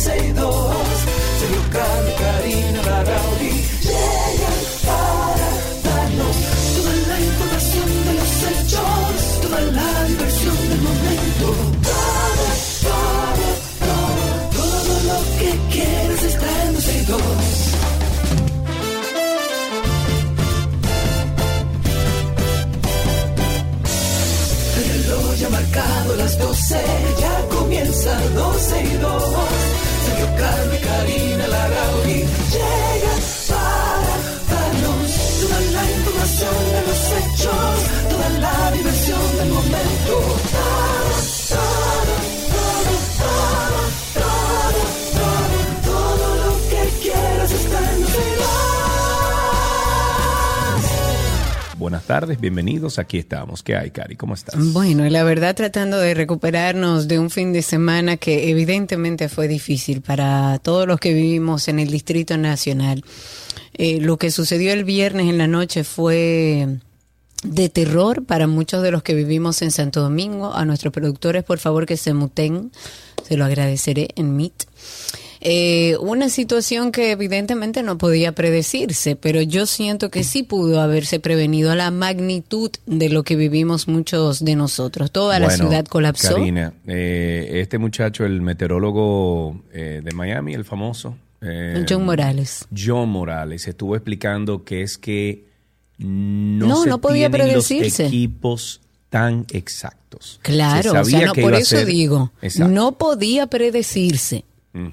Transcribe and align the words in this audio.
12 0.00 0.16
y 0.16 0.32
2. 0.32 0.74
Sergio 1.40 1.62
Carlos, 1.70 2.14
Karina 2.18 2.82
Larrauri 2.86 3.52
llegan 3.82 4.60
para 4.86 5.48
darnos 5.84 6.36
toda 6.74 6.94
la 7.10 7.20
información 7.20 7.88
de 8.06 8.12
los 8.14 8.32
hechos, 8.48 9.40
toda 9.42 9.60
la 9.60 10.04
diversión 10.04 10.56
del 10.70 10.80
momento. 10.80 11.46
Todo, 11.84 12.46
todo, 12.88 13.46
todo, 13.84 14.24
todo 14.56 14.92
lo 15.10 15.18
que 15.38 15.50
quieres 15.70 16.22
está 16.22 16.48
en 16.64 16.72
12 16.72 16.92
y 16.92 17.04
2. 17.04 17.20
El 24.78 25.04
reloj 25.04 25.34
ya 25.36 25.46
ha 25.46 25.50
marcado 25.50 26.16
las 26.16 26.38
12, 26.38 26.76
ya 27.20 27.48
comienza 27.50 28.18
12 28.34 28.82
y 28.82 28.96
2. 28.96 29.09
Buenas 51.80 52.04
tardes, 52.04 52.38
bienvenidos, 52.38 52.98
aquí 52.98 53.18
estamos. 53.18 53.62
¿Qué 53.62 53.74
hay, 53.74 53.90
Cari? 53.90 54.14
¿Cómo 54.14 54.34
estás? 54.34 54.54
Bueno, 54.72 55.08
la 55.08 55.24
verdad 55.24 55.56
tratando 55.56 55.98
de 55.98 56.12
recuperarnos 56.14 57.08
de 57.08 57.18
un 57.18 57.30
fin 57.30 57.52
de 57.52 57.62
semana 57.62 58.18
que 58.18 58.50
evidentemente 58.50 59.28
fue 59.28 59.48
difícil 59.48 60.02
para 60.02 60.58
todos 60.58 60.86
los 60.86 61.00
que 61.00 61.14
vivimos 61.14 61.68
en 61.68 61.78
el 61.78 61.90
Distrito 61.90 62.36
Nacional. 62.36 63.02
Eh, 63.72 63.98
lo 64.00 64.18
que 64.18 64.30
sucedió 64.30 64.72
el 64.72 64.84
viernes 64.84 65.30
en 65.30 65.38
la 65.38 65.46
noche 65.46 65.82
fue 65.82 66.80
de 67.42 67.68
terror 67.68 68.24
para 68.24 68.46
muchos 68.46 68.82
de 68.82 68.90
los 68.90 69.02
que 69.02 69.14
vivimos 69.14 69.62
en 69.62 69.70
Santo 69.70 70.00
Domingo. 70.00 70.54
A 70.54 70.64
nuestros 70.64 70.92
productores, 70.92 71.42
por 71.44 71.58
favor, 71.58 71.86
que 71.86 71.96
se 71.96 72.12
muten, 72.14 72.70
se 73.26 73.36
lo 73.36 73.44
agradeceré 73.44 74.08
en 74.16 74.36
Meet. 74.36 74.64
Eh, 75.42 75.96
una 76.00 76.28
situación 76.28 76.92
que 76.92 77.12
evidentemente 77.12 77.82
no 77.82 77.96
podía 77.96 78.32
predecirse, 78.32 79.16
pero 79.16 79.40
yo 79.40 79.64
siento 79.64 80.10
que 80.10 80.22
sí 80.22 80.42
pudo 80.42 80.82
haberse 80.82 81.18
prevenido 81.18 81.70
a 81.70 81.76
la 81.76 81.90
magnitud 81.90 82.70
de 82.84 83.08
lo 83.08 83.22
que 83.22 83.36
vivimos 83.36 83.88
muchos 83.88 84.44
de 84.44 84.54
nosotros. 84.54 85.10
Toda 85.10 85.38
la 85.38 85.48
ciudad 85.48 85.86
colapsó. 85.86 86.34
Karina, 86.34 86.74
eh, 86.86 87.52
este 87.54 87.78
muchacho, 87.78 88.26
el 88.26 88.42
meteorólogo 88.42 89.62
eh, 89.72 90.02
de 90.04 90.12
Miami, 90.12 90.52
el 90.52 90.66
famoso. 90.66 91.16
eh, 91.40 91.86
John 91.88 92.04
Morales. 92.04 92.66
John 92.76 93.08
Morales 93.08 93.66
estuvo 93.66 93.96
explicando 93.96 94.62
que 94.62 94.82
es 94.82 94.98
que 94.98 95.48
no, 96.00 96.66
No, 96.66 96.82
se 96.84 96.88
no 96.88 97.00
podía 97.00 97.30
tienen 97.30 97.54
los 97.54 97.66
predecirse. 97.66 98.06
equipos 98.06 98.80
tan 99.08 99.46
exactos. 99.52 100.38
Claro, 100.42 100.92
Se 100.92 100.98
o 100.98 101.04
sea, 101.04 101.26
no, 101.26 101.32
que 101.32 101.42
por 101.42 101.54
eso 101.54 101.76
ser- 101.76 101.86
digo, 101.86 102.32
Exacto. 102.42 102.72
no 102.72 102.92
podía 102.98 103.46
predecirse, 103.48 104.44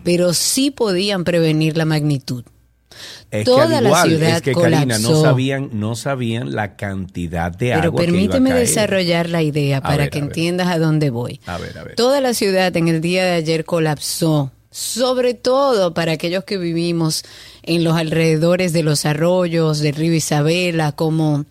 pero 0.03 0.33
sí 0.33 0.71
podían 0.71 1.23
prevenir 1.23 1.77
la 1.77 1.85
magnitud. 1.85 2.43
Es 3.29 3.45
toda 3.45 3.67
que 3.67 3.75
al 3.75 3.83
la 3.83 4.01
ciudad 4.03 4.35
es 4.37 4.41
que 4.41 4.53
Karina 4.53 4.85
no 4.97 5.09
colapsó. 5.09 5.21
sabían, 5.21 5.69
no 5.73 5.95
sabían 5.95 6.55
la 6.55 6.75
cantidad 6.77 7.51
de 7.51 7.67
Pero 7.73 7.89
agua 7.89 8.01
que 8.01 8.07
iba 8.07 8.13
a 8.13 8.15
permíteme 8.15 8.49
caer. 8.51 8.61
desarrollar 8.61 9.29
la 9.29 9.43
idea 9.43 9.77
A 9.77 9.81
para 9.81 9.97
ver, 9.97 10.09
que 10.09 10.17
a 10.19 10.21
entiendas 10.21 10.67
a 10.69 10.79
dónde 10.79 11.09
voy. 11.11 11.39
A 11.45 11.57
ver, 11.59 11.77
a 11.77 11.83
ver. 11.83 11.95
Toda 11.95 12.21
la 12.21 12.33
ciudad 12.33 12.75
en 12.75 12.87
el 12.87 13.01
día 13.01 13.23
de 13.23 13.31
ayer 13.33 13.65
colapsó, 13.65 14.51
sobre 14.71 15.33
todo 15.35 15.93
para 15.93 16.13
aquellos 16.13 16.43
que 16.45 16.57
vivimos 16.57 17.23
en 17.67 17.83
los 17.83 17.95
alrededores 17.95 18.73
de 18.73 18.81
los 18.81 19.05
arroyos 19.05 19.79
del 19.79 19.93
río 19.93 20.13
Isabela, 20.13 20.93
como 20.93 21.45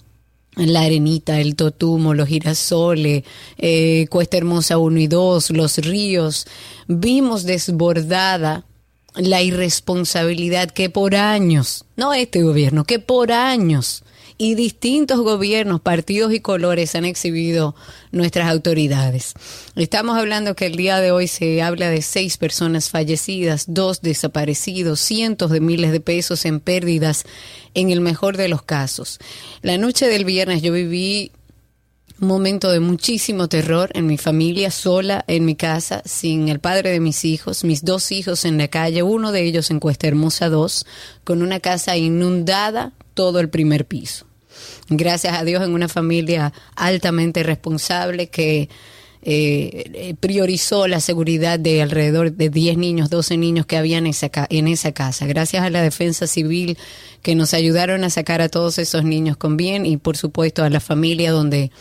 la 0.56 0.81
Arenita, 0.81 1.38
el 1.41 1.54
Totumo, 1.54 2.15
los 2.15 2.28
girasoles, 2.28 3.22
eh, 3.59 4.06
Cuesta 4.09 4.38
Hermosa 4.38 4.78
1 4.78 4.99
y 4.99 5.06
2, 5.06 5.50
los 5.50 5.76
ríos. 5.78 6.47
Vimos 6.88 7.44
desbordada 7.44 8.65
la 9.15 9.43
irresponsabilidad 9.43 10.71
que 10.71 10.88
por 10.88 11.15
años, 11.15 11.84
no 11.97 12.15
este 12.15 12.43
gobierno, 12.43 12.84
que 12.84 12.99
por 12.99 13.32
años 13.32 14.03
y 14.39 14.55
distintos 14.55 15.21
gobiernos, 15.21 15.81
partidos 15.81 16.33
y 16.33 16.41
colores 16.41 16.95
han 16.95 17.05
exhibido 17.05 17.75
nuestras 18.13 18.49
autoridades. 18.51 19.35
Estamos 19.77 20.19
hablando 20.19 20.55
que 20.55 20.67
el 20.67 20.77
día 20.77 21.01
de 21.01 21.11
hoy 21.11 21.27
se 21.27 21.63
habla 21.63 21.89
de 21.89 22.03
seis 22.03 22.37
personas 22.37 22.91
fallecidas, 22.91 23.65
dos 23.69 24.03
desaparecidos, 24.03 25.01
cientos 25.01 25.51
de 25.51 25.61
miles 25.61 25.93
de 25.93 26.01
pesos 26.01 26.45
en 26.45 26.61
pérdidas 26.61 27.25
en 27.75 27.91
el 27.91 28.01
mejor 28.01 28.37
de 28.37 28.49
los 28.49 28.63
casos. 28.63 29.19
La 29.63 29.79
noche 29.79 30.07
del 30.07 30.25
viernes 30.25 30.63
yo 30.63 30.73
viví 30.73 31.33
un 32.21 32.29
momento 32.29 32.71
de 32.71 32.81
muchísimo 32.81 33.49
terror 33.49 33.91
en 33.95 34.07
mi 34.07 34.17
familia, 34.17 34.71
sola 34.71 35.25
en 35.29 35.45
mi 35.45 35.55
casa, 35.55 36.03
sin 36.07 36.49
el 36.49 36.61
padre 36.61 36.91
de 36.91 37.01
mis 37.01 37.25
hijos, 37.25 37.65
mis 37.65 37.85
dos 37.85 38.11
hijos 38.11 38.45
en 38.47 38.57
la 38.57 38.69
calle, 38.69 39.03
uno 39.03 39.33
de 39.33 39.43
ellos 39.43 39.71
en 39.71 39.81
Cuesta 39.81 40.07
Hermosa 40.07 40.49
2, 40.49 40.87
con 41.25 41.43
una 41.43 41.61
casa 41.61 41.97
inundada, 41.97 42.93
todo 43.16 43.41
el 43.41 43.49
primer 43.49 43.87
piso. 43.87 44.27
Gracias 44.88 45.37
a 45.37 45.43
Dios 45.43 45.65
en 45.65 45.75
una 45.75 45.88
familia 45.88 46.53
altamente 46.77 47.43
responsable 47.43 48.28
que 48.28 48.69
eh, 49.28 50.15
priorizó 50.21 50.87
la 50.87 51.00
seguridad 51.00 51.59
de 51.59 51.82
alrededor 51.82 52.31
de 52.31 52.49
10 52.49 52.78
niños, 52.78 53.10
12 53.10 53.37
niños 53.37 53.66
que 53.66 53.76
habían 53.76 54.06
en 54.06 54.10
esa, 54.10 54.31
en 54.50 54.69
esa 54.69 54.93
casa. 54.93 55.26
Gracias 55.26 55.65
a 55.65 55.71
la 55.71 55.82
defensa 55.82 56.28
civil 56.28 56.78
que 57.22 57.34
nos 57.34 57.53
ayudaron 57.53 58.05
a 58.05 58.10
sacar 58.10 58.41
a 58.41 58.49
todos 58.49 58.78
esos 58.78 59.03
niños 59.03 59.37
con 59.37 59.56
bien 59.56 59.84
y 59.84 59.97
por 59.97 60.16
supuesto 60.16 60.62
a 60.62 60.71
la 60.71 60.78
familia 60.78 61.32
donde 61.32 61.72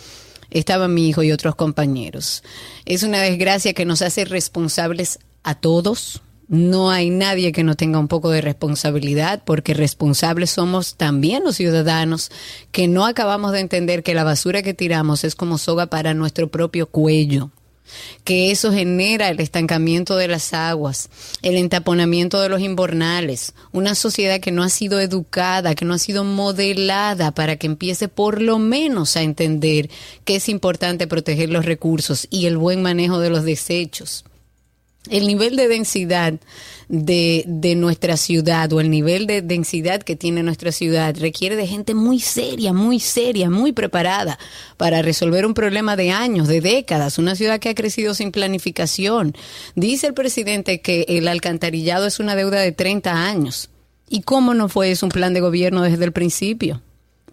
estaba 0.50 0.88
mi 0.88 1.07
hijo 1.07 1.22
y 1.22 1.31
otros 1.31 1.53
compañeros. 1.53 2.44
Es 2.85 3.03
una 3.03 3.22
desgracia 3.22 3.74
que 3.74 3.85
nos 3.85 4.01
hace 4.01 4.25
responsables 4.25 5.19
a 5.44 5.53
todos. 5.53 6.24
No 6.47 6.91
hay 6.91 7.09
nadie 7.09 7.51
que 7.51 7.63
no 7.63 7.75
tenga 7.75 7.97
un 7.97 8.07
poco 8.07 8.29
de 8.29 8.41
responsabilidad, 8.41 9.41
porque 9.45 9.73
responsables 9.73 10.51
somos 10.51 10.95
también 10.95 11.44
los 11.44 11.56
ciudadanos 11.56 12.31
que 12.72 12.88
no 12.88 13.06
acabamos 13.06 13.51
de 13.51 13.61
entender 13.61 14.03
que 14.03 14.13
la 14.13 14.23
basura 14.23 14.61
que 14.61 14.73
tiramos 14.73 15.23
es 15.23 15.35
como 15.35 15.57
soga 15.57 15.88
para 15.88 16.13
nuestro 16.13 16.50
propio 16.50 16.88
cuello 16.88 17.51
que 18.23 18.51
eso 18.51 18.72
genera 18.72 19.29
el 19.29 19.39
estancamiento 19.39 20.16
de 20.16 20.28
las 20.28 20.53
aguas, 20.53 21.09
el 21.41 21.56
entaponamiento 21.56 22.41
de 22.41 22.50
los 22.50 22.62
invernales, 22.62 23.53
una 23.72 23.95
sociedad 23.95 24.39
que 24.39 24.51
no 24.51 24.63
ha 24.63 24.69
sido 24.69 25.00
educada, 25.00 25.75
que 25.75 25.85
no 25.85 25.94
ha 25.94 26.00
sido 26.00 26.23
modelada 26.23 27.31
para 27.31 27.57
que 27.57 27.67
empiece 27.67 28.07
por 28.07 28.41
lo 28.41 28.59
menos 28.59 29.16
a 29.17 29.22
entender 29.22 29.89
que 30.23 30.38
es 30.38 30.50
importante 30.50 31.07
proteger 31.07 31.50
los 31.50 31.66
recursos 31.66 32.27
y 32.29 32.47
el 32.47 32.57
buen 32.57 32.81
manejo 32.81 33.19
de 33.19 33.29
los 33.29 33.44
desechos. 33.44 34.25
El 35.10 35.28
nivel 35.28 35.56
de 35.56 35.68
densidad 35.68 36.34
de, 36.88 37.44
de 37.48 37.76
nuestra 37.76 38.16
ciudad 38.18 38.72
o 38.74 38.80
el 38.80 38.90
nivel 38.90 39.26
de 39.28 39.42
densidad 39.42 40.04
que 40.04 40.16
tiene 40.16 40.44
nuestra 40.44 40.72
ciudad 40.72 41.16
requiere 41.20 41.56
de 41.56 41.68
gente 41.68 41.94
muy 41.96 42.20
seria, 42.20 42.74
muy 42.74 43.00
seria, 43.00 43.50
muy 43.50 43.72
preparada 43.72 44.38
para 44.78 45.02
resolver 45.02 45.46
un 45.46 45.54
problema 45.54 45.96
de 45.96 46.12
años, 46.12 46.48
de 46.48 46.62
décadas, 46.62 47.18
una 47.18 47.36
ciudad 47.36 47.60
que 47.60 47.70
ha 47.70 47.76
crecido 47.76 48.14
sin 48.14 48.32
planificación. 48.32 49.34
Dice 49.76 50.08
el 50.08 50.14
presidente 50.14 50.82
que 50.82 51.06
el 51.08 51.28
alcantarillado 51.28 52.06
es 52.06 52.20
una 52.20 52.36
deuda 52.36 52.60
de 52.62 52.72
30 52.72 53.26
años. 53.28 53.70
¿Y 54.08 54.22
cómo 54.22 54.54
no 54.54 54.70
fue 54.70 54.92
eso 54.92 55.06
un 55.08 55.12
plan 55.12 55.34
de 55.34 55.42
gobierno 55.42 55.82
desde 55.82 56.06
el 56.06 56.12
principio? 56.12 56.82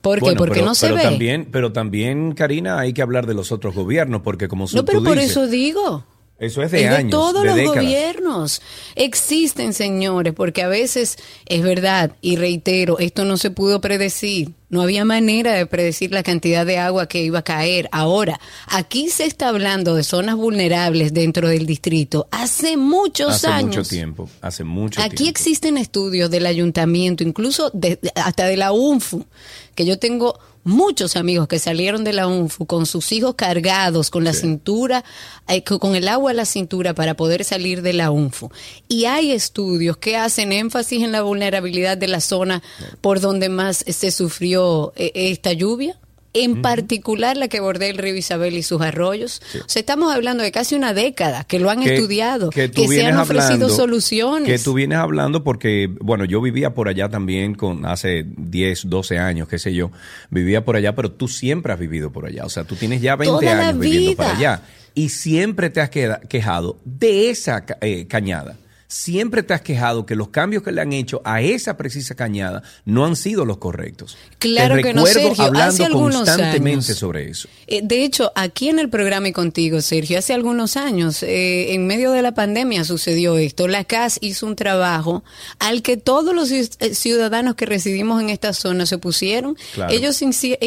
¿Por 0.01 0.19
qué? 0.19 0.25
Bueno, 0.25 0.39
Porque 0.39 0.55
pero- 0.55 0.67
no 0.67 0.75
se 0.75 0.87
pero 0.87 0.97
ve. 0.97 1.03
También, 1.03 1.49
pero 1.53 1.73
también, 1.73 2.33
Karina, 2.33 2.79
hay 2.81 2.93
que 2.93 3.03
hablar 3.03 3.27
de 3.27 3.35
los 3.35 3.53
otros 3.53 3.75
gobiernos, 3.75 4.23
porque 4.23 4.49
como 4.49 4.67
no, 4.73 4.85
pero 4.85 4.99
tú 4.99 5.05
por 5.05 5.15
dices, 5.15 5.31
eso 5.33 5.47
digo. 5.47 6.05
Eso 6.43 6.63
es 6.63 6.73
de 6.73 6.85
Es 6.85 6.91
años, 6.91 7.05
de 7.05 7.11
todos 7.11 7.43
de 7.43 7.49
los 7.49 7.57
décadas. 7.57 7.77
gobiernos. 7.77 8.63
Existen, 8.97 9.73
señores, 9.73 10.33
porque 10.35 10.63
a 10.63 10.69
veces 10.69 11.17
es 11.47 11.63
verdad, 11.63 12.17
y 12.21 12.37
reitero, 12.37 12.99
esto 12.99 13.25
no 13.25 13.37
se 13.37 13.51
pudo 13.51 13.81
predecir. 13.81 14.51
No 14.73 14.83
había 14.83 15.05
manera 15.05 15.53
de 15.53 15.67
predecir 15.67 16.11
la 16.13 16.23
cantidad 16.25 16.67
de 16.67 16.79
agua 16.79 17.07
que 17.07 17.23
iba 17.23 17.39
a 17.41 17.43
caer. 17.43 17.89
Ahora, 17.93 18.41
aquí 18.67 19.09
se 19.11 19.27
está 19.27 19.49
hablando 19.51 19.95
de 19.95 20.03
zonas 20.03 20.35
vulnerables 20.35 21.13
dentro 21.15 21.47
del 21.49 21.67
distrito 21.67 22.27
hace 22.31 22.77
muchos 22.77 23.35
Hace 23.35 23.47
años. 23.49 23.77
mucho 23.77 23.89
tiempo, 23.89 24.31
hace 24.41 24.65
mucho 24.65 25.01
Aquí 25.01 25.17
tiempo. 25.17 25.31
existen 25.31 25.77
estudios 25.79 26.31
del 26.31 26.47
ayuntamiento, 26.47 27.23
incluso 27.23 27.71
de- 27.75 28.01
hasta 28.17 28.47
de 28.47 28.57
la 28.57 28.73
UNFU, 28.73 29.27
que 29.75 29.85
yo 29.85 29.99
tengo 29.99 30.39
muchos 30.65 31.17
amigos 31.17 31.49
que 31.49 31.59
salieron 31.59 32.05
de 32.05 32.13
la 32.13 32.29
UNFU 32.29 32.67
con 32.67 32.87
sus 32.87 33.11
hijos 33.11 33.35
cargados, 33.35 34.11
con 34.11 34.23
la 34.23 34.33
cintura, 34.33 35.03
eh, 35.49 35.65
co- 35.65 35.81
con 35.81 35.97
el 35.97 36.07
agua 36.07 36.31
a 36.31 36.35
la 36.35 36.45
cintura 36.45 36.95
para 36.95 37.15
poder 37.15 37.43
salir 37.43 37.83
de 37.83 37.93
la 37.93 38.13
UNFU. 38.13 38.49
Y 38.87 39.07
hay 39.07 39.33
estudios 39.33 39.97
que 39.97 40.17
hacen 40.17 40.53
énfasis 40.53 41.03
en 41.03 41.11
la 41.11 41.23
vulnerabilidad 41.23 41.97
de 41.99 42.07
la 42.07 42.21
zona 42.21 42.63
por 43.01 43.19
donde 43.19 43.49
más 43.49 43.79
se 43.79 44.13
sufrió 44.13 44.62
eh, 44.97 45.13
esta 45.15 45.53
lluvia. 45.53 45.99
en 46.35 46.63
particular 46.63 47.37
la 47.37 47.49
que 47.49 47.61
bordea 47.61 47.91
el 47.91 47.99
río 47.99 48.17
Isabel 48.17 48.57
y 48.57 48.63
sus 48.63 48.81
arroyos. 48.81 49.43
O 49.55 49.69
sea, 49.69 49.81
estamos 49.81 50.15
hablando 50.15 50.43
de 50.43 50.51
casi 50.51 50.75
una 50.75 50.95
década 50.95 51.45
que 51.45 51.59
lo 51.59 51.69
han 51.69 51.83
estudiado, 51.83 52.49
que, 52.49 52.71
se 52.71 53.05
han 53.05 53.19
ofrecido 53.19 53.69
soluciones. 53.69 54.49
Que 54.49 54.59
tú 54.59 54.73
vienes 54.73 54.97
hablando 54.97 55.45
porque, 55.45 55.91
bueno, 56.01 56.25
yo 56.25 56.41
vivía 56.41 56.73
por 56.73 56.89
allá 56.89 57.11
también 57.11 57.55
con 57.55 57.85
hace 57.85 58.25
10, 58.27 58.89
12 58.89 59.19
años, 59.19 59.47
qué 59.47 59.59
sé 59.59 59.75
yo, 59.75 59.91
vivía 60.31 60.65
por 60.65 60.77
allá, 60.77 60.95
pero 60.95 61.13
tú 61.13 61.29
siempre 61.29 61.75
has 61.75 61.79
vivido 61.79 62.11
por 62.11 62.25
allá. 62.25 62.47
O 62.47 62.49
sea, 62.49 62.65
tú 62.65 62.77
tienes 62.77 63.03
ya 63.03 63.17
20 63.17 63.49
años 63.49 63.79
viviendo 63.79 64.17
por 64.17 64.27
allá 64.27 64.63
y 64.95 65.11
siempre 65.11 65.71
te 65.71 65.81
has 65.81 65.91
quejado 65.91 66.79
de 66.85 67.31
esa 67.31 67.65
eh, 67.81 68.07
cañada 68.07 68.57
siempre 68.93 69.43
te 69.43 69.55
has 69.55 69.63
quejado 69.63 70.05
que 70.05 70.15
los 70.15 70.29
cambios 70.29 70.63
que 70.63 70.71
le 70.71 70.83
han 70.83 70.93
hecho 70.93 71.23
a 71.25 71.41
esa 71.41 71.79
precisa 71.79 72.15
cañada 72.15 72.63
no 72.85 73.07
han 73.07 73.17
sido 73.17 73.47
los 73.47 73.57
correctos. 73.57 74.19
Claro 74.39 74.77
que 74.83 74.93
no, 74.93 75.07
Sergio. 75.07 75.45
hablando 75.45 75.73
hace 75.73 75.85
algunos 75.87 76.17
constantemente 76.17 76.93
sobre 76.93 77.31
eso. 77.31 77.49
Eh, 77.67 77.81
de 77.83 78.05
hecho, 78.05 78.33
aquí 78.35 78.69
en 78.69 78.79
el 78.79 78.91
programa 78.91 79.29
y 79.29 79.33
contigo, 79.33 79.81
Sergio, 79.81 80.19
hace 80.19 80.35
algunos 80.35 80.77
años, 80.77 81.23
eh, 81.23 81.73
en 81.73 81.87
medio 81.87 82.13
de 82.13 82.21
la 82.21 82.35
pandemia 82.35 82.85
sucedió 82.85 83.39
esto. 83.39 83.67
La 83.67 83.85
CAS 83.85 84.19
hizo 84.21 84.47
un 84.47 84.57
trabajo 84.57 85.25
al 85.59 85.81
que 85.81 85.97
todos 85.97 86.35
los 86.35 86.51
ciudadanos 86.95 87.55
que 87.55 87.65
residimos 87.65 88.21
en 88.21 88.29
esta 88.29 88.53
zona 88.53 88.85
se 88.85 88.99
pusieron. 88.99 89.57
Ellos 89.89 90.21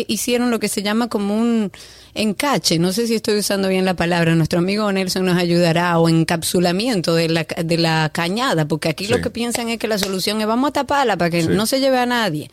hicieron 0.08 0.50
lo 0.50 0.60
que 0.60 0.68
se 0.68 0.82
llama 0.82 1.10
como 1.10 1.40
un 1.40 1.72
encache, 2.16 2.80
no 2.80 2.92
sé 2.94 3.06
si 3.06 3.16
estoy 3.16 3.38
usando 3.38 3.68
bien 3.68 3.86
la 3.86 3.94
palabra, 3.94 4.34
nuestro 4.36 4.60
amigo 4.60 4.92
Nelson 4.92 5.26
nos 5.26 5.38
ayudará, 5.38 6.00
o 6.00 6.10
encapsulamiento 6.10 7.14
de 7.14 7.30
la, 7.30 7.44
de 7.44 7.78
la 7.78 8.10
cañada, 8.12 8.68
porque 8.68 8.90
aquí 8.90 9.08
lo 9.08 9.22
que 9.22 9.30
piensan 9.30 9.70
es 9.70 9.78
que 9.78 9.88
la 9.88 10.00
solución 10.00 10.42
es 10.42 10.48
vamos 10.48 10.70
a 10.70 10.74
taparla 10.74 11.18
para 11.18 11.30
que 11.30 11.44
no 11.44 11.68
se 11.68 11.80
lleve 11.80 12.00
a 12.00 12.06
nadie. 12.06 12.50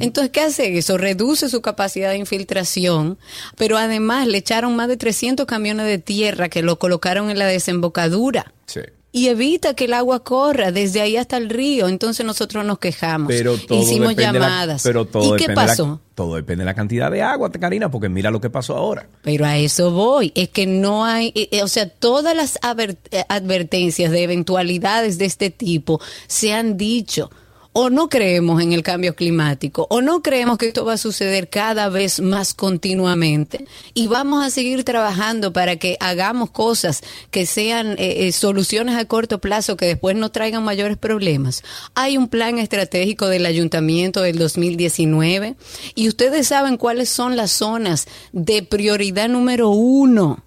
Entonces, 0.00 0.30
¿qué 0.30 0.40
hace 0.40 0.78
eso? 0.78 0.98
Reduce 0.98 1.48
su 1.48 1.60
capacidad 1.62 2.10
de 2.10 2.18
infiltración, 2.18 3.18
pero 3.56 3.76
además 3.76 4.26
le 4.26 4.38
echaron 4.38 4.76
más 4.76 4.88
de 4.88 4.96
300 4.96 5.46
camiones 5.46 5.86
de 5.86 5.98
tierra 5.98 6.48
que 6.48 6.62
lo 6.62 6.78
colocaron 6.78 7.30
en 7.30 7.38
la 7.38 7.46
desembocadura. 7.46 8.52
Sí 8.66 8.80
y 9.14 9.28
evita 9.28 9.74
que 9.74 9.84
el 9.84 9.92
agua 9.92 10.24
corra 10.24 10.72
desde 10.72 11.02
ahí 11.02 11.18
hasta 11.18 11.36
el 11.36 11.50
río. 11.50 11.86
Entonces 11.88 12.24
nosotros 12.24 12.64
nos 12.64 12.78
quejamos. 12.78 13.28
Pero 13.28 13.54
Hicimos 13.54 14.16
llamadas. 14.16 14.82
pero 14.82 15.04
todo 15.04 15.36
¿Y 15.36 15.38
qué 15.38 15.52
pasó? 15.52 16.00
todo 16.14 16.36
depende 16.36 16.62
de 16.62 16.66
la 16.66 16.74
cantidad 16.74 17.10
de 17.10 17.22
agua, 17.22 17.50
Karina, 17.52 17.90
porque 17.90 18.08
mira 18.08 18.30
lo 18.30 18.40
que 18.40 18.48
pasó 18.48 18.74
ahora. 18.74 19.08
Pero 19.22 19.44
a 19.44 19.58
eso 19.58 19.90
voy. 19.90 20.32
Es 20.34 20.48
que 20.48 20.66
no 20.66 21.04
hay, 21.04 21.32
eh, 21.34 21.48
eh, 21.52 21.62
o 21.62 21.68
sea, 21.68 21.88
todas 21.88 22.34
las 22.34 22.56
eh, 22.56 23.24
advertencias 23.28 24.10
de 24.10 24.22
eventualidades 24.22 25.18
de 25.18 25.26
este 25.26 25.50
tipo 25.50 26.00
se 26.26 26.54
han 26.54 26.78
dicho 26.78 27.30
o 27.72 27.90
no 27.90 28.08
creemos 28.08 28.62
en 28.62 28.72
el 28.72 28.82
cambio 28.82 29.14
climático, 29.14 29.86
o 29.90 30.02
no 30.02 30.22
creemos 30.22 30.58
que 30.58 30.68
esto 30.68 30.84
va 30.84 30.94
a 30.94 30.98
suceder 30.98 31.48
cada 31.48 31.88
vez 31.88 32.20
más 32.20 32.54
continuamente, 32.54 33.66
y 33.94 34.08
vamos 34.08 34.44
a 34.44 34.50
seguir 34.50 34.84
trabajando 34.84 35.52
para 35.52 35.76
que 35.76 35.96
hagamos 36.00 36.50
cosas 36.50 37.02
que 37.30 37.46
sean 37.46 37.92
eh, 37.92 38.26
eh, 38.26 38.32
soluciones 38.32 38.96
a 38.96 39.06
corto 39.06 39.40
plazo 39.40 39.76
que 39.76 39.86
después 39.86 40.16
no 40.16 40.30
traigan 40.30 40.64
mayores 40.64 40.98
problemas. 40.98 41.62
Hay 41.94 42.16
un 42.16 42.28
plan 42.28 42.58
estratégico 42.58 43.28
del 43.28 43.46
ayuntamiento 43.46 44.22
del 44.22 44.38
2019 44.38 45.56
y 45.94 46.08
ustedes 46.08 46.48
saben 46.48 46.76
cuáles 46.76 47.08
son 47.08 47.36
las 47.36 47.52
zonas 47.52 48.06
de 48.32 48.62
prioridad 48.62 49.28
número 49.28 49.70
uno 49.70 50.44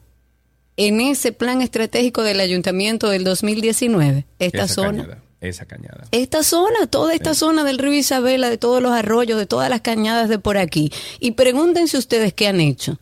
en 0.78 1.02
ese 1.02 1.32
plan 1.32 1.62
estratégico 1.62 2.22
del 2.22 2.40
ayuntamiento 2.40 3.10
del 3.10 3.24
2019. 3.24 4.26
Esta 4.40 4.68
zona 4.68 5.25
esa 5.42 5.66
cañada. 5.66 6.06
Esta 6.12 6.44
zona, 6.44 6.88
toda 6.88 7.14
esta 7.14 7.34
zona 7.34 7.64
del 7.64 7.78
río 7.78 7.94
Isabela, 7.94 8.50
de 8.50 8.58
todos 8.58 8.82
los 8.82 8.92
arroyos, 8.92 9.38
de 9.38 9.46
todas 9.46 9.70
las 9.70 9.82
cañadas 9.82 10.30
de 10.30 10.40
por 10.40 10.58
aquí. 10.58 10.92
Y 11.20 11.32
pregúntense 11.32 11.98
ustedes 11.98 12.34
qué 12.34 12.48
han 12.48 12.62
hecho. 12.62 13.00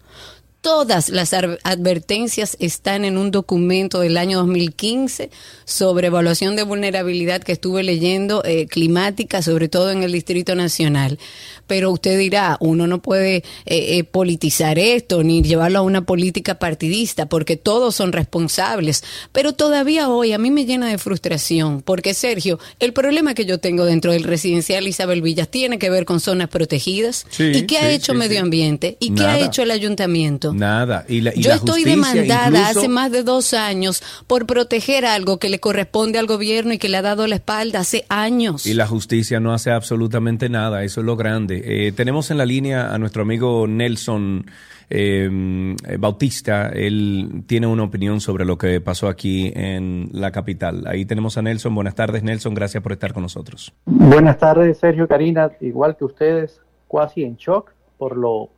Todas 0.61 1.09
las 1.09 1.33
advertencias 1.33 2.55
están 2.57 3.03
en 3.03 3.17
un 3.17 3.31
documento 3.31 3.99
del 3.99 4.15
año 4.15 4.37
2015 4.37 5.29
sobre 5.65 6.07
evaluación 6.07 6.55
de 6.55 6.63
vulnerabilidad 6.63 7.43
que 7.43 7.51
estuve 7.51 7.83
leyendo, 7.83 8.41
eh, 8.45 8.67
climática, 8.67 9.41
sobre 9.41 9.67
todo 9.67 9.91
en 9.91 10.03
el 10.03 10.13
Distrito 10.13 10.55
Nacional. 10.55 11.19
Pero 11.67 11.91
usted 11.91 12.17
dirá, 12.17 12.57
uno 12.59 12.87
no 12.87 13.01
puede 13.01 13.37
eh, 13.37 13.43
eh, 13.65 14.03
politizar 14.03 14.79
esto 14.79 15.23
ni 15.23 15.41
llevarlo 15.41 15.79
a 15.79 15.81
una 15.81 16.05
política 16.05 16.59
partidista, 16.59 17.27
porque 17.27 17.57
todos 17.57 17.95
son 17.95 18.11
responsables. 18.11 19.03
Pero 19.31 19.53
todavía 19.53 20.09
hoy 20.09 20.33
a 20.33 20.37
mí 20.37 20.51
me 20.51 20.65
llena 20.65 20.87
de 20.87 20.97
frustración, 20.97 21.81
porque 21.81 22.13
Sergio, 22.13 22.59
el 22.79 22.93
problema 22.93 23.33
que 23.33 23.45
yo 23.45 23.59
tengo 23.59 23.85
dentro 23.85 24.11
del 24.11 24.23
residencial 24.23 24.87
Isabel 24.87 25.21
Villas 25.21 25.49
tiene 25.49 25.79
que 25.79 25.89
ver 25.89 26.05
con 26.05 26.19
zonas 26.19 26.49
protegidas. 26.49 27.25
¿Y 27.39 27.63
qué 27.63 27.77
ha 27.77 27.91
hecho 27.91 28.13
Medio 28.13 28.41
Ambiente? 28.41 28.97
¿Y 28.99 29.13
qué 29.13 29.25
ha 29.25 29.39
hecho 29.39 29.63
el 29.63 29.71
ayuntamiento? 29.71 30.53
Nada. 30.53 31.05
Y 31.07 31.21
Yo 31.39 31.51
estoy 31.51 31.83
demandada 31.83 32.69
hace 32.69 32.87
más 32.87 33.11
de 33.11 33.23
dos 33.23 33.53
años 33.53 34.03
por 34.27 34.45
proteger 34.45 35.05
algo 35.05 35.39
que 35.39 35.49
le 35.49 35.59
corresponde 35.59 36.19
al 36.19 36.27
gobierno 36.27 36.73
y 36.73 36.77
que 36.77 36.89
le 36.89 36.97
ha 36.97 37.01
dado 37.01 37.27
la 37.27 37.35
espalda 37.35 37.79
hace 37.79 38.05
años. 38.09 38.65
Y 38.65 38.73
la 38.73 38.87
justicia 38.87 39.39
no 39.39 39.53
hace 39.53 39.71
absolutamente 39.71 40.49
nada. 40.49 40.83
Eso 40.83 41.01
es 41.01 41.05
lo 41.05 41.15
grande. 41.15 41.52
Eh, 41.63 41.91
tenemos 41.91 42.31
en 42.31 42.37
la 42.37 42.45
línea 42.45 42.93
a 42.93 42.97
nuestro 42.97 43.23
amigo 43.23 43.67
Nelson. 43.67 44.45
Em, 44.89 45.75
eh, 45.87 45.97
Bautista, 45.97 46.69
él 46.69 47.43
tiene 47.47 47.67
una 47.67 47.83
opinión 47.83 48.21
sobre 48.21 48.45
lo 48.45 48.57
que 48.57 48.79
pasó 48.81 49.07
aquí 49.07 49.51
en 49.55 50.09
la 50.11 50.31
capital. 50.31 50.85
Ahí 50.87 51.05
tenemos 51.05 51.37
a 51.37 51.41
Nelson. 51.41 51.73
Buenas 51.73 51.95
tardes, 51.95 52.23
Nelson. 52.23 52.53
Gracias 52.53 52.83
por 52.83 52.91
estar 52.91 53.13
con 53.13 53.23
nosotros. 53.23 53.73
Buenas 53.85 54.37
tardes, 54.37 54.77
Sergio, 54.77 55.07
Karina. 55.07 55.51
Igual 55.61 55.97
que 55.97 56.05
ustedes, 56.05 56.61
casi 56.91 57.23
en 57.23 57.35
shock 57.37 57.71
por 57.97 58.17
lo 58.17 58.49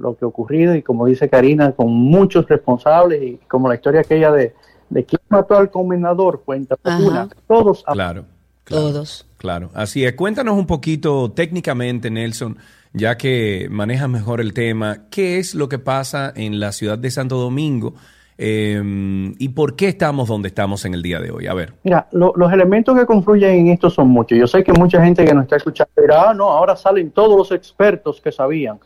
lo 0.00 0.16
que 0.16 0.24
ha 0.24 0.28
ocurrido 0.28 0.74
y 0.74 0.82
como 0.82 1.06
dice 1.06 1.28
Karina, 1.28 1.72
con 1.72 1.92
muchos 1.92 2.48
responsables 2.48 3.22
y 3.22 3.36
como 3.46 3.68
la 3.68 3.74
historia 3.74 4.00
aquella 4.00 4.32
de, 4.32 4.54
de 4.88 5.04
quién 5.04 5.20
mató 5.28 5.56
al 5.56 5.70
comendador, 5.70 6.42
cuenta 6.44 6.76
una, 6.84 7.28
todos. 7.46 7.84
Claro, 7.84 8.24
todos. 8.64 9.26
Claro, 9.40 9.70
así 9.72 10.04
es. 10.04 10.12
Cuéntanos 10.12 10.58
un 10.58 10.66
poquito 10.66 11.32
técnicamente, 11.32 12.10
Nelson, 12.10 12.58
ya 12.92 13.16
que 13.16 13.68
manejas 13.70 14.10
mejor 14.10 14.42
el 14.42 14.52
tema, 14.52 15.04
¿qué 15.10 15.38
es 15.38 15.54
lo 15.54 15.66
que 15.66 15.78
pasa 15.78 16.30
en 16.36 16.60
la 16.60 16.72
ciudad 16.72 16.98
de 16.98 17.10
Santo 17.10 17.38
Domingo? 17.38 17.94
Em, 18.36 19.34
¿Y 19.38 19.48
por 19.48 19.76
qué 19.76 19.88
estamos 19.88 20.28
donde 20.28 20.48
estamos 20.48 20.84
en 20.84 20.92
el 20.92 21.00
día 21.00 21.20
de 21.20 21.30
hoy? 21.30 21.46
A 21.46 21.54
ver. 21.54 21.72
Mira, 21.84 22.06
los 22.12 22.52
elementos 22.52 22.94
que 22.98 23.06
confluyen 23.06 23.50
en 23.52 23.68
esto 23.68 23.88
son 23.88 24.08
muchos. 24.08 24.36
Yo 24.36 24.46
sé 24.46 24.62
que 24.62 24.74
mucha 24.74 25.02
gente 25.02 25.24
que 25.24 25.32
nos 25.32 25.44
está 25.44 25.56
escuchando 25.56 25.90
dirá, 25.96 26.28
ah, 26.28 26.34
no, 26.34 26.50
ahora 26.50 26.76
salen 26.76 27.10
todos 27.10 27.34
los 27.34 27.50
expertos 27.50 28.20
que 28.20 28.32
sabían. 28.32 28.78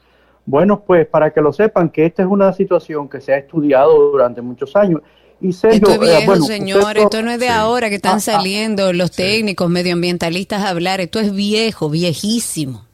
Bueno, 0.47 0.85
pues 0.87 1.05
para 1.09 1.33
que 1.33 1.41
lo 1.41 1.53
sepan 1.53 1.89
que 1.89 2.07
esta 2.07 2.23
es 2.23 2.29
una 2.29 2.53
situación 2.53 3.09
que 3.09 3.21
se 3.21 3.35
ha 3.35 3.38
estudiado 3.38 4.12
durante 4.12 4.40
muchos 4.40 4.76
años. 4.76 5.00
Y 5.41 5.53
Sergio, 5.53 5.88
esto 5.88 6.03
es 6.03 6.11
eh, 6.11 6.17
viejo, 6.19 6.37
señor, 6.37 6.97
esto 6.97 7.23
no 7.23 7.31
es 7.31 7.41
de 7.41 7.49
ahora 7.49 7.88
que 7.88 7.97
están 7.97 8.14
ah, 8.14 8.17
ah, 8.17 8.21
saliendo 8.21 8.93
los 8.93 9.11
técnicos 9.11 9.69
medioambientalistas 9.69 10.62
a 10.62 10.71
hablar, 10.71 11.00
esto 11.00 11.21
es 11.21 11.35
viejo, 11.35 11.91
viejísimo. 11.91 12.85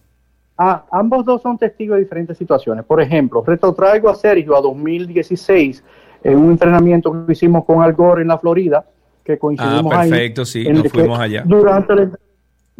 Ah, 0.59 0.85
ambos 0.91 1.25
dos 1.25 1.43
son 1.43 1.57
testigos 1.59 1.97
de 1.97 2.03
diferentes 2.03 2.37
situaciones. 2.37 2.85
Por 2.85 3.01
ejemplo, 3.01 3.43
retrotraigo 3.47 4.11
a 4.11 4.15
Sergio 4.15 4.57
a 4.57 4.61
2016 4.61 5.83
en 6.23 6.39
un 6.39 6.51
entrenamiento 6.51 7.25
que 7.27 7.33
hicimos 7.33 7.65
con 7.65 7.83
Al 7.83 7.95
Gore 7.95 8.23
en 8.23 8.29
la 8.29 8.39
Florida, 8.39 8.85
que 9.25 9.39
coincidimos 9.39 9.93
ah, 9.95 10.01
perfecto, 10.01 10.45
sí, 10.45 10.69
nos 10.69 10.89
fuimos 10.89 11.19
allá. 11.19 11.45
Durante 11.47 11.93
el 11.93 12.11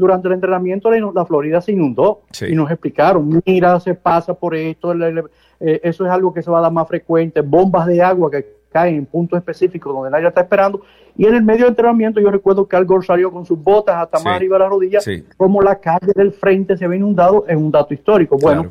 durante 0.01 0.29
el 0.29 0.35
entrenamiento 0.35 0.91
la, 0.91 1.27
Florida 1.27 1.61
se 1.61 1.73
inundó 1.73 2.23
y 2.49 2.55
nos 2.55 2.71
explicaron, 2.71 3.43
mira, 3.45 3.79
se 3.81 3.95
pasa 3.95 4.33
por 4.33 4.55
esto, 4.55 4.95
eh, 4.95 5.81
eso 5.85 6.07
es 6.07 6.11
algo 6.11 6.33
que 6.33 6.43
se 6.43 6.51
va 6.51 6.59
a 6.59 6.63
dar 6.63 6.73
más 6.73 6.89
frecuente, 6.89 7.43
bombas 7.43 7.87
de 7.87 8.01
agua 8.01 8.31
que 8.31 8.60
caen 8.71 8.97
en 8.97 9.07
puntos 9.07 9.39
específicos 9.39 9.93
donde 9.93 10.11
nadie 10.11 10.29
está 10.29 10.43
esperando. 10.43 10.83
Y 11.17 11.27
en 11.27 11.35
el 11.35 11.43
medio 11.43 11.65
del 11.65 11.71
entrenamiento 11.71 12.21
yo 12.21 12.31
recuerdo 12.31 12.67
que 12.67 12.77
Al 12.77 12.85
Gore 12.85 13.07
salió 13.07 13.31
con 13.31 13.45
sus 13.45 13.63
botas 13.63 13.97
hasta 13.97 14.19
más 14.21 14.37
arriba 14.37 14.57
de 14.57 14.65
la 14.65 14.69
rodilla, 14.69 15.01
como 15.37 15.61
la 15.61 15.77
calle 15.79 16.13
del 16.15 16.33
frente 16.33 16.77
se 16.77 16.87
ve 16.87 16.97
inundado, 16.97 17.45
es 17.47 17.57
un 17.57 17.71
dato 17.71 17.93
histórico. 17.93 18.39
Bueno, 18.39 18.71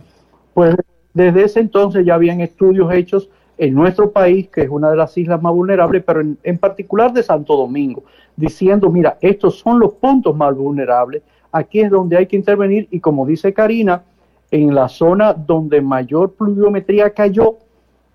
pues 0.54 0.76
desde 1.14 1.44
ese 1.44 1.60
entonces 1.60 2.06
ya 2.06 2.16
habían 2.16 2.42
estudios 2.42 2.92
hechos 2.94 3.30
en 3.58 3.74
nuestro 3.74 4.12
país, 4.12 4.48
que 4.50 4.62
es 4.62 4.70
una 4.70 4.90
de 4.90 4.96
las 4.96 5.18
islas 5.18 5.42
más 5.42 5.54
vulnerables, 5.54 6.02
pero 6.06 6.22
en, 6.22 6.58
particular 6.58 7.12
de 7.12 7.22
Santo 7.22 7.58
Domingo, 7.58 8.04
diciendo, 8.38 8.90
mira, 8.90 9.18
estos 9.20 9.60
son 9.60 9.80
los 9.80 9.94
puntos 9.96 10.34
más 10.36 10.56
vulnerables, 10.56 11.24
aquí 11.52 11.82
es 11.82 11.90
donde 11.90 12.16
hay 12.16 12.26
que 12.26 12.38
intervenir 12.38 12.88
y 12.90 13.02
como 13.02 13.26
dice 13.26 13.54
Karina, 13.54 14.04
en 14.50 14.74
la 14.74 14.88
zona 14.88 15.34
donde 15.34 15.82
mayor 15.82 16.32
pluviometría 16.34 17.10
cayó, 17.10 17.58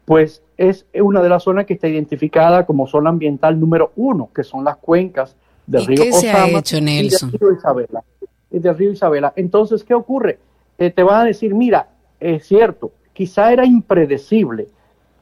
pues 0.06 0.42
es 0.56 0.86
una 0.94 1.22
de 1.22 1.28
las 1.28 1.42
zonas 1.42 1.66
que 1.66 1.74
está 1.74 1.88
identificada 1.88 2.66
como 2.66 2.86
zona 2.86 3.10
ambiental 3.10 3.58
número 3.58 3.92
uno, 3.96 4.30
que 4.34 4.44
son 4.44 4.64
las 4.64 4.76
cuencas 4.76 5.36
del 5.66 5.86
río 5.86 6.04
Osama 6.12 6.48
y 6.48 7.08
del 7.08 7.30
río 7.32 7.52
Isabela. 7.52 8.04
Y 8.50 8.58
del 8.58 8.76
río 8.76 8.92
Isabela. 8.92 9.32
Entonces, 9.36 9.82
¿qué 9.84 9.94
ocurre? 9.94 10.38
Eh, 10.78 10.90
te 10.90 11.02
van 11.02 11.22
a 11.22 11.24
decir, 11.24 11.54
mira, 11.54 11.88
es 12.20 12.46
cierto, 12.46 12.92
quizá 13.12 13.52
era 13.52 13.64
impredecible, 13.64 14.68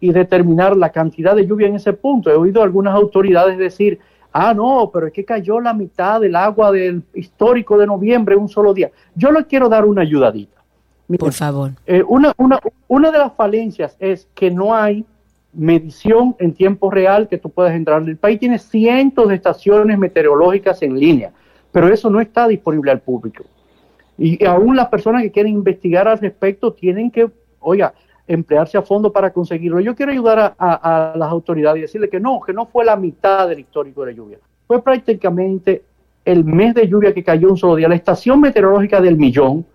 y 0.03 0.11
determinar 0.11 0.77
la 0.77 0.91
cantidad 0.91 1.37
de 1.37 1.47
lluvia 1.47 1.69
en 1.69 1.77
ese 1.77 1.93
punto. 1.93 2.29
He 2.29 2.35
oído 2.35 2.61
algunas 2.61 2.93
autoridades 2.93 3.57
decir, 3.57 4.01
ah, 4.33 4.53
no, 4.53 4.91
pero 4.93 5.07
es 5.07 5.13
que 5.13 5.25
cayó 5.25 5.61
la 5.61 5.73
mitad 5.73 6.21
del 6.21 6.35
agua 6.35 6.73
del 6.73 7.05
histórico 7.15 7.79
de 7.79 7.87
noviembre 7.87 8.35
en 8.35 8.41
un 8.41 8.49
solo 8.49 8.75
día. 8.75 8.91
Yo 9.15 9.31
le 9.31 9.47
quiero 9.47 9.69
dar 9.69 9.85
una 9.85 10.03
ayudadita. 10.03 10.61
por 11.21 11.33
favor. 11.33 11.71
Eh, 11.87 12.03
una, 12.03 12.33
una, 12.37 12.59
una 12.89 13.13
de 13.13 13.19
las 13.19 13.33
falencias 13.35 13.97
es 14.01 14.27
que 14.35 14.51
no 14.51 14.75
hay 14.75 15.07
medición 15.53 16.35
en 16.39 16.55
tiempo 16.55 16.91
real 16.91 17.29
que 17.29 17.39
tú 17.39 17.51
puedas 17.51 17.75
entrar. 17.75 18.03
El 18.03 18.17
país 18.17 18.39
tiene 18.39 18.59
cientos 18.59 19.29
de 19.29 19.35
estaciones 19.35 19.99
meteorológicas 19.99 20.83
en 20.83 20.99
línea, 20.99 21.33
pero 21.71 21.89
eso 21.89 22.11
no 22.11 22.21
está 22.21 22.49
disponible 22.49 22.91
al 22.91 23.01
público. 23.01 23.45
Y 24.19 24.45
aún 24.45 24.77
las 24.77 24.89
personas 24.89 25.23
que 25.23 25.31
quieren 25.31 25.55
investigar 25.55 26.09
al 26.09 26.19
respecto 26.19 26.73
tienen 26.73 27.11
que, 27.11 27.31
oiga, 27.61 27.95
emplearse 28.27 28.79
a 28.79 28.83
fondo 28.83 29.13
para 29.13 29.33
conseguirlo. 29.33 29.81
Yo 29.81 29.95
quiero 29.95 30.13
ayudar 30.13 30.55
a, 30.59 31.15
las 31.17 31.31
autoridades 31.31 31.79
y 31.79 31.83
decirle 31.83 32.09
que 32.09 32.21
no, 32.21 32.41
que 32.41 32.53
no 32.53 32.67
fue 32.67 32.85
la 32.85 32.97
mitad 32.97 33.49
del 33.49 33.61
histórico 33.61 34.05
de 34.05 34.13
la 34.13 34.17
lluvia. 34.17 34.39
Fue 34.67 34.83
prácticamente 34.83 35.83
el 36.25 36.45
mes 36.45 36.75
de 36.75 36.87
lluvia 36.87 37.13
que 37.13 37.25
cayó 37.25 37.51
un 37.51 37.57
solo 37.57 37.77
día. 37.77 37.89
La 37.89 37.95
estación 37.95 38.41
meteorológica 38.41 39.01
del 39.01 39.17
Millón 39.17 39.67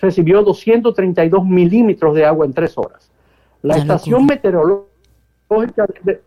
recibió 0.00 0.42
232 0.42 1.44
milímetros 1.44 2.14
de 2.14 2.24
agua 2.24 2.46
en 2.46 2.52
tres 2.52 2.76
horas. 2.78 3.10
La 3.62 3.76
estación 3.76 4.26
meteorológica 4.26 4.95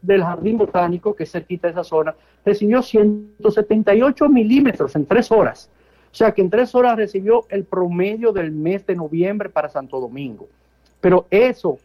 del 0.01 0.23
Jardín 0.23 0.57
Botánico, 0.57 1.15
que 1.15 1.23
es 1.23 1.31
cerquita 1.31 1.67
de 1.67 1.73
esa 1.73 1.83
zona, 1.83 2.15
recibió 2.45 2.81
178 2.81 4.29
milímetros 4.29 4.95
en 4.95 5.05
tres 5.05 5.31
horas. 5.31 5.69
O 6.11 6.15
sea 6.15 6.31
que 6.31 6.41
en 6.41 6.49
tres 6.49 6.73
horas 6.73 6.95
recibió 6.95 7.45
el 7.49 7.65
promedio 7.65 8.31
del 8.31 8.51
mes 8.51 8.85
de 8.85 8.95
noviembre 8.95 9.49
para 9.49 9.69
Santo 9.69 9.99
Domingo. 9.99 10.47
Pero 11.01 11.27
eso 11.29 11.77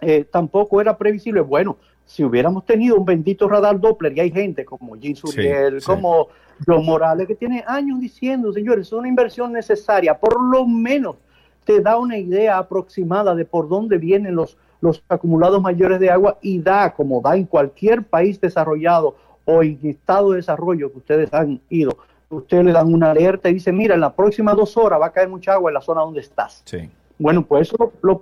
eh, 0.00 0.24
tampoco 0.30 0.80
era 0.80 0.96
previsible. 0.98 1.40
Bueno, 1.40 1.78
si 2.04 2.24
hubiéramos 2.24 2.66
tenido 2.66 2.96
un 2.96 3.04
bendito 3.04 3.48
radar 3.48 3.80
Doppler, 3.80 4.16
y 4.16 4.20
hay 4.20 4.30
gente 4.30 4.64
como 4.64 4.96
Jim 4.96 5.14
Suriel, 5.14 5.82
como 5.82 6.28
John 6.66 6.84
Morales, 6.84 7.26
que 7.26 7.34
tiene 7.34 7.64
años 7.66 8.00
diciendo, 8.00 8.52
señores, 8.52 8.88
es 8.88 8.92
una 8.92 9.08
inversión 9.08 9.52
necesaria, 9.52 10.18
por 10.18 10.42
lo 10.42 10.66
menos 10.66 11.16
te 11.64 11.80
da 11.80 11.96
una 11.96 12.18
idea 12.18 12.58
aproximada 12.58 13.34
de 13.34 13.46
por 13.46 13.68
dónde 13.68 13.96
vienen 13.96 14.34
los, 14.34 14.58
los 14.84 15.02
acumulados 15.08 15.62
mayores 15.62 15.98
de 15.98 16.10
agua 16.10 16.36
y 16.42 16.60
da, 16.60 16.92
como 16.92 17.22
da 17.22 17.34
en 17.36 17.46
cualquier 17.46 18.02
país 18.02 18.38
desarrollado 18.38 19.16
o 19.46 19.62
en 19.62 19.78
estado 19.82 20.32
de 20.32 20.36
desarrollo 20.36 20.92
que 20.92 20.98
ustedes 20.98 21.32
han 21.32 21.58
ido, 21.70 21.96
ustedes 22.28 22.66
le 22.66 22.72
dan 22.72 22.92
una 22.92 23.12
alerta 23.12 23.48
y 23.48 23.54
dicen, 23.54 23.78
mira, 23.78 23.94
en 23.94 24.02
las 24.02 24.12
próximas 24.12 24.54
dos 24.56 24.76
horas 24.76 25.00
va 25.00 25.06
a 25.06 25.12
caer 25.12 25.30
mucha 25.30 25.54
agua 25.54 25.70
en 25.70 25.74
la 25.74 25.80
zona 25.80 26.02
donde 26.02 26.20
estás. 26.20 26.60
Sí. 26.66 26.90
Bueno, 27.18 27.46
pues 27.46 27.68
eso 27.68 27.92
lo, 28.02 28.20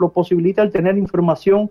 lo, 0.00 0.08
posibilita 0.08 0.62
el 0.62 0.72
tener 0.72 0.98
información 0.98 1.70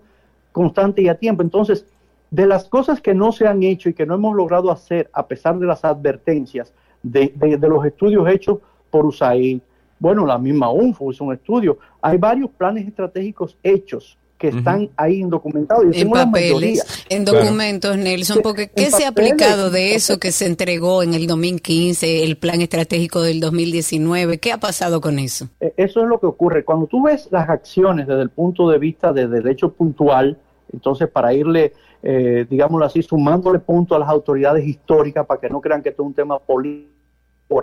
constante 0.52 1.02
y 1.02 1.08
a 1.08 1.16
tiempo. 1.16 1.42
Entonces, 1.42 1.84
de 2.30 2.46
las 2.46 2.66
cosas 2.66 3.02
que 3.02 3.12
no 3.12 3.32
se 3.32 3.46
han 3.46 3.62
hecho 3.62 3.90
y 3.90 3.94
que 3.94 4.06
no 4.06 4.14
hemos 4.14 4.34
logrado 4.34 4.70
hacer, 4.70 5.10
a 5.12 5.26
pesar 5.26 5.58
de 5.58 5.66
las 5.66 5.84
advertencias 5.84 6.72
de, 7.02 7.30
de, 7.36 7.68
los 7.68 7.84
estudios 7.84 8.26
hechos 8.26 8.58
por 8.88 9.04
USAID, 9.04 9.60
bueno, 9.98 10.24
la 10.24 10.38
misma 10.38 10.70
UNFO 10.70 11.12
hizo 11.12 11.24
un 11.24 11.34
estudio, 11.34 11.76
hay 12.00 12.16
varios 12.16 12.48
planes 12.52 12.86
estratégicos 12.88 13.58
hechos 13.62 14.16
que 14.40 14.48
están 14.48 14.88
ahí 14.96 15.20
indocumentados. 15.20 15.84
en 15.92 16.08
papeles, 16.08 17.04
en 17.10 17.26
documentos, 17.26 17.98
Nelson, 17.98 18.38
porque 18.42 18.70
¿qué 18.70 18.90
se 18.90 19.04
ha 19.04 19.08
aplicado 19.08 19.70
de 19.70 19.94
eso 19.94 20.18
que 20.18 20.32
se 20.32 20.46
entregó 20.46 21.02
en 21.02 21.12
el 21.12 21.26
2015, 21.26 22.24
el 22.24 22.38
plan 22.38 22.62
estratégico 22.62 23.20
del 23.20 23.38
2019? 23.38 24.38
¿Qué 24.38 24.50
ha 24.50 24.58
pasado 24.58 25.02
con 25.02 25.18
eso? 25.18 25.48
E, 25.60 25.74
eso 25.76 26.00
es 26.00 26.08
lo 26.08 26.18
que 26.18 26.24
ocurre. 26.24 26.64
Cuando 26.64 26.86
tú 26.86 27.02
ves 27.02 27.28
las 27.30 27.50
acciones 27.50 28.06
desde 28.06 28.22
el 28.22 28.30
punto 28.30 28.70
de 28.70 28.78
vista 28.78 29.12
de 29.12 29.28
derecho 29.28 29.74
puntual, 29.74 30.38
entonces 30.72 31.10
para 31.10 31.34
irle, 31.34 31.74
eh, 32.02 32.46
digámoslo 32.48 32.86
así, 32.86 33.02
sumándole 33.02 33.58
punto 33.58 33.94
a 33.94 33.98
las 33.98 34.08
autoridades 34.08 34.66
históricas 34.66 35.26
para 35.26 35.38
que 35.38 35.50
no 35.50 35.60
crean 35.60 35.82
que 35.82 35.90
esto 35.90 36.02
es 36.02 36.06
un 36.06 36.14
tema 36.14 36.38
político. 36.38 37.62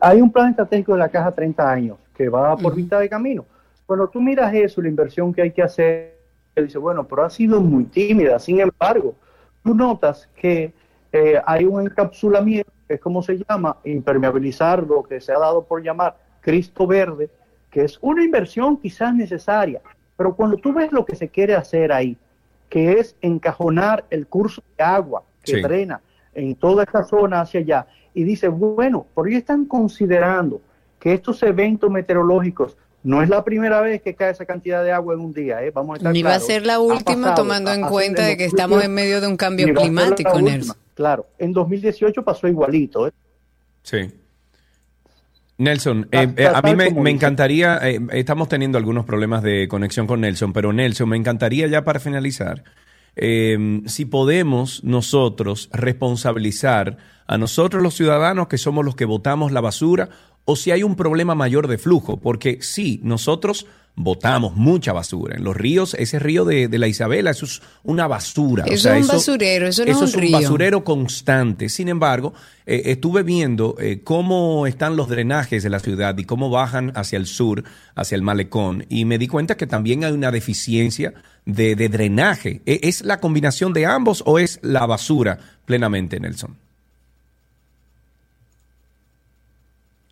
Hay 0.00 0.20
un 0.20 0.30
plan 0.30 0.50
estratégico 0.50 0.92
de 0.92 1.00
la 1.00 1.08
Caja 1.08 1.32
30 1.32 1.68
años 1.68 1.98
que 2.16 2.28
va 2.28 2.56
por 2.56 2.76
vista 2.76 3.00
de 3.00 3.08
camino 3.08 3.44
cuando 3.86 4.08
tú 4.08 4.20
miras 4.20 4.52
eso, 4.52 4.82
la 4.82 4.88
inversión 4.88 5.32
que 5.32 5.42
hay 5.42 5.52
que 5.52 5.62
hacer, 5.62 6.18
dice, 6.56 6.78
bueno, 6.78 7.06
pero 7.06 7.24
ha 7.24 7.30
sido 7.30 7.60
muy 7.60 7.84
tímida. 7.84 8.38
Sin 8.38 8.60
embargo, 8.60 9.14
tú 9.62 9.74
notas 9.74 10.28
que 10.34 10.72
eh, 11.12 11.40
hay 11.46 11.64
un 11.64 11.82
encapsulamiento, 11.82 12.70
que 12.88 12.94
es 12.94 13.00
como 13.00 13.22
se 13.22 13.38
llama, 13.48 13.76
impermeabilizar 13.84 14.82
lo 14.82 15.04
que 15.04 15.20
se 15.20 15.32
ha 15.32 15.38
dado 15.38 15.64
por 15.64 15.82
llamar 15.82 16.16
Cristo 16.40 16.86
Verde, 16.86 17.30
que 17.70 17.84
es 17.84 17.98
una 18.00 18.24
inversión 18.24 18.76
quizás 18.76 19.14
necesaria, 19.14 19.80
pero 20.16 20.34
cuando 20.34 20.56
tú 20.56 20.72
ves 20.72 20.90
lo 20.92 21.04
que 21.04 21.14
se 21.14 21.28
quiere 21.28 21.54
hacer 21.54 21.92
ahí, 21.92 22.16
que 22.68 22.98
es 22.98 23.14
encajonar 23.20 24.04
el 24.10 24.26
curso 24.26 24.62
de 24.76 24.82
agua 24.82 25.22
que 25.42 25.60
drena 25.62 26.00
en 26.34 26.56
toda 26.56 26.82
esta 26.82 27.04
zona 27.04 27.42
hacia 27.42 27.60
allá, 27.60 27.86
y 28.14 28.24
dice, 28.24 28.48
bueno, 28.48 29.06
por 29.14 29.26
ahí 29.26 29.34
están 29.34 29.66
considerando 29.66 30.60
que 30.98 31.12
estos 31.12 31.42
eventos 31.42 31.90
meteorológicos 31.90 32.76
no 33.06 33.22
es 33.22 33.28
la 33.28 33.44
primera 33.44 33.80
vez 33.80 34.02
que 34.02 34.16
cae 34.16 34.32
esa 34.32 34.44
cantidad 34.44 34.82
de 34.82 34.90
agua 34.90 35.14
en 35.14 35.20
un 35.20 35.32
día, 35.32 35.62
¿eh? 35.62 35.70
Vamos 35.70 35.94
a 35.94 35.96
estar 35.98 36.12
Ni 36.12 36.24
va 36.24 36.34
a 36.34 36.40
ser 36.40 36.66
la 36.66 36.80
última 36.80 37.36
tomando 37.36 37.72
en 37.72 37.82
cuenta 37.82 38.26
de 38.26 38.36
que 38.36 38.46
estamos 38.46 38.82
en 38.82 38.92
medio 38.92 39.20
de 39.20 39.28
un 39.28 39.36
cambio 39.36 39.72
climático, 39.72 40.40
Nelson. 40.40 40.76
Claro, 40.94 41.28
en 41.38 41.52
2018 41.52 42.24
pasó 42.24 42.48
igualito, 42.48 43.06
¿eh? 43.06 43.12
Sí. 43.84 44.10
Nelson, 45.58 46.08
eh, 46.10 46.34
eh, 46.36 46.50
a 46.52 46.60
mí 46.62 46.74
me, 46.74 47.10
encantaría, 47.10 47.78
estamos 48.10 48.48
teniendo 48.48 48.76
algunos 48.76 49.06
problemas 49.06 49.40
de 49.44 49.68
conexión 49.68 50.08
con 50.08 50.22
Nelson, 50.22 50.52
pero 50.52 50.72
Nelson, 50.72 51.08
me 51.08 51.16
encantaría 51.16 51.68
ya 51.68 51.84
para 51.84 52.00
finalizar, 52.00 52.64
si 53.14 54.04
podemos 54.04 54.82
nosotros 54.82 55.70
responsabilizar 55.72 56.96
a 57.28 57.38
nosotros 57.38 57.84
los 57.84 57.94
ciudadanos 57.94 58.48
que 58.48 58.58
somos 58.58 58.84
los 58.84 58.96
que 58.96 59.04
votamos 59.04 59.52
la 59.52 59.60
basura 59.60 60.08
o 60.46 60.56
si 60.56 60.70
hay 60.70 60.82
un 60.82 60.96
problema 60.96 61.34
mayor 61.34 61.68
de 61.68 61.76
flujo, 61.76 62.18
porque 62.18 62.58
sí, 62.62 63.00
nosotros 63.02 63.66
botamos 63.96 64.54
mucha 64.54 64.92
basura. 64.92 65.36
En 65.36 65.44
los 65.44 65.56
ríos, 65.56 65.94
ese 65.94 66.18
río 66.18 66.44
de, 66.44 66.68
la 66.78 66.86
Isabela, 66.86 67.30
eso 67.30 67.46
es 67.46 67.62
una 67.82 68.06
basura. 68.06 68.64
Eso 68.66 68.92
es 68.92 69.02
un 69.02 69.08
basurero, 69.08 69.66
eso 69.66 69.84
no 69.84 69.90
es 69.90 70.14
un, 70.14 70.30
basurero 70.30 70.84
constante. 70.84 71.68
Sin 71.68 71.88
embargo, 71.88 72.32
eh, 72.66 72.82
estuve 72.86 73.22
viendo 73.22 73.74
eh, 73.80 74.02
cómo 74.04 74.66
están 74.66 74.96
los 74.96 75.08
drenajes 75.08 75.62
de 75.62 75.70
la 75.70 75.80
ciudad 75.80 76.16
y 76.18 76.24
cómo 76.24 76.50
bajan 76.50 76.92
hacia 76.94 77.16
el 77.16 77.26
sur, 77.26 77.64
hacia 77.94 78.14
el 78.14 78.22
malecón, 78.22 78.84
y 78.88 79.04
me 79.06 79.18
di 79.18 79.26
cuenta 79.26 79.56
que 79.56 79.66
también 79.66 80.04
hay 80.04 80.12
una 80.12 80.30
deficiencia 80.30 81.14
de, 81.44 81.74
de 81.74 81.88
drenaje. 81.88 82.60
¿E, 82.66 82.80
¿Es 82.82 83.02
la 83.02 83.18
combinación 83.18 83.72
de 83.72 83.86
ambos 83.86 84.22
o 84.26 84.38
es 84.38 84.60
la 84.62 84.86
basura 84.86 85.38
plenamente, 85.64 86.20
Nelson? 86.20 86.65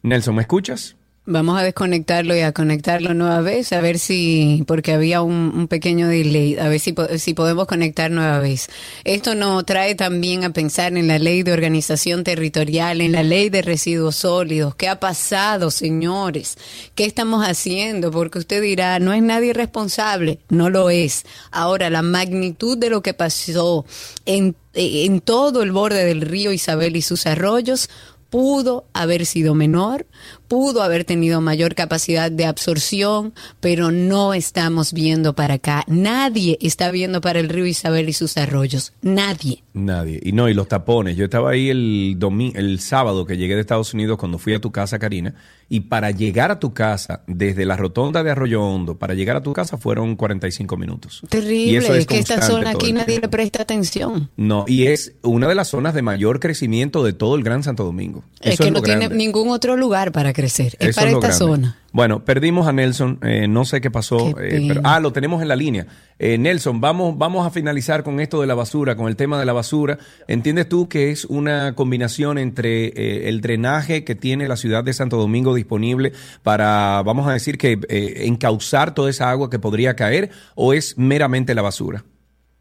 Nelson, 0.05 0.35
¿me 0.35 0.43
escuchas? 0.43 0.97
Vamos 1.27 1.59
a 1.59 1.63
desconectarlo 1.63 2.37
y 2.37 2.41
a 2.41 2.53
conectarlo 2.53 3.15
nueva 3.15 3.41
vez, 3.41 3.73
a 3.73 3.81
ver 3.81 3.99
si, 3.99 4.63
porque 4.67 4.93
había 4.93 5.23
un, 5.23 5.67
pequeño 5.69 6.09
delay, 6.09 6.59
a 6.59 6.69
ver 6.69 6.79
si, 6.79 6.95
si 7.17 7.33
podemos 7.33 7.67
conectar 7.67 8.11
nueva 8.11 8.39
vez. 8.41 8.69
Esto 9.05 9.35
nos 9.35 9.65
trae 9.65 9.95
también 9.95 10.45
a 10.45 10.51
pensar 10.51 10.95
en 10.95 11.09
la 11.09 11.19
ley 11.19 11.43
de 11.43 11.55
organización 11.55 12.23
territorial, 12.23 13.01
en 13.01 13.13
la 13.13 13.23
ley 13.23 13.49
de 13.49 13.63
residuos 13.63 14.17
sólidos. 14.17 14.75
¿Qué 14.75 14.87
ha 14.87 15.01
pasado, 15.01 15.71
señores? 15.71 16.59
¿Qué 16.95 17.07
estamos 17.07 17.43
haciendo? 17.43 18.11
Porque 18.11 18.39
usted 18.39 18.61
dirá, 18.61 18.99
no 18.99 19.15
es 19.15 19.23
nadie 19.23 19.55
responsable. 19.55 20.41
No 20.51 20.69
lo 20.69 20.91
es. 20.91 21.25
Ahora, 21.51 21.89
la 21.89 22.03
magnitud 22.03 22.77
de 22.77 22.91
lo 22.91 23.01
que 23.01 23.15
pasó 23.15 23.87
en, 24.27 24.57
en 24.75 25.23
todo 25.23 25.63
el 25.63 25.73
borde 25.73 26.05
del 26.05 26.21
río 26.21 26.53
Isabel 26.53 26.97
y 26.97 27.01
sus 27.01 27.27
arroyos 27.27 27.89
pudo 28.35 28.88
haber 28.95 29.26
sido 29.26 29.55
menor, 29.55 30.09
pudo 30.49 30.83
haber 30.83 31.05
tenido 31.05 31.41
mayor 31.41 31.75
capacidad 31.75 32.31
de 32.31 32.47
absorción, 32.47 33.33
pero 33.61 33.91
no 33.91 34.35
estamos 34.35 34.93
viendo 34.93 35.35
para 35.35 35.55
acá. 35.55 35.85
Nadie 35.87 36.59
está 36.61 36.91
viendo 36.91 37.21
para 37.21 37.41
el 37.41 37.49
río 37.49 37.67
Isabel 37.67 38.09
y 38.09 38.13
sus 38.13 38.37
arroyos. 38.37 38.93
Nadie. 39.03 39.63
Nadie. 39.73 40.21
Y 40.23 40.33
no, 40.33 40.49
y 40.49 40.55
los 40.55 40.69
tapones. 40.69 41.17
Yo 41.17 41.25
estaba 41.25 41.51
ahí 41.51 41.71
el, 41.71 42.19
el 42.55 42.81
sábado 42.81 43.27
que 43.27 43.37
llegué 43.37 43.55
de 43.55 43.61
Estados 43.61 43.95
Unidos 43.95 44.19
cuando 44.19 44.39
fui 44.39 44.55
a 44.55 44.61
tu 44.61 44.71
casa, 44.71 44.99
Karina, 44.99 45.35
y 45.69 45.81
para 45.81 46.11
llegar 46.11 46.51
a 46.51 46.61
tu 46.61 46.75
casa, 46.75 47.23
desde 47.27 47.65
la 47.65 47.77
rotonda 47.77 48.23
de 48.23 48.31
Arroyo 48.31 48.63
Hondo, 48.63 48.99
para 48.99 49.15
llegar 49.15 49.37
a 49.37 49.43
tu 49.43 49.53
casa 49.53 49.79
fueron 49.79 50.17
45 50.17 50.77
minutos. 50.77 51.23
Terrible, 51.29 51.99
es, 51.99 52.07
que 52.07 52.19
esta 52.19 52.43
zona 52.43 52.71
aquí 52.71 52.93
nadie 52.93 53.21
le 53.21 53.29
presta 53.29 53.63
atención. 53.63 54.31
No, 54.37 54.65
y 54.69 54.87
es 54.87 55.15
una 55.23 55.49
de 55.49 55.55
las 55.55 55.69
zonas 55.69 55.95
de 55.95 56.03
mayor 56.03 56.41
crecimiento 56.41 57.03
de 57.03 57.13
todo 57.13 57.35
el 57.37 57.43
Gran 57.43 57.63
Santo 57.63 57.85
Domingo. 57.85 58.25
Es 58.41 58.59
que 58.59 58.71
no 58.71 58.83
tiene 58.83 59.09
ningún 59.09 59.49
otro 59.49 59.77
lugar 59.77 60.13
para 60.13 60.33
crecer. 60.35 60.75
Es 60.79 60.95
para 60.95 61.11
esta 61.11 61.33
zona. 61.33 61.79
Bueno, 61.95 62.25
perdimos 62.25 62.67
a 62.67 62.73
Nelson, 62.73 63.21
eh, 63.23 63.47
no 63.49 63.64
sé 63.64 63.81
qué 63.81 63.91
pasó. 63.91 64.38
Eh, 64.41 64.64
pero, 64.69 64.81
ah, 64.85 65.00
lo 65.00 65.12
tenemos 65.12 65.41
en 65.41 65.49
la 65.49 65.57
línea. 65.57 65.87
Eh, 66.19 66.37
Nelson, 66.37 66.81
vamos, 66.81 67.17
vamos 67.17 67.47
a 67.47 67.50
finalizar 67.50 68.03
con 68.03 68.21
esto 68.21 68.41
de 68.41 68.47
la 68.47 68.55
basura, 68.55 68.97
con 68.97 69.07
el 69.07 69.17
tema 69.17 69.38
de 69.38 69.47
la 69.47 69.53
basura. 69.53 69.97
¿Entiendes 70.29 70.69
tú 70.69 70.88
que 70.88 71.11
es 71.11 71.25
una 71.25 71.75
combinación 71.75 72.37
entre 72.37 73.29
el 73.29 73.41
drenaje 73.41 74.05
que 74.05 74.14
tiene 74.14 74.49
la 74.49 74.57
ciudad 74.57 74.85
de 74.85 74.93
Santo 74.93 75.17
Domingo 75.17 75.55
disponible 75.55 76.12
para, 76.43 77.00
vamos 77.03 77.29
a 77.29 77.33
decir, 77.33 77.57
que 77.57 77.79
encauzar 78.26 78.93
toda 78.93 79.09
esa 79.09 79.31
agua 79.31 79.49
que 79.49 79.59
podría 79.59 79.95
caer 79.95 80.31
o 80.57 80.73
es 80.73 80.99
meramente 80.99 81.55
la 81.55 81.62
basura? 81.62 82.05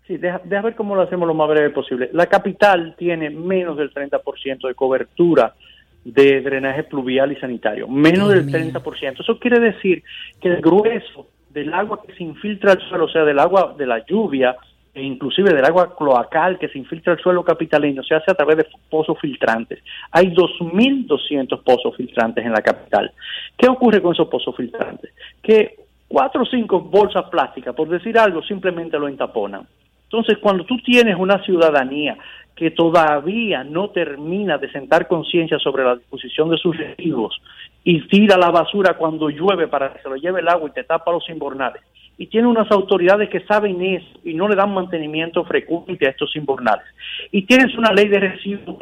Sí, 0.05 0.17
deja, 0.17 0.41
deja, 0.43 0.61
ver 0.61 0.75
cómo 0.75 0.95
lo 0.95 1.01
hacemos 1.01 1.27
lo 1.27 1.33
más 1.33 1.49
breve 1.49 1.69
posible. 1.69 2.09
La 2.13 2.27
capital 2.27 2.95
tiene 2.97 3.29
menos 3.29 3.77
del 3.77 3.91
30% 3.93 4.67
de 4.67 4.75
cobertura 4.75 5.55
de 6.03 6.41
drenaje 6.41 6.83
pluvial 6.83 7.31
y 7.31 7.35
sanitario, 7.37 7.87
menos 7.87 8.29
del 8.29 8.47
30%. 8.47 9.21
Eso 9.21 9.39
quiere 9.39 9.59
decir 9.59 10.03
que 10.41 10.49
el 10.49 10.61
grueso 10.61 11.27
del 11.49 11.73
agua 11.73 12.01
que 12.05 12.13
se 12.13 12.23
infiltra 12.23 12.73
al 12.73 12.81
suelo, 12.89 13.05
o 13.05 13.09
sea, 13.09 13.23
del 13.23 13.39
agua 13.39 13.75
de 13.77 13.85
la 13.85 14.05
lluvia, 14.05 14.55
e 14.93 15.01
inclusive 15.01 15.51
del 15.53 15.65
agua 15.65 15.95
cloacal 15.95 16.59
que 16.59 16.67
se 16.67 16.77
infiltra 16.77 17.13
al 17.13 17.19
suelo 17.19 17.43
capitaleño, 17.43 18.03
se 18.03 18.13
hace 18.13 18.31
a 18.31 18.35
través 18.35 18.57
de 18.57 18.67
pozos 18.89 19.17
filtrantes. 19.19 19.79
Hay 20.11 20.27
2.200 20.33 21.63
pozos 21.63 21.95
filtrantes 21.95 22.45
en 22.45 22.51
la 22.51 22.61
capital. 22.61 23.11
¿Qué 23.57 23.67
ocurre 23.67 24.01
con 24.01 24.13
esos 24.13 24.27
pozos 24.27 24.55
filtrantes? 24.55 25.11
Que 25.41 25.77
cuatro 26.07 26.43
o 26.43 26.45
cinco 26.45 26.79
bolsas 26.79 27.25
plásticas, 27.29 27.73
por 27.73 27.89
decir 27.89 28.19
algo, 28.19 28.43
simplemente 28.43 28.99
lo 28.99 29.07
entaponan. 29.07 29.67
Entonces, 30.03 30.37
cuando 30.37 30.63
tú 30.63 30.77
tienes 30.77 31.15
una 31.17 31.43
ciudadanía 31.43 32.15
que 32.55 32.71
todavía 32.71 33.63
no 33.63 33.89
termina 33.89 34.57
de 34.57 34.71
sentar 34.71 35.07
conciencia 35.07 35.57
sobre 35.59 35.83
la 35.83 35.95
disposición 35.95 36.49
de 36.49 36.57
sus 36.57 36.77
residuos 36.77 37.41
y 37.83 38.01
tira 38.07 38.37
la 38.37 38.51
basura 38.51 38.95
cuando 38.95 39.29
llueve 39.29 39.67
para 39.67 39.93
que 39.93 40.01
se 40.01 40.09
lo 40.09 40.15
lleve 40.15 40.41
el 40.41 40.47
agua 40.47 40.69
y 40.69 40.73
te 40.73 40.83
tapa 40.83 41.11
los 41.11 41.27
invernales. 41.29 41.81
Y 42.15 42.27
tiene 42.27 42.47
unas 42.47 42.69
autoridades 42.71 43.27
que 43.29 43.39
saben 43.41 43.81
eso 43.81 44.19
y 44.23 44.35
no 44.35 44.47
le 44.47 44.55
dan 44.55 44.71
mantenimiento 44.71 45.43
frecuente 45.45 46.05
a 46.05 46.11
estos 46.11 46.35
invernales. 46.35 46.85
Y 47.31 47.41
tienes 47.41 47.75
una 47.75 47.91
ley 47.91 48.07
de 48.07 48.19
residuos 48.19 48.77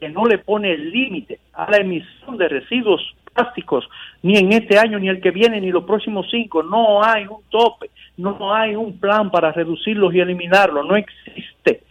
que 0.00 0.08
no 0.08 0.26
le 0.26 0.38
pone 0.38 0.76
límite 0.76 1.38
a 1.52 1.70
la 1.70 1.78
emisión 1.78 2.36
de 2.36 2.48
residuos 2.48 3.00
plásticos, 3.32 3.88
ni 4.22 4.36
en 4.36 4.52
este 4.52 4.76
año, 4.76 4.98
ni 4.98 5.08
el 5.08 5.20
que 5.20 5.30
viene, 5.30 5.60
ni 5.60 5.70
los 5.70 5.84
próximos 5.84 6.26
cinco. 6.30 6.64
No 6.64 7.02
hay 7.02 7.26
un 7.26 7.42
tope, 7.48 7.90
no 8.16 8.52
hay 8.52 8.74
un 8.74 8.98
plan 8.98 9.30
para 9.30 9.52
reducirlos 9.52 10.12
y 10.12 10.20
eliminarlos, 10.20 10.84
no 10.84 10.96
existe. 10.96 11.82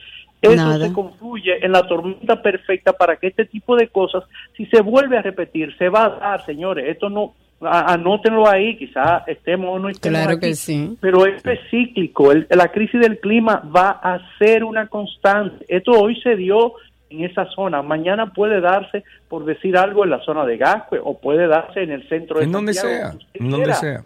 Eso 0.51 0.79
se 0.79 0.93
confluye 0.93 1.65
en 1.65 1.71
la 1.71 1.87
tormenta 1.87 2.41
perfecta 2.41 2.93
para 2.93 3.17
que 3.17 3.27
este 3.27 3.45
tipo 3.45 3.75
de 3.75 3.87
cosas, 3.87 4.23
si 4.55 4.65
se 4.67 4.81
vuelve 4.81 5.17
a 5.17 5.21
repetir, 5.21 5.75
se 5.77 5.89
va 5.89 6.05
a 6.05 6.09
dar, 6.09 6.45
señores. 6.45 6.85
Esto 6.87 7.09
no, 7.09 7.33
anótenlo 7.61 8.47
ahí, 8.47 8.77
quizá 8.77 9.23
estemos 9.27 9.75
o 9.75 9.79
no 9.79 9.89
estemos 9.89 10.19
claro 10.19 10.39
que 10.39 10.55
sí. 10.55 10.97
pero 10.99 11.25
esto 11.25 11.51
es 11.51 11.59
cíclico. 11.69 12.31
la 12.33 12.71
crisis 12.71 13.01
del 13.01 13.19
clima 13.19 13.63
va 13.75 13.89
a 13.89 14.19
ser 14.37 14.63
una 14.63 14.87
constante. 14.87 15.65
Esto 15.67 15.91
hoy 15.91 16.19
se 16.21 16.35
dio 16.35 16.73
en 17.09 17.23
esa 17.23 17.45
zona, 17.45 17.81
mañana 17.81 18.33
puede 18.33 18.59
darse, 18.59 19.03
por 19.29 19.45
decir 19.45 19.77
algo, 19.77 20.03
en 20.03 20.09
la 20.09 20.19
zona 20.23 20.45
de 20.45 20.57
Gascue 20.57 20.99
o 21.01 21.17
puede 21.17 21.47
darse 21.47 21.81
en 21.81 21.91
el 21.91 22.07
centro 22.09 22.39
de 22.39 22.45
En 22.45 22.51
donde 22.51 22.73
sea, 22.73 23.13
en 23.33 23.49
donde 23.49 23.73
sea. 23.73 24.03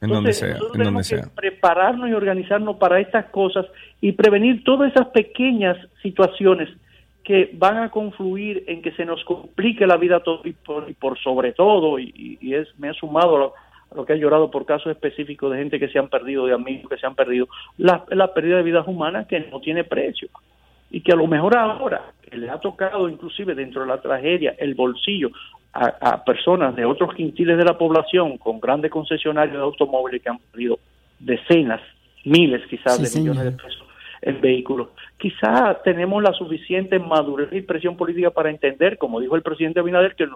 En 0.00 0.10
donde 0.10 0.32
sea, 0.32 0.56
en 0.74 0.82
donde 0.82 1.04
sea. 1.04 1.30
prepararnos 1.34 2.08
y 2.08 2.14
organizarnos 2.14 2.76
para 2.76 3.00
estas 3.00 3.26
cosas 3.26 3.66
y 4.00 4.12
prevenir 4.12 4.64
todas 4.64 4.92
esas 4.92 5.08
pequeñas 5.08 5.76
situaciones 6.02 6.70
que 7.22 7.50
van 7.52 7.76
a 7.76 7.90
confluir 7.90 8.64
en 8.66 8.80
que 8.80 8.92
se 8.92 9.04
nos 9.04 9.22
complique 9.24 9.86
la 9.86 9.98
vida 9.98 10.20
todo 10.20 10.42
y 10.44 10.52
por, 10.52 11.18
sobre 11.18 11.52
todo, 11.52 11.98
y, 11.98 12.38
es 12.40 12.68
me 12.78 12.88
ha 12.88 12.94
sumado 12.94 13.36
a 13.36 13.94
lo, 13.94 14.06
que 14.06 14.14
ha 14.14 14.16
llorado 14.16 14.50
por 14.50 14.64
casos 14.64 14.90
específicos 14.90 15.52
de 15.52 15.58
gente 15.58 15.78
que 15.78 15.88
se 15.88 15.98
han 15.98 16.08
perdido, 16.08 16.46
de 16.46 16.54
amigos 16.54 16.88
que 16.88 16.96
se 16.96 17.06
han 17.06 17.14
perdido, 17.14 17.48
la, 17.76 18.04
la 18.08 18.32
pérdida 18.32 18.56
de 18.56 18.62
vidas 18.62 18.86
humanas 18.88 19.26
que 19.26 19.40
no 19.40 19.60
tiene 19.60 19.84
precio 19.84 20.28
y 20.90 21.02
que 21.02 21.12
a 21.12 21.16
lo 21.16 21.26
mejor 21.26 21.56
ahora 21.56 22.12
que 22.22 22.36
le 22.36 22.50
ha 22.50 22.58
tocado 22.58 23.08
inclusive 23.08 23.54
dentro 23.54 23.82
de 23.82 23.88
la 23.88 24.00
tragedia 24.00 24.54
el 24.58 24.74
bolsillo 24.74 25.30
a, 25.72 26.24
personas 26.24 26.74
de 26.74 26.84
otros 26.84 27.14
quintiles 27.14 27.56
de 27.56 27.64
la 27.64 27.78
población 27.78 28.38
con 28.38 28.60
grandes 28.60 28.90
concesionarios 28.90 29.56
de 29.56 29.62
automóviles 29.62 30.22
que 30.22 30.28
han 30.28 30.38
perdido 30.38 30.78
decenas, 31.18 31.80
miles 32.24 32.62
quizás 32.68 33.00
de 33.00 33.20
millones 33.20 33.44
de 33.44 33.52
pesos 33.52 33.84
en 34.22 34.40
vehículos. 34.40 34.88
Quizá 35.16 35.80
tenemos 35.82 36.22
la 36.22 36.32
suficiente 36.32 36.98
madurez 36.98 37.48
y 37.52 37.62
presión 37.62 37.96
política 37.96 38.30
para 38.30 38.50
entender, 38.50 38.98
como 38.98 39.20
dijo 39.20 39.36
el 39.36 39.42
presidente 39.42 39.80
Abinader, 39.80 40.14
que, 40.14 40.26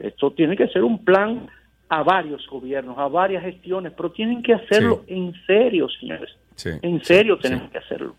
esto 0.00 0.30
tiene 0.32 0.56
que 0.56 0.68
ser 0.68 0.84
un 0.84 1.04
plan 1.04 1.48
a 1.88 2.02
varios 2.02 2.46
gobiernos, 2.48 2.96
a 2.98 3.08
varias 3.08 3.42
gestiones, 3.44 3.92
pero 3.94 4.10
tienen 4.12 4.42
que 4.42 4.54
hacerlo 4.54 5.04
en 5.06 5.34
serio, 5.46 5.88
señores. 5.88 6.30
en 6.82 7.04
serio 7.04 7.38
tenemos 7.38 7.70
que 7.70 7.78
hacerlo. 7.78 8.16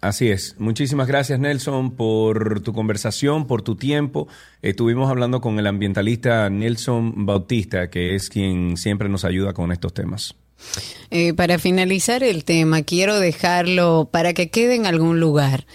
Así 0.00 0.30
es. 0.30 0.56
Muchísimas 0.58 1.06
gracias, 1.06 1.38
Nelson, 1.38 1.94
por 1.94 2.60
tu 2.62 2.72
conversación, 2.72 3.46
por 3.46 3.60
tu 3.60 3.76
tiempo. 3.76 4.28
Estuvimos 4.62 5.10
hablando 5.10 5.42
con 5.42 5.58
el 5.58 5.66
ambientalista 5.66 6.48
Nelson 6.48 7.26
Bautista, 7.26 7.90
que 7.90 8.14
es 8.14 8.30
quien 8.30 8.78
siempre 8.78 9.10
nos 9.10 9.26
ayuda 9.26 9.52
con 9.52 9.72
estos 9.72 9.92
temas. 9.92 10.34
Eh, 11.10 11.34
para 11.34 11.58
finalizar 11.58 12.22
el 12.22 12.44
tema, 12.44 12.82
quiero 12.82 13.18
dejarlo 13.18 14.08
para 14.10 14.32
que 14.32 14.48
quede 14.48 14.74
en 14.74 14.86
algún 14.86 15.20
lugar. 15.20 15.66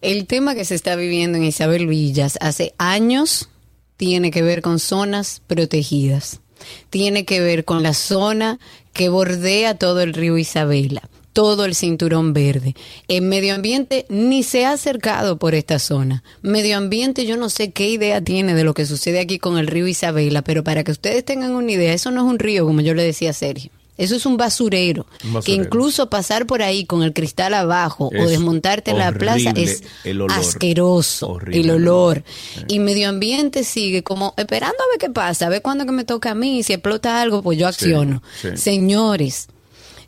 El 0.00 0.26
tema 0.26 0.54
que 0.54 0.64
se 0.64 0.74
está 0.74 0.96
viviendo 0.96 1.36
en 1.36 1.44
Isabel 1.44 1.86
Villas 1.86 2.38
hace 2.40 2.74
años 2.78 3.50
tiene 3.98 4.30
que 4.30 4.42
ver 4.42 4.62
con 4.62 4.78
zonas 4.78 5.42
protegidas. 5.46 6.40
Tiene 6.88 7.26
que 7.26 7.40
ver 7.40 7.66
con 7.66 7.82
la 7.82 7.92
zona 7.92 8.58
que 8.94 9.10
bordea 9.10 9.74
todo 9.76 10.00
el 10.00 10.14
río 10.14 10.38
Isabela 10.38 11.02
todo 11.34 11.66
el 11.66 11.74
cinturón 11.74 12.32
verde. 12.32 12.74
En 13.08 13.28
medio 13.28 13.54
ambiente 13.54 14.06
ni 14.08 14.42
se 14.42 14.64
ha 14.64 14.72
acercado 14.72 15.36
por 15.36 15.54
esta 15.54 15.78
zona. 15.78 16.22
Medio 16.40 16.78
ambiente 16.78 17.26
yo 17.26 17.36
no 17.36 17.50
sé 17.50 17.72
qué 17.72 17.90
idea 17.90 18.22
tiene 18.22 18.54
de 18.54 18.64
lo 18.64 18.72
que 18.72 18.86
sucede 18.86 19.20
aquí 19.20 19.38
con 19.38 19.58
el 19.58 19.66
río 19.66 19.86
Isabela, 19.86 20.40
pero 20.40 20.64
para 20.64 20.84
que 20.84 20.92
ustedes 20.92 21.24
tengan 21.24 21.50
una 21.50 21.72
idea, 21.72 21.92
eso 21.92 22.10
no 22.10 22.22
es 22.22 22.32
un 22.32 22.38
río, 22.38 22.64
como 22.64 22.80
yo 22.80 22.94
le 22.94 23.02
decía 23.02 23.30
a 23.30 23.34
Sergio. 23.34 23.70
Eso 23.96 24.16
es 24.16 24.26
un 24.26 24.36
basurero, 24.36 25.06
Que 25.44 25.52
incluso 25.52 26.10
pasar 26.10 26.46
por 26.46 26.62
ahí 26.62 26.84
con 26.84 27.04
el 27.04 27.12
cristal 27.12 27.54
abajo 27.54 28.10
o 28.12 28.26
desmontarte 28.26 28.90
en 28.90 28.98
la 28.98 29.12
plaza 29.12 29.52
es 29.54 29.84
asqueroso. 30.30 31.38
El 31.46 31.70
olor. 31.70 32.24
Y 32.66 32.80
medio 32.80 33.08
ambiente 33.08 33.62
sigue 33.62 34.02
como 34.02 34.34
esperando 34.36 34.78
a 34.82 34.90
ver 34.90 34.98
qué 34.98 35.10
pasa, 35.10 35.46
a 35.46 35.48
ver 35.48 35.62
cuándo 35.62 35.86
que 35.86 35.92
me 35.92 36.04
toca 36.04 36.32
a 36.32 36.34
mí. 36.34 36.64
Si 36.64 36.72
explota 36.72 37.22
algo, 37.22 37.40
pues 37.42 37.56
yo 37.56 37.68
acciono. 37.68 38.20
Señores, 38.56 39.46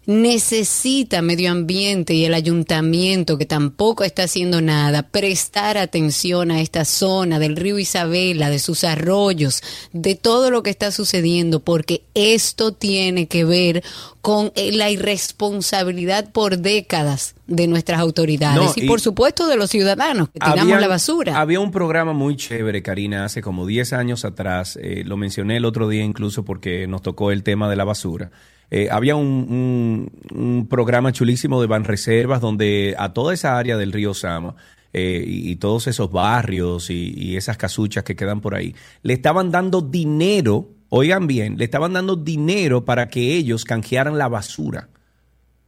necesita 0.07 1.21
medio 1.21 1.51
ambiente 1.51 2.15
y 2.15 2.25
el 2.25 2.35
ayuntamiento, 2.35 3.37
que 3.39 3.47
tampoco 3.47 4.05
está 4.05 4.23
haciendo 4.23 4.61
nada, 4.61 5.03
prestar 5.03 5.77
atención 5.77 6.53
a 6.53 6.61
esta 6.61 6.85
zona 6.85 7.41
del 7.41 7.57
río 7.57 7.79
Isabela, 7.79 8.49
de 8.49 8.61
sus 8.61 8.85
arroyos, 8.85 9.63
de 9.93 10.15
todo 10.15 10.51
lo 10.51 10.63
que 10.63 10.71
está 10.71 10.93
sucediendo, 10.93 11.61
porque 11.61 12.05
esto 12.15 12.73
tiene 12.73 13.27
que 13.27 13.45
ver 13.45 13.83
con 14.21 14.53
eh, 14.55 14.73
la 14.73 14.91
irresponsabilidad 14.91 16.31
por 16.33 16.59
décadas 16.59 17.35
de 17.49 17.67
nuestras 17.67 18.01
autoridades 18.01 18.77
y, 18.77 18.87
por 18.87 19.01
supuesto 19.01 19.47
de 19.47 19.57
los 19.57 19.71
ciudadanos 19.71 20.29
que 20.31 20.41
tiramos 20.41 20.81
la 20.81 20.89
basura. 20.89 21.41
Había 21.41 21.61
un 21.61 21.71
programa 21.71 22.13
muy 22.13 22.37
chévere, 22.37 22.83
Karina, 22.83 23.25
hace 23.25 23.41
como 23.43 23.67
10 23.67 23.93
años 23.93 24.25
atrás, 24.25 24.79
eh, 24.81 25.03
lo 25.05 25.17
mencioné 25.17 25.59
el 25.59 25.65
otro 25.65 25.89
día 25.89 26.05
incluso 26.05 26.45
porque 26.45 26.87
nos 26.87 27.03
tocó 27.03 27.31
el 27.31 27.43
tema 27.43 27.69
de 27.69 27.77
la 27.77 27.85
basura 27.85 28.31
eh, 28.71 28.89
había 28.91 29.17
un, 29.17 30.67
programa 30.69 31.13
chulísimo 31.13 31.61
de 31.61 31.67
Banreservas 31.67 32.41
donde 32.41 32.95
a 32.99 33.13
toda 33.13 33.33
esa 33.33 33.57
área 33.59 33.77
del 33.77 33.93
río 33.93 34.15
Sama 34.15 34.57
eh, 34.93 35.23
y, 35.27 35.57
todos 35.57 35.87
esos 35.87 36.11
barrios 36.11 36.91
y, 36.91 37.13
y, 37.17 37.37
esas 37.37 37.57
casuchas 37.57 38.03
que 38.05 38.17
quedan 38.17 38.41
por 38.41 38.55
ahí, 38.55 38.75
le 39.03 39.15
estaban 39.15 39.51
dando 39.51 39.83
dinero, 39.83 40.71
oigan 40.89 41.27
bien, 41.27 41.59
le 41.59 41.65
estaban 41.65 41.93
dando 41.93 42.17
dinero 42.17 42.85
para 42.85 43.09
que 43.09 43.35
ellos 43.37 43.65
canjearan 43.65 44.19
la 44.19 44.29
basura. 44.29 44.89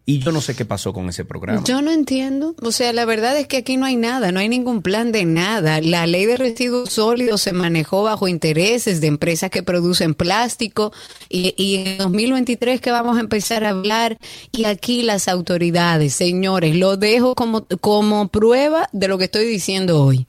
Y 0.09 0.21
yo 0.21 0.33
no 0.33 0.41
sé 0.41 0.57
qué 0.57 0.65
pasó 0.65 0.95
con 0.95 1.11
ese 1.11 1.27
programa. 1.27 1.63
Yo 1.67 1.83
no 1.83 1.91
entiendo. 1.91 2.55
O 2.63 2.73
sea, 2.73 2.95
la 2.95 3.05
verdad 3.05 3.37
es 3.37 3.47
que 3.47 3.59
aquí 3.59 3.77
no 3.77 3.85
hay 3.85 3.97
nada, 3.97 4.33
no 4.33 4.41
hay 4.41 4.49
ningún 4.49 4.81
plan 4.81 5.13
de 5.13 5.27
nada. 5.27 5.83
La 5.83 6.07
ley 6.07 6.25
de 6.25 6.39
residuos 6.39 6.89
sólidos 6.89 7.43
se 7.43 7.53
manejó 7.53 8.05
bajo 8.05 8.27
intereses 8.27 9.03
de 9.03 9.07
empresas 9.07 9.51
que 9.51 9.63
producen 9.63 10.15
plástico 10.15 10.95
y, 11.29 11.53
y 11.59 11.87
en 11.87 11.99
2023 11.99 12.81
que 12.81 12.91
vamos 12.91 13.19
a 13.19 13.21
empezar 13.21 13.65
a 13.65 13.69
hablar 13.69 14.17
y 14.51 14.65
aquí 14.65 15.03
las 15.03 15.29
autoridades, 15.29 16.15
señores, 16.15 16.75
lo 16.75 16.97
dejo 16.97 17.35
como, 17.35 17.67
como 17.83 18.29
prueba 18.29 18.89
de 18.93 19.09
lo 19.09 19.19
que 19.19 19.25
estoy 19.25 19.45
diciendo 19.45 20.03
hoy. 20.03 20.27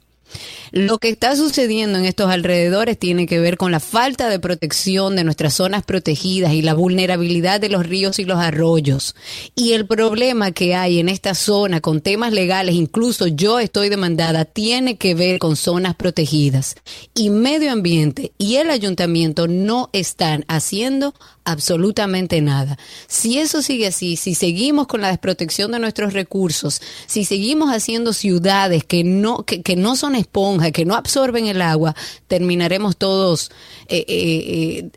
Lo 0.72 1.00
que 1.00 1.10
está 1.10 1.36
sucediendo 1.36 1.98
en 1.98 2.06
estos 2.06 2.30
alrededores 2.30 2.98
tiene 2.98 3.26
que 3.26 3.40
ver 3.40 3.58
con 3.58 3.72
la 3.72 3.80
falta 3.80 4.30
de 4.30 4.40
protección 4.40 5.16
de 5.16 5.24
nuestras 5.24 5.56
zonas 5.56 5.84
protegidas 5.84 6.54
y 6.54 6.62
la 6.62 6.74
vulnerabilidad 6.74 7.60
de 7.60 7.70
los 7.70 7.86
ríos 7.86 8.20
y 8.20 8.26
los 8.26 8.38
arroyos. 8.38 9.16
Y 9.56 9.74
el 9.74 9.88
problema 9.88 10.52
que 10.52 10.76
hay 10.76 11.00
en 11.00 11.10
esta 11.10 11.34
zona 11.34 11.82
con 11.82 12.02
temas 12.02 12.34
legales, 12.34 12.76
incluso 12.76 13.28
yo 13.28 13.60
estoy 13.60 13.90
demandada, 13.90 14.46
tiene 14.46 14.98
que 14.98 15.16
ver 15.16 15.40
con 15.40 15.56
zonas 15.56 15.96
protegidas. 15.96 16.76
Y 17.16 17.30
medio 17.30 17.72
ambiente 17.72 18.32
y 18.38 18.56
el 18.56 18.70
ayuntamiento 18.70 19.48
no 19.48 19.90
están 19.94 20.46
haciendo 20.48 21.14
absolutamente 21.52 22.42
nada. 22.42 22.78
Si 23.08 23.40
eso 23.40 23.62
sigue 23.62 23.88
así, 23.88 24.16
si 24.16 24.36
seguimos 24.36 24.88
con 24.88 25.02
la 25.02 25.10
desprotección 25.10 25.72
de 25.72 25.80
nuestros 25.80 26.14
recursos, 26.14 26.82
si 27.06 27.26
seguimos 27.26 27.70
haciendo 27.74 28.14
ciudades 28.14 28.84
que 28.84 29.04
no, 29.04 29.44
que, 29.44 29.62
que 29.62 29.76
no 29.76 29.96
son 29.96 30.16
esponjas, 30.16 30.72
que 30.72 30.86
no 30.86 30.96
absorben 30.96 31.48
el 31.48 31.62
agua, 31.62 31.96
terminaremos 32.28 32.98
todos... 32.98 33.52
Eh, 33.88 34.06
eh, 34.08 34.84
eh, 34.88 34.90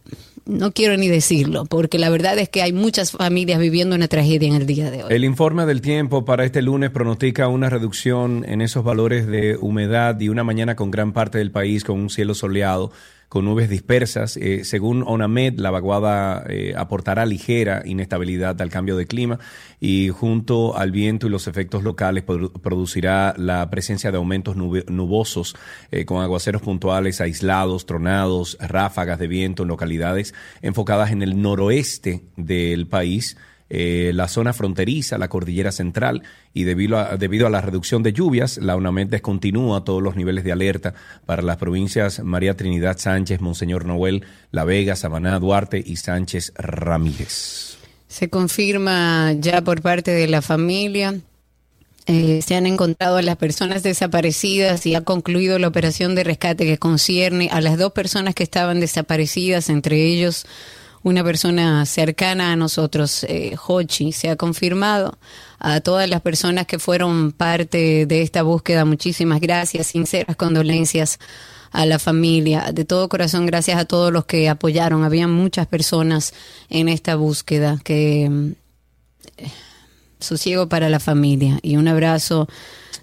no 0.44 0.72
quiero 0.72 0.96
ni 0.96 1.08
decirlo, 1.08 1.66
porque 1.66 1.98
la 1.98 2.10
verdad 2.10 2.38
es 2.38 2.48
que 2.48 2.62
hay 2.62 2.72
muchas 2.72 3.12
familias 3.12 3.60
viviendo 3.60 3.94
una 3.94 4.08
tragedia 4.08 4.48
en 4.48 4.54
el 4.54 4.66
día 4.66 4.90
de 4.90 5.04
hoy. 5.04 5.12
El 5.12 5.24
informe 5.24 5.66
del 5.66 5.80
tiempo 5.80 6.24
para 6.24 6.44
este 6.44 6.62
lunes 6.62 6.90
pronostica 6.90 7.48
una 7.48 7.70
reducción 7.70 8.44
en 8.48 8.60
esos 8.60 8.82
valores 8.84 9.26
de 9.26 9.56
humedad 9.56 10.18
y 10.20 10.28
una 10.28 10.44
mañana 10.44 10.74
con 10.74 10.90
gran 10.90 11.12
parte 11.12 11.38
del 11.38 11.52
país 11.52 11.84
con 11.84 11.98
un 12.00 12.10
cielo 12.10 12.34
soleado 12.34 12.90
con 13.32 13.46
nubes 13.46 13.70
dispersas. 13.70 14.36
Eh, 14.36 14.62
según 14.62 15.02
ONAMED, 15.06 15.58
la 15.58 15.70
vaguada 15.70 16.44
eh, 16.50 16.74
aportará 16.76 17.24
ligera 17.24 17.80
inestabilidad 17.86 18.60
al 18.60 18.68
cambio 18.68 18.94
de 18.94 19.06
clima 19.06 19.38
y 19.80 20.10
junto 20.10 20.76
al 20.76 20.90
viento 20.92 21.26
y 21.26 21.30
los 21.30 21.46
efectos 21.46 21.82
locales 21.82 22.24
producirá 22.24 23.32
la 23.38 23.70
presencia 23.70 24.10
de 24.10 24.18
aumentos 24.18 24.54
nubosos 24.54 25.56
con 26.04 26.22
aguaceros 26.22 26.60
puntuales 26.60 27.22
aislados, 27.22 27.86
tronados, 27.86 28.58
ráfagas 28.60 29.18
de 29.18 29.28
viento 29.28 29.62
en 29.62 29.70
localidades 29.70 30.34
enfocadas 30.60 31.10
en 31.10 31.22
el 31.22 31.40
noroeste 31.40 32.24
del 32.36 32.86
país 32.86 33.38
eh, 33.74 34.12
la 34.14 34.28
zona 34.28 34.52
fronteriza, 34.52 35.16
la 35.16 35.28
cordillera 35.28 35.72
central, 35.72 36.22
y 36.52 36.64
debido 36.64 36.98
a, 36.98 37.16
debido 37.16 37.46
a 37.46 37.50
la 37.50 37.62
reducción 37.62 38.02
de 38.02 38.12
lluvias, 38.12 38.58
la 38.58 38.76
UNAMED 38.76 39.06
descontinúa 39.06 39.82
todos 39.82 40.02
los 40.02 40.14
niveles 40.14 40.44
de 40.44 40.52
alerta 40.52 40.92
para 41.24 41.40
las 41.40 41.56
provincias 41.56 42.22
María 42.22 42.54
Trinidad 42.54 42.98
Sánchez, 42.98 43.40
Monseñor 43.40 43.86
Noel, 43.86 44.26
La 44.50 44.64
Vega, 44.64 44.94
Sabaná, 44.94 45.38
Duarte 45.38 45.82
y 45.84 45.96
Sánchez 45.96 46.52
Ramírez. 46.54 47.78
Se 48.08 48.28
confirma 48.28 49.32
ya 49.32 49.62
por 49.62 49.80
parte 49.80 50.10
de 50.10 50.28
la 50.28 50.42
familia 50.42 51.14
eh, 52.06 52.42
se 52.42 52.56
han 52.56 52.66
encontrado 52.66 53.16
a 53.16 53.22
las 53.22 53.36
personas 53.36 53.82
desaparecidas 53.82 54.84
y 54.84 54.94
ha 54.96 55.00
concluido 55.00 55.58
la 55.58 55.68
operación 55.68 56.14
de 56.14 56.24
rescate 56.24 56.66
que 56.66 56.76
concierne 56.76 57.48
a 57.50 57.62
las 57.62 57.78
dos 57.78 57.92
personas 57.92 58.34
que 58.34 58.42
estaban 58.42 58.80
desaparecidas, 58.80 59.70
entre 59.70 60.04
ellos 60.04 60.44
una 61.02 61.24
persona 61.24 61.84
cercana 61.86 62.52
a 62.52 62.56
nosotros, 62.56 63.24
eh, 63.24 63.56
Hochi, 63.66 64.12
se 64.12 64.30
ha 64.30 64.36
confirmado. 64.36 65.18
A 65.58 65.80
todas 65.80 66.08
las 66.08 66.20
personas 66.20 66.66
que 66.66 66.78
fueron 66.78 67.32
parte 67.32 68.06
de 68.06 68.22
esta 68.22 68.42
búsqueda, 68.42 68.84
muchísimas 68.84 69.40
gracias, 69.40 69.88
sinceras 69.88 70.36
condolencias 70.36 71.18
a 71.70 71.86
la 71.86 71.98
familia. 71.98 72.72
De 72.72 72.84
todo 72.84 73.08
corazón, 73.08 73.46
gracias 73.46 73.78
a 73.78 73.84
todos 73.84 74.12
los 74.12 74.24
que 74.24 74.48
apoyaron. 74.48 75.04
Había 75.04 75.28
muchas 75.28 75.66
personas 75.66 76.34
en 76.68 76.88
esta 76.88 77.16
búsqueda 77.16 77.78
que 77.82 78.54
eh, 79.36 79.50
sosiego 80.18 80.68
para 80.68 80.88
la 80.88 81.00
familia 81.00 81.58
y 81.62 81.76
un 81.76 81.88
abrazo 81.88 82.48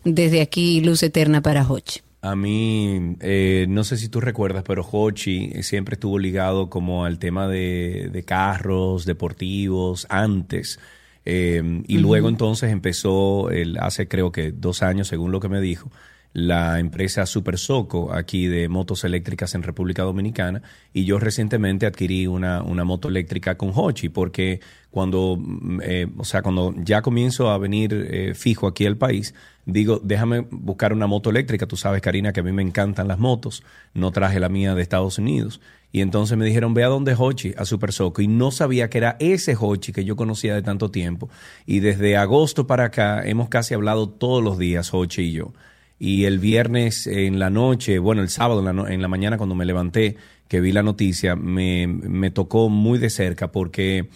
desde 0.04 0.42
aquí, 0.42 0.82
luz 0.82 1.04
eterna 1.04 1.42
para 1.42 1.68
Hochi. 1.68 2.02
A 2.22 2.36
mí, 2.36 3.16
eh, 3.22 3.66
no 3.70 3.86
sé 3.86 3.96
si 3.96 4.10
tú 4.10 4.20
recuerdas, 4.20 4.64
pero 4.68 4.86
Hochi 4.90 5.64
siempre 5.64 5.94
estuvo 5.94 6.20
ligado 6.20 6.70
como 6.70 7.06
al 7.06 7.18
tema 7.18 7.48
de, 7.48 8.24
carros 8.26 9.06
deportivos 9.06 10.06
antes. 10.10 10.80
Eh, 11.26 11.84
y 11.88 11.98
luego 12.00 12.28
entonces 12.28 12.72
empezó, 12.72 13.50
el, 13.52 13.78
hace 13.78 14.08
creo 14.10 14.32
que 14.34 14.52
dos 14.52 14.84
años, 14.84 15.08
según 15.08 15.32
lo 15.32 15.40
que 15.40 15.48
me 15.48 15.62
dijo, 15.62 15.90
la 16.34 16.80
empresa 16.80 17.26
Super 17.26 17.58
Soco 17.58 18.14
aquí 18.14 18.48
de 18.48 18.70
motos 18.70 19.04
eléctricas 19.04 19.56
en 19.56 19.64
República 19.64 20.04
Dominicana 20.04 20.62
y 20.94 21.06
yo 21.06 21.20
recientemente 21.20 21.86
adquirí 21.86 22.28
una, 22.28 22.62
una 22.62 22.84
moto 22.84 23.08
eléctrica 23.08 23.58
con 23.58 23.72
Hochi 23.74 24.10
porque 24.10 24.60
cuando, 24.92 25.38
mm, 25.40 25.82
eh, 25.84 26.08
o 26.18 26.24
sea, 26.24 26.42
cuando 26.42 26.74
ya 26.78 27.02
comienzo 27.02 27.50
a 27.50 27.58
venir 27.58 28.34
fijo 28.36 28.68
aquí 28.68 28.86
al 28.86 28.98
país, 28.98 29.34
digo, 29.66 30.00
déjame 30.04 30.42
buscar 30.52 30.94
una 30.94 31.08
moto 31.08 31.30
eléctrica. 31.30 31.66
Tú 31.66 31.78
sabes, 31.78 32.02
Karina, 32.02 32.34
que 32.34 32.40
a 32.40 32.44
mí 32.44 32.52
me 32.52 32.62
encantan 32.62 33.08
las 33.08 33.20
motos. 33.20 33.64
No 33.94 34.12
traje 34.12 34.40
la 34.40 34.50
mía 34.50 34.76
de 34.76 34.82
Estados 34.82 35.18
Unidos. 35.18 35.62
Y 35.92 36.02
entonces 36.02 36.38
me 36.38 36.46
dijeron, 36.46 36.74
ve 36.74 36.84
a 36.84 36.88
donde 36.88 37.16
Hochi, 37.18 37.54
a 37.58 37.66
Super 37.66 37.92
Soco. 37.92 38.22
Y 38.22 38.28
no 38.28 38.52
sabía 38.52 38.90
que 38.90 39.00
era 39.00 39.16
ese 39.20 39.56
Hochi 39.60 39.92
que 39.92 40.06
yo 40.06 40.16
conocía 40.16 40.54
de 40.54 40.62
tanto 40.62 40.92
tiempo. 40.92 41.30
Y 41.66 41.80
desde 41.80 42.18
agosto 42.18 42.68
para 42.68 42.86
acá 42.86 43.26
hemos 43.26 43.50
casi 43.50 43.74
hablado 43.74 44.10
todos 44.10 44.44
los 44.44 44.58
días, 44.58 44.94
Hochi 44.94 45.24
y 45.24 45.32
yo. 45.32 45.54
Y 45.98 46.26
el 46.26 46.40
viernes 46.40 47.08
en 47.08 47.40
la 47.40 47.50
noche, 47.50 48.00
bueno, 48.00 48.22
el 48.22 48.30
sábado 48.30 48.68
en 48.68 48.76
la, 48.76 48.94
en 48.94 49.02
la 49.02 49.08
mañana 49.08 49.38
cuando 49.38 49.56
me 49.56 49.66
levanté, 49.66 50.16
que 50.48 50.62
vi 50.62 50.72
la 50.72 50.84
noticia, 50.84 51.36
me, 51.36 51.88
me 51.88 52.32
tocó 52.32 52.70
muy 52.70 53.00
de 53.00 53.10
cerca 53.10 53.52
porque 53.52 54.10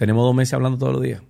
tenemos 0.00 0.24
dos 0.24 0.34
meses 0.34 0.54
hablando 0.54 0.78
todos 0.78 0.94
los 0.94 1.02
días 1.02 1.20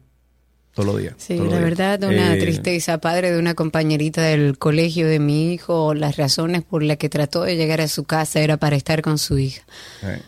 todos 0.72 0.86
los 0.86 0.98
días. 0.98 1.14
Sí, 1.18 1.36
la 1.36 1.58
verdad, 1.58 2.00
una 2.04 2.36
eh, 2.36 2.38
tristeza. 2.38 2.98
Padre 2.98 3.32
de 3.32 3.38
una 3.40 3.54
compañerita 3.54 4.22
del 4.22 4.56
colegio 4.56 5.08
de 5.08 5.18
mi 5.18 5.52
hijo, 5.52 5.94
las 5.94 6.16
razones 6.16 6.62
por 6.62 6.84
las 6.84 6.96
que 6.96 7.08
trató 7.08 7.42
de 7.42 7.56
llegar 7.56 7.80
a 7.80 7.88
su 7.88 8.04
casa 8.04 8.38
era 8.38 8.56
para 8.56 8.76
estar 8.76 9.02
con 9.02 9.18
su 9.18 9.36
hija. 9.38 9.62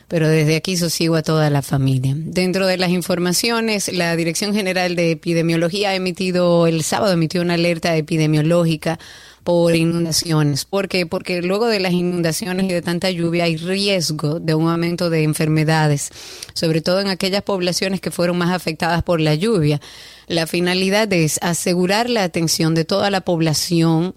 Pero 0.08 0.28
desde 0.28 0.56
aquí 0.56 0.76
sosiego 0.76 1.14
a 1.14 1.22
toda 1.22 1.48
la 1.48 1.62
familia. 1.62 2.14
Dentro 2.16 2.66
de 2.66 2.76
las 2.76 2.90
informaciones, 2.90 3.92
la 3.92 4.16
Dirección 4.16 4.52
General 4.52 4.96
de 4.96 5.12
Epidemiología 5.12 5.90
ha 5.90 5.94
emitido, 5.94 6.66
el 6.66 6.82
sábado 6.82 7.12
emitió 7.12 7.40
una 7.40 7.54
alerta 7.54 7.96
epidemiológica 7.96 8.98
por 9.44 9.74
inundaciones. 9.74 10.64
¿Por 10.64 10.88
qué? 10.88 11.06
Porque 11.06 11.42
luego 11.42 11.66
de 11.66 11.80
las 11.80 11.92
inundaciones 11.92 12.66
y 12.66 12.72
de 12.72 12.82
tanta 12.82 13.10
lluvia 13.10 13.44
hay 13.44 13.56
riesgo 13.56 14.40
de 14.40 14.54
un 14.54 14.68
aumento 14.68 15.10
de 15.10 15.24
enfermedades, 15.24 16.10
sobre 16.54 16.80
todo 16.80 17.00
en 17.00 17.08
aquellas 17.08 17.42
poblaciones 17.42 18.00
que 18.00 18.10
fueron 18.10 18.38
más 18.38 18.50
afectadas 18.50 19.02
por 19.02 19.20
la 19.20 19.34
lluvia. 19.34 19.80
La 20.28 20.46
finalidad 20.46 21.12
es 21.12 21.38
asegurar 21.42 22.08
la 22.08 22.24
atención 22.24 22.74
de 22.74 22.84
toda 22.84 23.10
la 23.10 23.22
población 23.22 24.14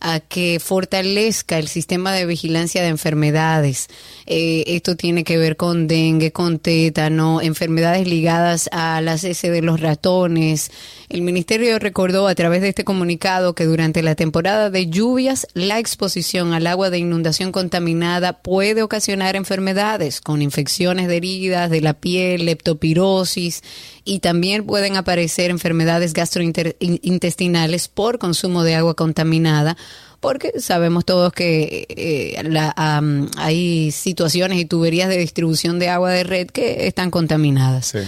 a 0.00 0.20
que 0.20 0.60
fortalezca 0.60 1.58
el 1.58 1.68
sistema 1.68 2.12
de 2.12 2.26
vigilancia 2.26 2.82
de 2.82 2.88
enfermedades. 2.88 3.88
Eh, 4.26 4.64
esto 4.66 4.96
tiene 4.96 5.24
que 5.24 5.38
ver 5.38 5.56
con 5.56 5.86
dengue, 5.86 6.32
con 6.32 6.58
tétano, 6.58 7.40
enfermedades 7.40 8.06
ligadas 8.06 8.68
a 8.72 9.00
las 9.00 9.24
S 9.24 9.50
de 9.50 9.62
los 9.62 9.80
ratones. 9.80 10.70
El 11.08 11.22
ministerio 11.22 11.78
recordó 11.78 12.28
a 12.28 12.34
través 12.34 12.62
de 12.62 12.68
este 12.68 12.84
comunicado 12.84 13.54
que 13.54 13.64
durante 13.64 14.02
la 14.02 14.14
temporada 14.14 14.70
de 14.70 14.88
lluvias 14.88 15.46
la 15.54 15.78
exposición 15.78 16.52
al 16.52 16.66
agua 16.66 16.90
de 16.90 16.98
inundación 16.98 17.52
contaminada 17.52 18.34
puede 18.42 18.82
ocasionar 18.82 19.36
enfermedades 19.36 20.20
con 20.20 20.42
infecciones 20.42 21.08
de 21.08 21.16
heridas 21.16 21.70
de 21.70 21.80
la 21.80 21.94
piel, 21.94 22.46
leptopirosis 22.46 23.62
y 24.06 24.20
también 24.20 24.64
pueden 24.64 24.96
aparecer 24.96 25.50
enfermedades 25.50 26.14
gastrointestinales 26.14 27.88
por 27.88 28.18
consumo 28.18 28.62
de 28.62 28.76
agua 28.76 28.94
contaminada, 28.94 29.76
porque 30.20 30.60
sabemos 30.60 31.04
todos 31.04 31.32
que 31.32 31.86
eh, 31.90 32.40
hay 33.36 33.90
situaciones 33.90 34.58
y 34.58 34.64
tuberías 34.64 35.10
de 35.10 35.18
distribución 35.18 35.78
de 35.78 35.88
agua 35.90 36.12
de 36.12 36.24
red 36.24 36.46
que 36.46 36.86
están 36.86 37.10
contaminadas. 37.10 37.86
Sí 37.88 37.98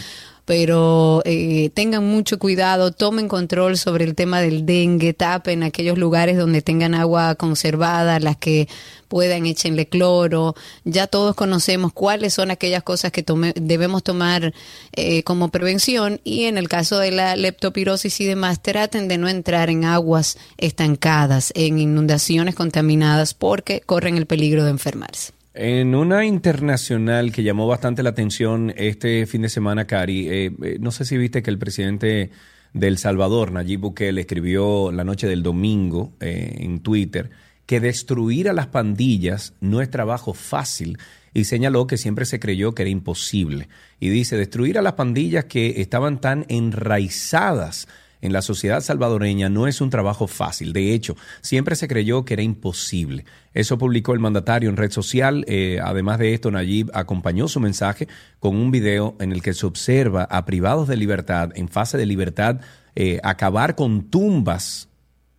pero 0.49 1.21
eh, 1.27 1.69
tengan 1.75 2.07
mucho 2.07 2.39
cuidado, 2.39 2.91
tomen 2.91 3.29
control 3.29 3.77
sobre 3.77 4.07
el 4.07 4.15
tema 4.15 4.41
del 4.41 4.65
dengue, 4.65 5.13
tapen 5.13 5.63
aquellos 5.63 5.99
lugares 5.99 6.39
donde 6.39 6.63
tengan 6.63 6.95
agua 6.95 7.35
conservada, 7.35 8.19
las 8.19 8.39
que 8.39 8.67
puedan, 9.09 9.45
échenle 9.45 9.89
cloro. 9.91 10.55
Ya 10.85 11.07
todos 11.07 11.35
conocemos 11.35 11.93
cuáles 11.93 12.33
son 12.33 12.51
aquellas 12.51 12.83
cosas 12.83 13.13
que 13.13 13.27
debemos 13.57 14.03
tomar 14.03 14.55
eh, 14.95 15.23
como 15.23 15.51
prevención 15.51 16.19
y 16.25 16.45
en 16.45 16.57
el 16.57 16.71
caso 16.71 16.99
de 16.99 17.11
la 17.11 17.37
leptopirosis 17.37 18.19
y 18.23 18.25
demás, 18.25 18.63
traten 18.63 19.07
de 19.07 19.19
no 19.19 19.29
entrar 19.29 19.69
en 19.69 19.85
aguas 19.85 20.39
estancadas, 20.57 21.53
en 21.57 21.79
inundaciones 21.79 22.55
contaminadas, 22.55 23.35
porque 23.35 23.83
corren 23.83 24.17
el 24.17 24.25
peligro 24.25 24.65
de 24.65 24.71
enfermarse. 24.71 25.38
En 25.61 25.97
una 25.97 26.25
internacional 26.25 27.33
que 27.33 27.43
llamó 27.43 27.67
bastante 27.67 28.05
la 28.05 28.11
atención 28.11 28.73
este 28.77 29.27
fin 29.27 29.43
de 29.43 29.49
semana, 29.49 29.89
Cari, 29.89 30.29
eh, 30.29 30.53
eh, 30.63 30.77
no 30.79 30.93
sé 30.93 31.05
si 31.05 31.19
viste 31.19 31.43
que 31.43 31.51
el 31.51 31.59
presidente 31.59 32.31
de 32.75 32.87
El 32.87 32.97
Salvador, 32.97 33.51
Nayib 33.51 33.81
Bukele, 33.81 34.21
escribió 34.21 34.93
la 34.93 35.03
noche 35.03 35.27
del 35.27 35.43
domingo 35.43 36.13
eh, 36.21 36.59
en 36.61 36.79
Twitter 36.79 37.31
que 37.67 37.81
destruir 37.81 38.49
a 38.49 38.53
las 38.53 38.69
pandillas 38.69 39.55
no 39.61 39.81
es 39.81 39.91
trabajo 39.91 40.33
fácil 40.33 40.97
y 41.35 41.43
señaló 41.43 41.89
que 41.89 41.97
siempre 41.97 42.25
se 42.25 42.39
creyó 42.39 42.73
que 42.77 42.83
era 42.83 42.91
imposible. 42.91 43.69
Y 43.99 44.11
dice, 44.11 44.37
destruir 44.37 44.79
a 44.79 44.83
las 44.83 44.93
pandillas 44.93 45.47
que 45.47 45.81
estaban 45.81 46.21
tan 46.21 46.47
enraizadas 46.49 47.89
en 48.21 48.33
la 48.33 48.43
sociedad 48.43 48.81
salvadoreña 48.81 49.49
no 49.49 49.67
es 49.67 49.81
un 49.81 49.91
trabajo 49.91 50.27
fácil. 50.27 50.73
De 50.73 50.93
hecho, 50.93 51.17
siempre 51.41 51.77
se 51.77 51.89
creyó 51.89 52.25
que 52.25 52.35
era 52.35 52.43
imposible. 52.43 53.25
Eso 53.55 53.79
publicó 53.79 54.13
el 54.13 54.19
mandatario 54.19 54.69
en 54.69 54.77
red 54.77 54.91
social. 54.91 55.45
Eh, 55.47 55.79
además 55.83 56.19
de 56.19 56.35
esto, 56.35 56.51
Nayib 56.51 56.91
acompañó 56.95 57.49
su 57.49 57.61
mensaje 57.61 58.09
con 58.41 58.57
un 58.57 58.71
video 58.71 59.17
en 59.21 59.33
el 59.33 59.43
que 59.43 59.55
se 59.55 59.67
observa 59.67 60.25
a 60.25 60.45
privados 60.45 60.89
de 60.89 60.97
libertad, 60.97 61.51
en 61.55 61.69
fase 61.69 61.97
de 61.97 62.07
libertad, 62.07 62.61
eh, 62.97 63.21
acabar 63.23 63.77
con 63.77 64.11
tumbas 64.11 64.89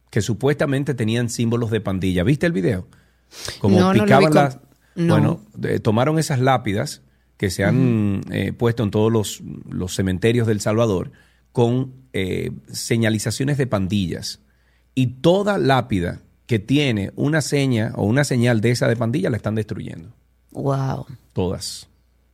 que 0.09 0.21
supuestamente 0.21 0.93
tenían 0.93 1.29
símbolos 1.29 1.71
de 1.71 1.81
pandilla. 1.81 2.23
¿Viste 2.23 2.45
el 2.45 2.53
video? 2.53 2.87
Como 3.59 3.91
picaban 3.91 4.33
las... 4.33 4.59
Bueno, 4.95 5.41
tomaron 5.81 6.19
esas 6.19 6.39
lápidas 6.39 7.03
que 7.37 7.49
se 7.49 7.63
han 7.63 8.21
eh, 8.31 8.51
puesto 8.51 8.83
en 8.83 8.91
todos 8.91 9.09
los, 9.11 9.41
los 9.69 9.95
cementerios 9.95 10.45
del 10.45 10.59
Salvador 10.59 11.11
con 11.51 11.93
eh, 12.13 12.51
señalizaciones 12.71 13.57
de 13.57 13.67
pandillas. 13.67 14.39
Y 14.95 15.07
toda 15.21 15.57
lápida 15.57 16.21
que 16.45 16.59
tiene 16.59 17.11
una 17.15 17.41
seña 17.41 17.91
o 17.95 18.05
una 18.05 18.23
señal 18.23 18.61
de 18.61 18.71
esa 18.71 18.87
de 18.87 18.95
pandilla 18.95 19.29
la 19.29 19.37
están 19.37 19.55
destruyendo. 19.55 20.13
Wow. 20.51 21.05
Todas. 21.33 21.87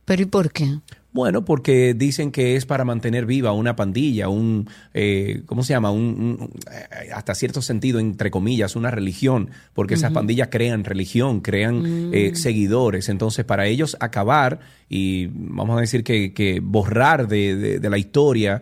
¿Pero 0.06 0.22
y 0.22 0.26
por 0.26 0.52
qué? 0.52 0.78
Bueno, 1.16 1.46
porque 1.46 1.94
dicen 1.94 2.30
que 2.30 2.56
es 2.56 2.66
para 2.66 2.84
mantener 2.84 3.24
viva 3.24 3.50
una 3.52 3.74
pandilla, 3.74 4.28
un, 4.28 4.68
eh, 4.92 5.42
¿cómo 5.46 5.62
se 5.62 5.72
llama? 5.72 5.90
Un, 5.90 6.50
eh, 6.70 7.10
hasta 7.14 7.34
cierto 7.34 7.62
sentido, 7.62 7.98
entre 7.98 8.30
comillas, 8.30 8.76
una 8.76 8.90
religión, 8.90 9.48
porque 9.72 9.94
esas 9.94 10.12
pandillas 10.12 10.48
crean 10.50 10.84
religión, 10.84 11.40
crean 11.40 12.10
eh, 12.12 12.32
mm. 12.32 12.36
seguidores. 12.36 13.08
Entonces, 13.08 13.46
para 13.46 13.66
ellos 13.66 13.96
acabar 13.98 14.60
y, 14.90 15.28
vamos 15.32 15.78
a 15.78 15.80
decir 15.80 16.04
que, 16.04 16.60
borrar 16.62 17.28
de, 17.28 17.80
la 17.82 17.96
historia, 17.96 18.60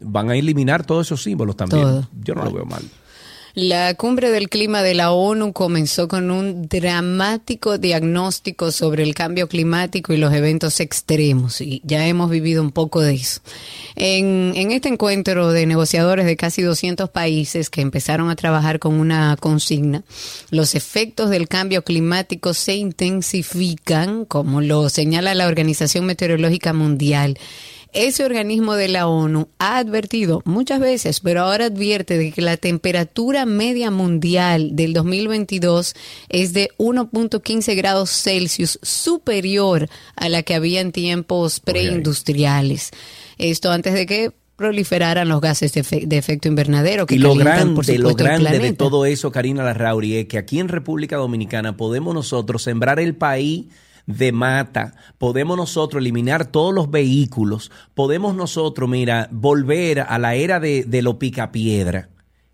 van 0.00 0.30
a 0.30 0.36
eliminar 0.36 0.84
todos 0.84 1.06
esos 1.06 1.22
símbolos 1.22 1.56
también. 1.56 2.06
Yo 2.22 2.34
no 2.34 2.44
lo 2.44 2.52
veo 2.52 2.64
mal. 2.64 2.82
La 3.60 3.92
cumbre 3.94 4.30
del 4.30 4.48
clima 4.48 4.84
de 4.84 4.94
la 4.94 5.10
ONU 5.10 5.52
comenzó 5.52 6.06
con 6.06 6.30
un 6.30 6.68
dramático 6.68 7.76
diagnóstico 7.76 8.70
sobre 8.70 9.02
el 9.02 9.16
cambio 9.16 9.48
climático 9.48 10.12
y 10.12 10.16
los 10.16 10.32
eventos 10.32 10.78
extremos, 10.78 11.60
y 11.60 11.82
ya 11.84 12.06
hemos 12.06 12.30
vivido 12.30 12.62
un 12.62 12.70
poco 12.70 13.00
de 13.00 13.14
eso. 13.14 13.40
En, 13.96 14.52
en 14.54 14.70
este 14.70 14.88
encuentro 14.88 15.50
de 15.50 15.66
negociadores 15.66 16.24
de 16.24 16.36
casi 16.36 16.62
200 16.62 17.10
países 17.10 17.68
que 17.68 17.80
empezaron 17.80 18.30
a 18.30 18.36
trabajar 18.36 18.78
con 18.78 19.00
una 19.00 19.36
consigna, 19.36 20.04
los 20.50 20.76
efectos 20.76 21.28
del 21.28 21.48
cambio 21.48 21.82
climático 21.82 22.54
se 22.54 22.76
intensifican, 22.76 24.24
como 24.24 24.60
lo 24.60 24.88
señala 24.88 25.34
la 25.34 25.48
Organización 25.48 26.06
Meteorológica 26.06 26.72
Mundial 26.72 27.36
ese 27.92 28.24
organismo 28.24 28.74
de 28.74 28.88
la 28.88 29.06
ONU 29.08 29.48
ha 29.58 29.78
advertido 29.78 30.42
muchas 30.44 30.80
veces, 30.80 31.20
pero 31.20 31.42
ahora 31.42 31.66
advierte 31.66 32.18
de 32.18 32.32
que 32.32 32.42
la 32.42 32.56
temperatura 32.56 33.46
media 33.46 33.90
mundial 33.90 34.76
del 34.76 34.92
2022 34.92 35.94
es 36.28 36.52
de 36.52 36.70
1.15 36.78 37.76
grados 37.76 38.10
Celsius 38.10 38.78
superior 38.82 39.88
a 40.16 40.28
la 40.28 40.42
que 40.42 40.54
había 40.54 40.80
en 40.80 40.92
tiempos 40.92 41.60
preindustriales. 41.60 42.90
Esto 43.38 43.70
antes 43.70 43.94
de 43.94 44.06
que 44.06 44.32
proliferaran 44.56 45.28
los 45.28 45.40
gases 45.40 45.72
de, 45.72 46.18
efecto 46.18 46.48
invernadero 46.48 47.06
que 47.06 47.14
y 47.14 47.18
lo 47.18 47.36
grande, 47.36 47.96
lo 47.98 48.14
grande 48.16 48.58
de 48.58 48.72
todo 48.72 49.06
eso, 49.06 49.30
Karina 49.30 49.62
Larrauri, 49.62 50.16
es 50.16 50.26
que 50.26 50.36
aquí 50.36 50.58
en 50.58 50.66
República 50.66 51.16
Dominicana 51.16 51.76
podemos 51.76 52.12
nosotros 52.12 52.64
sembrar 52.64 52.98
el 52.98 53.14
país 53.14 53.66
de 54.08 54.32
mata, 54.32 54.94
podemos 55.18 55.56
nosotros 55.58 56.00
eliminar 56.00 56.46
todos 56.46 56.74
los 56.74 56.90
vehículos, 56.90 57.70
podemos 57.94 58.34
nosotros, 58.34 58.88
mira, 58.88 59.28
volver 59.30 60.00
a 60.00 60.18
la 60.18 60.34
era 60.34 60.58
de, 60.58 60.84
de 60.84 61.02
lo 61.02 61.18
picapiedra. 61.18 62.08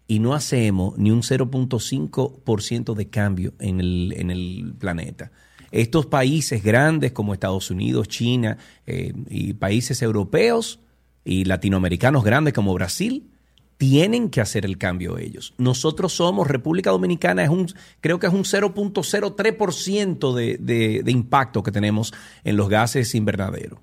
Y 0.07 0.19
no 0.19 0.35
hacemos 0.35 0.99
ni 0.99 1.13
un 1.13 1.23
0.5% 1.23 2.95
de 2.95 3.09
cambio 3.09 3.55
en 3.61 3.81
el, 3.81 4.13
en 4.17 4.31
el 4.31 4.75
planeta. 4.79 5.31
Estos 5.71 6.07
países 6.07 6.63
grandes 6.63 7.13
como 7.13 7.33
Estados 7.33 7.71
Unidos, 7.71 8.09
China 8.09 8.59
eh, 8.87 9.13
y 9.31 9.55
países 9.55 10.03
europeos 10.03 10.81
y 11.25 11.45
latinoamericanos 11.45 12.25
grandes 12.25 12.53
como 12.53 12.75
Brasil, 12.75 13.31
tienen 13.77 14.31
que 14.31 14.41
hacer 14.41 14.65
el 14.65 14.79
cambio 14.79 15.19
ellos. 15.19 15.55
Nosotros 15.59 16.13
somos, 16.13 16.47
República 16.47 16.91
Dominicana 16.91 17.43
es 17.43 17.51
un, 17.51 17.73
creo 18.01 18.19
que 18.19 18.27
es 18.27 18.33
un 18.33 18.45
0.03% 18.45 20.35
de, 20.35 20.57
de, 20.59 21.03
de 21.03 21.11
impacto 21.13 21.63
que 21.63 21.73
tenemos 21.73 22.13
en 22.45 22.57
los 22.57 22.69
gases 22.69 23.15
invernaderos. 23.15 23.81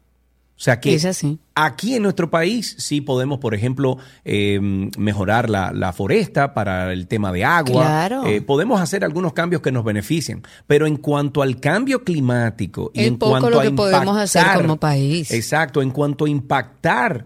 O 0.61 0.63
sea 0.63 0.79
que 0.79 0.95
aquí 1.55 1.95
en 1.95 2.03
nuestro 2.03 2.29
país 2.29 2.75
sí 2.77 3.01
podemos, 3.01 3.39
por 3.39 3.55
ejemplo, 3.55 3.97
em, 4.23 4.91
mejorar 4.95 5.49
la, 5.49 5.91
foresta 5.91 6.53
para 6.53 6.93
el 6.93 7.07
tema 7.07 7.31
de 7.31 7.43
agua. 7.43 8.07
Eh, 8.27 8.41
podemos 8.41 8.79
hacer 8.79 9.03
algunos 9.03 9.33
cambios 9.33 9.63
que 9.63 9.71
nos 9.71 9.83
beneficien. 9.83 10.43
Pero 10.67 10.85
en 10.85 10.97
cuanto 10.97 11.41
al 11.41 11.59
cambio 11.59 12.03
climático 12.03 12.91
y 12.93 13.05
en 13.05 13.17
cuanto 13.17 13.49
lo 13.49 13.59
a 13.59 13.63
que 13.63 13.71
podemos 13.71 14.15
hacer 14.15 14.45
como 14.53 14.77
país. 14.77 15.31
Exacto, 15.31 15.81
en 15.81 15.89
cuanto 15.89 16.25
a 16.25 16.29
impactar 16.29 17.25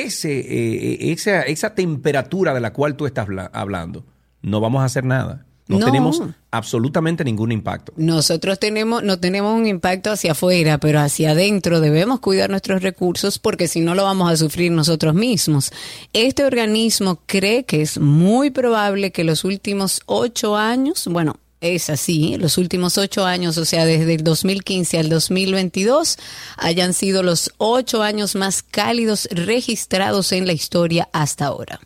ese, 0.00 0.40
eh, 0.40 1.12
esa, 1.12 1.42
esa 1.42 1.74
temperatura 1.74 2.54
de 2.54 2.60
la 2.60 2.72
cual 2.72 2.96
tú 2.96 3.06
estás 3.06 3.26
hablando, 3.52 4.04
no 4.42 4.60
vamos 4.60 4.82
a 4.82 4.86
hacer 4.86 5.04
nada. 5.04 5.46
No, 5.68 5.78
tenemos 5.78 6.20
absolutamente 6.50 7.24
ningún 7.24 7.52
impacto. 7.52 7.92
Nosotros 7.96 8.58
tenemos, 8.58 9.02
no 9.02 9.18
tenemos 9.20 9.56
un 9.56 9.66
impacto 9.66 10.10
hacia 10.10 10.32
afuera, 10.32 10.78
pero 10.78 11.00
hacia 11.00 11.30
adentro 11.30 11.80
debemos 11.80 12.20
cuidar 12.20 12.50
nuestros 12.50 12.82
recursos 12.82 13.38
porque 13.38 13.68
si 13.68 13.80
no 13.80 13.94
lo 13.94 14.02
vamos 14.02 14.30
a 14.30 14.36
sufrir 14.36 14.72
nosotros 14.72 15.14
mismos. 15.14 15.72
Este 16.12 16.44
organismo 16.44 17.20
cree 17.26 17.64
que 17.64 17.80
es 17.80 17.98
muy 17.98 18.50
probable 18.50 19.12
que 19.12 19.24
los 19.24 19.44
últimos 19.44 20.02
ocho 20.06 20.56
años, 20.56 21.06
bueno, 21.08 21.36
es 21.62 21.88
así, 21.90 22.36
los 22.38 22.58
últimos 22.58 22.98
ocho 22.98 23.24
años, 23.24 23.56
o 23.56 23.64
sea, 23.64 23.86
desde 23.86 24.14
el 24.14 24.24
2015 24.24 24.98
al 24.98 25.08
2022, 25.08 26.18
hayan 26.56 26.92
sido 26.92 27.22
los 27.22 27.52
ocho 27.56 28.02
años 28.02 28.34
más 28.34 28.62
cálidos 28.62 29.28
registrados 29.30 30.32
en 30.32 30.46
la 30.46 30.52
historia 30.52 31.08
hasta 31.12 31.46
ahora. 31.46 31.80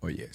Oye, 0.00 0.28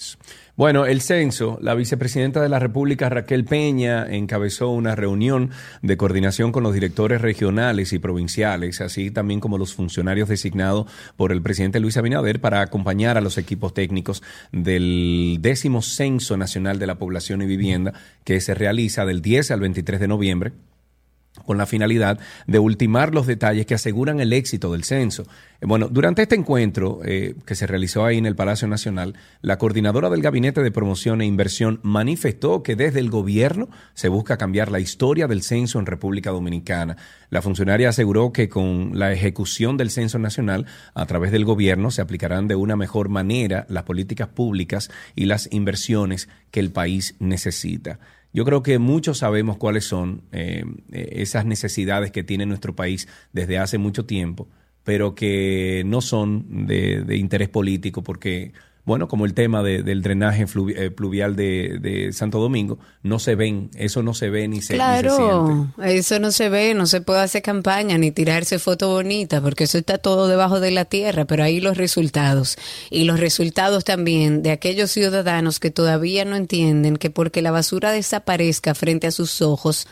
bueno, 0.58 0.86
el 0.86 1.02
censo, 1.02 1.56
la 1.62 1.76
vicepresidenta 1.76 2.42
de 2.42 2.48
la 2.48 2.58
República, 2.58 3.08
Raquel 3.08 3.44
Peña, 3.44 4.04
encabezó 4.10 4.70
una 4.70 4.96
reunión 4.96 5.50
de 5.82 5.96
coordinación 5.96 6.50
con 6.50 6.64
los 6.64 6.74
directores 6.74 7.20
regionales 7.20 7.92
y 7.92 8.00
provinciales, 8.00 8.80
así 8.80 9.12
también 9.12 9.38
como 9.38 9.56
los 9.56 9.72
funcionarios 9.72 10.28
designados 10.28 10.90
por 11.14 11.30
el 11.30 11.42
presidente 11.42 11.78
Luis 11.78 11.96
Abinader 11.96 12.40
para 12.40 12.60
acompañar 12.60 13.16
a 13.16 13.20
los 13.20 13.38
equipos 13.38 13.72
técnicos 13.72 14.20
del 14.50 15.38
décimo 15.40 15.80
Censo 15.80 16.36
Nacional 16.36 16.80
de 16.80 16.88
la 16.88 16.98
Población 16.98 17.40
y 17.42 17.46
Vivienda 17.46 17.92
que 18.24 18.40
se 18.40 18.54
realiza 18.54 19.06
del 19.06 19.22
10 19.22 19.52
al 19.52 19.60
23 19.60 20.00
de 20.00 20.08
noviembre 20.08 20.52
con 21.48 21.56
la 21.56 21.64
finalidad 21.64 22.20
de 22.46 22.58
ultimar 22.58 23.14
los 23.14 23.26
detalles 23.26 23.64
que 23.64 23.72
aseguran 23.72 24.20
el 24.20 24.34
éxito 24.34 24.70
del 24.70 24.84
censo. 24.84 25.22
Eh, 25.62 25.66
bueno, 25.66 25.88
durante 25.88 26.20
este 26.20 26.34
encuentro 26.34 27.00
eh, 27.06 27.36
que 27.46 27.54
se 27.54 27.66
realizó 27.66 28.04
ahí 28.04 28.18
en 28.18 28.26
el 28.26 28.36
Palacio 28.36 28.68
Nacional, 28.68 29.14
la 29.40 29.56
coordinadora 29.56 30.10
del 30.10 30.20
Gabinete 30.20 30.62
de 30.62 30.70
Promoción 30.70 31.22
e 31.22 31.24
Inversión 31.24 31.80
manifestó 31.82 32.62
que 32.62 32.76
desde 32.76 33.00
el 33.00 33.08
gobierno 33.08 33.70
se 33.94 34.10
busca 34.10 34.36
cambiar 34.36 34.70
la 34.70 34.78
historia 34.78 35.26
del 35.26 35.40
censo 35.40 35.78
en 35.78 35.86
República 35.86 36.32
Dominicana. 36.32 36.98
La 37.30 37.40
funcionaria 37.40 37.88
aseguró 37.88 38.30
que 38.30 38.50
con 38.50 38.98
la 38.98 39.10
ejecución 39.10 39.78
del 39.78 39.88
censo 39.88 40.18
nacional 40.18 40.66
a 40.92 41.06
través 41.06 41.32
del 41.32 41.46
gobierno 41.46 41.90
se 41.90 42.02
aplicarán 42.02 42.46
de 42.46 42.56
una 42.56 42.76
mejor 42.76 43.08
manera 43.08 43.64
las 43.70 43.84
políticas 43.84 44.28
públicas 44.28 44.90
y 45.16 45.24
las 45.24 45.48
inversiones 45.50 46.28
que 46.50 46.60
el 46.60 46.72
país 46.72 47.14
necesita. 47.20 47.98
Yo 48.32 48.44
creo 48.44 48.62
que 48.62 48.78
muchos 48.78 49.18
sabemos 49.18 49.56
cuáles 49.56 49.84
son 49.84 50.22
eh, 50.32 50.64
eh, 50.92 51.08
esas 51.12 51.46
necesidades 51.46 52.10
que 52.10 52.22
tiene 52.22 52.46
nuestro 52.46 52.74
país 52.76 53.08
desde 53.32 53.58
hace 53.58 53.78
mucho 53.78 54.04
tiempo, 54.04 54.48
pero 54.84 55.14
que 55.14 55.82
no 55.86 56.00
son 56.00 56.66
de, 56.66 57.02
de 57.02 57.16
interés 57.16 57.48
político 57.48 58.02
porque 58.02 58.52
bueno, 58.88 59.06
como 59.06 59.26
el 59.26 59.34
tema 59.34 59.62
del 59.62 60.00
drenaje 60.00 60.46
eh, 60.74 60.90
pluvial 60.90 61.36
de, 61.36 62.10
Santo 62.14 62.40
Domingo, 62.40 62.78
no 63.02 63.18
se 63.18 63.34
ven, 63.34 63.70
eso 63.76 64.02
no 64.02 64.14
se 64.14 64.30
ve 64.30 64.48
ni 64.48 64.62
se, 64.62 64.74
claro, 64.74 65.68
eso 65.84 66.18
no 66.18 66.32
se 66.32 66.48
ve, 66.48 66.72
no 66.72 66.86
se 66.86 67.02
puede 67.02 67.20
hacer 67.20 67.42
campaña 67.42 67.98
ni 67.98 68.12
tirarse 68.12 68.58
foto 68.58 68.88
bonita, 68.88 69.42
porque 69.42 69.64
eso 69.64 69.76
está 69.76 69.98
todo 69.98 70.26
debajo 70.26 70.58
de 70.58 70.70
la 70.70 70.86
tierra, 70.86 71.26
pero 71.26 71.44
ahí 71.44 71.60
los 71.60 71.76
resultados. 71.76 72.56
Y 72.88 73.04
los 73.04 73.20
resultados 73.20 73.84
también 73.84 74.42
de 74.42 74.52
aquellos 74.52 74.90
ciudadanos 74.90 75.60
que 75.60 75.70
todavía 75.70 76.24
no 76.24 76.34
entienden 76.34 76.96
que 76.96 77.10
porque 77.10 77.42
la 77.42 77.50
basura 77.50 77.92
desaparezca 77.92 78.74
frente 78.74 79.06
a 79.06 79.10
sus 79.10 79.42
ojos, 79.42 79.86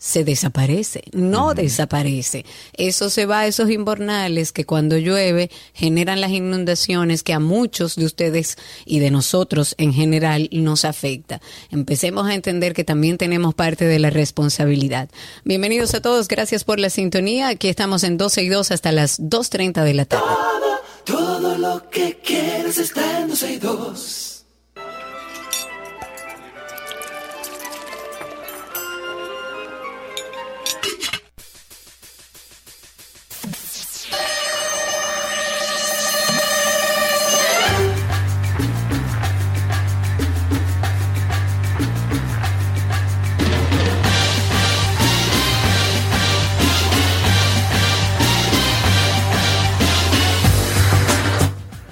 se 0.00 0.24
desaparece, 0.24 1.04
no 1.12 1.52
desaparece. 1.52 2.46
Eso 2.72 3.10
se 3.10 3.26
va 3.26 3.40
a 3.40 3.46
esos 3.46 3.70
inbornales 3.70 4.50
que 4.50 4.64
cuando 4.64 4.96
llueve 4.96 5.50
generan 5.74 6.22
las 6.22 6.30
inundaciones 6.30 7.22
que 7.22 7.34
a 7.34 7.38
muchos 7.38 7.96
de 7.96 8.06
ustedes 8.06 8.56
y 8.86 8.98
de 8.98 9.10
nosotros 9.10 9.74
en 9.76 9.92
general 9.92 10.48
nos 10.52 10.86
afecta. 10.86 11.42
Empecemos 11.70 12.26
a 12.26 12.34
entender 12.34 12.72
que 12.72 12.82
también 12.82 13.18
tenemos 13.18 13.54
parte 13.54 13.84
de 13.84 13.98
la 13.98 14.08
responsabilidad. 14.08 15.10
Bienvenidos 15.44 15.94
a 15.94 16.00
todos, 16.00 16.28
gracias 16.28 16.64
por 16.64 16.80
la 16.80 16.88
sintonía. 16.88 17.48
Aquí 17.48 17.68
estamos 17.68 18.02
en 18.02 18.16
12 18.16 18.42
y 18.42 18.48
2 18.48 18.70
hasta 18.70 18.92
las 18.92 19.20
2.30 19.20 19.84
de 19.84 19.94
la 19.94 20.06
tarde. 20.06 20.24
Todo, 21.04 21.58
lo 21.58 21.90
que 21.90 22.18
quieres 22.24 22.78
está 22.78 23.20
en 23.20 23.28
12 23.28 23.52
y 23.52 23.56
2. 23.58 24.29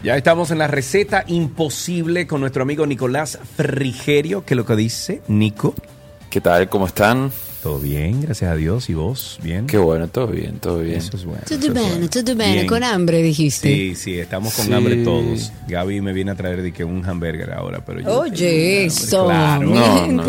Ya 0.08 0.16
estamos 0.16 0.50
en 0.50 0.56
la 0.56 0.68
receta 0.68 1.24
imposible 1.26 2.26
con 2.26 2.40
nuestro 2.40 2.62
amigo 2.62 2.86
Nicolás 2.86 3.38
Frigerio, 3.58 4.42
que 4.42 4.54
es 4.54 4.56
lo 4.56 4.64
que 4.64 4.74
dice 4.74 5.20
Nico. 5.28 5.74
¿Qué 6.30 6.40
tal? 6.40 6.70
¿Cómo 6.70 6.86
están? 6.86 7.30
Todo 7.62 7.78
bien, 7.78 8.22
gracias 8.22 8.50
a 8.50 8.56
Dios. 8.56 8.88
¿Y 8.88 8.94
vos? 8.94 9.38
¿Bien? 9.42 9.66
Qué 9.66 9.76
bueno, 9.76 10.08
todo 10.08 10.28
bien, 10.28 10.60
todo 10.60 10.78
bien. 10.78 10.96
Eso 10.96 11.14
es 11.14 11.26
bueno. 11.26 11.42
Todo 11.46 11.58
bien, 11.58 12.08
todo 12.08 12.34
bien. 12.34 12.66
Con 12.66 12.84
hambre, 12.84 13.20
dijiste. 13.20 13.68
Sí, 13.68 13.94
sí, 13.96 14.18
estamos 14.18 14.54
con 14.54 14.72
hambre 14.72 15.04
todos. 15.04 15.52
Gaby 15.68 16.00
me 16.00 16.14
viene 16.14 16.30
a 16.30 16.36
traer 16.36 16.62
de 16.62 16.72
que 16.72 16.84
un 16.84 17.04
hamburger 17.04 17.52
ahora, 17.52 17.84
pero 17.84 18.00
yo... 18.00 18.20
Oye, 18.20 18.86
eso. 18.86 19.26
Claro, 19.26 19.66
no, 19.66 20.06
no, 20.06 20.24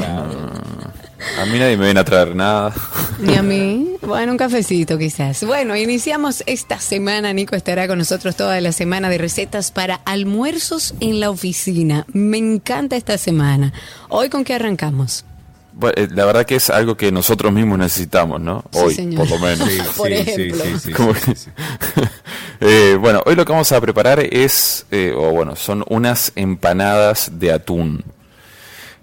A 1.39 1.45
mí 1.45 1.59
nadie 1.59 1.77
me 1.77 1.85
viene 1.85 1.99
a 1.99 2.03
traer 2.05 2.35
nada. 2.35 2.73
Ni 3.19 3.35
a 3.35 3.43
mí. 3.43 3.95
Bueno, 4.01 4.31
un 4.31 4.37
cafecito 4.37 4.97
quizás. 4.97 5.43
Bueno, 5.43 5.75
iniciamos 5.75 6.43
esta 6.45 6.79
semana. 6.79 7.33
Nico 7.33 7.55
estará 7.55 7.87
con 7.87 7.97
nosotros 7.97 8.35
toda 8.35 8.59
la 8.61 8.71
semana 8.71 9.09
de 9.09 9.17
recetas 9.17 9.71
para 9.71 9.95
almuerzos 10.05 10.95
en 10.99 11.19
la 11.19 11.29
oficina. 11.29 12.05
Me 12.13 12.37
encanta 12.37 12.95
esta 12.95 13.17
semana. 13.17 13.73
Hoy 14.07 14.29
con 14.29 14.43
qué 14.43 14.53
arrancamos. 14.53 15.25
Eh, 15.95 16.07
la 16.11 16.25
verdad 16.25 16.45
que 16.45 16.55
es 16.55 16.69
algo 16.69 16.97
que 16.97 17.11
nosotros 17.11 17.53
mismos 17.53 17.79
necesitamos, 17.79 18.41
¿no? 18.41 18.63
Hoy, 18.73 18.95
por 19.15 19.29
lo 19.29 19.39
menos. 19.39 19.69
bueno, 22.99 23.21
hoy 23.25 23.35
lo 23.35 23.45
que 23.45 23.51
vamos 23.51 23.71
a 23.71 23.79
preparar 23.79 24.19
es, 24.19 24.85
eh, 24.91 25.13
o 25.15 25.31
bueno, 25.31 25.55
son 25.55 25.85
unas 25.87 26.33
empanadas 26.35 27.31
de 27.33 27.53
atún. 27.53 28.03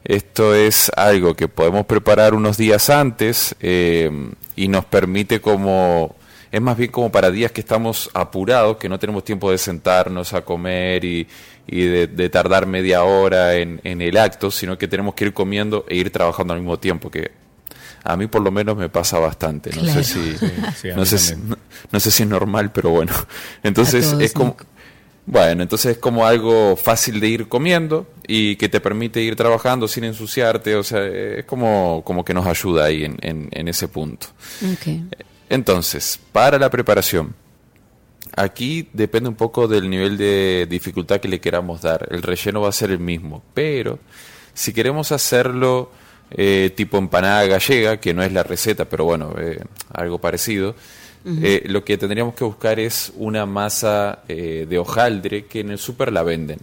Esto 0.07 0.55
es 0.55 0.93
algo 0.97 1.35
que 1.35 1.49
podemos 1.49 1.85
preparar 1.85 2.33
unos 2.33 2.57
días 2.57 2.91
antes 2.91 3.57
eh, 3.61 4.09
y 4.55 4.69
nos 4.69 4.85
permite 4.85 5.41
como 5.41 6.15
es 6.53 6.61
más 6.61 6.77
bien 6.77 6.93
como 6.93 7.11
para 7.11 7.33
días 7.33 7.51
que 7.51 7.61
estamos 7.61 8.09
apurados, 8.15 8.77
que 8.77 8.89
no 8.89 9.01
tenemos 9.01 9.25
tiempo 9.25 9.51
de 9.51 9.59
sentarnos 9.59 10.33
a 10.33 10.43
comer 10.43 11.05
y, 11.05 11.27
de, 11.67 12.31
tardar 12.31 12.67
media 12.67 13.03
hora 13.03 13.57
en, 13.57 13.81
el 13.83 14.17
acto, 14.17 14.53
sino 14.53 14.79
que 14.79 14.87
tenemos 14.87 15.15
que 15.15 15.25
ir 15.25 15.35
comiendo 15.35 15.85
e 15.89 15.97
ir 15.97 16.11
trabajando 16.11 16.55
al 16.55 16.61
mismo 16.61 16.79
tiempo, 16.79 17.11
que 17.11 17.33
a 18.05 18.17
mí 18.17 18.29
por 18.29 18.43
lo 18.43 18.53
menos 18.53 18.77
me 18.77 18.89
pasa 18.89 19.19
bastante. 19.19 19.71
No 19.75 19.85
sé 19.93 20.05
si, 20.05 20.37
no, 20.95 21.05
sé 21.05 21.19
si 21.19 21.35
no, 21.91 21.99
sé 21.99 22.11
si 22.13 22.23
es 22.23 22.29
normal, 22.29 22.71
pero 22.73 22.91
bueno. 22.91 23.13
Entonces 23.65 24.15
es 24.21 24.33
como 24.33 24.57
bueno, 25.27 25.63
entonces 25.63 25.97
es 25.97 25.99
como 25.99 26.25
algo 26.25 26.77
fácil 26.77 27.19
de 27.19 27.29
ir 27.29 27.49
comiendo 27.49 28.07
y 28.29 28.55
que 28.57 28.69
te 28.69 28.81
permite 28.81 29.21
ir 29.21 29.35
trabajando 29.35 29.89
sin 29.89 30.05
ensuciarte, 30.05 30.77
o 30.77 30.85
sea, 30.85 31.05
es 31.05 31.45
como, 31.45 32.03
como 32.05 32.25
que 32.25 32.33
nos 32.33 32.47
ayuda 32.47 32.85
ahí 32.85 33.05
en, 33.05 33.19
en, 33.21 33.69
ese 33.69 33.89
punto. 33.89 34.29
Okay. 34.77 35.05
Entonces, 35.49 36.21
para 36.31 36.61
la 36.61 36.71
preparación, 36.71 37.35
aquí 38.37 38.89
depende 38.93 39.29
un 39.29 39.35
poco 39.35 39.67
del 39.67 39.91
nivel 39.91 40.17
de 40.17 40.67
dificultad 40.71 41.21
que 41.21 41.29
le 41.29 41.41
queramos 41.41 41.83
dar. 41.83 42.07
El 42.11 42.23
relleno 42.23 42.61
va 42.61 42.69
a 42.69 42.73
ser 42.73 42.93
el 42.93 43.01
mismo, 43.01 43.43
pero 43.53 43.99
si 44.55 44.73
queremos 44.73 45.11
hacerlo 45.11 45.91
eh, 46.31 46.73
tipo 46.75 46.99
empanada 46.99 47.47
gallega, 47.47 47.99
que 47.99 48.13
no 48.13 48.23
es 48.23 48.33
la 48.33 48.43
receta, 48.43 48.85
pero 48.87 49.05
bueno, 49.05 49.35
eh, 49.39 49.61
algo 49.93 50.19
parecido, 50.19 50.75
eh, 51.25 51.65
lo 51.67 51.85
que 51.85 51.99
tendríamos 51.99 52.35
que 52.35 52.45
buscar 52.45 52.79
es 52.79 53.13
una 53.17 53.47
masa 53.47 54.21
de 54.29 54.79
hojaldre 54.79 55.47
que 55.47 55.59
en 55.59 55.71
el 55.71 55.79
súper 55.79 56.13
la 56.13 56.23
venden. 56.23 56.61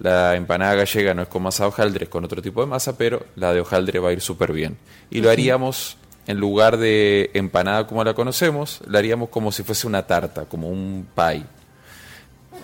La 0.00 0.34
empanada 0.34 0.74
gallega 0.74 1.14
no 1.14 1.22
es 1.22 1.28
con 1.28 1.44
masa 1.44 1.62
de 1.62 1.68
hojaldre, 1.68 2.04
es 2.04 2.10
con 2.10 2.24
otro 2.24 2.42
tipo 2.42 2.60
de 2.60 2.66
masa, 2.66 2.98
pero 2.98 3.26
la 3.36 3.52
de 3.52 3.60
hojaldre 3.60 4.00
va 4.00 4.08
a 4.08 4.12
ir 4.12 4.20
súper 4.20 4.52
bien. 4.52 4.76
Y 5.08 5.20
lo 5.20 5.30
haríamos 5.30 5.98
en 6.26 6.38
lugar 6.38 6.78
de 6.78 7.30
empanada 7.34 7.86
como 7.86 8.02
la 8.02 8.14
conocemos, 8.14 8.80
la 8.88 8.98
haríamos 8.98 9.28
como 9.28 9.52
si 9.52 9.62
fuese 9.62 9.86
una 9.86 10.04
tarta, 10.04 10.46
como 10.46 10.68
un 10.68 11.06
pie. 11.14 11.44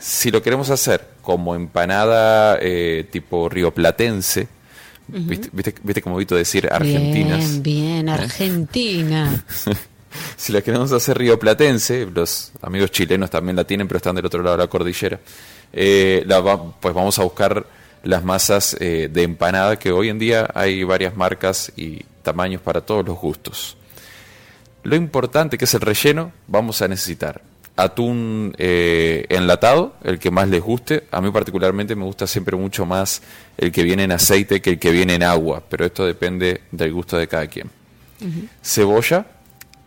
Si 0.00 0.32
lo 0.32 0.42
queremos 0.42 0.70
hacer 0.70 1.06
como 1.22 1.54
empanada 1.54 2.58
tipo 3.12 3.48
rioplatense, 3.48 4.48
¿viste, 5.12 5.51
viste, 5.53 5.75
viste 5.83 6.03
como 6.03 6.16
visto 6.16 6.35
decir 6.35 6.68
argentinas? 6.70 7.62
Bien, 7.62 7.62
bien, 7.62 8.09
¿Eh? 8.09 8.12
Argentina. 8.12 9.44
si 10.37 10.53
la 10.53 10.62
queremos 10.62 10.92
hacer 10.92 11.18
rioplatense, 11.18 12.07
los 12.07 12.53
amigos 12.62 12.90
chilenos 12.90 13.31
también 13.31 13.57
la 13.57 13.64
tienen, 13.64 13.87
pero 13.87 13.98
están 13.98 14.16
del 14.16 14.27
otro 14.27 14.42
lado 14.42 14.57
de 14.57 14.62
la 14.62 14.68
cordillera, 14.68 15.20
eh, 15.72 16.27
pues 16.81 16.94
vamos 16.94 17.18
a 17.18 17.22
buscar 17.22 17.66
las 18.05 18.25
masas 18.25 18.77
de 18.81 19.22
empanada, 19.22 19.79
que 19.79 19.92
hoy 19.92 20.09
en 20.09 20.18
día 20.18 20.48
hay 20.55 20.83
varias 20.83 21.16
marcas 21.16 21.72
y 21.77 22.01
tamaños 22.22 22.61
para 22.61 22.81
todos 22.81 23.07
los 23.07 23.16
gustos. 23.16 23.77
Lo 24.83 24.96
importante 24.96 25.57
que 25.57 25.66
es 25.66 25.75
el 25.75 25.81
relleno, 25.81 26.33
vamos 26.48 26.83
a 26.83 26.88
necesitar 26.88 27.42
atún 27.76 28.54
eh, 28.58 29.26
enlatado, 29.28 29.94
el 30.04 30.18
que 30.18 30.30
más 30.30 30.48
les 30.48 30.62
guste. 30.62 31.04
A 31.11 31.20
mí 31.20 31.30
particularmente 31.30 31.96
me 31.96 32.04
gusta 32.04 32.26
siempre 32.26 32.56
mucho 32.56 32.87
más 32.87 33.22
el 33.56 33.72
que 33.72 33.82
viene 33.82 34.04
en 34.04 34.12
aceite 34.12 34.61
que 34.61 34.70
el 34.70 34.78
que 34.78 34.90
viene 34.90 35.14
en 35.14 35.22
agua, 35.22 35.62
pero 35.68 35.85
esto 35.85 36.04
depende 36.04 36.62
del 36.70 36.92
gusto 36.92 37.16
de 37.16 37.28
cada 37.28 37.46
quien. 37.46 37.70
Cebolla, 38.62 39.26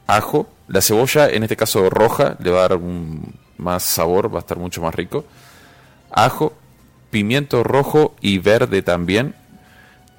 ajo. 0.08 0.50
La 0.68 0.82
cebolla, 0.82 1.30
en 1.30 1.44
este 1.44 1.56
caso 1.56 1.90
roja, 1.90 2.38
le 2.40 2.50
va 2.50 2.66
a 2.66 2.68
dar 2.70 2.78
un 2.78 3.34
más 3.58 3.84
sabor, 3.84 4.34
va 4.34 4.40
a 4.40 4.42
estar 4.42 4.58
mucho 4.58 4.82
más 4.82 4.94
rico. 4.94 5.26
Ajo, 6.12 6.54
pimiento 7.12 7.64
rojo 7.64 8.16
y 8.20 8.40
verde 8.40 8.82
también. 8.82 9.36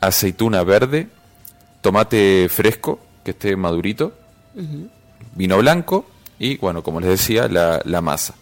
Aceituna 0.01 0.63
verde, 0.63 1.09
tomate 1.81 2.49
fresco, 2.49 3.01
que 3.25 3.33
esté 3.33 3.57
madurito, 3.57 4.13
vino 5.35 5.59
blanco 5.59 6.07
y, 6.39 6.57
bueno, 6.59 6.83
como 6.83 7.01
les 7.01 7.11
decía, 7.11 7.49
la, 7.49 8.01
masa. 8.01 8.35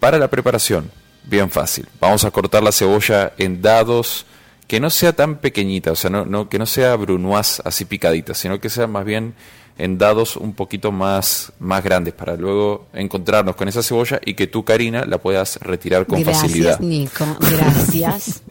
Para 0.00 0.18
la 0.18 0.28
preparación, 0.28 0.90
bien 1.24 1.50
fácil. 1.50 1.86
Vamos 2.00 2.24
a 2.24 2.30
cortar 2.30 2.62
la 2.62 2.72
cebolla 2.72 3.32
en 3.38 3.62
dados 3.62 4.26
que 4.66 4.80
no 4.80 4.90
sea 4.90 5.14
tan 5.14 5.36
pequeñita, 5.36 5.92
o 5.92 5.96
sea, 5.96 6.10
no, 6.10 6.48
que 6.48 6.58
no 6.58 6.66
sea 6.66 6.94
brunoise 6.96 7.62
así 7.64 7.86
picadita, 7.86 8.34
sino 8.34 8.60
que 8.60 8.68
sea 8.68 8.86
más 8.86 9.04
bien 9.04 9.34
en 9.78 9.96
dados 9.96 10.36
un 10.36 10.52
poquito 10.52 10.92
más, 10.92 11.52
más 11.58 11.82
grandes 11.82 12.12
para 12.12 12.36
luego 12.36 12.86
encontrarnos 12.92 13.56
con 13.56 13.68
esa 13.68 13.82
cebolla 13.82 14.20
y 14.24 14.34
que 14.34 14.46
tú, 14.46 14.64
Karina, 14.64 15.06
la 15.06 15.18
puedas 15.18 15.56
retirar 15.62 16.06
con 16.06 16.22
facilidad. 16.22 16.78
Gracias, 16.78 16.80
Nico. 16.80 17.24
Gracias. 17.40 18.42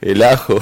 El 0.00 0.22
ajo 0.22 0.58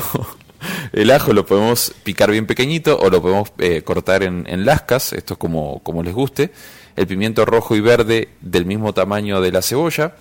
el 0.93 1.11
ajo 1.11 1.33
lo 1.33 1.47
podemos 1.47 1.93
picar 2.03 2.31
bien 2.31 2.47
pequeñito 2.47 2.99
o 2.99 3.11
lo 3.11 3.23
podemos 3.23 3.53
eh, 3.59 3.83
cortar 3.83 4.23
en, 4.23 4.65
lascas, 4.65 5.13
esto 5.13 5.35
es 5.35 5.39
como, 5.39 5.81
como 5.83 6.03
les 6.03 6.15
guste. 6.15 6.51
El 6.99 7.07
pimiento 7.07 7.45
rojo 7.45 7.77
y 7.77 7.81
verde 7.81 8.31
del 8.41 8.67
mismo 8.67 8.93
tamaño 8.93 9.41
de 9.41 9.53
la 9.53 9.63
cebolla. 9.63 10.17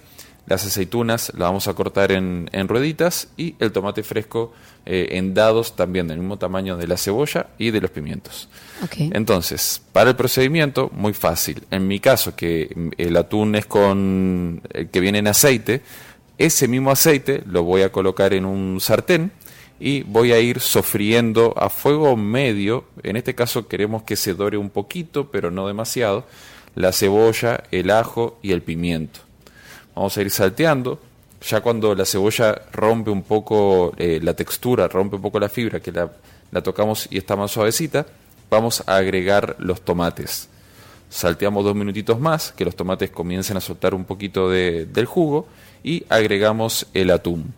Las 0.46 0.64
aceitunas 0.64 1.32
las 1.34 1.48
vamos 1.48 1.68
a 1.68 1.74
cortar 1.74 2.12
en, 2.12 2.48
rueditas 2.68 3.30
y 3.36 3.56
el 3.58 3.72
tomate 3.72 4.04
fresco 4.04 4.54
eh, 4.86 5.08
en 5.14 5.34
dados 5.34 5.76
también 5.76 6.08
del 6.08 6.20
mismo 6.20 6.38
tamaño 6.38 6.78
de 6.78 6.86
la 6.86 6.98
cebolla 6.98 7.48
y 7.58 7.72
de 7.72 7.82
los 7.82 7.90
pimientos. 7.90 8.48
Entonces, 8.96 9.82
para 9.92 10.12
el 10.12 10.16
procedimiento, 10.16 10.92
muy 10.94 11.14
fácil. 11.14 11.64
En 11.72 11.88
mi 11.88 12.00
caso, 12.00 12.36
que 12.36 12.92
el 13.00 13.18
atún 13.18 13.56
es 13.56 13.66
con 13.66 14.62
el 14.72 14.90
que 14.90 15.00
viene 15.00 15.18
en 15.18 15.30
aceite, 15.30 15.82
ese 16.38 16.68
mismo 16.68 16.92
aceite 16.92 17.42
lo 17.48 17.64
voy 17.64 17.82
a 17.82 17.92
colocar 17.92 18.36
en 18.36 18.46
un 18.46 18.80
sartén 18.82 19.32
y 19.80 20.04
voy 20.04 20.32
a 20.32 20.40
ir 20.40 20.60
sofriendo 20.60 21.56
a 21.58 21.72
fuego 21.72 22.16
medio, 22.16 22.86
en 23.02 23.16
este 23.16 23.34
caso 23.34 23.68
queremos 23.68 24.04
que 24.04 24.16
se 24.16 24.36
dore 24.36 24.58
un 24.58 24.70
poquito, 24.70 25.32
pero 25.32 25.50
no 25.50 25.68
demasiado, 25.68 26.26
la 26.78 26.92
cebolla, 26.92 27.64
el 27.72 27.90
ajo 27.90 28.38
y 28.44 28.52
el 28.52 28.62
pimiento. 28.62 29.22
Vamos 29.96 30.16
a 30.16 30.22
ir 30.22 30.30
salteando, 30.30 31.00
ya 31.42 31.62
cuando 31.62 31.96
la 31.96 32.06
cebolla 32.06 32.54
rompe 32.72 33.10
un 33.10 33.24
poco 33.24 33.94
eh, 33.98 34.20
la 34.22 34.36
textura, 34.36 34.88
rompe 34.88 35.16
un 35.16 35.24
poco 35.24 35.40
la 35.40 35.50
fibra, 35.50 35.80
que 35.80 35.92
la, 35.92 36.12
tocamos 36.62 37.08
y 37.10 37.18
está 37.18 37.36
más 37.36 37.50
suavecita, 37.50 38.06
vamos 38.52 38.84
a 38.86 38.98
agregar 38.98 39.56
los 39.58 39.82
tomates. 39.82 40.50
Salteamos 41.10 41.64
dos 41.64 41.76
minutitos 41.76 42.20
más, 42.20 42.52
que 42.52 42.66
los 42.66 42.76
tomates 42.76 43.10
comiencen 43.10 43.58
a 43.58 43.62
soltar 43.62 43.96
un 43.96 44.06
poquito 44.06 44.52
del 44.52 45.06
jugo 45.06 45.48
y 45.84 46.06
agregamos 46.10 46.86
el 46.94 47.10
atún. 47.10 47.54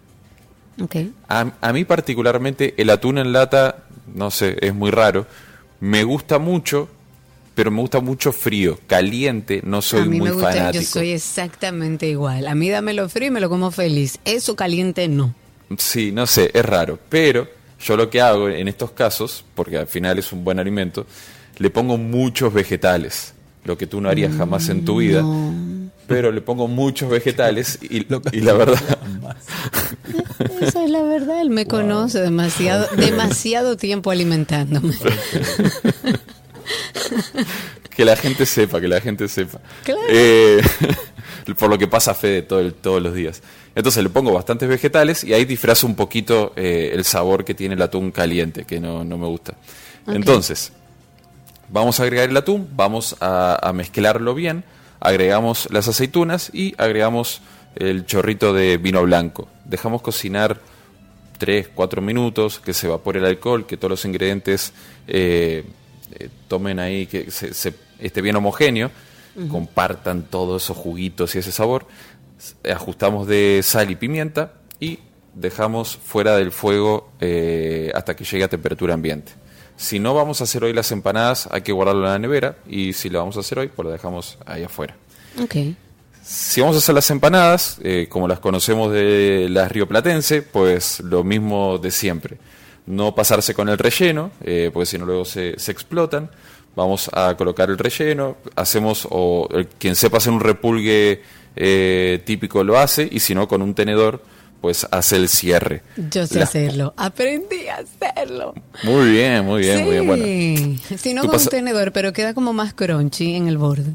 A, 1.28 1.74
mí 1.74 1.84
particularmente 1.84 2.74
el 2.78 2.90
atún 2.90 3.18
en 3.18 3.34
lata, 3.34 3.84
no 4.14 4.32
sé, 4.32 4.56
es 4.62 4.74
muy 4.74 4.92
raro. 4.92 5.26
Me 5.82 6.06
gusta 6.06 6.40
mucho, 6.40 6.88
pero 7.60 7.72
me 7.72 7.82
gusta 7.82 8.00
mucho 8.00 8.32
frío, 8.32 8.80
caliente, 8.88 9.60
no 9.66 9.82
soy 9.82 10.04
a 10.04 10.06
mí 10.06 10.18
muy 10.18 10.30
me 10.30 10.36
gusta, 10.36 10.54
fanático. 10.54 10.82
Yo 10.82 10.88
soy 10.88 11.10
exactamente 11.10 12.08
igual. 12.08 12.48
A 12.48 12.56
mí 12.56 12.70
dámelo 12.70 13.10
frío 13.10 13.28
y 13.28 13.32
me 13.32 13.42
lo 13.42 13.50
como 13.50 13.70
feliz. 13.70 14.18
Eso 14.24 14.56
caliente 14.56 15.10
no. 15.10 15.36
Sí, 15.78 16.14
no 16.14 16.26
sé, 16.26 16.52
es 16.54 16.64
raro, 16.64 16.98
pero 17.10 17.50
yo 17.82 17.98
lo 17.98 18.10
que 18.10 18.22
hago 18.22 18.48
en 18.48 18.70
estos 18.70 18.92
casos, 18.92 19.44
porque 19.56 19.78
al 19.78 19.88
final 19.88 20.18
es 20.18 20.32
un 20.32 20.46
buen 20.46 20.58
alimento, 20.58 21.06
le 21.58 21.70
pongo 21.70 21.98
muchos 21.98 22.54
vegetales, 22.54 23.34
lo 23.66 23.78
que 23.78 23.88
tú 23.88 24.00
no 24.00 24.08
harías 24.08 24.34
jamás 24.38 24.70
en 24.70 24.86
tu 24.86 25.00
vida. 25.00 25.22
Pero 26.08 26.32
le 26.32 26.40
pongo 26.40 26.70
muchos 26.70 27.10
vegetales 27.10 27.78
y, 27.82 28.08
y 28.32 28.40
la 28.40 28.54
verdad 28.54 28.80
esa 30.62 30.84
es 30.84 30.90
la 30.90 31.04
verdad, 31.04 31.42
él 31.42 31.50
me 31.50 31.66
conoce 31.66 32.22
demasiado, 32.22 32.88
demasiado 32.96 33.78
tiempo 33.78 34.12
alimentándome. 34.12 34.96
que 37.96 38.06
la 38.06 38.16
gente 38.16 38.46
sepa, 38.46 38.80
que 38.80 38.88
la 38.88 39.02
gente 39.02 39.28
sepa. 39.28 39.60
Eh, 40.10 40.62
por 41.60 41.70
lo 41.70 41.78
que 41.78 41.88
pasa 41.88 42.14
Fede 42.14 42.42
todo 42.42 42.72
todos 42.74 43.02
los 43.02 43.14
días. 43.14 43.42
Entonces 43.76 44.04
le 44.04 44.10
pongo 44.10 44.34
bastantes 44.34 44.68
vegetales 44.68 45.24
y 45.24 45.34
ahí 45.34 45.46
disfrazo 45.46 45.88
un 45.88 45.96
poquito 45.96 46.54
eh, 46.56 46.92
el 46.94 47.06
sabor 47.06 47.46
que 47.46 47.54
tiene 47.54 47.76
el 47.76 47.82
atún 47.82 48.12
caliente, 48.12 48.66
que 48.66 48.80
no, 48.80 49.04
me 49.04 49.28
gusta. 49.28 49.54
Entonces, 50.08 50.72
Vamos 51.72 52.00
a 52.00 52.04
agregar 52.04 52.30
el 52.30 52.38
atún, 52.38 52.68
vamos 52.76 53.16
a, 53.22 53.72
mezclarlo 53.76 54.34
bien, 54.34 54.64
agregamos 55.00 55.68
las 55.72 55.88
aceitunas 55.88 56.50
y 56.52 56.74
agregamos 56.80 57.42
el 57.76 58.08
chorrito 58.08 58.54
de 58.54 58.78
vino 58.78 59.04
blanco. 59.04 59.48
Dejamos 59.66 60.02
cocinar 60.02 60.60
3, 61.38 61.70
4 61.76 62.02
minutos, 62.02 62.60
que 62.60 62.74
se 62.74 62.88
evapore 62.88 63.20
el 63.20 63.26
alcohol, 63.26 63.68
que 63.68 63.78
todos 63.78 63.92
los 63.92 64.06
ingredientes 64.06 64.74
eh, 65.08 65.64
eh, 66.18 66.30
tomen 66.48 66.80
ahí, 66.80 67.08
que 67.08 67.32
se, 67.32 67.74
esté 68.00 68.22
bien 68.22 68.36
homogéneo, 68.36 68.92
compartan 69.50 70.24
todos 70.24 70.64
esos 70.64 70.78
juguitos 70.78 71.36
y 71.36 71.40
ese 71.40 71.52
sabor. 71.52 71.88
Ajustamos 72.70 73.28
de 73.28 73.62
sal 73.64 73.92
y 73.92 73.96
pimienta 73.96 74.54
y 74.80 75.00
dejamos 75.34 75.98
fuera 75.98 76.36
del 76.36 76.52
fuego 76.52 77.12
eh, 77.20 77.92
hasta 77.96 78.16
que 78.16 78.24
llegue 78.24 78.44
a 78.44 78.48
temperatura 78.48 78.94
ambiente. 78.94 79.34
Si 79.78 80.00
no 80.00 80.14
vamos 80.14 80.42
a 80.42 80.44
hacer 80.44 80.64
hoy 80.64 80.74
las 80.74 80.92
empanadas, 80.92 81.48
hay 81.52 81.62
que 81.62 81.72
guardarlo 81.72 82.06
en 82.06 82.12
la 82.12 82.20
nevera 82.20 82.58
y 82.68 82.94
si 82.94 83.10
lo 83.10 83.20
vamos 83.20 83.38
a 83.38 83.40
hacer 83.40 83.60
hoy, 83.60 83.70
pues 83.70 83.86
lo 83.86 83.92
dejamos 83.92 84.38
ahí 84.46 84.64
afuera. 84.64 84.96
Okay. 85.42 85.76
Si 86.22 86.60
vamos 86.60 86.76
a 86.76 86.80
hacer 86.80 86.94
las 86.94 87.10
empanadas, 87.12 87.78
eh, 87.82 88.08
como 88.10 88.28
las 88.28 88.40
conocemos 88.40 88.92
de 88.92 89.48
las 89.50 89.72
rioplatense, 89.72 90.42
pues 90.42 91.00
lo 91.00 91.24
mismo 91.24 91.78
de 91.78 91.92
siempre. 91.92 92.38
No 92.90 93.14
pasarse 93.14 93.54
con 93.54 93.70
el 93.70 93.78
relleno, 93.78 94.32
eh, 94.44 94.72
porque 94.74 94.88
si 94.88 94.98
no 94.98 95.06
luego 95.06 95.24
se, 95.24 95.52
explotan. 95.52 96.30
Vamos 96.76 97.10
a 97.14 97.38
colocar 97.38 97.70
el 97.70 97.78
relleno, 97.78 98.38
hacemos, 98.56 99.08
o 99.10 99.48
quien 99.78 99.96
sepa 99.96 100.18
hacer 100.18 100.34
un 100.34 100.40
repulgue 100.40 101.22
eh, 101.56 102.22
típico 102.26 102.64
lo 102.64 102.80
hace, 102.80 103.08
y 103.10 103.20
si 103.20 103.36
no, 103.36 103.48
con 103.48 103.62
un 103.62 103.74
tenedor 103.74 104.22
pues 104.60 104.88
hace 104.92 105.16
el 105.16 105.30
cierre. 105.30 105.84
Yo 106.12 106.28
sé 106.28 106.42
hacerlo, 106.42 106.94
aprendí 106.98 107.68
a 107.68 107.78
hacerlo. 107.78 108.54
Muy 108.84 109.12
bien, 109.12 109.46
muy 109.46 109.62
bien, 109.62 109.84
muy 109.84 109.92
bien. 109.92 110.08
Bueno, 110.08 110.98
si 110.98 111.14
no 111.14 111.28
con 111.28 111.40
un 111.40 111.46
tenedor, 111.48 111.94
pero 111.94 112.12
queda 112.12 112.34
como 112.34 112.54
más 112.54 112.74
crunchy 112.74 113.36
en 113.36 113.48
el 113.48 113.58
borde. 113.58 113.94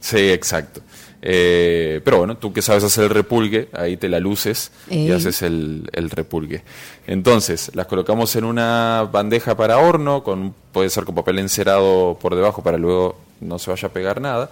Sí, 0.00 0.30
exacto. 0.30 0.80
Eh, 1.22 2.00
pero 2.02 2.18
bueno, 2.18 2.36
tú 2.36 2.52
que 2.52 2.62
sabes 2.62 2.82
hacer 2.82 3.04
el 3.04 3.10
repulgue, 3.10 3.68
ahí 3.72 3.96
te 3.96 4.08
la 4.08 4.20
luces 4.20 4.72
y 4.88 5.10
haces 5.10 5.42
el, 5.42 5.88
el, 5.92 6.08
repulgue. 6.10 6.62
Entonces, 7.06 7.70
las 7.74 7.86
colocamos 7.86 8.34
en 8.36 8.44
una 8.44 9.08
bandeja 9.12 9.56
para 9.56 9.78
horno, 9.78 10.22
con 10.22 10.54
puede 10.72 10.88
ser 10.88 11.04
con 11.04 11.14
papel 11.14 11.38
encerado 11.38 12.18
por 12.20 12.34
debajo 12.34 12.62
para 12.62 12.78
luego 12.78 13.16
no 13.40 13.58
se 13.58 13.70
vaya 13.70 13.88
a 13.88 13.92
pegar 13.92 14.20
nada. 14.20 14.50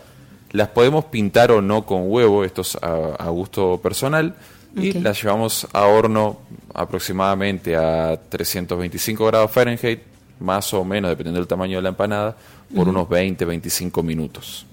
Las 0.53 0.69
podemos 0.69 1.07
pintar 1.07 1.51
o 1.53 1.63
no 1.63 1.87
con 1.87 2.11
huevo, 2.11 2.45
esto 2.45 2.63
es 2.63 2.77
a 2.83 3.29
gusto 3.29 3.81
personal 3.83 4.35
y 4.77 4.93
las 4.93 5.23
llevamos 5.23 5.67
a 5.73 5.87
horno 5.87 6.39
aproximadamente 6.75 7.77
a 7.77 8.19
325 8.29 9.27
grados 9.27 9.51
Fahrenheit, 9.51 10.01
más 10.41 10.73
o 10.75 10.85
menos, 10.85 11.11
dependiendo 11.11 11.41
del 11.41 11.49
tamaño 11.49 11.77
de 11.77 11.83
la 11.83 11.89
empanada, 11.91 12.37
por 12.75 12.89
unos 12.89 13.09
20-25 13.09 14.03
minutos. 14.03 14.67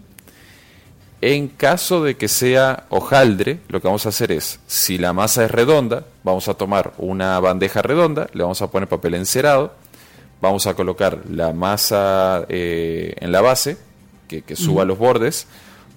En 1.22 1.48
caso 1.48 2.04
de 2.04 2.18
que 2.18 2.28
sea 2.28 2.86
hojaldre, 2.90 3.60
lo 3.70 3.82
que 3.82 3.88
vamos 3.88 4.06
a 4.06 4.10
hacer 4.10 4.32
es, 4.32 4.60
si 4.68 4.98
la 4.98 5.14
masa 5.14 5.46
es 5.46 5.52
redonda, 5.52 6.06
vamos 6.24 6.48
a 6.48 6.56
tomar 6.56 6.94
una 6.98 7.40
bandeja 7.40 7.82
redonda, 7.82 8.28
le 8.34 8.44
vamos 8.44 8.62
a 8.62 8.70
poner 8.70 8.90
papel 8.90 9.16
encerado, 9.16 9.74
vamos 10.42 10.68
a 10.68 10.74
colocar 10.74 11.22
la 11.30 11.54
masa 11.54 12.46
eh, 12.50 13.16
en 13.18 13.32
la 13.32 13.42
base, 13.42 13.78
que, 14.28 14.56
suba 14.56 14.86
los 14.86 14.98
bordes, 14.98 15.48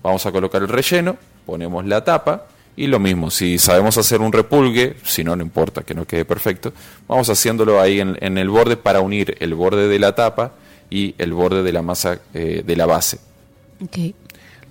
vamos 0.02 0.24
a 0.24 0.32
colocar 0.32 0.62
el 0.62 0.68
relleno, 0.68 1.16
ponemos 1.44 1.84
la 1.84 2.04
tapa, 2.04 2.46
y 2.76 2.86
lo 2.86 3.00
mismo, 3.00 3.30
si 3.30 3.58
sabemos 3.58 3.98
hacer 3.98 4.20
un 4.20 4.32
repulgue, 4.32 4.96
si 5.02 5.24
no, 5.24 5.34
no 5.34 5.42
importa 5.42 5.82
que 5.82 5.94
no 5.94 6.04
quede 6.04 6.24
perfecto, 6.24 6.72
vamos 7.08 7.28
haciéndolo 7.28 7.80
ahí 7.80 7.98
en, 8.00 8.38
el 8.38 8.48
borde 8.48 8.76
para 8.76 9.00
unir 9.00 9.36
el 9.40 9.54
borde 9.54 9.88
de 9.88 9.98
la 9.98 10.14
tapa 10.14 10.52
y 10.88 11.16
el 11.18 11.32
borde 11.32 11.64
de 11.64 11.72
la 11.72 11.82
masa 11.82 12.20
eh, 12.34 12.62
de 12.64 12.76
la 12.76 12.86
base. 12.86 13.18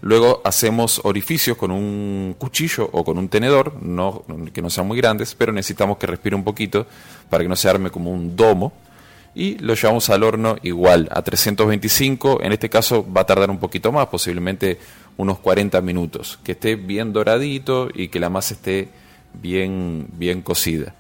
Luego 0.02 0.42
hacemos 0.44 1.02
orificios 1.04 1.58
con 1.58 1.72
un 1.72 2.36
cuchillo 2.38 2.90
o 2.92 3.04
con 3.04 3.18
un 3.18 3.30
tenedor, 3.30 3.82
no, 3.82 4.24
que 4.54 4.62
no 4.62 4.70
sean 4.70 4.88
muy 4.88 4.98
grandes, 4.98 5.34
pero 5.36 5.52
necesitamos 5.52 5.98
que 5.98 6.08
respire 6.08 6.36
un 6.36 6.44
poquito 6.44 6.86
para 7.30 7.44
que 7.44 7.50
no 7.50 7.56
se 7.56 7.68
arme 7.68 7.90
como 7.90 8.12
un 8.12 8.36
domo. 8.36 8.74
Y 9.34 9.58
lo 9.60 9.76
llevamos 9.76 10.10
al 10.10 10.24
horno 10.24 10.56
igual, 10.64 11.10
a 11.12 11.22
325. 11.22 12.42
En 12.42 12.52
este 12.52 12.70
caso 12.70 13.06
va 13.12 13.22
a 13.22 13.26
tardar 13.26 13.50
un 13.50 13.60
poquito 13.60 13.92
más, 13.92 14.08
posiblemente 14.08 14.80
unos 15.18 15.40
40 15.40 15.82
minutos, 15.82 16.40
que 16.44 16.54
esté 16.54 16.76
bien 16.76 17.14
doradito 17.14 17.90
y 17.94 18.08
que 18.08 18.20
la 18.20 18.30
masa 18.30 18.54
esté 18.54 18.90
bien, 19.34 20.08
bien 20.14 20.42
cocida. 20.42 20.94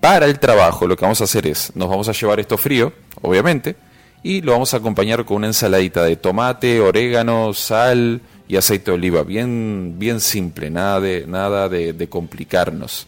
Para 0.00 0.26
el 0.26 0.38
trabajo 0.40 0.86
lo 0.86 0.96
que 0.96 1.04
vamos 1.04 1.20
a 1.20 1.24
hacer 1.24 1.46
es, 1.46 1.74
nos 1.76 1.88
vamos 1.88 2.08
a 2.08 2.12
llevar 2.12 2.40
esto 2.40 2.58
frío, 2.58 2.92
obviamente, 3.20 3.76
y 4.22 4.40
lo 4.40 4.52
vamos 4.52 4.74
a 4.74 4.78
acompañar 4.78 5.24
con 5.24 5.38
una 5.38 5.48
ensaladita 5.48 6.04
de 6.04 6.16
tomate, 6.16 6.80
orégano, 6.80 7.54
sal 7.54 8.20
y 8.48 8.56
aceite 8.56 8.90
de 8.90 8.96
oliva, 8.96 9.22
bien, 9.22 9.94
bien 9.98 10.20
simple, 10.20 10.70
nada 10.70 11.00
de, 11.00 11.26
nada 11.26 11.68
de, 11.68 11.92
de 11.92 12.08
complicarnos. 12.08 13.06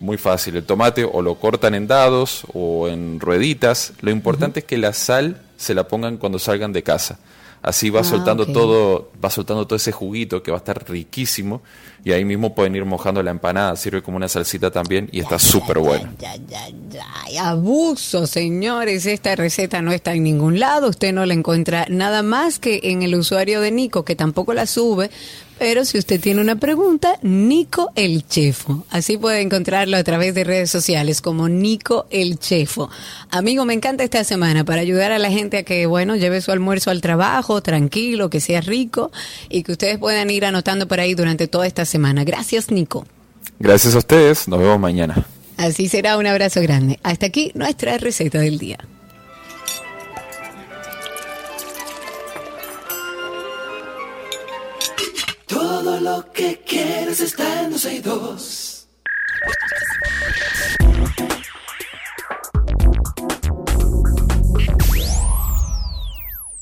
Muy 0.00 0.16
fácil, 0.16 0.56
el 0.56 0.64
tomate 0.64 1.04
o 1.04 1.22
lo 1.22 1.36
cortan 1.36 1.74
en 1.74 1.86
dados 1.86 2.44
o 2.52 2.88
en 2.88 3.20
rueditas, 3.20 3.92
lo 4.00 4.10
importante 4.10 4.60
es 4.60 4.66
que 4.66 4.78
la 4.78 4.92
sal 4.92 5.40
se 5.56 5.74
la 5.74 5.86
pongan 5.86 6.16
cuando 6.16 6.38
salgan 6.38 6.72
de 6.72 6.82
casa 6.82 7.18
Así 7.62 7.90
va 7.90 8.00
ah, 8.00 8.04
soltando 8.04 8.44
todo, 8.46 9.12
va 9.24 9.30
soltando 9.30 9.66
todo 9.68 9.76
ese 9.76 9.92
juguito 9.92 10.42
que 10.42 10.50
va 10.50 10.56
a 10.56 10.58
estar 10.58 10.88
riquísimo 10.90 11.62
y 12.04 12.10
ahí 12.10 12.24
mismo 12.24 12.56
pueden 12.56 12.74
ir 12.74 12.84
mojando 12.84 13.22
la 13.22 13.30
empanada, 13.30 13.76
sirve 13.76 14.02
como 14.02 14.16
una 14.16 14.26
salsita 14.26 14.72
también 14.72 15.08
y 15.12 15.20
está 15.20 15.38
súper 15.38 15.78
bueno. 15.78 16.12
Ya, 16.18 16.34
ya, 16.34 16.66
ya, 16.90 17.48
abuso, 17.48 18.26
señores, 18.26 19.06
esta 19.06 19.36
receta 19.36 19.80
no 19.80 19.92
está 19.92 20.12
en 20.12 20.24
ningún 20.24 20.58
lado, 20.58 20.88
usted 20.88 21.12
no 21.12 21.24
la 21.24 21.34
encuentra 21.34 21.86
nada 21.88 22.24
más 22.24 22.58
que 22.58 22.80
en 22.82 23.02
el 23.02 23.14
usuario 23.14 23.60
de 23.60 23.70
Nico, 23.70 24.04
que 24.04 24.16
tampoco 24.16 24.54
la 24.54 24.66
sube, 24.66 25.10
pero 25.62 25.84
si 25.84 25.96
usted 25.96 26.20
tiene 26.20 26.40
una 26.40 26.56
pregunta, 26.56 27.20
Nico 27.22 27.92
el 27.94 28.26
Chefo. 28.26 28.84
Así 28.90 29.16
puede 29.16 29.42
encontrarlo 29.42 29.96
a 29.96 30.02
través 30.02 30.34
de 30.34 30.42
redes 30.42 30.72
sociales 30.72 31.20
como 31.20 31.48
Nico 31.48 32.06
el 32.10 32.40
Chefo. 32.40 32.90
Amigo, 33.30 33.64
me 33.64 33.72
encanta 33.72 34.02
esta 34.02 34.24
semana 34.24 34.64
para 34.64 34.80
ayudar 34.80 35.12
a 35.12 35.20
la 35.20 35.30
gente 35.30 35.58
a 35.58 35.62
que, 35.62 35.86
bueno, 35.86 36.16
lleve 36.16 36.40
su 36.40 36.50
almuerzo 36.50 36.90
al 36.90 37.00
trabajo, 37.00 37.62
tranquilo, 37.62 38.28
que 38.28 38.40
sea 38.40 38.60
rico 38.60 39.12
y 39.48 39.62
que 39.62 39.70
ustedes 39.70 39.98
puedan 39.98 40.30
ir 40.30 40.44
anotando 40.46 40.88
por 40.88 40.98
ahí 40.98 41.14
durante 41.14 41.46
toda 41.46 41.68
esta 41.68 41.84
semana. 41.84 42.24
Gracias, 42.24 42.72
Nico. 42.72 43.06
Gracias 43.60 43.94
a 43.94 43.98
ustedes. 43.98 44.48
Nos 44.48 44.58
vemos 44.58 44.80
mañana. 44.80 45.24
Así 45.58 45.88
será. 45.88 46.18
Un 46.18 46.26
abrazo 46.26 46.60
grande. 46.60 46.98
Hasta 47.04 47.26
aquí 47.26 47.52
nuestra 47.54 47.98
receta 47.98 48.40
del 48.40 48.58
día. 48.58 48.80
Todo 55.82 55.98
lo 55.98 56.30
que 56.32 56.60
quieres 56.64 57.20
está 57.20 57.64
en 57.64 57.72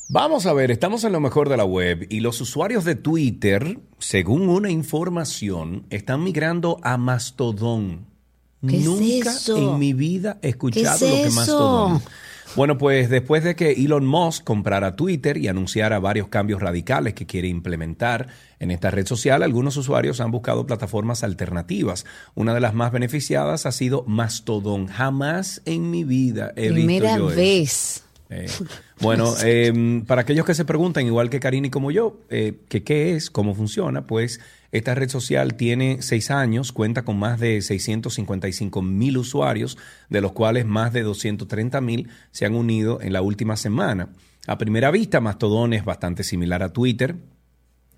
Vamos 0.08 0.46
a 0.46 0.54
ver, 0.54 0.70
estamos 0.70 1.04
en 1.04 1.12
lo 1.12 1.20
mejor 1.20 1.50
de 1.50 1.58
la 1.58 1.66
web 1.66 2.06
y 2.08 2.20
los 2.20 2.40
usuarios 2.40 2.86
de 2.86 2.94
Twitter, 2.94 3.78
según 3.98 4.48
una 4.48 4.70
información, 4.70 5.84
están 5.90 6.24
migrando 6.24 6.78
a 6.82 6.96
Mastodon. 6.96 8.06
Nunca 8.62 9.34
en 9.48 9.78
mi 9.78 9.92
vida 9.92 10.38
he 10.40 10.48
escuchado 10.48 11.06
lo 11.06 11.24
que 11.24 11.30
Mastodon. 11.30 12.02
Bueno, 12.56 12.78
pues 12.78 13.08
después 13.08 13.44
de 13.44 13.54
que 13.54 13.72
Elon 13.72 14.04
Musk 14.04 14.44
comprara 14.44 14.96
Twitter 14.96 15.36
y 15.36 15.48
anunciara 15.48 15.98
varios 16.00 16.28
cambios 16.28 16.60
radicales 16.60 17.14
que 17.14 17.26
quiere 17.26 17.48
implementar 17.48 18.28
en 18.58 18.70
esta 18.70 18.90
red 18.90 19.06
social, 19.06 19.42
algunos 19.42 19.76
usuarios 19.76 20.20
han 20.20 20.30
buscado 20.30 20.66
plataformas 20.66 21.22
alternativas. 21.22 22.04
Una 22.34 22.52
de 22.52 22.60
las 22.60 22.74
más 22.74 22.92
beneficiadas 22.92 23.66
ha 23.66 23.72
sido 23.72 24.04
Mastodon. 24.06 24.88
Jamás 24.88 25.62
en 25.64 25.90
mi 25.90 26.04
vida 26.04 26.52
he 26.56 26.70
Primera 26.70 27.16
visto 27.16 27.30
yo 27.30 27.36
vez. 27.36 28.04
Eh, 28.30 28.46
bueno, 29.00 29.34
em, 29.42 30.04
para 30.04 30.22
aquellos 30.22 30.44
que 30.44 30.54
se 30.54 30.64
preguntan, 30.64 31.06
igual 31.06 31.30
que 31.30 31.40
Karini 31.40 31.70
como 31.70 31.90
yo, 31.90 32.20
eh, 32.30 32.54
que 32.68 32.82
qué 32.82 33.14
es, 33.14 33.30
cómo 33.30 33.54
funciona, 33.54 34.06
pues 34.06 34.40
esta 34.72 34.94
red 34.94 35.08
social 35.08 35.54
tiene 35.54 36.00
seis 36.00 36.30
años, 36.30 36.72
cuenta 36.72 37.04
con 37.04 37.18
más 37.18 37.40
de 37.40 37.60
655 37.60 38.82
mil 38.82 39.18
usuarios, 39.18 39.76
de 40.08 40.20
los 40.20 40.32
cuales 40.32 40.64
más 40.64 40.92
de 40.92 41.02
230 41.02 41.80
mil 41.80 42.08
se 42.30 42.46
han 42.46 42.54
unido 42.54 43.00
en 43.00 43.12
la 43.12 43.22
última 43.22 43.56
semana. 43.56 44.10
A 44.46 44.58
primera 44.58 44.90
vista, 44.90 45.20
Mastodon 45.20 45.72
es 45.72 45.84
bastante 45.84 46.22
similar 46.22 46.62
a 46.62 46.72
Twitter, 46.72 47.16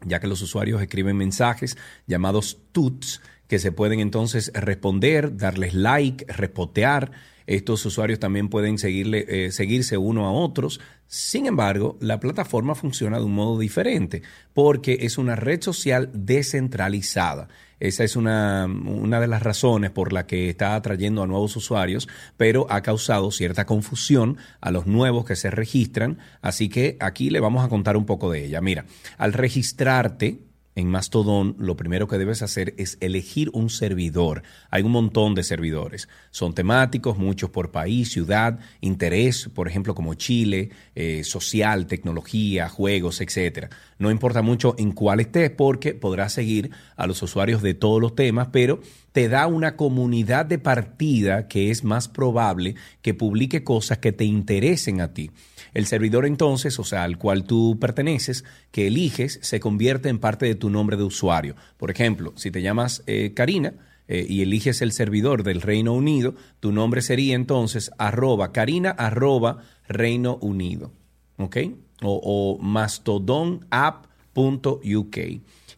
ya 0.05 0.19
que 0.19 0.27
los 0.27 0.41
usuarios 0.41 0.81
escriben 0.81 1.17
mensajes 1.17 1.77
llamados 2.07 2.59
tuts 2.73 3.21
que 3.49 3.59
se 3.59 3.71
pueden 3.71 4.01
entonces 4.01 4.51
responder, 4.55 5.37
darles 5.37 5.75
like, 5.75 6.25
repotear 6.27 7.13
Estos 7.47 7.85
usuarios 7.87 8.19
también 8.19 8.49
pueden 8.49 8.77
eh, 8.83 9.49
seguirse 9.51 9.97
uno 9.97 10.27
a 10.27 10.33
otros. 10.33 10.81
Sin 11.07 11.47
embargo, 11.47 11.99
la 12.01 12.21
plataforma 12.21 12.75
funciona 12.75 13.19
de 13.19 13.25
un 13.25 13.35
modo 13.35 13.59
diferente 13.59 14.23
porque 14.55 14.99
es 15.01 15.19
una 15.19 15.37
red 15.37 15.61
social 15.61 16.11
descentralizada. 16.13 17.49
Esa 17.81 18.05
es 18.05 18.15
una, 18.15 18.67
una 18.67 19.21
de 19.21 19.27
las 19.27 19.43
razones 19.43 19.91
por 19.91 20.13
la 20.13 20.25
que 20.25 20.49
está 20.49 20.77
atrayendo 20.77 21.23
a 21.23 21.27
nuevos 21.27 21.57
usuarios, 21.57 22.09
pero 22.37 22.67
ha 22.71 22.81
causado 22.81 23.33
cierta 23.33 23.67
confusión 23.67 24.37
a 24.61 24.71
los 24.71 24.87
nuevos 24.87 25.25
que 25.25 25.35
se 25.35 25.51
registran. 25.51 26.19
Así 26.43 26.69
que 26.69 26.97
aquí 27.01 27.29
le 27.29 27.41
vamos 27.41 27.65
a 27.65 27.69
contar 27.69 27.97
un 27.97 28.07
poco 28.07 28.31
de 28.31 28.45
ella. 28.45 28.61
Mira, 28.61 28.87
al 29.19 29.33
registrarte, 29.33 30.39
en 30.75 30.89
Mastodon, 30.89 31.55
lo 31.59 31.77
primero 31.77 32.09
que 32.09 32.17
debes 32.17 32.41
hacer 32.41 32.75
es 32.79 32.97
elegir 33.01 33.51
un 33.53 33.69
servidor. 33.69 34.43
Hay 34.71 34.83
un 34.83 34.93
montón 34.93 35.35
de 35.35 35.43
servidores. 35.43 36.09
Son 36.31 36.55
temáticos, 36.55 37.19
muchos 37.19 37.51
por 37.51 37.71
país, 37.71 38.11
ciudad, 38.11 38.59
interés, 38.81 39.51
por 39.55 39.69
ejemplo, 39.69 39.95
como 39.95 40.15
Chile, 40.15 40.71
eh, 40.95 41.25
social, 41.25 41.87
tecnología, 41.87 42.71
juegos, 42.71 43.21
etcétera. 43.21 43.69
No 43.99 44.11
importa 44.11 44.41
mucho 44.41 44.75
en 44.79 44.93
cuál 44.93 45.21
estés, 45.21 45.51
porque 45.51 45.93
podrás 45.95 46.33
seguir 46.33 46.71
a 46.97 47.07
los 47.07 47.23
usuarios 47.23 47.61
de 47.61 47.75
todos 47.75 48.01
los 48.01 48.15
temas, 48.15 48.49
pero 48.51 48.81
te 49.13 49.29
da 49.29 49.47
una 49.47 49.77
comunidad 49.77 50.47
de 50.47 50.59
partida 50.59 51.49
que 51.49 51.71
es 51.71 51.85
más 51.85 52.09
probable 52.09 52.77
que 53.03 53.13
publique 53.13 53.63
cosas 53.63 53.99
que 53.99 54.13
te 54.13 54.25
interesen 54.25 55.03
a 55.03 55.13
ti. 55.13 55.31
El 55.75 55.87
servidor 55.87 56.27
entonces, 56.27 56.79
o 56.79 56.85
sea, 56.85 57.05
al 57.05 57.19
cual 57.19 57.45
tú 57.45 57.79
perteneces, 57.81 58.45
que 58.71 58.89
eliges, 58.89 59.39
se 59.43 59.61
convierte 59.61 60.09
en 60.09 60.19
parte 60.19 60.47
de 60.47 60.55
tu 60.55 60.71
nombre 60.71 60.97
de 60.97 61.05
usuario. 61.05 61.55
Por 61.77 61.91
ejemplo, 61.91 62.33
si 62.37 62.51
te 62.51 62.63
llamas 62.63 63.03
eh, 63.07 63.33
Karina, 63.35 63.75
eh, 64.09 64.27
y 64.29 64.43
eliges 64.43 64.83
el 64.83 64.91
servidor 64.93 65.45
del 65.45 65.63
Reino 65.63 65.95
Unido, 65.95 66.35
tu 66.61 66.73
nombre 66.73 67.01
sería 67.03 67.35
entonces 67.35 67.91
arroba 67.99 68.53
Karina 68.53 68.91
arroba 68.91 69.63
Reino 69.89 70.37
Unido. 70.43 70.93
¿Ok? 71.39 71.57
O, 72.03 72.21
o 72.23 72.59
mastodonapp.uk 72.63 75.17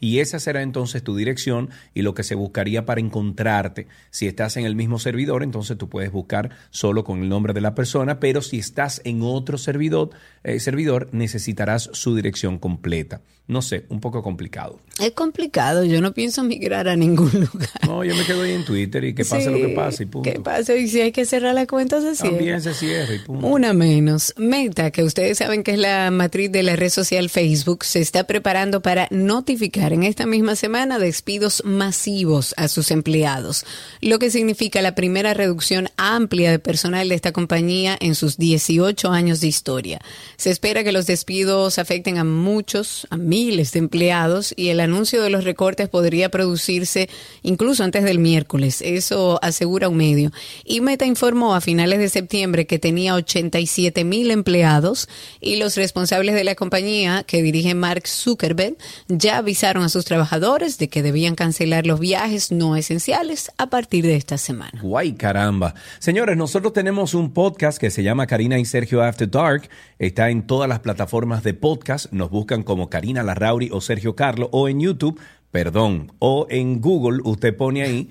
y 0.05 0.21
esa 0.21 0.39
será 0.39 0.61
entonces 0.61 1.03
tu 1.03 1.17
dirección 1.17 1.71
y 1.95 2.03
lo 2.03 2.13
que 2.13 2.25
se 2.25 2.35
buscaría 2.35 2.85
para 2.85 3.01
encontrarte. 3.01 3.87
Si 4.11 4.27
estás 4.27 4.59
en 4.59 4.67
el 4.67 4.77
mismo 4.77 4.99
servidor, 4.99 5.43
entonces 5.43 5.79
tú 5.79 5.89
puedes 5.89 6.13
buscar 6.13 6.51
solo 6.69 7.05
con 7.05 7.23
el 7.23 7.31
nombre 7.31 7.55
de 7.55 7.63
la 7.63 7.75
persona, 7.75 8.21
pero 8.21 8.43
si 8.43 8.59
estás 8.59 9.01
en 9.05 9.23
otro 9.23 9.57
servidor, 9.57 10.11
eh, 10.43 10.61
servidor 10.61 11.09
necesitarás 11.13 11.89
su 11.95 12.15
dirección 12.15 12.59
completa. 12.59 13.23
No 13.47 13.61
sé, 13.61 13.85
un 13.91 14.01
poco 14.01 14.23
complicado. 14.23 14.81
Es 14.99 15.13
complicado, 15.13 15.85
yo 15.85 16.01
no 16.01 16.15
pienso 16.15 16.43
migrar 16.45 16.89
a 16.89 16.97
ningún 16.97 17.31
lugar. 17.53 17.69
No, 17.87 18.03
yo 18.03 18.15
me 18.15 18.25
quedo 18.25 18.43
ahí 18.43 18.53
en 18.53 18.65
Twitter 18.65 19.05
y 19.05 19.15
que 19.15 19.25
pase 19.25 19.51
lo 19.51 19.59
que 19.59 19.69
pase 19.69 20.05
y 20.05 20.07
punto. 20.07 20.31
Que 20.31 20.41
pase 20.41 20.79
y 20.79 20.89
si 20.89 21.03
hay 21.03 21.13
que 21.13 21.27
cerrar 21.27 21.55
la 21.55 21.67
cuenta 21.67 22.01
se 22.01 22.15
cierra. 22.15 22.37
También 22.37 22.61
se 22.63 22.73
cierra 22.73 23.15
y 23.15 23.19
punto. 23.19 23.47
Una 23.47 23.75
menos. 23.75 24.33
Meta, 24.39 24.91
que 24.91 25.03
ustedes 25.03 25.39
saben 25.39 25.63
que 25.63 25.73
es 25.73 25.79
la 25.79 26.11
matriz 26.11 26.53
de 26.53 26.63
la 26.63 26.77
red 26.77 26.89
social 26.89 27.29
Facebook, 27.29 27.85
se 27.85 28.01
está 28.01 28.25
preparando 28.25 28.81
para 28.81 29.09
notificar 29.11 29.94
en 29.95 30.03
esta 30.03 30.27
misma 30.27 30.57
semana 30.57 30.99
despidos 30.99 31.63
masivos 31.65 32.53
a 32.57 32.67
sus 32.67 32.91
empleados, 32.91 33.65
lo 34.01 34.19
que 34.19 34.29
significa 34.29 34.83
la 34.83 34.97
primera 34.97 35.35
reducción 35.35 35.89
amplia 35.97 36.51
de 36.51 36.59
personal 36.59 37.09
de 37.09 37.15
esta 37.15 37.33
compañía 37.33 37.97
en 38.01 38.17
sus 38.17 38.37
18 38.37 39.11
años 39.13 39.41
de 39.41 39.47
historia. 39.47 40.01
Se 40.37 40.51
espera 40.51 40.83
que 40.83 40.91
los 40.91 41.07
despidos 41.07 41.79
afecten 41.79 42.19
a 42.19 42.25
muchos, 42.25 43.07
a 43.11 43.17
miles 43.17 43.73
de 43.73 43.79
empleados 43.79 44.53
y 44.57 44.71
el 44.71 44.81
anuncio 44.81 45.23
de 45.23 45.31
los 45.31 45.45
recortes 45.45 45.89
podría 45.89 46.29
producirse 46.29 47.09
incluso 47.43 47.85
antes 47.85 48.03
del 48.03 48.19
miércoles. 48.19 48.83
Eso 48.83 49.39
asegura 49.43 49.89
un 49.89 49.97
medio. 49.97 50.33
Y 50.65 50.81
Meta 50.81 51.07
informó 51.07 51.55
a 51.55 51.61
finales 51.61 52.01
de 52.01 52.09
septiembre 52.09 52.67
que 52.67 52.81
tenía 52.81 53.15
87 53.15 54.03
mil 54.03 54.33
empleados 54.33 55.09
y 55.41 55.57
los 55.57 55.77
responsables 55.77 56.35
de 56.35 56.43
la 56.43 56.57
compañía 56.57 57.23
que 57.23 57.43
dirige 57.43 57.75
Mark 57.75 58.09
Zuckerberg 58.09 58.77
ya 59.07 59.37
avisaron 59.37 59.84
a 59.85 59.89
sus 59.89 60.05
trabajadores 60.05 60.79
de 60.79 60.89
que 60.89 61.03
debían 61.03 61.35
cancelar 61.35 61.87
los 61.87 62.01
viajes 62.01 62.51
no 62.51 62.77
esenciales 62.77 63.53
a 63.59 63.69
partir 63.69 64.05
de 64.05 64.17
esta 64.17 64.39
semana. 64.39 64.81
Guay 64.83 65.13
caramba. 65.13 65.75
Señores, 65.99 66.37
nosotros 66.37 66.73
tenemos 66.73 67.15
un 67.15 67.33
podcast 67.33 67.79
que 67.79 67.91
se 67.91 68.03
llama 68.03 68.27
Karina 68.27 68.59
y 68.59 68.65
Sergio 68.65 69.03
After 69.03 69.31
Dark. 69.31 69.69
Está 69.99 70.31
en 70.31 70.47
todas 70.47 70.69
las 70.69 70.81
plataformas 70.81 71.45
de 71.45 71.55
podcast. 71.55 72.13
Nos 72.13 72.31
buscan 72.31 72.63
como 72.63 72.91
Karina 72.91 73.23
Larrauri 73.23 73.71
o 73.73 73.81
Sergio 73.81 74.17
Carlo 74.17 74.49
o 74.53 74.69
en 74.69 74.81
YouTube, 74.81 75.21
perdón, 75.51 76.13
o 76.19 76.47
en 76.51 76.81
Google 76.81 77.21
usted 77.25 77.57
pone 77.57 77.83
ahí 77.83 78.11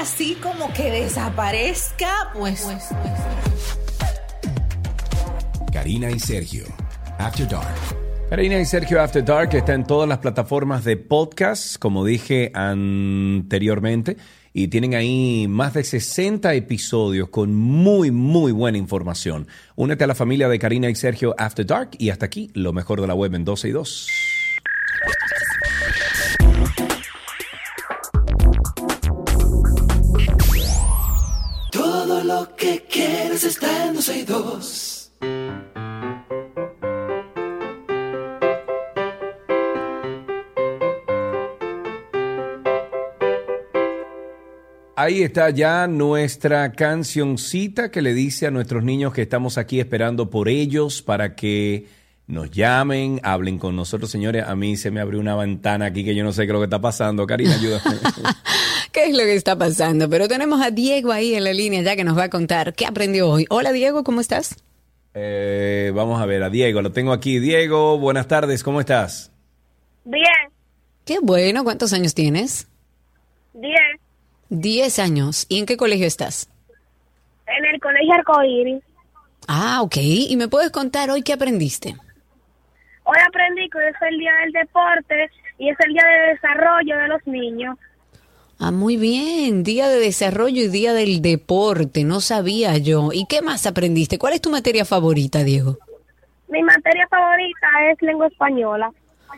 así 0.00 0.34
como 0.36 0.72
que 0.72 0.90
desaparezca, 0.90 2.30
pues, 2.34 2.62
pues, 2.62 2.84
pues 3.02 3.14
Karina 5.72 6.10
y 6.10 6.18
Sergio, 6.18 6.64
After 7.18 7.48
Dark. 7.48 7.74
Karina 8.28 8.58
y 8.58 8.64
Sergio 8.64 9.00
After 9.00 9.24
Dark 9.24 9.54
está 9.54 9.74
en 9.74 9.84
todas 9.84 10.08
las 10.08 10.18
plataformas 10.18 10.84
de 10.84 10.96
podcast, 10.96 11.76
como 11.78 12.04
dije 12.04 12.50
anteriormente, 12.54 14.16
y 14.52 14.68
tienen 14.68 14.94
ahí 14.94 15.46
más 15.48 15.74
de 15.74 15.84
60 15.84 16.52
episodios 16.54 17.28
con 17.28 17.54
muy, 17.54 18.10
muy 18.10 18.52
buena 18.52 18.78
información. 18.78 19.46
Únete 19.76 20.04
a 20.04 20.06
la 20.08 20.14
familia 20.14 20.48
de 20.48 20.58
Karina 20.58 20.90
y 20.90 20.94
Sergio 20.94 21.34
After 21.38 21.64
Dark 21.64 21.90
y 21.98 22.10
hasta 22.10 22.26
aquí 22.26 22.50
lo 22.54 22.72
mejor 22.72 23.00
de 23.00 23.06
la 23.06 23.14
web 23.14 23.34
en 23.34 23.44
12 23.44 23.68
y 23.68 23.72
2. 23.72 24.08
Quieres 33.36 33.56
está 33.56 33.86
en 33.86 33.94
12 33.94 34.18
y 34.18 34.22
2. 34.22 35.12
Ahí 44.98 45.22
está 45.22 45.50
ya 45.50 45.86
nuestra 45.86 46.72
cancioncita 46.72 47.90
que 47.90 48.00
le 48.00 48.14
dice 48.14 48.46
a 48.46 48.50
nuestros 48.50 48.82
niños 48.82 49.12
que 49.12 49.22
estamos 49.22 49.58
aquí 49.58 49.78
esperando 49.78 50.30
por 50.30 50.48
ellos 50.48 51.02
para 51.02 51.36
que 51.36 51.86
nos 52.26 52.50
llamen, 52.50 53.20
hablen 53.22 53.58
con 53.58 53.76
nosotros, 53.76 54.10
señores. 54.10 54.44
A 54.48 54.56
mí 54.56 54.76
se 54.76 54.90
me 54.90 55.00
abrió 55.00 55.20
una 55.20 55.36
ventana 55.36 55.86
aquí 55.86 56.04
que 56.04 56.14
yo 56.14 56.24
no 56.24 56.32
sé 56.32 56.42
qué 56.42 56.46
es 56.46 56.52
lo 56.54 56.60
que 56.60 56.64
está 56.64 56.80
pasando. 56.80 57.26
Karina, 57.26 57.54
ayúdame. 57.54 57.96
¿Qué 58.96 59.08
es 59.08 59.12
lo 59.12 59.24
que 59.24 59.34
está 59.34 59.58
pasando? 59.58 60.08
Pero 60.08 60.26
tenemos 60.26 60.62
a 60.62 60.70
Diego 60.70 61.12
ahí 61.12 61.34
en 61.34 61.44
la 61.44 61.52
línea 61.52 61.82
ya 61.82 61.96
que 61.96 62.02
nos 62.02 62.16
va 62.16 62.24
a 62.24 62.30
contar 62.30 62.72
qué 62.72 62.86
aprendió 62.86 63.28
hoy. 63.28 63.44
Hola 63.50 63.70
Diego, 63.70 64.02
¿cómo 64.04 64.22
estás? 64.22 64.64
Eh, 65.12 65.92
vamos 65.94 66.18
a 66.18 66.24
ver 66.24 66.42
a 66.42 66.48
Diego, 66.48 66.80
lo 66.80 66.92
tengo 66.92 67.12
aquí. 67.12 67.38
Diego, 67.38 67.98
buenas 67.98 68.26
tardes, 68.26 68.62
¿cómo 68.62 68.80
estás? 68.80 69.30
Bien. 70.06 70.48
Qué 71.04 71.18
bueno, 71.20 71.62
¿cuántos 71.62 71.92
años 71.92 72.14
tienes? 72.14 72.68
Diez. 73.52 74.00
Diez 74.48 74.98
años. 74.98 75.44
¿Y 75.50 75.58
en 75.58 75.66
qué 75.66 75.76
colegio 75.76 76.06
estás? 76.06 76.48
En 77.46 77.66
el 77.66 77.78
colegio 77.78 78.14
Arcoíris. 78.14 78.82
Ah, 79.46 79.82
ok. 79.82 79.96
¿Y 79.98 80.34
me 80.38 80.48
puedes 80.48 80.70
contar 80.70 81.10
hoy 81.10 81.20
qué 81.20 81.34
aprendiste? 81.34 81.96
Hoy 83.04 83.18
aprendí 83.28 83.68
que 83.68 83.76
hoy 83.76 83.84
es 83.90 84.02
el 84.10 84.18
día 84.18 84.32
del 84.42 84.52
deporte 84.52 85.30
y 85.58 85.68
es 85.68 85.76
el 85.80 85.92
día 85.92 86.02
de 86.02 86.32
desarrollo 86.32 86.96
de 86.96 87.08
los 87.08 87.26
niños. 87.26 87.76
Ah, 88.58 88.70
muy 88.70 88.96
bien. 88.96 89.62
Día 89.62 89.88
de 89.88 89.98
desarrollo 89.98 90.62
y 90.62 90.68
día 90.68 90.92
del 90.94 91.20
deporte. 91.20 92.04
No 92.04 92.20
sabía 92.20 92.76
yo. 92.78 93.10
¿Y 93.12 93.26
qué 93.26 93.42
más 93.42 93.66
aprendiste? 93.66 94.18
¿Cuál 94.18 94.34
es 94.34 94.40
tu 94.40 94.50
materia 94.50 94.84
favorita, 94.84 95.44
Diego? 95.44 95.78
Mi 96.48 96.62
materia 96.62 97.06
favorita 97.08 97.66
es 97.90 98.00
lengua 98.00 98.28
española. 98.28 98.90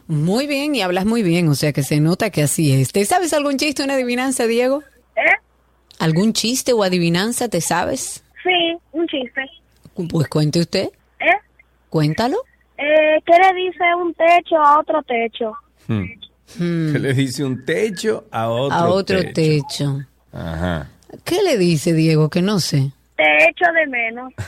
Muy 0.07 0.47
bien, 0.47 0.75
y 0.75 0.83
hablas 0.83 1.05
muy 1.05 1.23
bien, 1.23 1.49
o 1.49 1.55
sea 1.55 1.73
que 1.73 1.83
se 1.83 2.01
nota 2.01 2.31
que 2.31 2.43
así 2.43 2.73
es. 2.73 2.93
¿Te 2.93 3.05
sabes 3.05 3.33
algún 3.33 3.57
chiste 3.57 3.83
o 3.83 3.85
una 3.85 3.95
adivinanza, 3.95 4.47
Diego? 4.47 4.83
¿Eh? 5.17 5.37
¿Algún 5.99 6.33
chiste 6.33 6.73
o 6.73 6.83
adivinanza 6.83 7.49
te 7.49 7.61
sabes? 7.61 8.25
Sí, 8.43 8.77
un 8.93 9.07
chiste. 9.07 9.43
Pues 10.11 10.29
cuente 10.29 10.61
usted. 10.61 10.89
¿Eh? 11.21 11.37
Cuéntalo. 11.91 12.39
Eh, 12.79 13.21
¿Qué 13.27 13.33
le 13.33 13.55
dice 13.55 13.85
un 13.97 14.15
techo 14.15 14.57
a 14.57 14.79
otro 14.79 15.03
techo? 15.03 15.53
Hmm. 15.89 16.05
Hmm. 16.57 16.93
¿Qué 16.93 16.99
le 16.99 17.15
dice 17.15 17.45
un 17.45 17.65
techo 17.65 18.27
a 18.31 18.49
otro 18.49 18.77
A 18.77 18.89
otro 18.89 19.19
techo? 19.21 19.33
techo. 19.35 20.05
Ajá. 20.33 20.89
¿Qué 21.25 21.43
le 21.43 21.57
dice, 21.59 21.93
Diego? 21.93 22.29
Que 22.29 22.43
no 22.43 22.61
sé. 22.61 22.91
Te 23.17 23.25
echo 23.49 23.65
de 23.75 23.87
menos. 23.87 24.33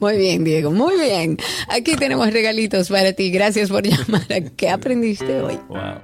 Muy 0.00 0.18
bien, 0.18 0.44
Diego, 0.44 0.70
muy 0.70 0.94
bien. 1.00 1.38
Aquí 1.68 1.96
tenemos 1.96 2.30
regalitos 2.30 2.90
para 2.90 3.12
ti. 3.14 3.30
Gracias 3.30 3.70
por 3.70 3.82
llamar. 3.82 4.26
¿Qué 4.56 4.68
aprendiste 4.68 5.40
hoy? 5.40 5.58
Wow. 5.68 6.00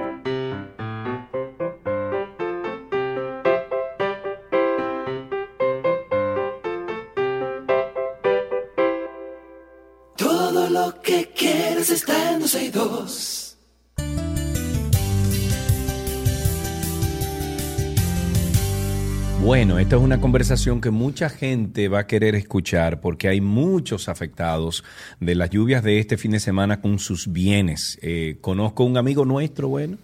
Todo 10.16 10.68
lo 10.68 11.00
que 11.02 11.30
quieres 11.34 11.90
está 11.90 12.32
en 12.32 12.40
262. 12.40 13.31
Bueno, 19.42 19.80
esta 19.80 19.96
es 19.96 20.02
una 20.02 20.20
conversación 20.20 20.80
que 20.80 20.90
mucha 20.90 21.28
gente 21.28 21.88
va 21.88 21.98
a 21.98 22.06
querer 22.06 22.36
escuchar 22.36 23.00
porque 23.00 23.26
hay 23.26 23.40
muchos 23.40 24.08
afectados 24.08 24.84
de 25.18 25.34
las 25.34 25.50
lluvias 25.50 25.82
de 25.82 25.98
este 25.98 26.16
fin 26.16 26.30
de 26.30 26.38
semana 26.38 26.80
con 26.80 27.00
sus 27.00 27.32
bienes. 27.32 27.98
Eh, 28.02 28.38
conozco 28.40 28.84
un 28.84 28.96
amigo 28.96 29.24
nuestro, 29.24 29.66
bueno, 29.66 29.98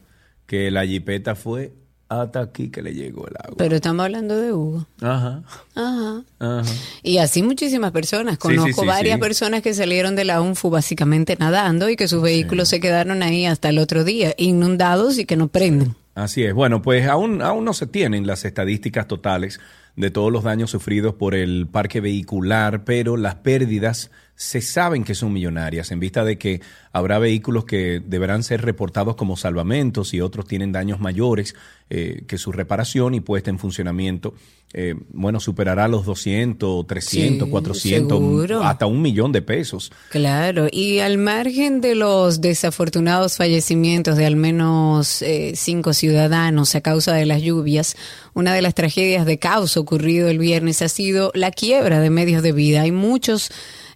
que 0.45 0.72
la 0.72 0.84
jipeta 0.84 1.36
fue 1.36 1.72
hasta 2.09 2.41
aquí 2.41 2.68
que 2.68 2.82
le 2.82 2.95
llegó 2.95 3.28
el 3.28 3.34
agua. 3.39 3.55
Pero 3.57 3.76
estamos 3.76 4.05
hablando 4.05 4.36
de 4.36 4.53
Hugo. 4.53 4.89
Ajá, 5.01 5.45
Ajá. 5.76 6.24
ajá. 6.41 6.62
Y 7.05 7.18
así 7.18 7.45
muchísimas 7.45 7.93
personas. 7.93 8.39
Sí, 8.43 8.49
sí, 8.49 8.57
Conozco 8.57 8.80
sí, 8.80 8.86
varias 8.89 9.20
personas 9.20 9.62
que 9.62 9.72
salieron 9.72 10.16
de 10.16 10.24
la 10.24 10.43
UNFU 10.43 10.68
básicamente 10.68 11.36
nadando 11.39 11.89
y 11.89 11.95
que 11.95 12.09
sus 12.09 12.20
vehículos 12.20 12.68
se 12.68 12.80
quedaron 12.80 13.22
ahí 13.22 13.47
hasta 13.47 13.68
el 13.68 13.78
otro 13.78 14.03
día, 14.03 14.34
inundados 14.36 15.16
y 15.16 15.26
que 15.26 15.36
no 15.36 15.47
prenden. 15.47 15.95
Así 16.19 16.43
es. 16.43 16.53
Bueno, 16.53 16.83
pues 16.83 17.07
aún, 17.07 17.43
aún 17.43 17.64
no 17.64 17.73
se 17.73 17.87
tienen 17.87 18.27
las 18.27 18.45
estadísticas 18.45 19.07
totales 19.07 19.61
de 19.95 20.11
todos 20.11 20.33
los 20.33 20.43
daños 20.43 20.73
sufridos 20.73 21.14
por 21.14 21.33
el 21.37 21.69
parque 21.69 22.01
vehicular, 22.01 22.83
pero 22.83 23.16
las 23.16 23.37
pérdidas 23.37 24.11
se 24.39 24.61
saben 24.61 25.03
que 25.03 25.16
son 25.16 25.32
millonarias 25.32 25.91
en 25.91 25.99
vista 25.99 26.24
de 26.24 26.39
que 26.39 26.61
habrá 26.93 27.18
vehículos 27.18 27.64
que 27.64 28.01
deberán 28.07 28.45
ser 28.45 28.62
reportados 28.62 29.16
como 29.16 29.36
salvamentos 29.36 30.14
y 30.14 30.20
otros 30.20 30.47
tienen 30.47 30.70
daños 30.70 31.01
mayores 31.01 31.57
eh, 31.91 32.22
que 32.28 32.39
su 32.39 32.53
reparación 32.53 33.16
y 33.16 33.20
puesta 33.20 33.51
en 33.51 33.59
funcionamiento, 33.59 34.34
eh, 34.74 34.95
bueno, 35.12 35.41
superará 35.41 35.89
los 35.89 36.07
200, 36.07 36.86
300, 36.86 37.47
Sí, 37.47 37.51
400, 37.51 38.16
seguro. 38.16 38.62
hasta 38.62 38.86
un 38.86 39.03
millón 39.03 39.32
de 39.32 39.43
pesos. 39.43 39.91
Claro, 40.11 40.68
y 40.70 41.01
al 41.01 41.18
margen 41.18 41.80
de 41.80 41.97
los 41.97 42.41
desafortunados 42.41 43.39
fallecimientos 43.39 44.16
de 44.16 44.26
al 44.26 44.36
menos 44.36 45.20
eh, 45.22 45.55
cinco 45.57 45.93
ciudadanos 45.95 46.76
a 46.76 46.80
causa 46.80 47.12
de 47.12 47.26
las 47.26 47.43
lluvias, 47.43 47.97
una 48.34 48.55
de 48.55 48.62
las 48.62 48.74
tragedias 48.74 49.26
de 49.26 49.41
caos 49.41 49.76
ocurrido 49.76 50.28
el 50.28 50.39
viernes 50.39 50.80
ha 50.82 50.89
sido 50.89 51.32
la 51.34 51.51
quiebra 51.51 51.99
de 51.99 52.11
medios 52.11 52.45
de 52.45 52.53
vida. 52.53 52.82
Hay 52.82 52.93
muchos 52.93 53.51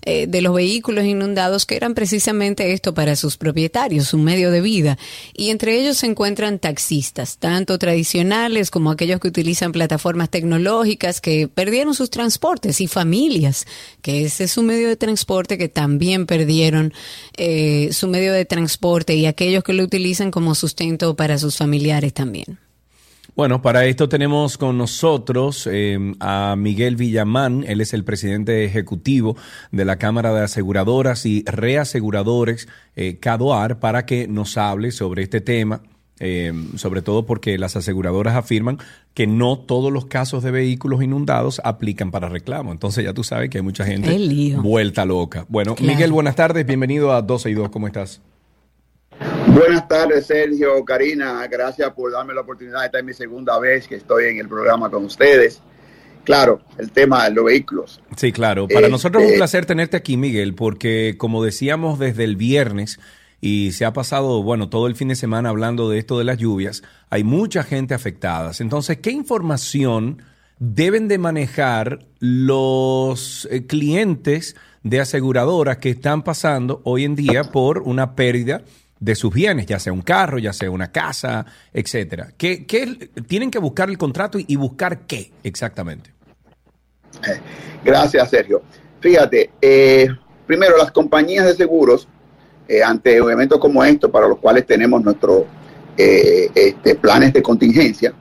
eh, 0.05 0.26
de 0.26 0.42
los 0.42 0.55
vehículos 0.55 1.05
inundados 1.05 1.64
que 1.64 1.76
eran 1.76 1.94
precisamente 1.94 2.72
esto 2.72 2.92
para 2.92 3.14
sus 3.14 3.36
propietarios, 3.36 4.12
un 4.14 4.24
medio 4.24 4.50
de 4.50 4.61
vida. 4.61 4.98
Y 5.32 5.50
entre 5.50 5.80
ellos 5.80 5.98
se 5.98 6.07
encuentran 6.07 6.59
taxistas, 6.59 7.38
tanto 7.38 7.78
tradicionales 7.78 8.70
como 8.70 8.90
aquellos 8.90 9.20
que 9.20 9.28
utilizan 9.28 9.72
plataformas 9.72 10.30
tecnológicas 10.30 11.20
que 11.20 11.48
perdieron 11.48 11.94
sus 11.94 12.11
transportes 12.11 12.80
y 12.80 12.88
familias, 12.88 13.66
que 14.03 14.24
ese 14.24 14.44
es 14.44 14.57
un 14.59 14.66
medio 14.66 14.88
de 14.88 14.96
transporte 14.96 15.57
que 15.57 15.68
también 15.68 16.26
perdieron 16.26 16.92
eh, 17.36 17.90
su 17.92 18.09
medio 18.09 18.32
de 18.32 18.44
transporte 18.44 19.14
y 19.14 19.26
aquellos 19.26 19.62
que 19.62 19.72
lo 19.72 19.84
utilizan 19.84 20.30
como 20.30 20.55
sustento 20.55 21.14
para 21.14 21.38
sus 21.38 21.57
familiares 21.57 22.12
también. 22.12 22.62
Bueno, 23.35 23.62
para 23.62 23.87
esto 23.87 24.11
tenemos 24.11 24.59
con 24.59 24.76
nosotros 24.76 25.66
eh, 25.70 25.99
a 26.20 26.55
Miguel 26.59 26.97
Villamán, 26.97 27.64
él 27.66 27.80
es 27.80 27.95
el 27.95 28.05
presidente 28.05 28.66
ejecutivo 28.66 29.39
de 29.70 29.87
la 29.87 29.97
Cámara 29.97 30.35
de 30.35 30.43
Aseguradoras 30.43 31.24
y 31.24 31.43
Reaseguradores 31.47 32.68
eh, 32.95 33.16
CADOAR 33.20 33.80
para 33.80 34.05
que 34.05 34.28
nos 34.28 34.59
hable 34.59 34.91
sobre 34.91 35.22
este 35.22 35.41
tema, 35.41 35.80
eh, 36.20 36.53
sobre 36.76 37.01
todo 37.01 37.24
porque 37.24 37.57
las 37.57 37.74
aseguradoras 37.74 38.37
afirman 38.37 38.76
que 39.14 39.26
no 39.26 39.59
todos 39.59 39.91
los 39.91 40.05
casos 40.05 40.43
de 40.43 40.51
vehículos 40.51 41.03
inundados 41.03 41.59
aplican 41.64 42.11
para 42.11 42.28
reclamo. 42.28 42.70
Entonces 42.70 43.03
ya 43.03 43.14
tú 43.14 43.24
sabes 43.24 43.49
que 43.49 43.59
hay 43.59 43.64
mucha 43.64 43.87
gente 43.87 44.11
vuelta 44.57 45.07
loca. 45.07 45.47
Bueno, 45.49 45.74
Claro. 45.74 45.91
Miguel, 45.91 46.12
buenas 46.12 46.37
tardes, 46.37 46.66
bienvenido 46.66 47.12
a 47.12 47.22
12 47.22 47.49
y 47.49 47.55
2, 47.55 47.70
¿cómo 47.70 47.87
estás? 47.87 48.20
Buenas 49.49 49.87
tardes, 49.87 50.27
Sergio, 50.27 50.85
Karina. 50.85 51.47
Gracias 51.47 51.91
por 51.93 52.13
darme 52.13 52.35
la 52.35 52.41
oportunidad. 52.41 52.85
Esta 52.85 52.99
es 52.99 53.05
mi 53.05 53.13
segunda 53.13 53.59
vez 53.59 53.87
que 53.87 53.97
estoy 53.97 54.27
en 54.27 54.39
el 54.39 54.49
programa 54.49 54.91
con 54.91 55.05
ustedes. 55.05 55.61
Claro, 56.25 56.61
el 56.79 56.91
tema 56.93 57.25
de 57.25 57.33
los 57.33 57.45
vehículos. 57.45 58.01
Sí, 58.17 58.33
claro. 58.33 58.69
Para 58.69 58.81
Este- 58.81 58.91
nosotros 58.91 59.25
es 59.25 59.33
un 59.33 59.37
placer 59.37 59.67
tenerte 59.67 59.97
aquí, 59.97 60.17
Miguel, 60.17 60.55
porque 60.55 61.17
como 61.19 61.43
decíamos 61.45 61.99
desde 61.99 62.25
el 62.25 62.37
viernes 62.37 63.01
y 63.41 63.73
se 63.73 63.85
ha 63.85 63.93
pasado, 63.93 64.43
bueno, 64.43 64.69
todo 64.69 64.87
el 64.87 64.95
fin 64.95 65.09
de 65.09 65.17
semana 65.17 65.49
hablando 65.49 65.91
de 65.91 65.99
esto 65.99 66.19
de 66.19 66.25
las 66.25 66.39
lluvias, 66.39 66.83
hay 67.11 67.25
mucha 67.25 67.65
gente 67.65 67.93
afectada. 67.95 68.53
Entonces, 68.61 68.99
¿qué 68.99 69.11
información 69.11 70.23
deben 70.61 71.09
de 71.09 71.19
manejar 71.19 72.07
los 72.21 73.49
eh, 73.51 73.67
clientes 73.67 74.55
de 74.85 75.01
aseguradoras 75.01 75.79
que 75.79 75.91
están 75.91 76.23
pasando 76.23 76.81
hoy 76.85 77.05
en 77.05 77.17
día 77.17 77.45
por 77.45 77.81
una 77.81 78.15
pérdida 78.15 78.63
de 79.03 79.16
sus 79.16 79.34
bienes, 79.34 79.66
ya 79.66 79.80
sea 79.80 79.92
un 79.92 80.03
carro, 80.03 80.38
ya 80.38 80.53
sea 80.53 80.70
una 80.70 80.92
casa, 80.92 81.44
etcétera? 81.72 82.28
¿Qué, 82.38 82.64
tienen 83.26 83.50
que 83.50 83.59
buscar 83.59 83.90
el 83.90 83.98
contrato 83.98 84.38
y, 84.38 84.55
buscar 84.55 85.00
qué 85.09 85.32
exactamente? 85.42 86.12
Gracias, 87.84 88.30
Sergio. 88.30 88.62
Fíjate, 89.00 89.50
eh, 89.61 90.07
primero 90.46 90.76
las 90.76 90.92
compañías 90.92 91.44
de 91.46 91.55
seguros, 91.55 92.07
eh, 92.68 92.80
ante 92.80 93.16
eventos 93.16 93.59
como 93.59 93.82
estos, 93.82 94.09
para 94.09 94.28
los 94.28 94.38
cuales 94.38 94.64
tenemos 94.66 95.03
nuestros 95.03 95.46
eh, 95.96 96.48
este, 96.55 96.94
planes 96.94 97.32
de 97.32 97.42
contingencia, 97.42 98.14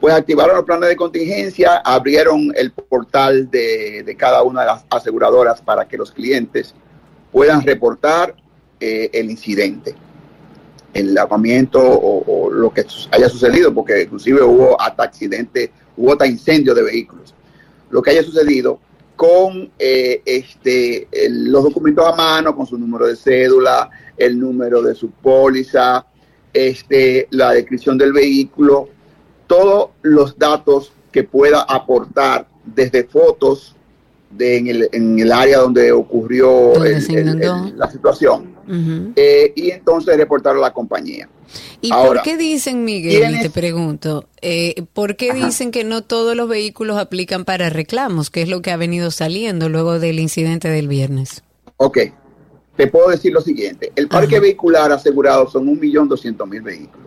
pues 0.00 0.14
activaron 0.14 0.54
los 0.54 0.64
planes 0.64 0.90
de 0.90 0.96
contingencia, 0.96 1.78
abrieron 1.84 2.52
el 2.54 2.70
portal 2.70 3.50
de, 3.50 4.04
de 4.04 4.16
cada 4.16 4.44
una 4.44 4.60
de 4.60 4.66
las 4.68 4.84
aseguradoras 4.90 5.60
para 5.60 5.88
que 5.88 5.96
los 5.96 6.12
clientes 6.12 6.72
puedan 7.32 7.62
reportar 7.62 8.36
eh, 8.80 9.10
el 9.12 9.30
incidente, 9.30 9.94
el 10.92 11.14
lavamiento 11.14 11.80
o, 11.80 12.24
o 12.46 12.50
lo 12.50 12.70
que 12.72 12.84
haya 13.10 13.28
sucedido, 13.28 13.72
porque 13.74 14.02
inclusive 14.02 14.42
hubo 14.42 14.80
hasta 14.80 15.02
accidente, 15.04 15.70
hubo 15.96 16.12
hasta 16.12 16.26
incendio 16.26 16.74
de 16.74 16.82
vehículos. 16.82 17.34
Lo 17.90 18.02
que 18.02 18.10
haya 18.10 18.22
sucedido 18.22 18.78
con 19.16 19.70
eh, 19.78 20.22
este, 20.24 21.08
los 21.30 21.64
documentos 21.64 22.04
a 22.06 22.14
mano, 22.16 22.54
con 22.56 22.66
su 22.66 22.76
número 22.78 23.06
de 23.06 23.16
cédula, 23.16 23.88
el 24.16 24.38
número 24.38 24.82
de 24.82 24.94
su 24.94 25.10
póliza, 25.10 26.04
este, 26.52 27.26
la 27.30 27.52
descripción 27.52 27.98
del 27.98 28.12
vehículo, 28.12 28.88
todos 29.46 29.90
los 30.02 30.38
datos 30.38 30.92
que 31.12 31.22
pueda 31.24 31.62
aportar 31.62 32.46
desde 32.64 33.04
fotos 33.04 33.74
de 34.30 34.56
en, 34.58 34.66
el, 34.68 34.88
en 34.92 35.18
el 35.18 35.30
área 35.32 35.58
donde 35.58 35.92
ocurrió 35.92 36.72
el- 36.84 37.02
la 37.76 37.90
situación 37.90 38.53
Eh, 39.16 39.52
y 39.56 39.70
entonces 39.70 40.16
reportarlo 40.16 40.60
a 40.64 40.68
la 40.68 40.72
compañía. 40.72 41.28
¿Y 41.80 41.92
Ahora, 41.92 42.22
por 42.22 42.22
qué 42.22 42.36
dicen, 42.36 42.84
Miguel, 42.84 43.12
y 43.12 43.18
¿quiénes- 43.18 43.42
te 43.42 43.50
pregunto, 43.50 44.26
eh, 44.42 44.84
por 44.92 45.16
qué 45.16 45.30
Ajá. 45.30 45.46
dicen 45.46 45.70
que 45.70 45.84
no 45.84 46.02
todos 46.02 46.34
los 46.34 46.48
vehículos 46.48 46.96
aplican 46.98 47.44
para 47.44 47.70
reclamos, 47.70 48.30
que 48.30 48.42
es 48.42 48.48
lo 48.48 48.62
que 48.62 48.70
ha 48.70 48.76
venido 48.76 49.10
saliendo 49.10 49.68
luego 49.68 49.98
del 50.00 50.18
incidente 50.18 50.68
del 50.68 50.88
viernes? 50.88 51.42
Ok, 51.76 51.98
te 52.76 52.86
puedo 52.88 53.08
decir 53.10 53.32
lo 53.32 53.40
siguiente. 53.40 53.92
El 53.94 54.08
parque 54.08 54.36
Ajá. 54.36 54.42
vehicular 54.42 54.90
asegurado 54.92 55.48
son 55.48 55.66
1.200.000 55.66 56.62
vehículos. 56.62 57.06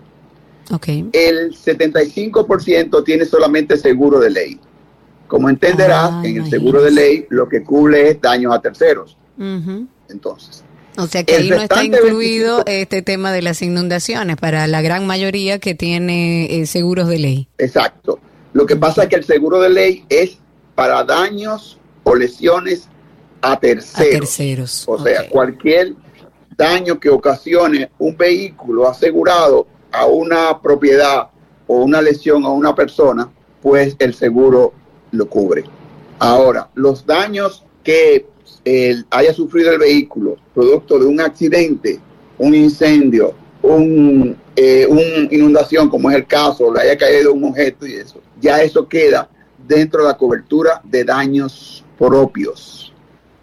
Ok. 0.71 0.87
El 1.13 1.53
75% 1.55 3.03
tiene 3.03 3.25
solamente 3.25 3.77
seguro 3.77 4.19
de 4.19 4.29
ley. 4.29 4.59
Como 5.27 5.49
entenderás, 5.49 6.09
Ah, 6.13 6.21
en 6.23 6.37
el 6.37 6.49
seguro 6.49 6.81
de 6.81 6.91
ley 6.91 7.25
lo 7.29 7.49
que 7.49 7.63
cubre 7.63 8.09
es 8.11 8.21
daños 8.21 8.53
a 8.53 8.61
terceros. 8.61 9.17
Entonces, 10.09 10.63
O 10.97 11.07
sea 11.07 11.23
que 11.23 11.35
ahí 11.35 11.49
no 11.49 11.61
está 11.61 11.83
incluido 11.83 12.63
este 12.65 13.01
tema 13.01 13.31
de 13.31 13.41
las 13.41 13.61
inundaciones 13.61 14.35
para 14.37 14.65
la 14.67 14.81
gran 14.81 15.05
mayoría 15.05 15.59
que 15.59 15.75
tiene 15.75 16.61
eh, 16.61 16.65
seguros 16.65 17.07
de 17.07 17.19
ley. 17.19 17.47
Exacto. 17.59 18.19
Lo 18.53 18.65
que 18.65 18.75
pasa 18.75 19.03
es 19.03 19.09
que 19.09 19.15
el 19.17 19.23
seguro 19.23 19.61
de 19.61 19.69
ley 19.69 20.05
es 20.09 20.37
para 20.73 21.03
daños 21.03 21.77
o 22.03 22.15
lesiones 22.15 22.89
a 23.41 23.59
terceros. 23.59 23.95
A 23.95 24.19
terceros. 24.19 24.83
O 24.87 25.03
sea, 25.03 25.29
cualquier 25.29 25.93
daño 26.57 26.99
que 26.99 27.09
ocasione 27.09 27.91
un 27.99 28.17
vehículo 28.17 28.89
asegurado 28.89 29.67
a 29.91 30.07
una 30.07 30.59
propiedad 30.61 31.29
o 31.67 31.83
una 31.83 32.01
lesión 32.01 32.43
a 32.45 32.49
una 32.49 32.73
persona, 32.73 33.29
pues 33.61 33.95
el 33.99 34.13
seguro 34.13 34.73
lo 35.11 35.29
cubre. 35.29 35.63
Ahora, 36.19 36.69
los 36.73 37.05
daños 37.05 37.63
que 37.83 38.25
haya 39.09 39.33
sufrido 39.33 39.71
el 39.71 39.79
vehículo 39.79 40.37
producto 40.53 40.99
de 40.99 41.05
un 41.05 41.21
accidente, 41.21 41.99
un 42.37 42.53
incendio, 42.53 43.33
un, 43.61 44.37
eh, 44.55 44.85
una 44.87 45.01
inundación, 45.31 45.89
como 45.89 46.09
es 46.09 46.17
el 46.17 46.25
caso, 46.25 46.73
le 46.73 46.81
haya 46.81 46.97
caído 46.97 47.33
un 47.33 47.45
objeto 47.45 47.85
y 47.85 47.93
eso, 47.93 48.21
ya 48.39 48.61
eso 48.61 48.87
queda 48.87 49.29
dentro 49.67 50.01
de 50.01 50.09
la 50.09 50.17
cobertura 50.17 50.81
de 50.83 51.03
daños 51.03 51.83
propios, 51.97 52.93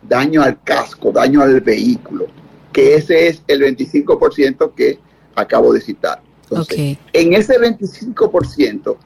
daño 0.02 0.42
al 0.42 0.62
casco, 0.62 1.12
daño 1.12 1.42
al 1.42 1.60
vehículo, 1.60 2.26
que 2.72 2.96
ese 2.96 3.28
es 3.28 3.42
el 3.46 3.62
25% 3.62 4.72
que 4.74 4.98
acabo 5.34 5.72
de 5.72 5.80
citar. 5.80 6.20
En 7.12 7.32
ese 7.34 7.58
25% 7.58 8.96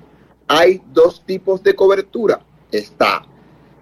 hay 0.46 0.82
dos 0.92 1.22
tipos 1.24 1.62
de 1.62 1.74
cobertura. 1.74 2.40
Está 2.70 3.24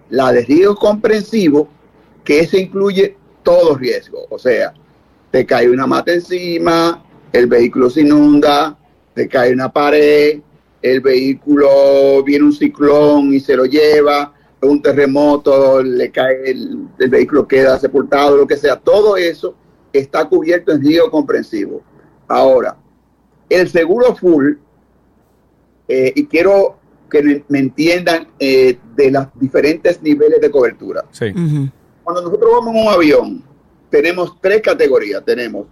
la 0.09 0.31
de 0.31 0.45
riesgo 0.45 0.75
comprensivo, 0.75 1.67
que 2.27 2.41
ese 2.41 2.59
incluye 2.59 3.15
todo 3.41 3.77
riesgo. 3.77 4.25
O 4.29 4.37
sea, 4.37 4.73
te 5.31 5.45
cae 5.45 5.69
una 5.69 5.87
mata 5.87 6.11
encima, 6.11 7.01
el 7.31 7.47
vehículo 7.47 7.89
se 7.89 8.01
inunda, 8.01 8.77
te 9.13 9.29
cae 9.29 9.53
una 9.53 9.71
pared, 9.71 10.41
el 10.81 10.99
vehículo 10.99 12.21
viene 12.25 12.43
un 12.43 12.51
ciclón 12.51 13.33
y 13.33 13.39
se 13.39 13.55
lo 13.55 13.63
lleva, 13.63 14.33
un 14.61 14.81
terremoto, 14.81 15.81
le 15.81 16.11
cae 16.11 16.51
el, 16.51 16.89
vehículo 17.09 17.47
queda 17.47 17.79
sepultado, 17.79 18.35
lo 18.35 18.45
que 18.45 18.57
sea. 18.57 18.75
Todo 18.77 19.15
eso 19.15 19.55
está 19.93 20.25
cubierto 20.25 20.73
en 20.73 20.81
riesgo 20.81 21.09
comprensivo. 21.09 21.81
Ahora, 22.27 22.75
el 23.47 23.69
seguro 23.69 24.13
full, 24.17 24.55
eh, 25.87 26.11
y 26.13 26.25
quiero 26.25 26.77
que 27.09 27.45
me, 27.47 27.59
entiendan 27.59 28.27
eh, 28.37 28.77
de 28.97 29.11
los 29.11 29.27
diferentes 29.35 30.01
niveles 30.01 30.41
de 30.41 30.51
cobertura. 30.51 31.05
Sí. 31.11 31.33
Cuando 32.07 32.21
nosotros 32.21 32.49
vamos 32.53 32.73
en 32.73 32.81
un 32.83 32.87
avión, 32.87 33.43
tenemos 33.89 34.39
tres 34.39 34.61
categorías. 34.61 35.25
Tenemos 35.25 35.67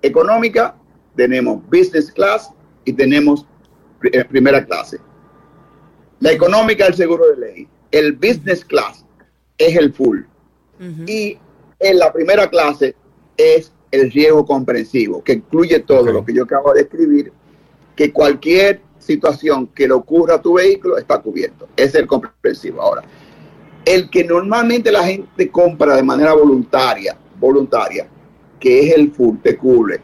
económica, 0.00 0.74
tenemos 1.14 1.62
business 1.66 2.10
class 2.10 2.50
y 2.86 2.94
tenemos 2.94 3.44
eh, 4.12 4.24
primera 4.24 4.64
clase. 4.64 4.98
La 6.20 6.32
económica 6.32 6.84
es 6.84 6.92
el 6.92 6.96
seguro 6.96 7.28
de 7.28 7.36
ley. 7.36 7.68
El 7.90 8.12
business 8.14 8.64
class 8.64 9.04
es 9.58 9.76
el 9.76 9.92
full. 9.92 10.20
Y 11.06 11.36
en 11.80 11.98
la 11.98 12.10
primera 12.14 12.48
clase 12.48 12.96
es 13.36 13.70
el 13.90 14.10
riesgo 14.12 14.46
comprensivo, 14.46 15.22
que 15.22 15.34
incluye 15.34 15.80
todo 15.80 16.12
lo 16.12 16.24
que 16.24 16.32
yo 16.32 16.44
acabo 16.44 16.72
de 16.72 16.84
describir, 16.84 17.30
que 17.94 18.10
cualquier 18.10 18.80
situación 19.00 19.66
que 19.66 19.86
le 19.86 19.92
ocurra 19.92 20.36
a 20.36 20.40
tu 20.40 20.54
vehículo 20.54 20.96
está 20.96 21.18
cubierto. 21.18 21.68
Es 21.76 21.94
el 21.94 22.06
comprensivo. 22.06 22.80
Ahora, 22.80 23.02
el 23.86 24.10
que 24.10 24.24
normalmente 24.24 24.90
la 24.90 25.04
gente 25.04 25.48
compra 25.48 25.94
de 25.94 26.02
manera 26.02 26.34
voluntaria, 26.34 27.16
voluntaria, 27.38 28.08
que 28.58 28.80
es 28.80 28.94
el 28.96 29.12
full, 29.12 29.36
te 29.38 29.56
cubre. 29.56 30.00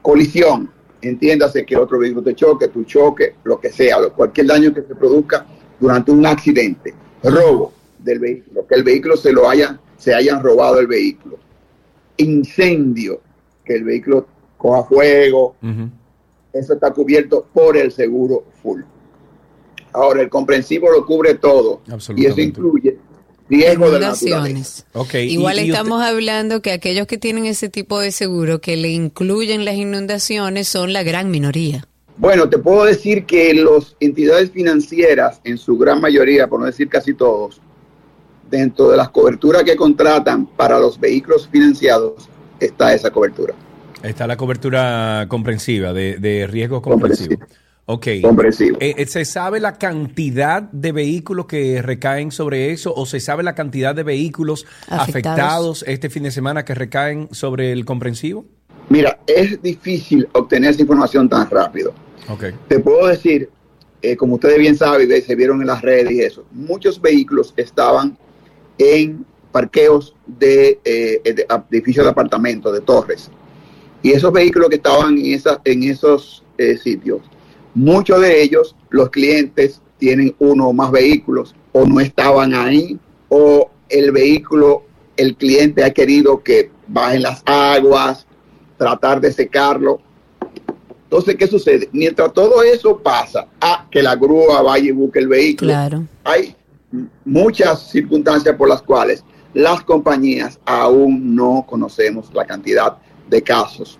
Colisión, 0.00 0.70
entiéndase 1.02 1.66
que 1.66 1.76
otro 1.76 1.98
vehículo 1.98 2.24
te 2.24 2.34
choque, 2.34 2.68
tu 2.68 2.84
choque, 2.84 3.34
lo 3.44 3.60
que 3.60 3.70
sea, 3.70 3.98
cualquier 4.08 4.46
daño 4.46 4.72
que 4.72 4.82
se 4.82 4.94
produzca 4.94 5.44
durante 5.78 6.10
un 6.10 6.24
accidente, 6.24 6.94
robo 7.22 7.74
del 7.98 8.18
vehículo, 8.20 8.66
que 8.66 8.74
el 8.76 8.84
vehículo 8.84 9.16
se 9.18 9.30
lo 9.30 9.46
haya, 9.46 9.78
se 9.98 10.14
hayan 10.14 10.42
robado 10.42 10.80
el 10.80 10.86
vehículo, 10.86 11.36
incendio, 12.16 13.20
que 13.66 13.74
el 13.74 13.84
vehículo 13.84 14.26
coja 14.56 14.84
fuego, 14.84 15.56
eso 16.54 16.72
está 16.72 16.90
cubierto 16.90 17.46
por 17.52 17.76
el 17.76 17.92
seguro 17.92 18.44
full. 18.62 18.80
Ahora, 19.98 20.22
el 20.22 20.30
comprensivo 20.30 20.90
lo 20.90 21.04
cubre 21.04 21.34
todo. 21.34 21.82
Y 22.16 22.26
eso 22.26 22.40
incluye 22.40 22.98
riesgo 23.48 23.90
de 23.90 24.00
naciones. 24.00 24.86
Okay. 24.92 25.30
Igual 25.30 25.58
estamos 25.58 26.02
hablando 26.02 26.62
que 26.62 26.72
aquellos 26.72 27.06
que 27.06 27.18
tienen 27.18 27.46
ese 27.46 27.68
tipo 27.68 27.98
de 27.98 28.12
seguro 28.12 28.60
que 28.60 28.76
le 28.76 28.90
incluyen 28.90 29.64
las 29.64 29.74
inundaciones 29.74 30.68
son 30.68 30.92
la 30.92 31.02
gran 31.02 31.30
minoría. 31.30 31.86
Bueno, 32.16 32.48
te 32.48 32.58
puedo 32.58 32.84
decir 32.84 33.24
que 33.26 33.54
las 33.54 33.96
entidades 34.00 34.50
financieras, 34.50 35.40
en 35.44 35.56
su 35.56 35.78
gran 35.78 36.00
mayoría, 36.00 36.48
por 36.48 36.60
no 36.60 36.66
decir 36.66 36.88
casi 36.88 37.14
todos, 37.14 37.60
dentro 38.50 38.90
de 38.90 38.96
las 38.96 39.10
coberturas 39.10 39.62
que 39.62 39.76
contratan 39.76 40.46
para 40.46 40.78
los 40.78 40.98
vehículos 40.98 41.48
financiados, 41.48 42.28
está 42.58 42.92
esa 42.92 43.10
cobertura. 43.10 43.54
Está 44.02 44.26
la 44.26 44.36
cobertura 44.36 45.26
comprensiva 45.28 45.92
de, 45.92 46.18
de 46.18 46.46
riesgos 46.46 46.82
comprensivos. 46.82 47.38
Ok. 47.90 48.06
Eh, 48.06 48.22
eh, 48.80 49.06
¿Se 49.06 49.24
sabe 49.24 49.60
la 49.60 49.78
cantidad 49.78 50.60
de 50.60 50.92
vehículos 50.92 51.46
que 51.46 51.80
recaen 51.80 52.30
sobre 52.30 52.70
eso 52.70 52.92
o 52.94 53.06
se 53.06 53.18
sabe 53.18 53.42
la 53.42 53.54
cantidad 53.54 53.94
de 53.94 54.02
vehículos 54.02 54.66
afectados, 54.88 55.86
este 55.88 56.10
fin 56.10 56.24
de 56.24 56.30
semana 56.30 56.66
que 56.66 56.74
recaen 56.74 57.30
sobre 57.32 57.72
el 57.72 57.86
comprensivo? 57.86 58.44
Mira, 58.90 59.18
es 59.26 59.62
difícil 59.62 60.28
obtener 60.32 60.72
esa 60.72 60.82
información 60.82 61.30
tan 61.30 61.48
rápido. 61.48 61.94
Okay. 62.28 62.52
Te 62.68 62.78
puedo 62.78 63.06
decir, 63.06 63.48
eh, 64.02 64.16
como 64.16 64.34
ustedes 64.34 64.58
bien 64.58 64.76
saben, 64.76 65.08
se 65.22 65.34
vieron 65.34 65.62
en 65.62 65.68
las 65.68 65.80
redes 65.80 66.12
y 66.12 66.20
eso, 66.20 66.44
muchos 66.52 67.00
vehículos 67.00 67.54
estaban 67.56 68.18
en 68.76 69.24
parqueos 69.50 70.14
de, 70.26 70.78
edificios 70.84 72.04
de 72.04 72.10
apartamentos, 72.10 72.70
de 72.70 72.82
torres. 72.82 73.30
Y 74.02 74.12
esos 74.12 74.30
vehículos 74.30 74.68
que 74.68 74.76
estaban 74.76 75.16
en, 75.16 75.32
esa, 75.32 75.58
en 75.64 75.84
esos 75.84 76.44
sitios 76.82 77.22
Muchos 77.74 78.20
de 78.20 78.42
ellos, 78.42 78.74
los 78.90 79.10
clientes 79.10 79.80
tienen 79.98 80.34
uno 80.38 80.68
o 80.68 80.72
más 80.72 80.90
vehículos 80.90 81.54
o 81.72 81.84
no 81.84 82.00
estaban 82.00 82.54
ahí 82.54 82.98
o 83.28 83.70
el 83.88 84.12
vehículo, 84.12 84.84
el 85.16 85.36
cliente 85.36 85.84
ha 85.84 85.90
querido 85.92 86.42
que 86.42 86.70
bajen 86.86 87.22
las 87.22 87.42
aguas, 87.44 88.26
tratar 88.76 89.20
de 89.20 89.32
secarlo. 89.32 90.00
Entonces, 91.04 91.36
¿qué 91.36 91.46
sucede? 91.46 91.88
Mientras 91.92 92.32
todo 92.32 92.62
eso 92.62 92.98
pasa, 92.98 93.46
a 93.60 93.86
que 93.90 94.02
la 94.02 94.14
grúa 94.14 94.62
vaya 94.62 94.88
y 94.88 94.92
busque 94.92 95.18
el 95.20 95.28
vehículo, 95.28 95.70
claro. 95.70 96.04
hay 96.24 96.54
muchas 97.24 97.90
circunstancias 97.90 98.54
por 98.56 98.68
las 98.68 98.82
cuales 98.82 99.24
las 99.54 99.82
compañías 99.82 100.58
aún 100.64 101.34
no 101.34 101.64
conocemos 101.66 102.32
la 102.34 102.44
cantidad 102.44 102.98
de 103.28 103.42
casos 103.42 103.98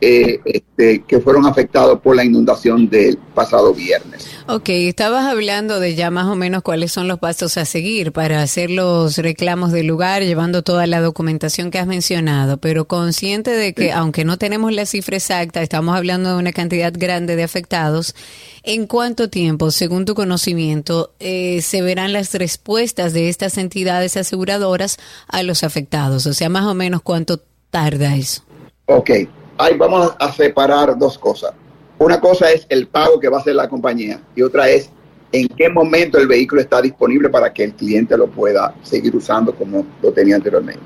eh, 0.00 0.40
este, 0.44 1.02
que 1.02 1.20
fueron 1.20 1.46
afectados 1.46 2.00
por 2.00 2.16
la 2.16 2.24
inundación 2.24 2.88
del 2.88 3.16
pasado 3.34 3.72
viernes. 3.72 4.28
Ok, 4.46 4.68
estabas 4.70 5.26
hablando 5.26 5.80
de 5.80 5.94
ya 5.94 6.10
más 6.10 6.26
o 6.26 6.36
menos 6.36 6.62
cuáles 6.62 6.92
son 6.92 7.08
los 7.08 7.18
pasos 7.18 7.56
a 7.56 7.64
seguir 7.64 8.12
para 8.12 8.42
hacer 8.42 8.70
los 8.70 9.18
reclamos 9.18 9.72
del 9.72 9.86
lugar, 9.86 10.22
llevando 10.22 10.62
toda 10.62 10.86
la 10.86 11.00
documentación 11.00 11.70
que 11.70 11.78
has 11.78 11.86
mencionado, 11.86 12.58
pero 12.58 12.86
consciente 12.86 13.50
de 13.50 13.72
que 13.74 13.92
aunque 13.92 14.24
no 14.24 14.38
tenemos 14.38 14.72
la 14.72 14.86
cifra 14.86 15.16
exacta, 15.16 15.62
estamos 15.62 15.96
hablando 15.96 16.30
de 16.30 16.38
una 16.38 16.52
cantidad 16.52 16.92
grande 16.94 17.36
de 17.36 17.42
afectados, 17.42 18.14
¿en 18.62 18.86
cuánto 18.86 19.30
tiempo, 19.30 19.70
según 19.70 20.04
tu 20.04 20.14
conocimiento, 20.14 21.12
eh, 21.20 21.60
se 21.62 21.82
verán 21.82 22.12
las 22.12 22.34
respuestas 22.34 23.12
de 23.12 23.28
estas 23.28 23.58
entidades 23.58 24.16
aseguradoras 24.16 24.98
a 25.26 25.42
los 25.42 25.64
afectados? 25.64 26.26
O 26.26 26.34
sea, 26.34 26.48
más 26.48 26.64
o 26.64 26.74
menos 26.74 27.02
cuánto 27.02 27.42
tarda 27.70 28.16
eso. 28.16 28.42
Ok, 28.90 29.10
ahí 29.58 29.76
vamos 29.76 30.16
a 30.18 30.32
separar 30.32 30.98
dos 30.98 31.18
cosas. 31.18 31.52
Una 31.98 32.18
cosa 32.18 32.50
es 32.50 32.66
el 32.70 32.86
pago 32.86 33.20
que 33.20 33.28
va 33.28 33.36
a 33.36 33.40
hacer 33.40 33.54
la 33.54 33.68
compañía 33.68 34.22
y 34.34 34.40
otra 34.40 34.70
es 34.70 34.88
en 35.30 35.46
qué 35.46 35.68
momento 35.68 36.16
el 36.16 36.26
vehículo 36.26 36.62
está 36.62 36.80
disponible 36.80 37.28
para 37.28 37.52
que 37.52 37.64
el 37.64 37.74
cliente 37.74 38.16
lo 38.16 38.28
pueda 38.28 38.74
seguir 38.82 39.14
usando 39.14 39.54
como 39.54 39.84
lo 40.00 40.10
tenía 40.10 40.36
anteriormente. 40.36 40.80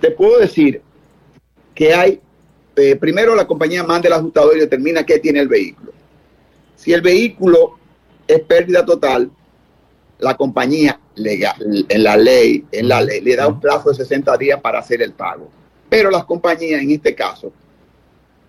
Te 0.00 0.12
puedo 0.12 0.38
decir 0.38 0.80
que 1.74 1.92
hay, 1.92 2.20
eh, 2.74 2.96
primero 2.96 3.34
la 3.34 3.46
compañía 3.46 3.84
manda 3.84 4.08
el 4.08 4.14
ajustador 4.14 4.56
y 4.56 4.60
determina 4.60 5.04
qué 5.04 5.18
tiene 5.18 5.40
el 5.40 5.48
vehículo. 5.48 5.92
Si 6.74 6.94
el 6.94 7.02
vehículo 7.02 7.78
es 8.26 8.40
pérdida 8.40 8.82
total, 8.82 9.30
la 10.20 10.38
compañía 10.38 10.98
legal, 11.16 11.84
en 11.86 12.02
la 12.02 12.16
ley, 12.16 12.64
en 12.72 12.88
la 12.88 13.02
ley, 13.02 13.20
le 13.20 13.36
da 13.36 13.46
un 13.46 13.60
plazo 13.60 13.90
de 13.90 13.96
60 13.96 14.38
días 14.38 14.58
para 14.62 14.78
hacer 14.78 15.02
el 15.02 15.12
pago. 15.12 15.50
Pero 15.94 16.10
las 16.10 16.24
compañías 16.24 16.82
en 16.82 16.90
este 16.90 17.14
caso, 17.14 17.52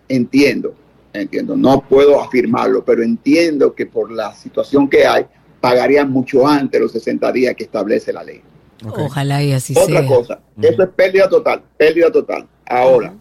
entiendo, 0.10 0.74
entiendo, 1.14 1.56
no 1.56 1.80
puedo 1.80 2.20
afirmarlo, 2.20 2.84
pero 2.84 3.04
entiendo 3.04 3.76
que 3.76 3.86
por 3.86 4.12
la 4.12 4.34
situación 4.34 4.89
que 4.89 5.06
hay, 5.06 5.28
pagarían 5.62 6.10
mucho 6.10 6.48
antes 6.48 6.82
los 6.82 6.91
60 6.91 7.32
días 7.32 7.56
que 7.56 7.66
establece 7.66 8.12
la 8.12 8.24
ley. 8.24 8.41
Ojalá 8.84 9.43
y 9.43 9.52
así 9.52 9.76
sea. 9.76 9.84
Otra 9.84 10.08
cosa, 10.08 10.39
eso 10.60 10.82
es 10.82 10.89
pérdida 10.89 11.30
total, 11.30 11.62
pérdida 11.78 12.12
total. 12.12 12.48
Ahora, 12.66 13.14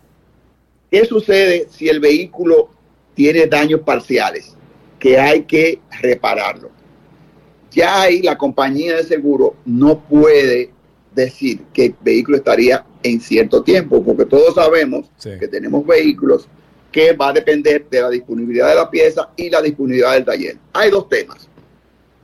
¿qué 0.90 1.04
sucede 1.04 1.68
si 1.70 1.90
el 1.90 2.00
vehículo 2.00 2.70
tiene 3.14 3.46
daños 3.46 3.80
parciales? 3.80 4.56
Que 4.98 5.18
hay 5.18 5.42
que 5.42 5.80
repararlo. 6.00 6.70
Ya 7.70 8.00
ahí 8.00 8.22
la 8.22 8.38
compañía 8.38 8.96
de 8.96 9.04
seguro 9.04 9.56
no 9.66 10.00
puede 10.00 10.70
decir 11.14 11.60
que 11.74 11.84
el 11.84 11.96
vehículo 12.00 12.38
estaría 12.38 12.86
en 13.04 13.20
cierto 13.20 13.62
tiempo, 13.62 14.02
porque 14.02 14.24
todos 14.24 14.54
sabemos 14.54 15.06
que 15.22 15.46
tenemos 15.46 15.86
vehículos 15.86 16.48
que 16.90 17.12
va 17.12 17.28
a 17.28 17.32
depender 17.34 17.86
de 17.90 18.00
la 18.00 18.08
disponibilidad 18.08 18.68
de 18.68 18.76
la 18.76 18.90
pieza 18.90 19.28
y 19.36 19.50
la 19.50 19.60
disponibilidad 19.60 20.14
del 20.14 20.24
taller. 20.24 20.56
Hay 20.72 20.90
dos 20.90 21.08
temas. 21.08 21.48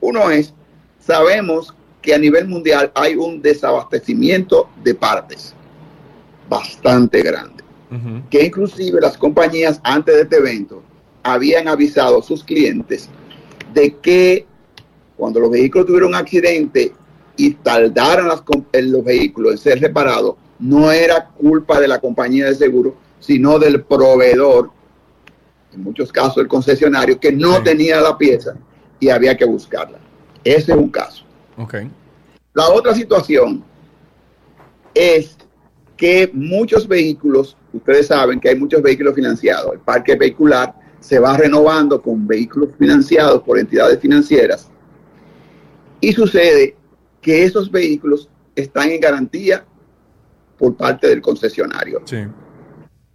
Uno 0.01 0.31
es, 0.31 0.55
sabemos 0.99 1.75
que 2.01 2.15
a 2.15 2.19
nivel 2.19 2.49
mundial 2.49 2.91
hay 2.95 3.15
un 3.15 3.43
desabastecimiento 3.43 4.71
de 4.83 4.95
partes 4.95 5.55
bastante 6.49 7.23
grande, 7.23 7.63
que 8.31 8.47
inclusive 8.47 9.01
las 9.01 9.19
compañías 9.19 9.81
antes 9.85 10.15
de 10.15 10.23
este 10.23 10.37
evento 10.37 10.83
habían 11.23 11.69
avisado 11.69 12.21
a 12.21 12.23
sus 12.23 12.43
clientes 12.43 13.09
de 13.75 13.95
que 13.97 14.47
cuando 15.17 15.41
los 15.41 15.51
vehículos 15.51 15.87
tuvieron 15.87 16.09
un 16.09 16.15
accidente 16.15 16.93
y 17.37 17.51
tardaron 17.51 18.29
los 18.29 19.05
vehículos 19.05 19.53
en 19.53 19.59
ser 19.59 19.81
reparados, 19.81 20.37
no 20.61 20.93
era 20.93 21.27
culpa 21.27 21.81
de 21.81 21.89
la 21.89 21.99
compañía 21.99 22.47
de 22.47 22.55
seguro, 22.55 22.97
sino 23.19 23.59
del 23.59 23.83
proveedor, 23.83 24.71
en 25.73 25.83
muchos 25.83 26.13
casos 26.13 26.39
el 26.39 26.49
concesionario, 26.49 27.19
que 27.19 27.33
no 27.33 27.63
tenía 27.63 28.01
la 28.01 28.17
pieza 28.17 28.55
y 28.99 29.09
había 29.09 29.37
que 29.37 29.45
buscarla. 29.45 29.99
Ese 30.45 30.73
es 30.73 30.79
un 30.79 30.91
caso. 30.91 31.25
Okay. 31.57 31.91
La 32.55 32.69
otra 32.69 32.95
situación 32.95 33.63
es 34.95 35.37
que 35.97 36.31
muchos 36.33 36.89
vehículos, 36.89 37.57
ustedes 37.73 38.07
saben 38.09 38.41
que 38.41 38.49
hay 38.49 38.57
muchos 38.57 38.83
vehículos 38.83 39.15
financiados, 39.15 39.73
el 39.73 39.81
parque 39.81 40.17
vehicular 40.17 40.75
se 40.99 41.19
va 41.19 41.37
renovando 41.37 42.01
con 42.01 42.27
vehículos 42.27 42.71
financiados 42.79 43.43
por 43.43 43.59
entidades 43.59 43.99
financieras 44.01 44.69
y 46.01 46.13
sucede 46.13 46.77
que 47.21 47.45
esos 47.45 47.71
vehículos 47.71 48.29
están 48.55 48.91
en 48.91 49.01
garantía 49.01 49.65
por 50.61 50.77
parte 50.77 51.09
del 51.09 51.23
concesionario. 51.23 52.03
Sí. 52.05 52.19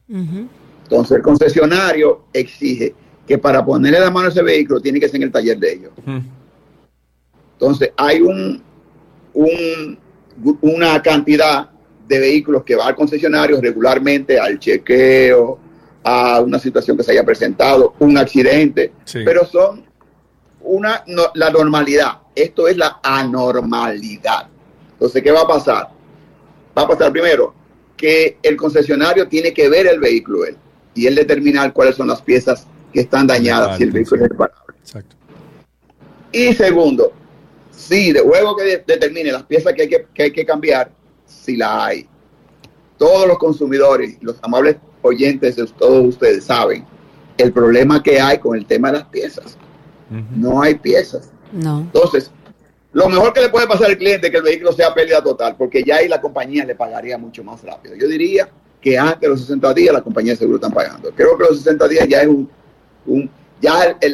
Entonces 0.10 1.18
el 1.18 1.22
concesionario 1.22 2.26
exige 2.34 2.96
que 3.28 3.38
para 3.38 3.64
ponerle 3.64 4.00
la 4.00 4.10
mano 4.10 4.28
a 4.28 4.30
ese 4.30 4.42
vehículo 4.42 4.82
tiene 4.82 5.00
que 5.00 5.08
ser 5.08 5.18
en 5.18 5.24
el 5.24 5.32
taller 5.32 5.60
de 5.60 5.74
ellos. 5.74 5.92
Entonces 7.54 7.92
hay 7.96 8.22
un, 8.22 8.64
un, 9.34 10.00
una 10.62 11.02
cantidad 11.04 11.70
de 12.08 12.20
vehículos 12.20 12.64
que 12.64 12.76
va 12.76 12.88
al 12.88 12.96
concesionario 12.96 13.62
regularmente 13.62 14.40
al 14.40 14.58
chequeo, 14.58 15.60
a 16.04 16.42
una 16.42 16.58
situación 16.58 16.98
que 16.98 17.04
se 17.04 17.12
haya 17.12 17.24
presentado, 17.24 17.94
un 18.00 18.18
accidente, 18.18 18.92
pero 19.24 19.46
son 19.46 19.86
una 20.62 21.04
la 21.36 21.52
normalidad. 21.52 22.22
Esto 22.34 22.68
es 22.68 22.76
la 22.76 23.00
anormalidad. 23.04 24.48
Entonces, 24.94 25.22
¿qué 25.22 25.32
va 25.32 25.42
a 25.42 25.48
pasar? 25.48 25.95
Va 26.78 26.84
a 26.84 26.88
pasar 26.88 27.12
primero 27.12 27.54
que 27.96 28.38
el 28.44 28.56
concesionario 28.56 29.28
tiene 29.28 29.54
que 29.54 29.70
ver 29.70 29.88
el 29.88 30.00
vehículo 30.00 30.46
él 30.46 30.58
y 30.94 31.08
él 31.08 31.16
determinar 31.16 31.74
cuáles 31.74 31.96
son 31.96 32.08
las 32.08 32.22
piezas 32.22 32.68
que 32.92 33.02
están 33.02 33.28
dañadas 33.28 33.78
si 33.78 33.84
el 33.84 33.92
vehículo 33.92 34.24
es 34.24 34.30
reparable. 34.30 34.78
Exacto. 34.80 35.16
Y 36.32 36.54
segundo, 36.54 37.14
si 37.72 38.12
de 38.12 38.22
luego 38.24 38.56
que 38.56 38.84
determine 38.86 39.32
las 39.32 39.44
piezas 39.44 39.74
que 39.74 39.84
hay 39.84 39.90
que, 39.90 40.08
que 40.14 40.24
hay 40.24 40.32
que 40.32 40.46
cambiar, 40.46 40.92
si 41.26 41.58
la 41.58 41.86
hay. 41.86 42.08
Todos 42.98 43.28
los 43.28 43.38
consumidores, 43.38 44.18
los 44.22 44.38
amables 44.42 44.78
oyentes 45.02 45.56
de 45.56 45.66
todos 45.68 46.08
ustedes 46.08 46.46
saben 46.46 46.86
el 47.38 47.52
problema 47.52 48.02
que 48.02 48.20
hay 48.20 48.38
con 48.40 48.58
el 48.58 48.66
tema 48.66 48.92
de 48.92 49.00
las 49.00 49.08
piezas. 49.08 49.58
No 50.36 50.62
hay 50.62 50.76
piezas. 50.76 51.32
No. 51.52 51.80
Entonces, 51.80 52.32
lo 52.96 53.10
mejor 53.10 53.34
que 53.34 53.42
le 53.42 53.50
puede 53.50 53.68
pasar 53.68 53.88
al 53.88 53.98
cliente 53.98 54.28
es 54.28 54.32
que 54.32 54.38
el 54.38 54.44
vehículo 54.44 54.72
sea 54.72 54.94
pérdida 54.94 55.22
total, 55.22 55.58
porque 55.58 55.84
ya 55.84 55.98
ahí 55.98 56.08
la 56.08 56.22
compañía 56.22 56.64
le 56.64 56.76
pagaría 56.76 57.18
mucho 57.18 57.44
más 57.44 57.62
rápido. 57.62 57.94
Yo 57.94 58.08
diría 58.08 58.48
que 58.80 58.98
antes 58.98 59.20
de 59.20 59.28
los 59.28 59.42
60 59.42 59.74
días 59.74 59.94
la 59.94 60.02
compañía 60.02 60.32
de 60.32 60.38
seguro 60.38 60.56
están 60.56 60.72
pagando. 60.72 61.12
Creo 61.14 61.38
que 61.38 61.44
los 61.44 61.58
60 61.58 61.90
días 61.90 62.08
ya 62.08 62.22
es 62.22 62.28
un, 62.28 62.50
un 63.06 63.30
ya 63.60 63.98
en, 64.00 64.14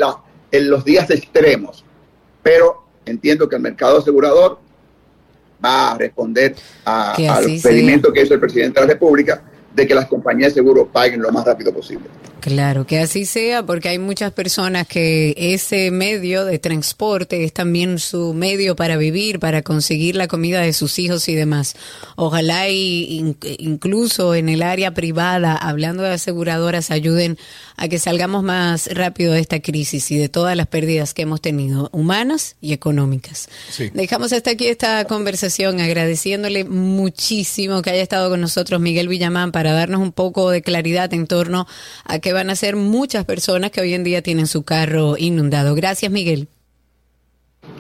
en 0.52 0.70
los 0.72 0.84
días 0.84 1.08
extremos, 1.12 1.86
pero 2.42 2.84
entiendo 3.06 3.48
que 3.48 3.56
el 3.56 3.62
mercado 3.62 4.00
asegurador 4.00 4.58
va 5.64 5.92
a 5.92 5.98
responder 6.00 6.56
a, 6.84 7.12
al 7.14 7.46
pedimento 7.62 8.12
que 8.12 8.24
hizo 8.24 8.34
el 8.34 8.40
presidente 8.40 8.80
de 8.80 8.88
la 8.88 8.94
República 8.94 9.44
de 9.76 9.86
que 9.86 9.94
las 9.94 10.08
compañías 10.08 10.56
de 10.56 10.62
seguro 10.62 10.88
paguen 10.88 11.22
lo 11.22 11.32
más 11.32 11.46
rápido 11.46 11.72
posible. 11.72 12.08
Claro, 12.42 12.88
que 12.88 12.98
así 12.98 13.26
sea, 13.26 13.64
porque 13.64 13.90
hay 13.90 14.00
muchas 14.00 14.32
personas 14.34 14.88
que 14.88 15.36
ese 15.38 15.92
medio 15.92 16.44
de 16.44 16.58
transporte 16.58 17.44
es 17.44 17.54
también 17.54 18.00
su 18.00 18.34
medio 18.34 18.76
para 18.76 18.98
vivir, 18.98 19.40
para 19.40 19.62
conseguir 19.62 20.16
la 20.16 20.28
comida 20.28 20.62
de 20.62 20.74
sus 20.74 20.98
hijos 20.98 21.30
y 21.30 21.36
demás. 21.36 21.76
Ojalá 22.16 22.68
y 22.68 23.36
incluso 23.60 24.34
en 24.34 24.50
el 24.50 24.64
área 24.64 24.92
privada, 24.96 25.56
hablando 25.56 26.02
de 26.02 26.14
aseguradoras, 26.14 26.90
ayuden 26.90 27.38
a 27.78 27.88
que 27.88 28.00
salgamos 28.00 28.44
más 28.44 28.88
rápido 28.92 29.34
de 29.34 29.40
esta 29.40 29.60
crisis 29.60 30.10
y 30.10 30.18
de 30.18 30.28
todas 30.28 30.58
las 30.58 30.66
pérdidas 30.66 31.14
que 31.14 31.22
hemos 31.22 31.42
tenido, 31.42 31.90
humanas 31.92 32.56
y 32.60 32.74
económicas. 32.74 33.50
Dejamos 33.94 34.34
hasta 34.34 34.52
aquí 34.52 34.68
esta 34.68 35.06
conversación 35.06 35.80
agradeciéndole 35.80 36.64
muchísimo 36.64 37.84
que 37.84 37.92
haya 37.92 38.02
estado 38.02 38.32
con 38.32 38.42
nosotros 38.42 38.82
Miguel 38.82 39.08
Villamán 39.08 39.52
para 39.52 39.74
darnos 39.74 40.02
un 40.02 40.12
poco 40.12 40.50
de 40.50 40.64
claridad 40.64 41.14
en 41.14 41.28
torno 41.28 41.68
a 42.06 42.18
que 42.18 42.31
van 42.34 42.50
a 42.50 42.56
ser 42.56 42.76
muchas 42.76 43.26
personas 43.26 43.72
que 43.72 43.82
hoy 43.82 43.94
en 43.94 44.04
día 44.04 44.22
tienen 44.22 44.48
su 44.48 44.64
carro 44.64 45.16
inundado. 45.18 45.76
Gracias, 45.76 46.12
Miguel. 46.12 46.48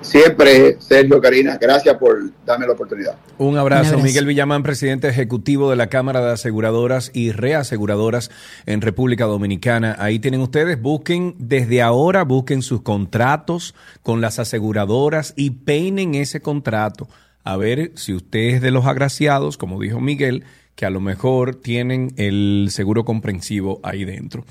Siempre, 0.01 0.77
Sergio, 0.79 1.21
Karina, 1.21 1.57
gracias 1.59 1.95
por 1.97 2.31
darme 2.45 2.67
la 2.67 2.73
oportunidad. 2.73 3.15
Un 3.37 3.57
abrazo. 3.57 3.97
Miguel 3.99 4.25
Villamán, 4.25 4.63
presidente 4.63 5.07
ejecutivo 5.07 5.69
de 5.69 5.75
la 5.75 5.87
Cámara 5.87 6.21
de 6.21 6.31
Aseguradoras 6.31 7.11
y 7.13 7.31
Reaseguradoras 7.31 8.31
en 8.65 8.81
República 8.81 9.25
Dominicana. 9.25 9.95
Ahí 9.99 10.19
tienen 10.19 10.41
ustedes, 10.41 10.79
busquen 10.79 11.35
desde 11.39 11.81
ahora, 11.81 12.23
busquen 12.23 12.61
sus 12.61 12.81
contratos 12.81 13.75
con 14.03 14.21
las 14.21 14.39
aseguradoras 14.39 15.33
y 15.35 15.51
peinen 15.51 16.15
ese 16.15 16.41
contrato. 16.41 17.07
A 17.43 17.57
ver 17.57 17.91
si 17.95 18.13
usted 18.13 18.55
es 18.55 18.61
de 18.61 18.71
los 18.71 18.85
agraciados, 18.85 19.57
como 19.57 19.79
dijo 19.79 19.99
Miguel, 19.99 20.43
que 20.81 20.87
a 20.87 20.89
lo 20.89 20.99
mejor 20.99 21.53
tienen 21.53 22.11
el 22.17 22.69
seguro 22.71 23.05
comprensivo 23.05 23.79
ahí 23.83 24.03
dentro. 24.03 24.43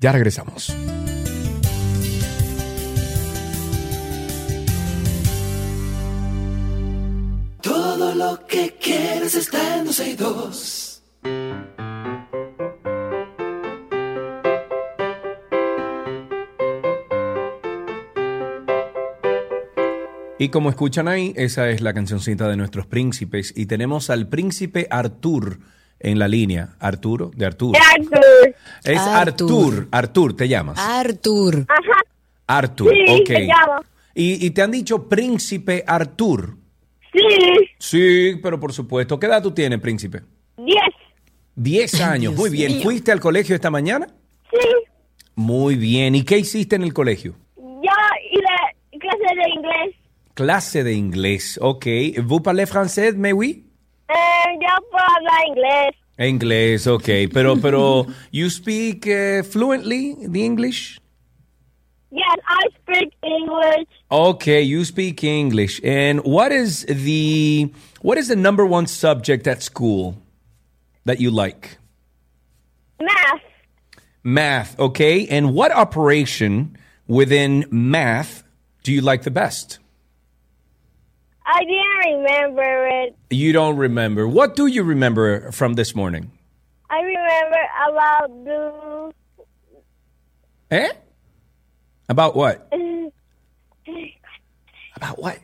Ya 0.00 0.10
regresamos. 0.10 0.74
Todo 7.60 8.12
lo 8.16 8.44
que 8.48 8.74
quieres 8.82 9.36
está 9.36 9.78
en 9.78 9.86
Y 9.86 10.16
como 20.50 20.68
escuchan 20.70 21.08
ahí, 21.08 21.32
esa 21.36 21.70
es 21.70 21.80
la 21.80 21.94
cancioncita 21.94 22.48
de 22.48 22.56
nuestros 22.56 22.86
príncipes. 22.86 23.52
Y 23.56 23.66
tenemos 23.66 24.10
al 24.10 24.28
príncipe 24.28 24.86
Artur 24.90 25.58
en 25.98 26.18
la 26.18 26.28
línea. 26.28 26.76
Arturo, 26.78 27.30
de 27.34 27.46
Artur. 27.46 27.74
Artur. 27.76 28.54
Es 28.84 29.00
Artur. 29.00 29.88
Artur, 29.90 30.36
¿te 30.36 30.48
llamas? 30.48 30.78
Artur. 30.78 31.64
Ajá. 31.68 32.00
Artur, 32.46 32.92
sí, 32.92 33.12
ok. 33.12 33.30
¿Y, 34.14 34.46
¿Y 34.46 34.50
te 34.50 34.62
han 34.62 34.70
dicho 34.70 35.08
príncipe 35.08 35.82
Artur? 35.86 36.56
Sí. 37.12 37.20
Sí, 37.78 38.38
pero 38.42 38.60
por 38.60 38.72
supuesto. 38.72 39.18
¿Qué 39.18 39.26
edad 39.26 39.42
tú 39.42 39.52
tienes, 39.52 39.80
príncipe? 39.80 40.22
Diez. 40.58 40.78
Diez 41.54 42.00
años, 42.00 42.34
muy 42.34 42.50
bien. 42.50 42.82
¿Fuiste 42.82 43.10
al 43.10 43.20
colegio 43.20 43.54
esta 43.54 43.70
mañana? 43.70 44.06
Sí. 44.50 44.68
Muy 45.34 45.76
bien. 45.76 46.14
¿Y 46.14 46.22
qué 46.22 46.38
hiciste 46.38 46.76
en 46.76 46.82
el 46.82 46.92
colegio? 46.92 47.34
Yo 47.56 47.92
hice 48.30 48.98
clase 48.98 49.34
de 49.34 49.50
inglés. 49.54 49.95
Clase 50.36 50.84
de 50.84 50.92
inglés, 50.92 51.58
ok. 51.62 51.86
¿Vous 52.22 52.40
parlez 52.40 52.66
français, 52.66 53.12
mais 53.16 53.32
oui? 53.32 53.64
Eh, 54.10 54.58
yo 54.60 54.68
puedo 54.90 55.04
hablar 55.16 55.46
inglés. 55.48 55.94
Inglés, 56.18 56.86
ok. 56.86 57.32
Pero, 57.32 57.56
pero, 57.56 58.06
you 58.30 58.50
speak 58.50 59.06
uh, 59.06 59.42
fluently 59.42 60.14
the 60.28 60.44
English? 60.44 61.00
Yes, 62.10 62.38
I 62.46 62.68
speak 62.82 63.14
English. 63.22 63.88
Okay, 64.10 64.60
you 64.60 64.84
speak 64.84 65.24
English. 65.24 65.80
And 65.82 66.20
what 66.22 66.52
is 66.52 66.84
the 66.84 67.72
what 68.02 68.18
is 68.18 68.28
the 68.28 68.36
number 68.36 68.66
one 68.66 68.86
subject 68.86 69.46
at 69.46 69.62
school 69.62 70.18
that 71.06 71.18
you 71.18 71.30
like? 71.30 71.78
Math. 73.00 73.40
Math, 74.22 74.78
okay. 74.78 75.26
And 75.28 75.54
what 75.54 75.72
operation 75.72 76.76
within 77.06 77.64
math 77.70 78.42
do 78.82 78.92
you 78.92 79.00
like 79.00 79.22
the 79.22 79.30
best? 79.30 79.78
I 81.46 81.64
didn't 81.64 81.98
remember 82.16 82.88
it. 82.88 83.14
You 83.30 83.52
don't 83.52 83.76
remember. 83.76 84.26
What 84.26 84.56
do 84.56 84.66
you 84.66 84.82
remember 84.82 85.52
from 85.52 85.74
this 85.74 85.94
morning? 85.94 86.32
I 86.90 87.00
remember 87.00 87.62
about 87.88 88.44
the. 88.44 89.12
Eh? 90.70 90.92
About 92.08 92.36
what? 92.36 92.68
About 94.96 95.18
what? 95.18 95.38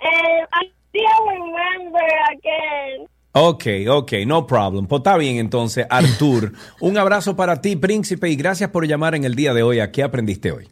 And 0.00 0.46
I 0.52 0.62
still 0.90 1.26
remember 1.28 2.08
again. 2.32 3.06
Ok, 3.32 3.66
ok, 3.88 4.12
no 4.26 4.46
problem. 4.46 4.86
Pues 4.86 5.00
está 5.00 5.16
bien 5.16 5.38
entonces, 5.38 5.86
Artur. 5.88 6.52
un 6.80 6.98
abrazo 6.98 7.36
para 7.36 7.60
ti, 7.60 7.76
príncipe, 7.76 8.28
y 8.28 8.36
gracias 8.36 8.70
por 8.70 8.86
llamar 8.86 9.14
en 9.14 9.24
el 9.24 9.34
día 9.36 9.54
de 9.54 9.62
hoy. 9.62 9.80
¿A 9.80 9.92
qué 9.92 10.02
aprendiste 10.02 10.52
hoy? 10.52 10.68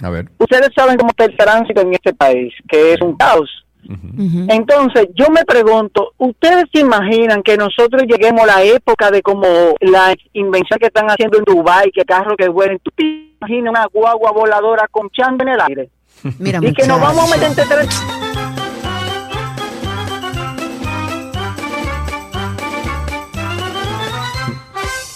A 0.02 0.10
ver. 0.10 0.30
Ustedes 0.40 0.70
saben 0.76 0.98
cómo 0.98 1.10
está 1.12 1.26
el 1.26 1.36
tránsito 1.38 1.82
en 1.82 1.94
este 1.94 2.14
país, 2.14 2.54
que 2.68 2.94
es 2.94 3.02
un 3.02 3.16
caos. 3.18 3.50
Entonces, 4.48 5.08
yo 5.16 5.28
me 5.30 5.44
pregunto, 5.44 6.14
¿ustedes 6.18 6.66
se 6.74 6.80
imaginan 6.82 7.44
que 7.44 7.58
nosotros 7.58 8.04
lleguemos 8.08 8.42
a 8.44 8.46
la 8.60 8.64
época 8.64 9.12
de 9.12 9.22
como 9.22 9.46
la 9.82 10.16
invención 10.34 10.80
que 10.80 10.86
están 10.88 11.08
haciendo 11.08 11.38
en 11.40 11.44
Dubái, 11.44 11.92
que 11.92 12.06
carro 12.06 12.36
que 12.38 12.48
vuelen, 12.48 12.80
tú 12.82 12.92
te 13.42 13.46
imaginas 13.54 13.72
una 13.72 13.86
guagua 13.88 14.32
voladora 14.32 14.88
con 14.90 15.10
chango 15.10 15.44
en 15.44 15.50
el 15.50 15.62
aire? 15.62 15.90
Mira, 16.40 16.60
y 16.62 16.74
que 16.74 16.86
nos 16.88 17.00
vamos 17.02 17.28
a 17.32 17.36
meter 17.36 17.50
entre 17.50 17.66
tres... 17.66 17.90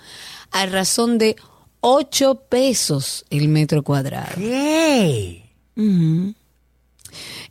a 0.51 0.66
razón 0.66 1.18
de 1.18 1.37
8 1.81 2.43
pesos 2.49 3.24
el 3.31 3.49
metro 3.49 3.83
cuadrado. 3.83 4.33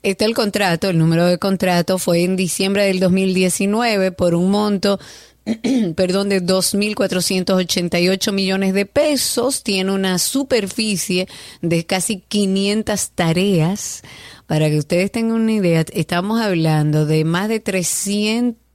Está 0.01 0.23
el 0.23 0.33
contrato, 0.33 0.89
el 0.89 0.97
número 0.97 1.25
de 1.25 1.37
contrato 1.37 1.97
fue 1.97 2.23
en 2.23 2.37
diciembre 2.37 2.85
del 2.85 3.01
2019 3.01 4.13
por 4.13 4.33
un 4.33 4.49
monto, 4.49 4.97
perdón, 5.97 6.29
de 6.29 6.41
2.488 6.41 8.31
millones 8.31 8.73
de 8.73 8.85
pesos. 8.85 9.61
Tiene 9.61 9.91
una 9.91 10.17
superficie 10.17 11.27
de 11.61 11.85
casi 11.85 12.21
500 12.21 13.11
tareas. 13.11 14.01
Para 14.47 14.69
que 14.69 14.77
ustedes 14.77 15.11
tengan 15.11 15.41
una 15.41 15.51
idea, 15.51 15.83
estamos 15.91 16.39
hablando 16.39 17.05
de 17.05 17.25
más 17.25 17.49
de 17.49 17.59
300 17.59 18.68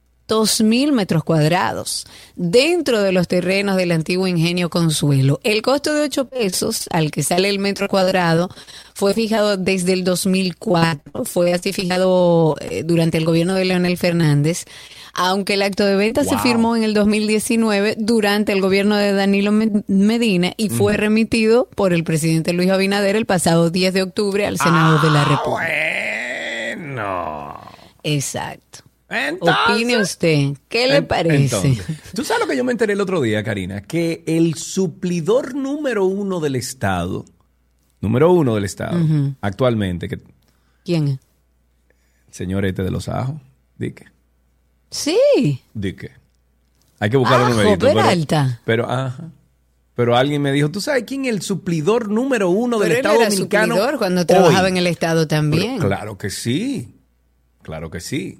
mil 0.63 0.91
metros 0.91 1.23
cuadrados 1.23 2.05
dentro 2.35 3.01
de 3.01 3.11
los 3.11 3.27
terrenos 3.27 3.77
del 3.77 3.91
antiguo 3.91 4.27
ingenio 4.27 4.69
Consuelo. 4.69 5.39
El 5.43 5.61
costo 5.61 5.93
de 5.93 6.01
8 6.03 6.29
pesos 6.29 6.87
al 6.91 7.11
que 7.11 7.21
sale 7.23 7.47
el 7.49 7.59
metro 7.59 7.87
cuadrado 7.87 8.49
fue 8.95 9.13
fijado 9.13 9.55
desde 9.57 9.93
el 9.93 10.03
2004, 10.03 11.25
fue 11.25 11.53
así 11.53 11.73
fijado 11.73 12.55
eh, 12.59 12.83
durante 12.83 13.17
el 13.17 13.25
gobierno 13.25 13.53
de 13.53 13.65
Leonel 13.65 13.97
Fernández. 13.97 14.65
Aunque 15.17 15.53
el 15.53 15.61
acto 15.61 15.85
de 15.85 15.95
venta 15.95 16.23
se 16.25 16.37
firmó 16.39 16.75
en 16.75 16.83
el 16.83 16.93
2019 16.93 17.95
durante 17.97 18.51
el 18.51 18.59
gobierno 18.61 18.97
de 18.97 19.13
Danilo 19.13 19.51
Me- 19.53 19.83
Medina 19.87 20.51
y 20.57 20.67
fue 20.69 20.97
remitido 20.97 21.69
por 21.73 21.93
el 21.93 22.03
presidente 22.03 22.51
Luis 22.51 22.69
Abinader 22.69 23.15
el 23.15 23.25
pasado 23.25 23.69
10 23.69 23.93
de 23.93 24.01
octubre 24.03 24.45
al 24.45 24.57
Senado 24.57 24.99
de 24.99 25.09
la 25.11 25.23
República. 25.23 26.75
Bueno. 26.75 27.61
Exacto. 28.03 28.79
Entonces- 29.09 29.55
Opine 29.69 29.97
usted, 30.01 30.57
¿qué 30.67 30.87
le 30.87 31.01
parece? 31.03 31.35
entonces, 31.67 31.85
Tú 32.15 32.23
sabes 32.23 32.41
lo 32.43 32.49
que 32.49 32.57
yo 32.57 32.63
me 32.63 32.71
enteré 32.71 32.93
el 32.93 33.01
otro 33.01 33.21
día, 33.21 33.43
Karina, 33.43 33.81
que 33.81 34.23
el 34.25 34.55
suplidor 34.55 35.53
número 35.53 36.05
uno 36.05 36.39
del 36.39 36.55
Estado, 36.55 37.23
número 38.01 38.31
uno 38.31 38.55
del 38.55 38.63
Estado, 38.63 38.99
actualmente, 39.41 40.07
que 40.09 40.19
¿Quién 40.83 41.07
es? 41.07 41.19
señor 42.31 42.65
este 42.65 42.83
de 42.83 42.91
los 42.91 43.07
ajos, 43.07 43.39
di 43.77 43.91
que, 43.91 44.05
Sí. 44.89 45.61
di 45.73 45.93
que. 45.93 46.11
Hay 46.99 47.09
que 47.09 47.17
buscar 47.17 47.39
un 47.41 47.47
Ajo, 47.47 47.55
numerito. 47.57 47.85
Pero, 47.87 47.95
Peralta. 47.99 48.61
pero, 48.65 48.89
ajá. 48.89 49.29
Pero 49.95 50.17
alguien 50.17 50.41
me 50.41 50.51
dijo, 50.51 50.71
¿tú 50.71 50.81
sabes 50.81 51.03
quién 51.05 51.25
es 51.25 51.31
el 51.31 51.41
suplidor 51.41 52.09
número 52.09 52.49
uno 52.49 52.79
del 52.79 52.89
Pero 52.89 52.93
él 52.93 52.97
Estado 53.05 53.15
era 53.21 53.29
Dominicano? 53.29 53.75
suplidor 53.75 53.97
cuando 53.97 54.21
hoy? 54.21 54.27
trabajaba 54.27 54.67
en 54.67 54.77
el 54.77 54.87
Estado 54.87 55.27
también. 55.27 55.75
Pero 55.77 55.87
claro 55.89 56.17
que 56.17 56.29
sí. 56.29 56.95
Claro 57.61 57.89
que 57.89 57.99
sí. 57.99 58.39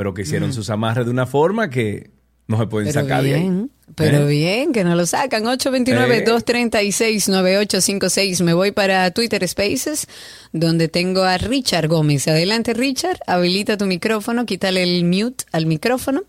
Pero 0.00 0.14
que 0.14 0.22
hicieron 0.22 0.48
Mm. 0.48 0.52
sus 0.54 0.70
amarres 0.70 1.04
de 1.04 1.10
una 1.10 1.26
forma 1.26 1.68
que 1.68 2.08
no 2.48 2.56
se 2.58 2.66
pueden 2.68 2.88
Pero 2.90 3.02
sacar 3.02 3.22
de 3.22 3.34
ahí. 3.34 3.40
bien, 3.42 3.70
pero 3.96 4.20
¿Eh? 4.20 4.26
bien, 4.30 4.72
que 4.72 4.82
no 4.82 4.96
lo 4.96 5.04
sacan. 5.04 5.44
829-236-9856. 5.46 8.40
Me 8.42 8.54
voy 8.54 8.72
para 8.72 9.10
Twitter 9.10 9.46
Spaces, 9.46 10.06
donde 10.52 10.88
tengo 10.88 11.24
a 11.24 11.36
Richard 11.36 11.88
Gómez. 11.88 12.26
Adelante, 12.28 12.72
Richard. 12.72 13.18
Habilita 13.26 13.76
tu 13.76 13.84
micrófono, 13.84 14.46
quítale 14.46 14.82
el 14.82 15.04
mute 15.04 15.44
al 15.52 15.66
micrófono 15.66 16.22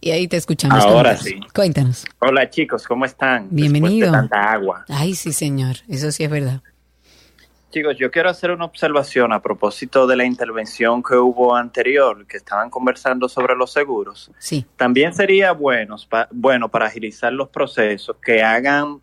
y 0.00 0.10
ahí 0.10 0.26
te 0.26 0.36
escuchamos. 0.36 0.82
Ahora 0.84 1.16
sí. 1.16 1.36
Cuéntanos. 1.54 2.04
Hola 2.18 2.50
chicos, 2.50 2.88
¿cómo 2.88 3.04
están? 3.04 3.46
Bienvenido. 3.50 4.10
De 4.10 4.18
tanta 4.18 4.52
agua. 4.52 4.84
Ay, 4.88 5.14
sí, 5.14 5.32
señor. 5.32 5.76
Eso 5.88 6.10
sí 6.10 6.24
es 6.24 6.30
verdad. 6.30 6.60
Chicos, 7.72 7.96
yo 7.96 8.10
quiero 8.10 8.28
hacer 8.28 8.50
una 8.50 8.66
observación 8.66 9.32
a 9.32 9.40
propósito 9.40 10.06
de 10.06 10.14
la 10.14 10.26
intervención 10.26 11.02
que 11.02 11.14
hubo 11.16 11.56
anterior, 11.56 12.26
que 12.26 12.36
estaban 12.36 12.68
conversando 12.68 13.30
sobre 13.30 13.56
los 13.56 13.72
seguros. 13.72 14.30
Sí. 14.38 14.66
También 14.76 15.14
sería 15.14 15.52
bueno, 15.52 15.96
bueno 16.30 16.68
para 16.68 16.84
agilizar 16.84 17.32
los 17.32 17.48
procesos 17.48 18.16
que 18.22 18.42
hagan 18.42 19.00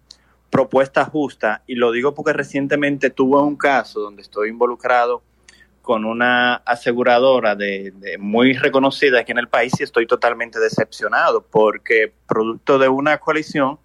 propuestas 0.51 1.09
justas, 1.09 1.61
y 1.65 1.73
lo 1.73 1.91
digo 1.91 2.13
porque 2.13 2.31
recientemente 2.31 3.09
tuve 3.09 3.41
un 3.41 3.55
caso 3.55 4.01
donde 4.01 4.21
estoy 4.21 4.49
involucrado 4.49 5.23
con 5.81 6.05
una 6.05 6.53
aseguradora 6.57 7.55
de, 7.55 7.91
de 7.95 8.19
muy 8.19 8.53
reconocida 8.53 9.21
aquí 9.21 9.31
en 9.31 9.39
el 9.39 9.47
país 9.47 9.73
y 9.79 9.83
estoy 9.83 10.05
totalmente 10.05 10.59
decepcionado 10.59 11.41
porque 11.41 12.13
producto 12.27 12.77
de 12.77 12.87
una 12.87 13.17
colisión 13.17 13.79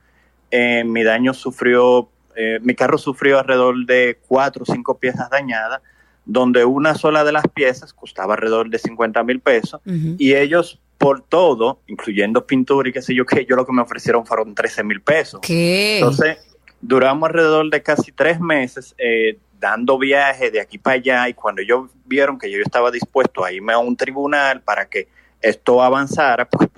eh, 0.56 0.84
mi 0.84 1.02
daño 1.02 1.34
sufrió, 1.34 2.08
eh, 2.36 2.58
mi 2.62 2.74
carro 2.74 2.98
sufrió 2.98 3.38
alrededor 3.38 3.86
de 3.86 4.18
cuatro 4.26 4.64
o 4.66 4.72
cinco 4.72 4.98
piezas 4.98 5.30
dañadas, 5.30 5.80
donde 6.24 6.64
una 6.64 6.94
sola 6.94 7.24
de 7.24 7.32
las 7.32 7.46
piezas 7.48 7.92
costaba 7.92 8.34
alrededor 8.34 8.70
de 8.70 8.78
50 8.78 9.22
mil 9.24 9.40
pesos 9.40 9.80
y 9.84 10.34
ellos 10.34 10.80
por 10.96 11.20
todo, 11.20 11.80
incluyendo 11.86 12.46
pintura 12.46 12.88
y 12.88 12.92
qué 12.92 13.02
sé 13.02 13.14
yo 13.14 13.26
qué, 13.26 13.44
yo 13.44 13.56
lo 13.56 13.66
que 13.66 13.72
me 13.72 13.82
ofrecieron 13.82 14.24
fueron 14.24 14.54
13 14.54 14.84
mil 14.84 15.02
pesos. 15.02 15.40
¿Qué? 15.42 15.98
Entonces, 15.98 16.38
duramos 16.80 17.28
alrededor 17.28 17.68
de 17.70 17.82
casi 17.82 18.12
tres 18.12 18.40
meses 18.40 18.94
eh, 18.98 19.38
dando 19.58 19.98
viajes 19.98 20.52
de 20.52 20.60
aquí 20.60 20.78
para 20.78 20.96
allá 20.96 21.28
y 21.28 21.34
cuando 21.34 21.62
ellos 21.62 21.90
vieron 22.04 22.38
que 22.38 22.50
yo 22.50 22.58
estaba 22.60 22.90
dispuesto 22.90 23.44
a 23.44 23.52
irme 23.52 23.72
a 23.72 23.78
un 23.78 23.96
tribunal 23.96 24.60
para 24.62 24.86
que 24.86 25.08
esto 25.40 25.82
avanzara, 25.82 26.48
pues, 26.48 26.68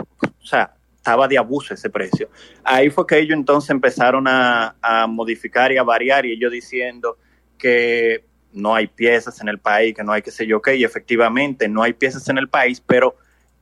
o 0.42 0.46
sea, 0.46 0.75
estaba 1.06 1.28
de 1.28 1.38
abuso 1.38 1.72
ese 1.72 1.88
precio. 1.88 2.28
Ahí 2.64 2.90
fue 2.90 3.06
que 3.06 3.16
ellos 3.16 3.36
entonces 3.36 3.70
empezaron 3.70 4.26
a, 4.26 4.74
a 4.82 5.06
modificar 5.06 5.70
y 5.70 5.78
a 5.78 5.84
variar 5.84 6.26
y 6.26 6.32
ellos 6.32 6.50
diciendo 6.50 7.16
que 7.56 8.24
no 8.52 8.74
hay 8.74 8.88
piezas 8.88 9.40
en 9.40 9.48
el 9.48 9.60
país, 9.60 9.94
que 9.94 10.02
no 10.02 10.10
hay 10.10 10.22
qué 10.22 10.32
sé 10.32 10.48
yo 10.48 10.60
qué, 10.60 10.74
y 10.74 10.82
efectivamente 10.82 11.68
no 11.68 11.84
hay 11.84 11.92
piezas 11.92 12.28
en 12.28 12.38
el 12.38 12.48
país, 12.48 12.82
pero 12.84 13.14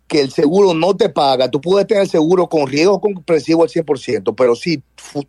que 0.08 0.22
el 0.22 0.32
seguro 0.32 0.74
no 0.74 0.96
te 0.96 1.10
paga. 1.10 1.50
Tú 1.50 1.62
puedes 1.62 1.88
tener 1.88 2.08
seguro 2.08 2.48
con 2.48 2.68
riesgo 2.68 3.00
comprensivo 3.00 3.64
al 3.64 3.70
100%, 3.70 4.34
pero 4.36 4.56
si 4.56 4.82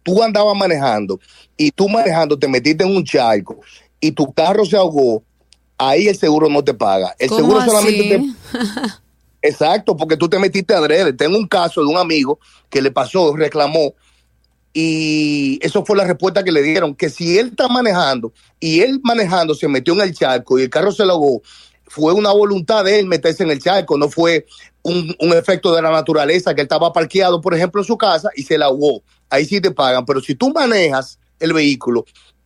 tú 0.03 0.23
andabas 0.23 0.57
manejando 0.57 1.21
y 1.57 1.71
tú 1.71 1.89
manejando 1.89 2.39
te 2.39 2.49
metiste 2.49 2.85
en 2.85 2.97
un 2.97 3.05
charco 3.05 3.61
y 4.01 4.13
tu 4.13 4.33
carro 4.33 4.65
se 4.65 4.77
ahogó, 4.77 5.23
ahí 5.79 6.09
el 6.09 6.17
seguro 6.17 6.49
no 6.49 6.65
te 6.65 6.75
paga. 6.75 7.15
El 7.19 7.29
seguro 7.29 7.65
solamente 7.65 8.19
te... 8.19 8.23
Exacto, 9.43 9.97
porque 9.97 10.17
tú 10.17 10.29
te 10.29 10.39
metiste 10.39 10.75
adrede. 10.75 11.13
Tengo 11.13 11.37
un 11.37 11.47
caso 11.47 11.81
de 11.81 11.87
un 11.87 11.99
amigo 11.99 12.41
que 12.69 12.83
le 12.83 12.91
pasó, 12.91 13.37
reclamó 13.37 13.95
y 14.79 15.59
eso 15.62 15.87
fue 15.87 15.97
la 15.97 16.05
respuesta 16.05 16.45
que 16.45 16.53
le 16.53 16.61
dieron, 16.61 16.95
que 16.95 17.09
si 17.09 17.39
él 17.39 17.47
está 17.47 17.66
manejando 17.66 18.35
y 18.61 18.81
él 18.81 19.01
manejando 19.03 19.55
se 19.55 19.68
metió 19.68 19.95
en 19.95 20.03
el 20.03 20.14
charco 20.14 20.59
y 20.59 20.64
el 20.64 20.68
carro 20.68 20.93
se 20.93 21.03
ahogó, 21.05 21.41
fue 21.87 22.12
una 22.12 22.31
voluntad 22.31 22.85
de 22.85 22.99
él 22.99 23.07
meterse 23.07 23.43
en 23.43 23.53
el 23.53 23.59
charco, 23.59 23.97
no 23.97 24.11
fue 24.11 24.45
un, 24.83 25.16
efecto 25.33 25.74
de 25.74 25.81
la 25.81 25.91
naturaleza 25.91 26.55
que 26.55 26.61
él 26.61 26.66
estaba 26.66 26.93
parqueado, 26.93 27.41
por 27.41 27.55
ejemplo, 27.55 27.81
en 27.81 27.87
su 27.87 27.97
casa 27.97 28.29
y 28.37 28.43
se 28.43 28.59
la 28.59 28.66
ahogó. 28.66 29.03
Ahí 29.31 29.47
sí 29.47 29.62
te 29.62 29.70
pagan, 29.70 30.05
pero 30.05 30.20
si 30.20 30.35
tú 30.35 30.53
manejas 30.53 31.18
el 31.41 31.55
vehículo 31.55 32.05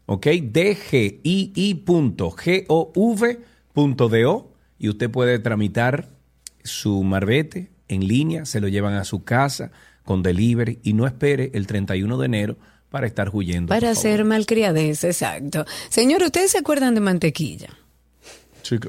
¿Ok? 0.06 0.26
dgii.gov.do. 0.26 1.22
Y 4.78 4.88
usted 4.88 5.10
puede 5.10 5.38
tramitar 5.38 6.08
su 6.64 7.04
marbete 7.04 7.70
en 7.86 8.08
línea, 8.08 8.44
se 8.44 8.60
lo 8.60 8.66
llevan 8.66 8.94
a 8.94 9.04
su 9.04 9.22
casa 9.22 9.70
con 10.04 10.24
delivery 10.24 10.80
y 10.82 10.94
no 10.94 11.06
espere 11.06 11.52
el 11.54 11.68
31 11.68 12.18
de 12.18 12.26
enero 12.26 12.56
para 12.90 13.06
estar 13.06 13.30
huyendo. 13.32 13.68
Para 13.68 13.90
hacer 13.90 14.24
malcriadez, 14.24 15.04
exacto. 15.04 15.64
Señor, 15.88 16.22
¿ustedes 16.24 16.50
se 16.50 16.58
acuerdan 16.58 16.96
de 16.96 17.00
mantequilla? 17.00 17.68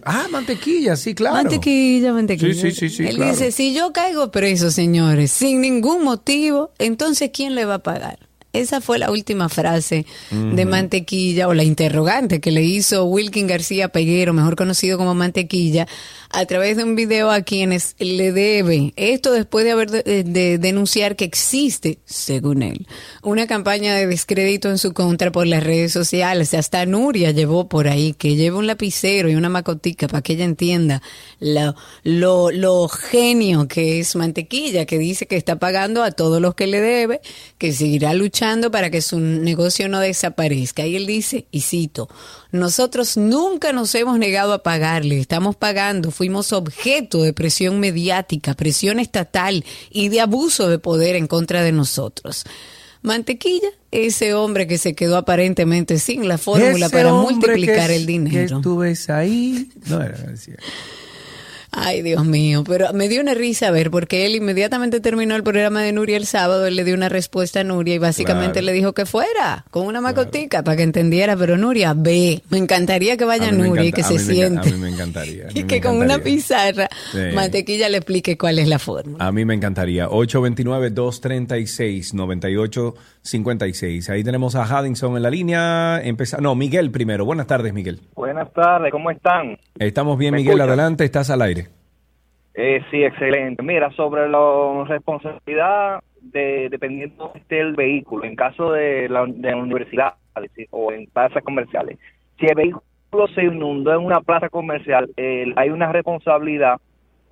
Ah, 0.03 0.28
mantequilla, 0.32 0.95
sí, 0.95 1.13
claro. 1.15 1.36
Mantequilla, 1.36 2.13
mantequilla. 2.13 2.53
Sí, 2.53 2.71
sí, 2.71 2.89
sí, 2.89 3.05
Él 3.05 3.17
dice, 3.17 3.51
si 3.51 3.74
yo 3.74 3.91
caigo 3.93 4.32
preso, 4.32 4.71
señores, 4.71 5.32
sin 5.32 5.61
ningún 5.61 6.03
motivo, 6.03 6.71
entonces 6.80 7.32
¿quién 7.34 7.55
le 7.55 7.65
va 7.65 7.76
a 7.76 7.84
pagar? 7.84 8.19
Esa 8.53 8.82
fue 8.82 8.99
la 8.99 9.09
última 9.09 9.49
frase 9.49 10.05
de 10.30 10.65
Mantequilla 10.65 11.47
o 11.47 11.55
la 11.55 11.63
interrogante 11.63 12.39
que 12.39 12.51
le 12.51 12.61
hizo 12.61 13.03
Wilkin 13.05 13.47
García 13.47 13.89
Peguero, 13.89 14.32
mejor 14.32 14.55
conocido 14.55 14.99
como 14.99 15.15
Mantequilla, 15.15 15.88
a 16.34 16.47
través 16.47 16.77
de 16.77 16.84
un 16.84 16.95
video 16.95 17.29
a 17.29 17.41
quienes 17.41 17.95
le 17.99 18.31
debe. 18.31 18.91
Esto 18.95 19.31
después 19.31 19.65
de 19.65 19.71
haber 19.71 19.91
de, 19.91 20.57
denunciar 20.57 21.15
que 21.15 21.25
existe, 21.25 21.99
según 22.05 22.63
él, 22.63 22.88
una 23.21 23.45
campaña 23.45 23.93
de 23.93 24.07
descrédito 24.07 24.67
en 24.69 24.79
su 24.79 24.93
contra 24.93 25.31
por 25.31 25.45
las 25.45 25.63
redes 25.63 25.93
sociales. 25.93 26.55
Hasta 26.55 26.88
Nuria 26.88 27.29
llevó 27.29 27.69
por 27.69 27.88
ahí 27.88 28.13
que 28.13 28.36
lleva 28.36 28.57
un 28.57 28.65
lapicero 28.65 29.29
y 29.29 29.36
una 29.36 29.49
macotica 29.49 30.07
para 30.07 30.23
que 30.23 30.34
ella 30.34 30.45
entienda 30.45 31.03
lo, 31.39 32.88
genio 32.88 33.68
que 33.68 33.99
es 33.99 34.15
Mantequilla, 34.15 34.88
que 34.88 34.97
dice 34.97 35.27
que 35.27 35.38
está 35.38 35.60
pagando 35.60 36.01
a 36.01 36.11
todos 36.11 36.41
los 36.41 36.55
que 36.55 36.65
le 36.65 36.81
debe, 36.81 37.22
que 37.60 37.73
seguirá 37.73 38.15
luchando 38.15 38.72
para 38.72 38.89
que 38.89 39.01
su 39.01 39.19
negocio 39.19 39.88
no 39.88 39.99
desaparezca. 39.99 40.88
Y 40.88 40.95
él 40.95 41.05
dice, 41.05 41.45
y 41.51 41.61
cito, 41.61 42.10
nosotros 42.51 43.18
nunca 43.18 43.72
nos 43.72 43.93
hemos 43.93 44.18
negado 44.18 44.53
a 44.53 44.64
pagarle, 44.64 45.19
estamos 45.19 45.55
pagando, 45.55 46.11
fuimos 46.24 46.54
objeto 46.54 47.22
de 47.22 47.34
presión 47.34 47.82
mediática, 47.82 48.54
presión 48.54 49.02
estatal 49.02 49.66
y 49.91 50.08
de 50.08 50.22
abuso 50.22 50.70
de 50.70 50.80
poder 50.80 51.18
en 51.18 51.28
contra 51.28 51.64
de 51.64 51.74
nosotros. 51.74 52.45
Mantequilla, 53.02 53.68
ese 53.91 54.34
hombre 54.34 54.66
que 54.66 54.78
se 54.78 54.95
quedó 54.95 55.18
aparentemente 55.18 56.00
sin 56.00 56.30
la 56.30 56.38
fórmula 56.38 56.88
para 56.88 57.12
multiplicar 57.12 57.91
el 57.91 58.06
dinero. 58.06 58.56
Que 58.56 58.64
tú 58.64 58.78
ves 58.78 59.10
ahí. 59.10 59.70
No 59.88 60.02
era, 60.02 60.16
Ay, 61.76 62.04
Dios 62.04 62.24
mío, 62.24 62.64
pero 62.68 62.94
me 62.94 63.10
dio 63.10 63.20
una 63.20 63.34
risa 63.34 63.70
a 63.70 63.72
ver, 63.72 63.90
porque 63.90 64.28
él 64.28 64.36
inmediatamente 64.36 65.00
terminó 65.00 65.36
el 65.36 65.44
programa 65.44 65.82
de 65.82 65.91
Nuria 65.91 66.18
el 66.18 66.28
sábado, 66.28 66.68
él 66.68 66.76
le 66.76 66.84
dio 66.84 66.94
una 66.94 67.10
respuesta 67.10 67.62
a 67.62 67.64
Nuria 67.64 67.95
y 67.95 67.98
básicamente 67.98 68.62
le 68.62 68.72
dijo 68.74 68.94
que 68.94 69.08
fuera, 69.08 69.66
con 69.72 69.88
una 69.88 70.00
macotica, 70.00 70.64
para 70.64 70.78
que 70.78 70.84
entendiera, 70.84 71.36
pero 71.36 71.58
Nuria, 71.58 71.95
ve, 71.95 72.44
me 72.50 72.60
encantaría 72.60 73.18
que 73.18 73.26
vaya 73.26 73.52
Nuria 73.52 73.86
y 73.86 73.91
que 73.91 74.04
se 74.04 74.20
siente. 74.20 74.70
a 74.70 74.72
mí 74.72 74.78
me 74.78 74.90
encantaría. 74.90 75.48
y 75.54 75.64
que 75.64 75.82
con 75.82 75.98
una 75.98 76.20
pizarra, 76.20 76.88
mantequilla 77.34 77.90
le 77.90 77.98
explique 77.98 78.38
cuál 78.38 78.60
es 78.60 78.68
la 78.68 78.78
forma. 78.78 79.18
A 79.20 79.32
mí 79.32 79.44
me 79.44 79.56
encantaría. 79.56 80.08
829-236-9856. 83.24 84.10
Ahí 84.10 84.24
tenemos 84.24 84.56
a 84.56 84.64
Haddington 84.64 85.18
en 85.18 85.24
la 85.24 85.30
línea. 85.30 86.02
Empeza 86.04 86.38
no, 86.40 86.56
Miguel 86.56 86.91
primero. 86.91 87.26
Buenas 87.26 87.48
tardes, 87.48 87.74
Miguel. 87.74 88.00
Buenas 88.16 88.52
tardes, 88.54 88.91
¿cómo 88.91 89.12
están? 89.12 89.58
Estamos 89.80 90.18
bien, 90.18 90.36
Miguel. 90.36 90.60
Adelante, 90.62 91.04
estás 91.04 91.30
al 91.30 91.41
aire. 91.41 91.68
Eh, 92.54 92.82
sí, 92.91 93.04
excelente. 93.04 93.64
Mira, 93.64 93.91
sobre 93.91 94.30
la 94.30 94.84
responsabilidad 94.88 96.02
de, 96.22 96.68
dependiendo 96.70 97.34
del 97.50 97.74
vehículo, 97.74 98.26
en 98.26 98.36
caso 98.36 98.72
de 98.72 99.10
la, 99.10 99.26
de 99.26 99.56
universidad 99.56 100.14
o 100.70 100.91
en 100.91 101.08
plazas 101.08 101.44
comerciales, 101.44 101.98
si 102.40 102.45
el 102.45 102.56
vehículo 102.56 103.28
se 103.34 103.44
inundó 103.44 103.94
en 103.94 104.06
una 104.06 104.22
plaza 104.22 104.50
comercial, 104.50 105.10
hay 105.18 105.70
una 105.70 105.91
responsabilidad 105.91 106.80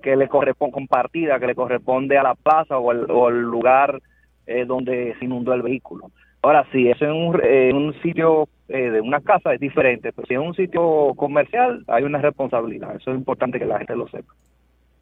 que 0.02 0.16
le 0.16 0.28
corresponde 0.28 0.74
compartida 0.74 1.38
que 1.38 1.46
le 1.46 1.54
corresponde 1.54 2.18
a 2.18 2.22
la 2.22 2.34
plaza 2.34 2.76
o 2.76 2.90
el, 3.28 3.40
lugar 3.40 4.02
eh, 4.46 4.64
donde 4.66 5.14
se 5.18 5.24
inundó 5.24 5.54
el 5.54 5.62
vehículo. 5.62 6.10
Ahora 6.42 6.66
sí, 6.72 6.88
eso 6.88 7.04
en 7.04 7.12
un, 7.12 7.40
en 7.44 7.76
un 7.76 7.94
sitio 8.02 8.48
eh, 8.68 8.90
de 8.90 9.00
una 9.00 9.20
casa 9.20 9.54
es 9.54 9.60
diferente, 9.60 10.12
pero 10.12 10.26
si 10.26 10.34
en 10.34 10.40
un 10.40 10.54
sitio 10.54 11.14
comercial 11.14 11.84
hay 11.86 12.02
una 12.02 12.18
responsabilidad. 12.20 12.96
Eso 12.96 13.12
es 13.12 13.16
importante 13.16 13.58
que 13.60 13.64
la 13.64 13.78
gente 13.78 13.94
lo 13.94 14.08
sepa. 14.08 14.32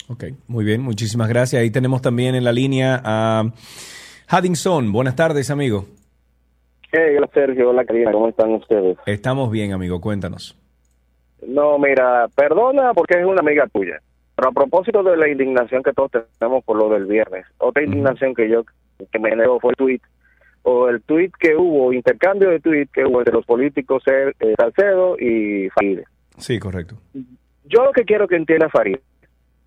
Ok, 0.09 0.25
muy 0.49 0.65
bien, 0.65 0.83
muchísimas 0.83 1.29
gracias. 1.29 1.63
Ahí 1.63 1.71
tenemos 1.71 2.03
también 2.03 2.35
en 2.35 2.45
la 2.45 2.53
línea 2.53 3.01
a 3.03 3.45
Haddington. 4.29 4.93
Buenas 4.93 5.17
tardes, 5.17 5.51
amigo. 5.51 5.87
hola 6.93 7.31
Sergio, 7.33 7.71
hola 7.71 7.85
Karina, 7.85 8.13
¿cómo 8.13 8.29
están 8.29 8.53
ustedes? 8.53 8.99
Estamos 9.07 9.51
bien, 9.51 9.73
amigo, 9.73 10.01
cuéntanos. 10.01 10.59
No, 11.47 11.79
mira, 11.79 12.29
perdona 12.35 12.93
porque 12.93 13.19
es 13.19 13.25
una 13.25 13.41
amiga 13.41 13.67
tuya. 13.73 14.01
Pero 14.37 14.49
a 14.49 14.53
propósito 14.53 15.03
de 15.03 15.17
la 15.17 15.29
indignación 15.29 15.83
que 15.83 15.93
todos 15.93 16.11
tenemos 16.39 16.65
por 16.65 16.77
lo 16.77 16.89
del 16.91 17.07
viernes, 17.07 17.47
otra 17.59 17.83
indignación 17.83 18.35
que 18.35 18.49
yo 18.49 18.65
que 19.11 19.19
me 19.19 19.35
nego 19.35 19.61
fue 19.61 19.71
el 19.71 19.77
tweet 19.77 20.01
o 20.63 20.89
el 20.89 21.01
tweet 21.03 21.31
que 21.39 21.57
hubo, 21.57 21.93
intercambio 21.93 22.51
de 22.51 22.61
tweet 22.61 22.89
que 22.93 23.05
hubo 23.05 23.21
entre 23.21 23.35
los 23.35 23.47
políticos 23.47 24.03
eh, 24.07 24.33
Salcedo 24.57 25.17
y 25.19 25.69
Farid. 25.71 26.01
Sí, 26.39 26.59
correcto. 26.59 26.97
Yo 27.65 27.85
lo 27.85 27.93
que 27.93 28.05
quiero 28.05 28.29
que 28.29 28.37
entienda 28.37 28.69
Farid 28.69 28.99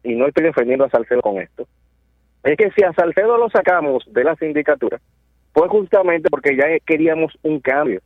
y 0.04 0.16
no 0.16 0.28
estoy 0.28 0.44
defendiendo 0.44 0.86
a 0.86 0.90
Salcedo 0.90 1.22
con 1.22 1.38
esto, 1.42 1.68
es 2.44 2.58
que 2.58 2.72
si 2.72 2.84
a 2.84 2.94
Salcedo 2.94 3.38
lo 3.38 3.50
sacamos 3.50 4.04
de 4.12 4.24
la 4.24 4.36
sindicatura, 4.36 5.00
fue 5.54 5.68
justamente 5.70 6.30
porque 6.30 6.56
ya 6.58 6.66
queríamos 6.86 7.34
un 7.44 7.60
cambio. 7.60 8.02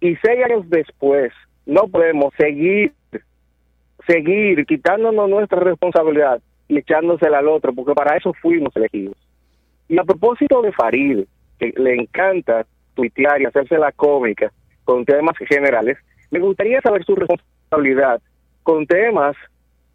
Y 0.00 0.16
seis 0.16 0.44
años 0.44 0.68
después, 0.68 1.32
no 1.64 1.88
podemos 1.88 2.34
seguir, 2.36 2.92
seguir 4.06 4.66
quitándonos 4.66 5.30
nuestra 5.30 5.60
responsabilidad 5.60 6.42
y 6.68 6.78
echándosela 6.78 7.38
al 7.38 7.48
otro, 7.48 7.72
porque 7.72 7.94
para 7.94 8.16
eso 8.16 8.34
fuimos 8.34 8.74
elegidos. 8.76 9.16
Y 9.88 9.98
a 9.98 10.04
propósito 10.04 10.62
de 10.62 10.72
Farid, 10.72 11.24
que 11.58 11.72
le 11.76 11.94
encanta 11.94 12.66
tuitear 12.94 13.40
y 13.40 13.46
hacerse 13.46 13.78
la 13.78 13.92
cómica 13.92 14.52
con 14.84 15.04
temas 15.04 15.36
generales, 15.38 15.98
me 16.30 16.40
gustaría 16.40 16.80
saber 16.80 17.04
su 17.04 17.14
responsabilidad 17.14 18.20
con 18.62 18.86
temas 18.86 19.36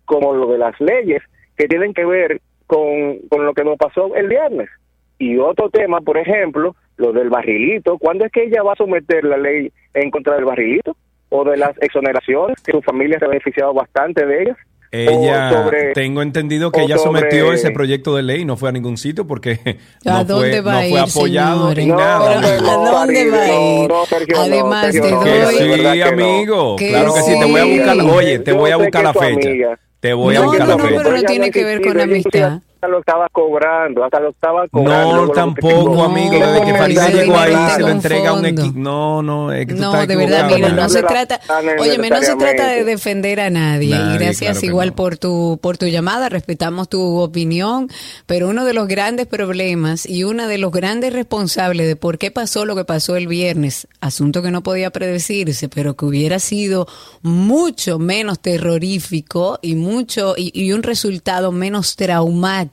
como 0.06 0.34
lo 0.34 0.52
de 0.52 0.58
las 0.58 0.80
leyes 0.80 1.22
que 1.58 1.68
tienen 1.68 1.94
que 1.94 2.06
ver 2.06 2.42
con, 2.68 3.20
con 3.30 3.46
lo 3.46 3.54
que 3.54 3.64
nos 3.64 3.78
pasó 3.78 4.16
el 4.16 4.28
viernes. 4.28 4.70
Y 5.18 5.38
otro 5.38 5.70
tema, 5.70 6.00
por 6.02 6.18
ejemplo, 6.18 6.76
lo 6.98 7.12
del 7.12 7.30
barrilito. 7.30 7.98
¿Cuándo 7.98 8.26
es 8.26 8.32
que 8.32 8.44
ella 8.44 8.64
va 8.64 8.74
a 8.74 8.78
someter 8.78 9.24
la 9.24 9.38
ley 9.38 9.72
en 9.94 10.12
contra 10.12 10.36
del 10.36 10.46
barrilito? 10.46 10.96
O 11.30 11.44
de 11.44 11.58
las 11.58 11.78
exoneraciones, 11.82 12.62
que 12.62 12.72
su 12.72 12.82
familia 12.82 13.20
se 13.20 13.26
ha 13.26 13.30
beneficiado 13.30 13.74
bastante 13.74 14.26
de 14.26 14.44
ellas. 14.44 14.58
Ella, 14.92 15.70
tengo 15.94 16.24
entendido 16.24 16.72
que 16.72 16.82
ella 16.82 16.98
sometió 16.98 17.54
ese 17.54 17.70
proyecto 17.72 18.16
de 18.16 18.24
ley 18.24 18.42
y 18.42 18.46
no 18.46 18.58
fue 18.58 18.70
a 18.70 18.72
ningún 18.72 18.98
sitio 18.98 19.28
porque 19.28 19.60
no, 20.04 20.26
fue, 20.26 20.62
no 20.62 20.72
fue 20.90 21.00
apoyado 21.00 21.72
en 21.72 21.90
nada. 21.90 22.40
¿A 22.40 22.92
dónde 22.92 23.30
va 23.30 23.42
a 23.44 23.54
ir? 23.54 23.92
Además, 24.36 24.92
te 24.92 25.00
doy... 25.00 25.58
sí, 25.58 26.02
amigo. 26.02 26.76
claro 26.76 27.14
que 27.14 27.22
sí, 27.22 27.40
te 27.40 27.46
voy 27.46 27.60
a 27.60 27.66
buscar, 27.66 28.16
oye, 28.16 28.40
te 28.40 28.52
voy 28.52 28.72
a 28.72 28.78
buscar 28.78 29.04
la 29.04 29.14
fecha. 29.14 29.80
Te 30.00 30.14
voy 30.14 30.36
a 30.36 30.42
buscar 30.42 30.68
no, 30.68 30.78
la 30.78 30.84
no, 30.84 30.98
pero 30.98 31.12
no 31.12 31.24
tiene 31.24 31.52
que 31.52 31.64
ver 31.64 31.82
con 31.82 32.00
amistad. 32.00 32.62
Hasta 32.80 32.88
lo 32.88 33.00
estaba 33.00 33.28
cobrando, 33.28 34.06
hasta 34.06 34.22
lo 34.22 34.30
estaba 34.30 34.66
cobrando. 34.70 35.26
No, 35.26 35.32
tampoco, 35.34 36.02
amigo. 36.02 36.32
Desde 36.32 36.62
que 36.62 37.12
llegó 37.12 37.38
ahí, 37.38 37.54
se 37.76 37.82
lo 37.82 37.90
entrega 37.90 38.32
un 38.32 38.46
equipo. 38.46 38.72
No, 38.74 39.22
no, 39.22 39.52
es 39.52 39.68
que 39.68 39.74
tú 39.74 39.82
No, 39.82 40.08
de 40.08 40.16
verdad, 40.16 40.50
mira, 40.50 40.70
no 40.70 40.88
se 40.88 41.04
trata. 41.04 41.42
Oye, 41.78 41.98
no 41.98 42.22
se 42.22 42.38
trata 42.38 42.70
de 42.70 42.86
defender 42.86 43.42
a 43.42 43.50
nadie. 43.50 43.98
y 43.98 44.18
gracias 44.18 44.64
igual 44.64 44.94
por 44.94 45.18
tu 45.18 45.60
por 45.62 45.78
tu 45.78 45.88
llamada. 45.88 46.30
Respetamos 46.30 46.88
tu 46.88 47.20
opinión. 47.20 47.90
Pero 48.26 48.48
uno 48.48 48.64
de 48.64 48.72
los 48.72 48.88
grandes 48.88 49.28
problemas 49.28 50.06
y 50.06 50.24
uno 50.24 50.48
de 50.48 50.58
los 50.58 50.72
grandes 50.72 51.12
responsables 51.12 51.86
de 51.86 51.98
por 51.98 52.18
qué 52.18 52.32
pasó 52.32 52.64
lo 52.64 52.78
que 52.78 52.86
pasó 52.86 53.18
el 53.18 53.28
viernes, 53.28 53.90
asunto 54.00 54.42
que 54.42 54.52
no 54.52 54.64
podía 54.64 54.90
predecirse, 54.90 55.68
pero 55.68 55.98
que 55.98 56.06
hubiera 56.06 56.40
sido 56.40 56.88
mucho 57.24 58.00
menos 58.00 58.40
terrorífico 58.40 59.60
y 59.62 59.76
mucho 59.76 60.36
y, 60.38 60.52
y 60.54 60.72
un 60.72 60.82
resultado 60.82 61.52
menos 61.52 61.98
traumático 61.98 62.69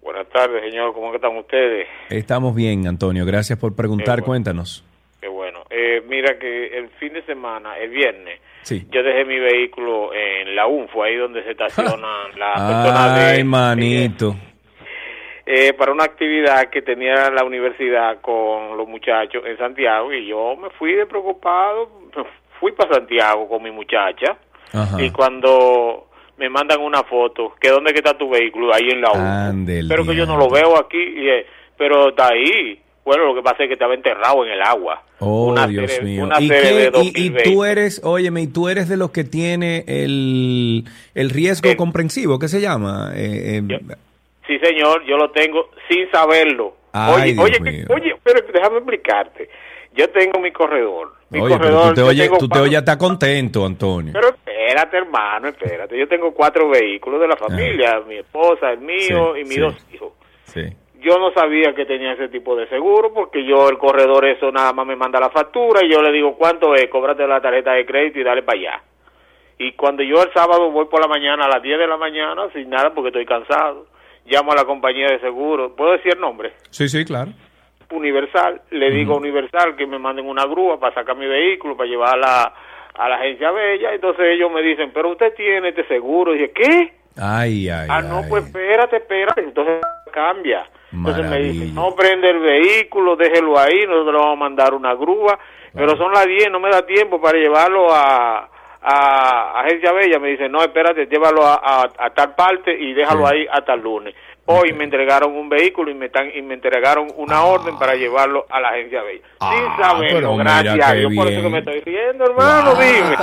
Buenas 0.01 0.27
tardes, 0.29 0.61
señor. 0.63 0.93
¿Cómo 0.93 1.13
están 1.15 1.37
ustedes? 1.37 1.87
Estamos 2.09 2.55
bien, 2.55 2.87
Antonio. 2.87 3.25
Gracias 3.25 3.57
por 3.57 3.75
preguntar. 3.75 4.23
Cuéntanos. 4.23 4.83
Qué 5.21 5.27
bueno. 5.27 5.59
Eh, 5.69 6.01
mira 6.07 6.37
que 6.37 6.77
el 6.77 6.89
fin 6.99 7.13
de 7.13 7.23
semana, 7.23 7.77
el 7.77 7.89
viernes, 7.89 8.39
yo 8.69 9.03
dejé 9.03 9.25
mi 9.25 9.39
vehículo 9.39 10.13
en 10.13 10.55
la 10.55 10.67
UNFO, 10.67 11.03
ahí 11.03 11.15
donde 11.15 11.43
se 11.43 11.51
estacionan 11.51 11.93
las 12.37 12.53
personas 12.53 13.15
de... 13.15 13.21
Ay, 13.21 13.43
manito. 13.43 14.35
Eh, 14.37 14.52
para 15.77 15.91
una 15.91 16.05
actividad 16.05 16.69
que 16.69 16.81
tenía 16.81 17.29
la 17.29 17.43
universidad 17.43 18.21
con 18.21 18.77
los 18.77 18.87
muchachos 18.87 19.43
en 19.45 19.57
Santiago 19.57 20.13
y 20.13 20.27
yo 20.27 20.55
me 20.55 20.69
fui 20.71 20.93
de 20.93 21.05
preocupado, 21.05 21.89
fui 22.59 22.71
para 22.71 22.95
Santiago 22.95 23.47
con 23.47 23.61
mi 23.61 23.71
muchacha 23.71 24.37
y 24.99 25.09
cuando 25.11 26.07
me 26.37 26.49
mandan 26.49 26.81
una 26.81 27.03
foto, 27.03 27.53
que 27.59 27.69
dónde 27.69 27.91
que 27.91 27.99
está 27.99 28.17
tu 28.17 28.29
vehículo, 28.29 28.73
ahí 28.73 28.89
en 28.89 29.01
la 29.01 29.11
U. 29.11 29.65
Pero 29.87 30.05
que 30.05 30.15
yo 30.15 30.25
no 30.25 30.37
lo 30.37 30.49
veo 30.49 30.77
aquí, 30.77 30.97
y, 30.97 31.29
eh, 31.29 31.45
pero 31.77 32.09
está 32.09 32.29
ahí. 32.29 32.79
Bueno, 33.05 33.25
lo 33.25 33.35
que 33.35 33.41
pasa 33.41 33.63
es 33.63 33.67
que 33.67 33.73
estaba 33.73 33.93
enterrado 33.93 34.45
en 34.45 34.53
el 34.53 34.61
agua. 34.61 35.03
Oh, 35.19 35.53
Dios 35.67 36.01
mío. 36.01 36.29
¿Y, 36.39 37.25
y, 37.25 37.33
tú 37.43 37.65
eres, 37.65 38.01
óyeme, 38.03 38.41
y 38.41 38.47
tú 38.47 38.69
eres 38.69 38.87
de 38.87 38.95
los 38.97 39.11
que 39.11 39.25
tiene 39.25 39.83
el, 39.87 40.85
el 41.13 41.29
riesgo 41.29 41.69
eh, 41.69 41.75
comprensivo, 41.75 42.39
¿qué 42.39 42.47
se 42.47 42.61
llama? 42.61 43.11
Eh, 43.15 43.61
sí, 44.47 44.59
señor, 44.59 45.03
yo 45.05 45.17
lo 45.17 45.31
tengo 45.31 45.69
sin 45.89 46.09
saberlo. 46.11 46.75
oye, 46.93 47.35
oye, 47.39 47.85
oye, 47.89 48.15
pero 48.23 48.45
déjame 48.53 48.77
explicarte. 48.77 49.49
Yo 49.95 50.09
tengo 50.09 50.39
mi 50.39 50.51
corredor. 50.51 51.13
Mi 51.29 51.39
corredor, 51.39 51.89
tú 51.89 51.93
te, 51.93 52.01
oyes, 52.01 52.31
tú 52.39 52.47
te 52.47 52.75
está 52.75 52.97
contento, 52.97 53.65
Antonio. 53.65 54.11
Pero 54.13 54.29
espérate, 54.29 54.97
hermano, 54.97 55.49
espérate. 55.49 55.97
Yo 55.97 56.07
tengo 56.07 56.33
cuatro 56.33 56.69
vehículos 56.69 57.21
de 57.21 57.27
la 57.27 57.37
familia, 57.37 58.01
mi 58.07 58.17
esposa, 58.17 58.71
el 58.71 58.79
mío 58.79 59.37
y 59.37 59.43
mis 59.43 59.59
dos 59.59 59.75
hijos. 59.93 60.13
Sí. 60.45 60.61
Yo 60.99 61.19
no 61.19 61.31
sabía 61.33 61.75
que 61.75 61.85
tenía 61.85 62.13
ese 62.13 62.29
tipo 62.29 62.55
de 62.55 62.67
seguro 62.69 63.13
porque 63.13 63.45
yo, 63.45 63.67
el 63.69 63.77
corredor, 63.77 64.25
eso 64.25 64.51
nada 64.51 64.73
más 64.73 64.85
me 64.85 64.95
manda 64.95 65.19
la 65.19 65.29
factura 65.29 65.85
y 65.85 65.91
yo 65.91 66.01
le 66.01 66.11
digo, 66.11 66.35
¿cuánto 66.37 66.73
es? 66.75 66.87
Cóbrate 66.89 67.27
la 67.27 67.41
tarjeta 67.41 67.73
de 67.73 67.85
crédito 67.85 68.19
y 68.19 68.23
dale 68.23 68.41
para 68.41 68.57
allá. 68.57 68.83
Y 69.59 69.73
cuando 69.73 70.01
yo 70.01 70.23
el 70.23 70.33
sábado 70.33 70.71
voy 70.71 70.85
por 70.85 71.01
la 71.01 71.07
mañana, 71.07 71.45
a 71.45 71.49
las 71.49 71.61
10 71.61 71.77
de 71.77 71.87
la 71.87 71.97
mañana, 71.97 72.47
sin 72.53 72.69
nada 72.69 72.93
porque 72.93 73.09
estoy 73.09 73.25
cansado, 73.25 73.85
llamo 74.25 74.51
a 74.51 74.55
la 74.55 74.65
compañía 74.65 75.07
de 75.07 75.19
seguro. 75.19 75.75
¿Puedo 75.75 75.93
decir 75.93 76.13
el 76.15 76.21
nombre? 76.21 76.53
Sí, 76.69 76.87
sí, 76.89 77.05
claro. 77.05 77.31
Universal, 77.91 78.61
le 78.71 78.89
digo 78.89 79.13
a 79.13 79.17
Universal 79.17 79.75
que 79.75 79.85
me 79.85 79.99
manden 79.99 80.27
una 80.27 80.45
grúa 80.45 80.79
para 80.79 80.95
sacar 80.95 81.15
mi 81.15 81.27
vehículo, 81.27 81.77
para 81.77 81.89
llevarla 81.89 82.53
a 82.95 83.09
la 83.09 83.15
agencia 83.15 83.51
Bella, 83.51 83.93
entonces 83.93 84.25
ellos 84.31 84.51
me 84.51 84.61
dicen, 84.61 84.91
pero 84.93 85.11
usted 85.11 85.33
tiene 85.35 85.69
este 85.69 85.87
seguro, 85.87 86.33
y 86.33 86.39
dije, 86.39 86.51
¿qué? 86.51 86.93
Ay, 87.17 87.69
ay, 87.69 87.87
Ah, 87.89 88.01
no, 88.01 88.21
pues 88.27 88.45
espérate, 88.45 88.97
espérate, 88.97 89.41
entonces 89.41 89.81
cambia. 90.11 90.65
Entonces 90.91 91.27
me 91.27 91.39
dicen, 91.39 91.73
no 91.75 91.95
prende 91.95 92.29
el 92.29 92.39
vehículo, 92.39 93.15
déjelo 93.15 93.57
ahí, 93.57 93.85
nosotros 93.87 94.21
vamos 94.21 94.37
a 94.37 94.39
mandar 94.39 94.73
una 94.73 94.93
grúa, 94.93 95.39
pero 95.73 95.97
son 95.97 96.11
las 96.13 96.25
10, 96.27 96.51
no 96.51 96.59
me 96.59 96.69
da 96.69 96.85
tiempo 96.85 97.19
para 97.19 97.37
llevarlo 97.37 97.87
a, 97.91 98.49
a 98.83 99.61
Agencia 99.61 99.91
Bella, 99.93 100.19
me 100.19 100.29
dice, 100.29 100.49
no, 100.49 100.61
espérate, 100.61 101.05
llévalo 101.05 101.45
a, 101.45 101.87
a, 101.97 102.09
tal 102.09 102.35
parte 102.35 102.77
y 102.77 102.93
déjalo 102.93 103.25
ahí 103.25 103.47
hasta 103.51 103.73
el 103.73 103.81
lunes. 103.81 104.13
Hoy 104.45 104.73
me 104.73 104.83
entregaron 104.83 105.33
un 105.37 105.47
vehículo 105.47 105.89
y 105.89 105.93
me, 105.93 106.07
están, 106.07 106.29
y 106.35 106.41
me 106.41 106.55
entregaron 106.55 107.07
una 107.15 107.37
ah. 107.37 107.45
orden 107.45 107.79
para 107.79 107.95
llevarlo 107.95 108.45
a 108.49 108.59
la 108.59 108.69
Agencia 108.69 109.01
Bella. 109.01 109.21
Ah, 109.39 109.53
Sin 109.53 109.83
saberlo, 109.83 110.35
gracias 110.35 110.85
a 110.85 110.93
Dios, 110.93 111.13
por 111.15 111.27
eso 111.27 111.41
que 111.41 111.49
me 111.49 111.59
estoy 111.59 111.79
riendo, 111.79 112.25
hermano, 112.25 112.75
dime. 112.75 113.15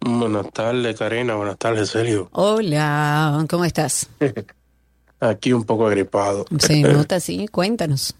Buenas 0.00 0.50
tardes, 0.52 0.98
Karina. 0.98 1.34
Buenas 1.34 1.58
tardes, 1.58 1.90
Sergio. 1.90 2.28
Hola, 2.32 3.44
¿cómo 3.48 3.64
estás? 3.64 4.08
Aquí 5.20 5.52
un 5.52 5.64
poco 5.64 5.86
agripado. 5.86 6.46
Se 6.58 6.80
nota 6.80 7.16
así, 7.16 7.46
cuéntanos. 7.48 8.14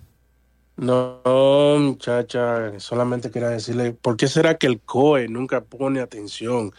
No, 0.76 1.20
muchacha, 1.78 2.78
solamente 2.78 3.30
quería 3.30 3.48
decirle, 3.50 3.92
¿por 3.92 4.16
qué 4.16 4.28
será 4.28 4.56
que 4.56 4.66
el 4.66 4.80
COE 4.80 5.28
nunca 5.28 5.60
pone 5.60 6.00
atención 6.00 6.72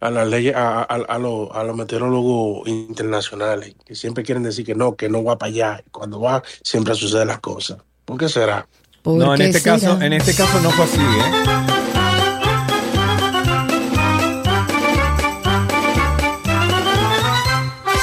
a 0.00 0.10
las 0.10 0.28
leyes, 0.28 0.54
a, 0.56 0.82
a, 0.82 1.18
los 1.18 1.76
meteorólogos 1.76 2.68
internacionales, 2.68 3.76
que 3.84 3.94
siempre 3.94 4.24
quieren 4.24 4.42
decir 4.42 4.66
que 4.66 4.74
no, 4.74 4.96
que 4.96 5.08
no 5.08 5.22
va 5.22 5.38
para 5.38 5.50
allá, 5.50 5.82
y 5.86 5.90
cuando 5.90 6.20
va 6.20 6.42
siempre 6.62 6.94
suceden 6.94 7.28
las 7.28 7.40
cosas? 7.40 7.78
¿Por 8.04 8.18
qué 8.18 8.28
será? 8.28 8.66
no, 9.04 9.34
en 9.34 9.42
este 9.42 9.62
caso, 9.62 10.00
en 10.00 10.12
este 10.12 10.34
caso 10.34 10.60
no 10.60 10.70
fue 10.70 10.84
así, 10.84 11.00
¿eh? 11.00 11.93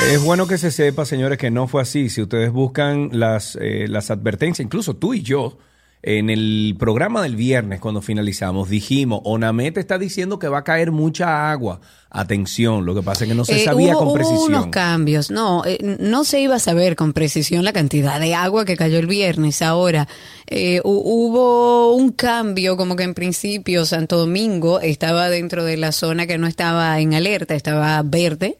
Es 0.10 0.22
bueno 0.22 0.48
que 0.48 0.58
se 0.58 0.72
sepa, 0.72 1.06
señores, 1.06 1.38
que 1.38 1.52
no 1.52 1.68
fue 1.68 1.82
así. 1.84 2.10
Si 2.10 2.22
ustedes 2.22 2.52
buscan 2.52 3.10
las, 3.14 3.58
eh, 3.62 3.86
las 3.88 4.12
advertencias, 4.12 4.66
incluso 4.66 4.96
tú 4.96 5.14
y 5.14 5.22
yo, 5.22 5.58
en 6.02 6.30
el 6.30 6.76
programa 6.78 7.22
del 7.22 7.36
viernes, 7.36 7.80
cuando 7.80 8.02
finalizamos, 8.02 8.68
dijimos, 8.68 9.22
Onamet 9.24 9.78
está 9.78 10.00
diciendo 10.00 10.40
que 10.40 10.50
va 10.50 10.60
a 10.60 10.64
caer 10.64 10.92
mucha 10.92 11.52
agua. 11.52 11.80
Atención, 12.10 12.86
lo 12.86 12.96
que 12.96 13.04
pasa 13.04 13.24
es 13.24 13.30
que 13.30 13.36
no 13.36 13.46
se 13.46 13.62
eh, 13.62 13.64
sabía 13.64 13.94
con 13.94 14.12
precisión. 14.14 14.40
Hubo 14.40 14.48
unos 14.48 14.68
cambios, 14.68 15.32
no, 15.32 15.64
eh, 15.66 15.78
no 16.00 16.24
se 16.26 16.42
iba 16.42 16.56
a 16.56 16.60
saber 16.60 16.96
con 16.98 17.14
precisión 17.14 17.64
la 17.64 17.72
cantidad 17.72 18.20
de 18.20 18.34
agua 18.34 18.66
que 18.66 18.76
cayó 18.76 18.98
el 18.98 19.08
viernes. 19.08 19.62
Ahora, 19.62 20.08
hubo 20.84 21.96
un 21.96 22.12
cambio, 22.12 22.76
como 22.76 22.98
que 22.98 23.04
en 23.04 23.14
principio 23.14 23.86
Santo 23.86 24.18
Domingo 24.18 24.82
estaba 24.82 25.30
dentro 25.30 25.64
de 25.64 25.78
la 25.78 25.94
zona 25.94 26.28
que 26.28 26.38
no 26.38 26.48
estaba 26.48 27.00
en 27.00 27.14
alerta, 27.14 27.56
estaba 27.56 28.02
verde. 28.04 28.58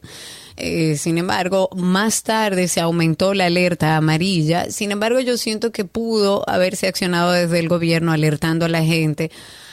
Eh, 0.56 0.96
sin 0.96 1.18
embargo, 1.18 1.68
más 1.76 2.22
tarde 2.22 2.68
se 2.68 2.80
aumentó 2.80 3.34
la 3.34 3.46
alerta 3.46 3.96
amarilla. 3.96 4.70
Sin 4.70 4.92
embargo, 4.92 5.20
yo 5.20 5.36
siento 5.36 5.72
que 5.72 5.84
pudo 5.84 6.48
haberse 6.48 6.86
accionado 6.86 7.32
desde 7.32 7.58
el 7.58 7.68
gobierno 7.68 8.12
alertando 8.12 8.66
a 8.66 8.68
la 8.68 8.84
gente 8.84 9.30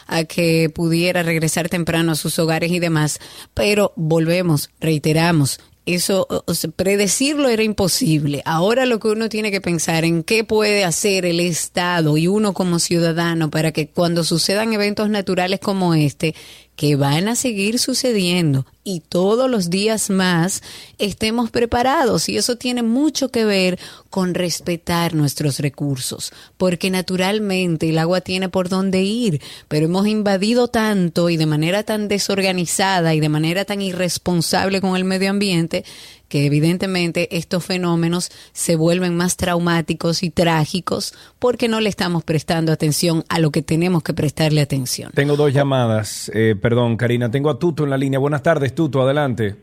a 0.07 0.23
que 0.23 0.69
pudiera 0.73 1.21
regresar 1.21 1.69
temprano 1.69 2.13
a 2.13 2.15
sus 2.15 2.39
hogares 2.39 2.71
y 2.71 2.79
demás. 2.79 3.19
Pero 3.53 3.93
volvemos, 3.95 4.69
reiteramos, 4.79 5.59
eso, 5.95 6.27
predecirlo 6.75 7.49
era 7.49 7.63
imposible. 7.63 8.43
Ahora 8.45 8.85
lo 8.85 8.99
que 8.99 9.07
uno 9.07 9.27
tiene 9.27 9.49
que 9.49 9.61
pensar 9.61 10.05
en 10.05 10.23
qué 10.23 10.43
puede 10.43 10.83
hacer 10.83 11.25
el 11.25 11.39
Estado 11.39 12.17
y 12.17 12.27
uno 12.27 12.53
como 12.53 12.79
ciudadano 12.79 13.49
para 13.49 13.71
que 13.71 13.89
cuando 13.89 14.23
sucedan 14.23 14.73
eventos 14.73 15.09
naturales 15.09 15.59
como 15.59 15.95
este, 15.95 16.35
que 16.79 16.95
van 16.95 17.27
a 17.27 17.35
seguir 17.35 17.77
sucediendo 17.77 18.65
y 18.85 19.01
todos 19.01 19.51
los 19.51 19.69
días 19.69 20.09
más 20.09 20.63
estemos 20.97 21.51
preparados. 21.51 22.29
Y 22.29 22.37
eso 22.37 22.55
tiene 22.55 22.83
mucho 22.83 23.27
que 23.31 23.43
ver 23.43 23.77
con 24.09 24.33
respetar 24.33 25.13
nuestros 25.13 25.59
recursos, 25.59 26.31
porque 26.55 26.89
naturalmente 26.89 27.89
el 27.89 27.97
agua 27.97 28.21
tiene 28.21 28.47
por 28.47 28.69
dónde 28.69 29.01
ir, 29.01 29.41
pero 29.67 29.87
hemos 29.87 30.07
invadido 30.07 30.69
tanto 30.69 31.29
y 31.29 31.35
de 31.35 31.47
manera 31.47 31.83
tan 31.83 32.07
desorganizada 32.07 33.13
y 33.13 33.19
de 33.19 33.27
manera 33.27 33.65
tan 33.65 33.81
irresponsable 33.81 34.79
con 34.79 34.95
el 34.95 35.03
medio 35.03 35.31
ambiente 35.31 35.83
que 36.29 36.45
evidentemente 36.45 37.35
estos 37.35 37.65
fenómenos 37.65 38.29
se 38.53 38.75
vuelven 38.75 39.17
más 39.17 39.35
traumáticos 39.35 40.23
y 40.23 40.29
trágicos 40.29 41.13
porque 41.39 41.67
no 41.67 41.81
le 41.81 41.89
estamos 41.89 42.23
prestando 42.23 42.71
atención 42.71 43.23
a 43.27 43.39
lo 43.39 43.51
que 43.51 43.61
tenemos 43.61 44.03
que 44.03 44.13
prestarle 44.13 44.61
atención. 44.61 45.11
Tengo 45.13 45.35
dos 45.35 45.53
llamadas, 45.53 46.31
eh, 46.33 46.55
perdón 46.55 46.95
Karina, 46.95 47.29
tengo 47.29 47.49
a 47.49 47.59
Tuto 47.59 47.83
en 47.83 47.89
la 47.89 47.97
línea. 47.97 48.19
Buenas 48.19 48.43
tardes, 48.43 48.73
Tuto, 48.73 49.01
adelante. 49.01 49.55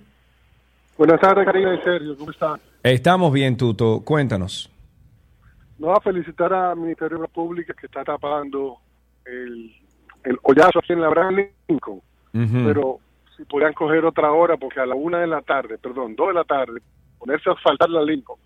Buenas 0.99 1.21
tardes, 1.21 1.45
Karina 1.45 1.75
y 1.75 1.83
Sergio, 1.83 2.17
¿cómo 2.17 2.31
están? 2.31 2.61
Estamos 2.83 3.33
bien, 3.33 3.57
Tuto, 3.57 4.01
cuéntanos. 4.05 4.71
No, 5.79 5.93
a 5.93 6.01
felicitar 6.01 6.53
al 6.53 6.77
Ministerio 6.77 7.19
de 7.19 7.23
la 7.23 7.29
Pública 7.29 7.75
que 7.79 7.87
está 7.87 8.03
tapando 8.03 8.79
el, 9.27 9.75
el 10.25 10.39
hoyazo 10.43 10.79
aquí 10.79 10.95
en 10.95 11.01
la 11.01 11.09
Abraham 11.09 11.49
Lincoln, 11.69 12.01
pero 12.33 13.01
si 13.37 13.45
podrían 13.45 13.73
coger 13.73 14.05
otra 14.05 14.33
hora, 14.33 14.57
porque 14.57 14.81
a 14.81 14.87
la 14.87 14.95
una 14.95 15.21
de 15.21 15.27
la 15.27 15.43
tarde, 15.43 15.79
perdón, 15.79 16.17
dos 16.17 16.29
de 16.29 16.35
la 16.35 16.45
tarde, 16.45 16.81
ponerse 17.19 17.51
a 17.51 17.53
asfaltar 17.53 17.91
la 17.91 18.03
Lincoln. 18.03 18.39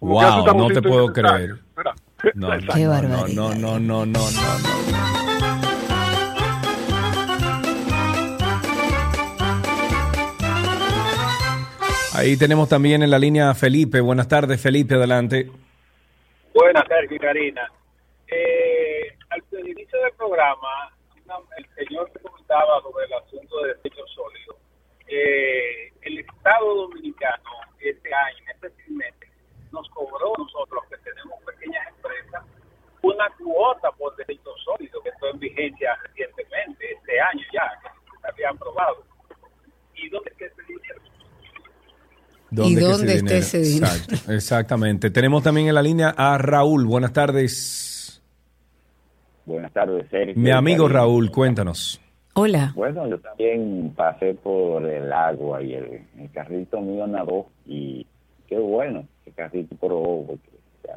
wow, 0.00 0.46
no 0.54 0.68
te 0.68 0.82
puedo 0.82 1.12
creer. 1.12 1.56
No, 2.34 2.48
no, 2.54 2.58
no, 2.58 3.28
no, 3.28 3.54
no, 3.54 3.78
no, 3.80 4.04
no, 4.04 4.06
no, 4.06 4.20
Ahí 12.12 12.36
tenemos 12.36 12.68
también 12.68 13.02
en 13.02 13.10
la 13.10 13.18
línea 13.18 13.48
a 13.48 13.54
Felipe. 13.54 14.02
Buenas 14.02 14.28
tardes, 14.28 14.60
Felipe, 14.60 14.96
adelante. 14.96 15.50
Buenas, 16.52 16.86
tardes, 16.86 17.18
Karina. 17.18 17.62
Eh, 18.28 19.16
al 19.30 19.42
inicio 19.66 19.98
del 20.02 20.12
programa, 20.18 20.92
el 21.56 21.66
señor 21.74 22.10
comentaba 22.50 22.82
sobre 22.82 23.06
el 23.06 23.12
asunto 23.12 23.62
de 23.62 23.74
desechos 23.74 24.10
sólidos. 24.14 24.56
Eh, 25.06 25.92
el 26.02 26.18
Estado 26.18 26.74
Dominicano 26.74 27.50
este 27.80 28.12
año, 28.12 28.44
este 28.52 28.70
trimestre, 28.70 29.30
nos 29.72 29.88
cobró 29.90 30.32
nosotros 30.36 30.82
que 30.90 30.96
tenemos 30.98 31.34
pequeñas 31.44 31.86
empresas 31.88 32.44
una 33.02 33.28
cuota 33.38 33.90
por 33.92 34.14
desechos 34.16 34.54
sólidos 34.64 35.02
que 35.02 35.08
está 35.08 35.30
en 35.30 35.38
vigencia 35.38 35.96
recientemente, 36.02 36.92
este 36.92 37.20
año 37.20 37.46
ya, 37.52 37.80
que 37.82 38.18
se 38.20 38.28
había 38.28 38.50
aprobado. 38.50 39.04
¿Y 39.94 40.08
dónde 40.10 40.30
está 40.30 40.44
ese 40.44 40.62
dinero? 40.68 41.00
¿Y 42.50 42.74
dónde 42.74 43.14
está 43.14 43.36
ese 43.36 43.58
dinero? 43.60 43.92
exactamente. 44.28 45.10
Tenemos 45.10 45.42
también 45.42 45.68
en 45.68 45.74
la 45.74 45.82
línea 45.82 46.14
a 46.16 46.36
Raúl. 46.36 46.84
Buenas 46.84 47.12
tardes. 47.12 48.22
Buenas 49.46 49.72
tardes, 49.72 50.06
Sergio. 50.10 50.34
Mi 50.36 50.50
amigo 50.50 50.88
Raúl, 50.88 51.30
cuéntanos. 51.30 52.00
Hola. 52.34 52.72
Bueno, 52.76 53.08
yo 53.08 53.18
también 53.18 53.92
pasé 53.96 54.34
por 54.34 54.84
el 54.84 55.12
agua 55.12 55.62
y 55.62 55.74
el, 55.74 56.02
carrito 56.32 56.80
mío 56.80 57.06
nadó 57.06 57.46
y 57.66 58.06
qué 58.46 58.58
bueno, 58.58 59.04
el 59.26 59.34
carrito 59.34 59.74
probó, 59.76 60.26
porque 60.26 60.50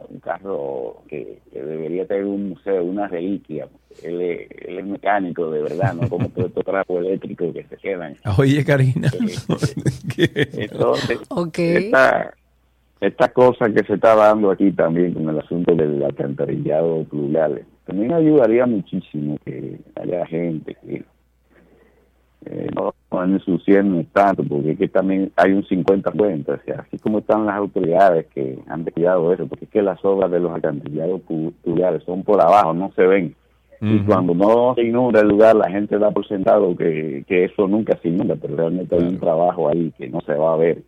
un 0.10 0.20
carro 0.20 1.04
que, 1.08 1.40
debería 1.52 2.06
tener 2.06 2.26
un 2.26 2.50
museo, 2.50 2.84
una 2.84 3.08
reliquia. 3.08 3.68
Él 4.04 4.22
es, 4.22 4.48
él 4.68 4.80
es 4.80 4.86
mecánico 4.86 5.52
de 5.52 5.62
verdad, 5.62 5.94
no 5.94 6.10
como 6.10 6.30
todos 6.30 6.48
estos 6.50 6.66
trapos 6.66 7.06
eléctricos 7.06 7.54
que 7.54 7.64
se 7.64 7.78
quedan. 7.78 8.18
Oye, 8.38 8.64
Karina. 8.64 9.10
Entonces, 10.18 11.20
esta, 11.58 12.34
esta 13.02 13.28
cosa 13.30 13.70
que 13.70 13.84
se 13.84 13.94
está 13.96 14.16
dando 14.16 14.52
aquí 14.52 14.72
también 14.72 15.14
con 15.14 15.30
el 15.30 15.40
asunto 15.40 15.76
del 15.76 16.04
alcantarillado 16.04 17.04
pluvial 17.06 17.66
también 17.86 18.14
ayudaría 18.14 18.66
muchísimo 18.66 19.38
que 19.44 19.78
haya 19.96 20.26
gente 20.28 20.76
que 20.76 21.04
eh, 22.46 22.70
no 22.76 22.94
van 23.10 23.34
ensuciando 23.34 24.04
tanto, 24.12 24.44
porque 24.44 24.72
es 24.72 24.78
que 24.78 24.88
también 24.88 25.32
hay 25.36 25.52
un 25.52 25.64
50 25.66 26.12
cuentas, 26.12 26.60
o 26.62 26.66
sea, 26.66 26.86
así 26.88 26.98
como 27.00 27.20
están 27.20 27.46
las 27.46 27.56
autoridades 27.56 28.28
que 28.28 28.60
han 28.68 28.84
cuidado 28.86 29.32
eso, 29.34 29.48
porque 29.48 29.66
es 29.66 29.72
que 29.72 29.82
las 29.82 30.04
obras 30.04 30.32
de 30.32 30.40
los 30.40 30.52
alcantarillados 30.52 31.22
pluviales 31.22 32.04
son 32.04 32.24
por 32.24 32.42
abajo, 32.42 32.74
no 32.74 32.92
se 32.96 33.06
ven. 33.06 33.36
Y 33.82 34.00
cuando 34.00 34.34
no 34.34 34.74
se 34.76 34.84
inunda 34.84 35.20
el 35.20 35.28
lugar, 35.28 35.58
la 35.58 35.70
gente 35.70 36.00
da 36.00 36.10
por 36.10 36.26
sentado 36.26 36.74
que, 36.74 37.26
que 37.28 37.44
eso 37.44 37.68
nunca 37.68 37.98
se 38.02 38.08
inunda, 38.08 38.38
pero 38.42 38.56
realmente 38.56 38.96
hay 38.96 39.04
un 39.04 39.20
trabajo 39.20 39.68
ahí 39.68 39.92
que 39.98 40.08
no 40.08 40.22
se 40.22 40.34
va 40.36 40.54
a 40.54 40.58
ver 40.58 40.84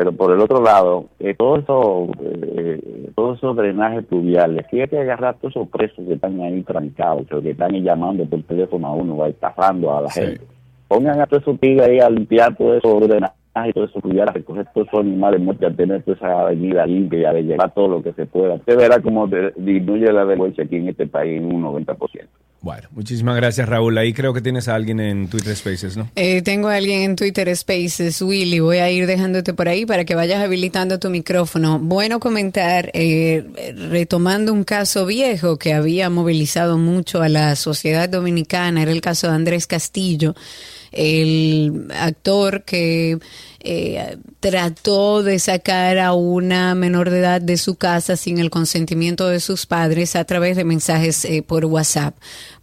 pero 0.00 0.12
por 0.12 0.32
el 0.32 0.40
otro 0.40 0.62
lado, 0.62 1.10
eh, 1.18 1.34
todo 1.34 1.58
eso, 1.58 2.08
eh, 2.22 3.10
todos 3.14 3.36
esos 3.36 3.54
drenajes 3.54 4.02
pluviales, 4.06 4.64
hay 4.72 4.88
que 4.88 4.98
agarrar 4.98 5.36
todos 5.36 5.54
esos 5.54 5.68
presos 5.68 6.06
que 6.06 6.14
están 6.14 6.40
ahí 6.40 6.62
trancados, 6.62 7.26
que 7.26 7.50
están 7.50 7.72
llamando 7.72 8.24
por 8.24 8.42
teléfono 8.44 8.86
a 8.86 8.92
uno, 8.94 9.18
va 9.18 9.28
estafando 9.28 9.94
a 9.94 10.00
la 10.00 10.10
gente. 10.10 10.40
Pongan 10.90 11.20
a 11.20 11.26
todos 11.26 11.44
esos 11.44 11.60
tigres 11.60 11.86
ahí 11.86 12.00
a 12.00 12.10
limpiar 12.10 12.56
todo 12.56 12.74
eso 12.74 12.98
drenajes 12.98 13.38
y 13.68 13.72
todo 13.72 13.84
eso 13.84 14.00
pluvial, 14.00 14.28
a 14.28 14.32
recoger 14.32 14.66
todos 14.74 14.88
esos 14.88 14.98
animales 14.98 15.40
muertos, 15.40 15.72
a 15.72 15.76
tener 15.76 16.02
toda 16.02 16.16
esa 16.16 16.40
avenida 16.40 16.84
limpia 16.84 17.30
a 17.30 17.34
llevar 17.34 17.72
todo 17.72 17.86
lo 17.86 18.02
que 18.02 18.12
se 18.12 18.26
pueda. 18.26 18.54
Usted 18.54 18.76
verá 18.76 19.00
cómo 19.00 19.28
disminuye 19.28 20.12
la 20.12 20.24
delincuencia 20.24 20.64
aquí 20.64 20.78
en 20.78 20.88
este 20.88 21.06
país 21.06 21.40
en 21.40 21.54
un 21.54 21.62
90%. 21.62 21.96
Bueno, 22.62 22.88
muchísimas 22.90 23.36
gracias 23.36 23.66
Raúl. 23.66 23.96
Ahí 23.96 24.12
creo 24.12 24.34
que 24.34 24.42
tienes 24.42 24.68
a 24.68 24.74
alguien 24.74 25.00
en 25.00 25.28
Twitter 25.28 25.56
Spaces, 25.56 25.96
¿no? 25.96 26.10
Eh, 26.14 26.42
tengo 26.42 26.68
a 26.68 26.74
alguien 26.74 27.00
en 27.02 27.16
Twitter 27.16 27.54
Spaces, 27.56 28.20
Willy. 28.20 28.60
Voy 28.60 28.78
a 28.78 28.90
ir 28.90 29.06
dejándote 29.06 29.54
por 29.54 29.68
ahí 29.68 29.86
para 29.86 30.04
que 30.04 30.14
vayas 30.14 30.42
habilitando 30.42 30.98
tu 30.98 31.08
micrófono. 31.08 31.78
Bueno 31.78 32.20
comentar, 32.20 32.90
eh, 32.92 33.46
retomando 33.90 34.52
un 34.52 34.64
caso 34.64 35.06
viejo 35.06 35.56
que 35.56 35.72
había 35.72 36.10
movilizado 36.10 36.76
mucho 36.76 37.22
a 37.22 37.30
la 37.30 37.56
sociedad 37.56 38.10
dominicana, 38.10 38.82
era 38.82 38.92
el 38.92 39.00
caso 39.00 39.28
de 39.28 39.34
Andrés 39.34 39.66
Castillo, 39.66 40.34
el 40.92 41.86
actor 41.94 42.62
que 42.64 43.18
eh, 43.62 44.16
trató 44.40 45.22
de 45.22 45.38
sacar 45.38 45.98
a 45.98 46.14
una 46.14 46.74
menor 46.74 47.10
de 47.10 47.18
edad 47.18 47.40
de 47.40 47.56
su 47.58 47.74
casa 47.74 48.16
sin 48.16 48.38
el 48.38 48.50
consentimiento 48.50 49.28
de 49.28 49.40
sus 49.40 49.66
padres 49.66 50.16
a 50.16 50.24
través 50.24 50.56
de 50.56 50.64
mensajes 50.64 51.24
eh, 51.24 51.42
por 51.42 51.66
WhatsApp 51.66 52.16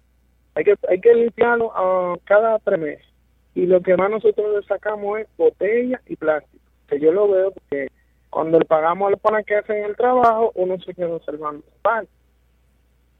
Hay 0.56 0.64
que, 0.64 0.76
hay 0.90 0.99
que 0.99 1.14
limpiarlo 1.14 1.72
a 1.76 2.18
cada 2.24 2.57
tres 2.60 2.80
meses. 2.80 3.06
Y 3.53 3.68
lo 3.68 3.82
que 3.82 3.95
más 3.95 4.10
nosotros 4.10 4.56
le 4.56 4.68
sacamos 4.68 5.19
es 5.19 5.28
botella 5.38 6.02
y 6.07 6.15
plástico. 6.15 6.64
Que 6.88 6.99
yo 6.99 7.11
lo 7.11 7.30
veo 7.30 7.52
porque 7.52 7.90
cuando 8.32 8.57
le 8.57 8.65
pagamos 8.65 9.07
a 9.07 9.11
los 9.11 9.19
panas 9.19 9.45
que 9.45 9.56
hacen 9.56 9.84
el 9.84 9.95
trabajo, 9.95 10.52
uno 10.56 10.80
se 10.80 10.94
queda 10.95 11.10
observando. 11.10 11.64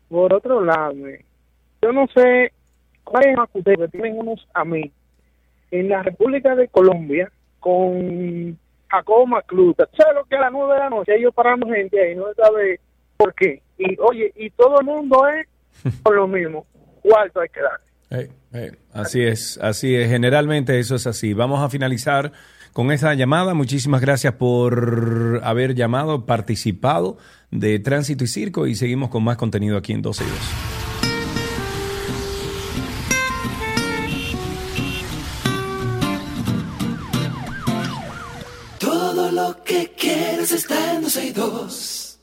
Por 0.10 0.34
otro 0.34 0.62
lado, 0.62 0.96
yo 1.82 1.92
no 1.92 2.08
sé 2.08 2.54
cuáles 3.10 3.38
ustedes 3.54 3.92
tienen 3.92 4.20
unos 4.20 4.46
amigos 4.54 4.92
en 5.72 5.90
la 5.90 6.04
República 6.04 6.56
de 6.56 6.68
Colombia 6.68 7.32
con 7.60 8.58
Jacobo 8.90 9.28
Macluta. 9.28 9.88
¿Sabes 9.98 10.16
lo 10.16 10.26
que 10.26 10.36
a 10.36 10.42
las 10.42 10.52
nueve 10.52 10.74
de 10.74 10.80
la 10.80 10.90
noche 10.90 11.16
ellos 11.16 11.34
parando 11.34 11.68
gente 11.68 12.02
ahí? 12.02 12.16
No 12.16 12.26
sabe 12.36 12.80
por 13.18 13.34
qué. 13.34 13.62
Y 13.78 13.98
oye, 14.00 14.32
y 14.36 14.50
todo 14.52 14.80
el 14.80 14.86
mundo 14.86 15.28
es 15.28 15.48
por 16.04 16.16
lo 16.16 16.28
mismo. 16.28 16.66
¿Cuánto 17.02 17.42
hay 17.42 17.50
que 17.50 17.62
dar? 17.62 17.80
así 18.94 19.22
es, 19.22 19.60
así 19.62 19.96
es. 19.96 20.10
Generalmente 20.10 20.80
eso 20.80 20.96
es 20.96 21.08
así. 21.08 21.34
Vamos 21.34 21.62
a 21.62 21.70
finalizar 21.70 22.32
con 22.74 22.92
esa 22.92 23.14
llamada. 23.14 23.54
Muchísimas 23.54 24.02
gracias 24.02 24.34
por 24.34 25.42
haber 25.44 25.76
llamado, 25.76 26.26
participado 26.26 27.18
de 27.52 27.80
Tránsito 27.80 28.24
y 28.24 28.28
Circo 28.28 28.68
y 28.68 28.76
seguimos 28.76 29.10
con 29.10 29.24
más 29.24 29.38
contenido 29.38 29.78
aquí 29.78 29.94
en 29.94 30.02
12 30.02 30.24
y 30.24 30.28
2. 30.28 30.77
12 41.18 41.26
y 41.26 41.32
2. 41.32 42.20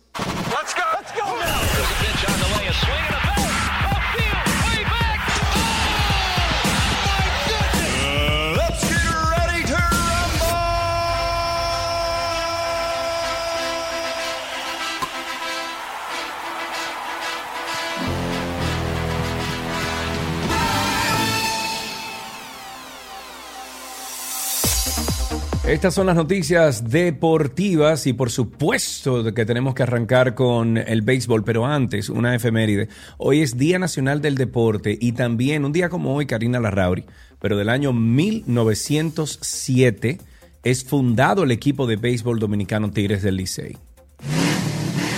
Estas 25.66 25.94
son 25.94 26.06
las 26.06 26.16
noticias 26.16 26.90
deportivas 26.90 28.06
y 28.06 28.12
por 28.12 28.30
supuesto 28.30 29.32
que 29.32 29.46
tenemos 29.46 29.74
que 29.74 29.82
arrancar 29.82 30.34
con 30.34 30.76
el 30.76 31.00
béisbol, 31.00 31.42
pero 31.42 31.64
antes 31.64 32.10
una 32.10 32.34
efeméride. 32.34 32.90
Hoy 33.16 33.40
es 33.40 33.56
Día 33.56 33.78
Nacional 33.78 34.20
del 34.20 34.34
Deporte 34.34 34.98
y 35.00 35.12
también 35.12 35.64
un 35.64 35.72
día 35.72 35.88
como 35.88 36.14
hoy, 36.14 36.26
Karina 36.26 36.60
Larrauri, 36.60 37.06
pero 37.40 37.56
del 37.56 37.70
año 37.70 37.94
1907 37.94 40.18
es 40.64 40.84
fundado 40.84 41.44
el 41.44 41.50
equipo 41.50 41.86
de 41.86 41.96
béisbol 41.96 42.38
dominicano 42.38 42.90
Tigres 42.90 43.22
del 43.22 43.36
Licey. 43.36 43.78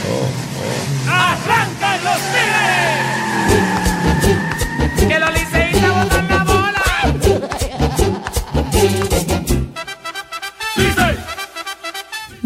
Oh, 0.09 0.56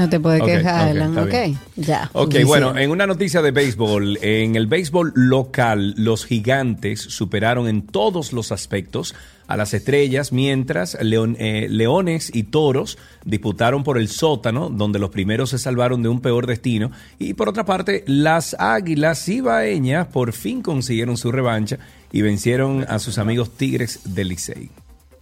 No 0.00 0.08
te 0.08 0.18
puedes 0.18 0.42
quejar, 0.42 0.88
Alan. 0.88 1.18
Ok, 1.18 1.34
ya. 1.76 2.08
Ok, 2.14 2.36
bueno, 2.46 2.74
en 2.78 2.90
una 2.90 3.06
noticia 3.06 3.42
de 3.42 3.50
béisbol, 3.50 4.18
en 4.22 4.56
el 4.56 4.66
béisbol 4.66 5.12
local, 5.14 5.92
los 5.98 6.24
gigantes 6.24 7.02
superaron 7.02 7.68
en 7.68 7.82
todos 7.82 8.32
los 8.32 8.50
aspectos 8.50 9.14
a 9.46 9.58
las 9.58 9.74
estrellas, 9.74 10.32
mientras 10.32 10.96
eh, 10.98 11.66
leones 11.68 12.34
y 12.34 12.44
toros 12.44 12.96
disputaron 13.26 13.84
por 13.84 13.98
el 13.98 14.08
sótano, 14.08 14.70
donde 14.70 14.98
los 14.98 15.10
primeros 15.10 15.50
se 15.50 15.58
salvaron 15.58 16.02
de 16.02 16.08
un 16.08 16.22
peor 16.22 16.46
destino. 16.46 16.92
Y 17.18 17.34
por 17.34 17.50
otra 17.50 17.66
parte, 17.66 18.02
las 18.06 18.56
águilas 18.58 19.28
ibaeñas 19.28 20.06
por 20.06 20.32
fin 20.32 20.62
consiguieron 20.62 21.18
su 21.18 21.30
revancha 21.30 21.78
y 22.10 22.22
vencieron 22.22 22.86
a 22.88 22.98
sus 22.98 23.18
amigos 23.18 23.50
tigres 23.50 24.00
del 24.14 24.28
Licey. 24.28 24.70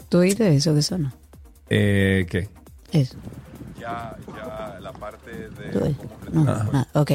¿Tú 0.09 0.19
oíste 0.19 0.55
eso 0.55 0.73
de 0.73 0.81
eso 0.81 0.99
no? 0.99 1.13
Eh, 1.69 2.27
¿Qué? 2.31 2.49
Eso. 2.93 3.17
Ya, 3.81 4.17
ya 4.37 4.68
de... 5.29 5.95
Ah, 6.35 6.87
ok. 6.95 7.13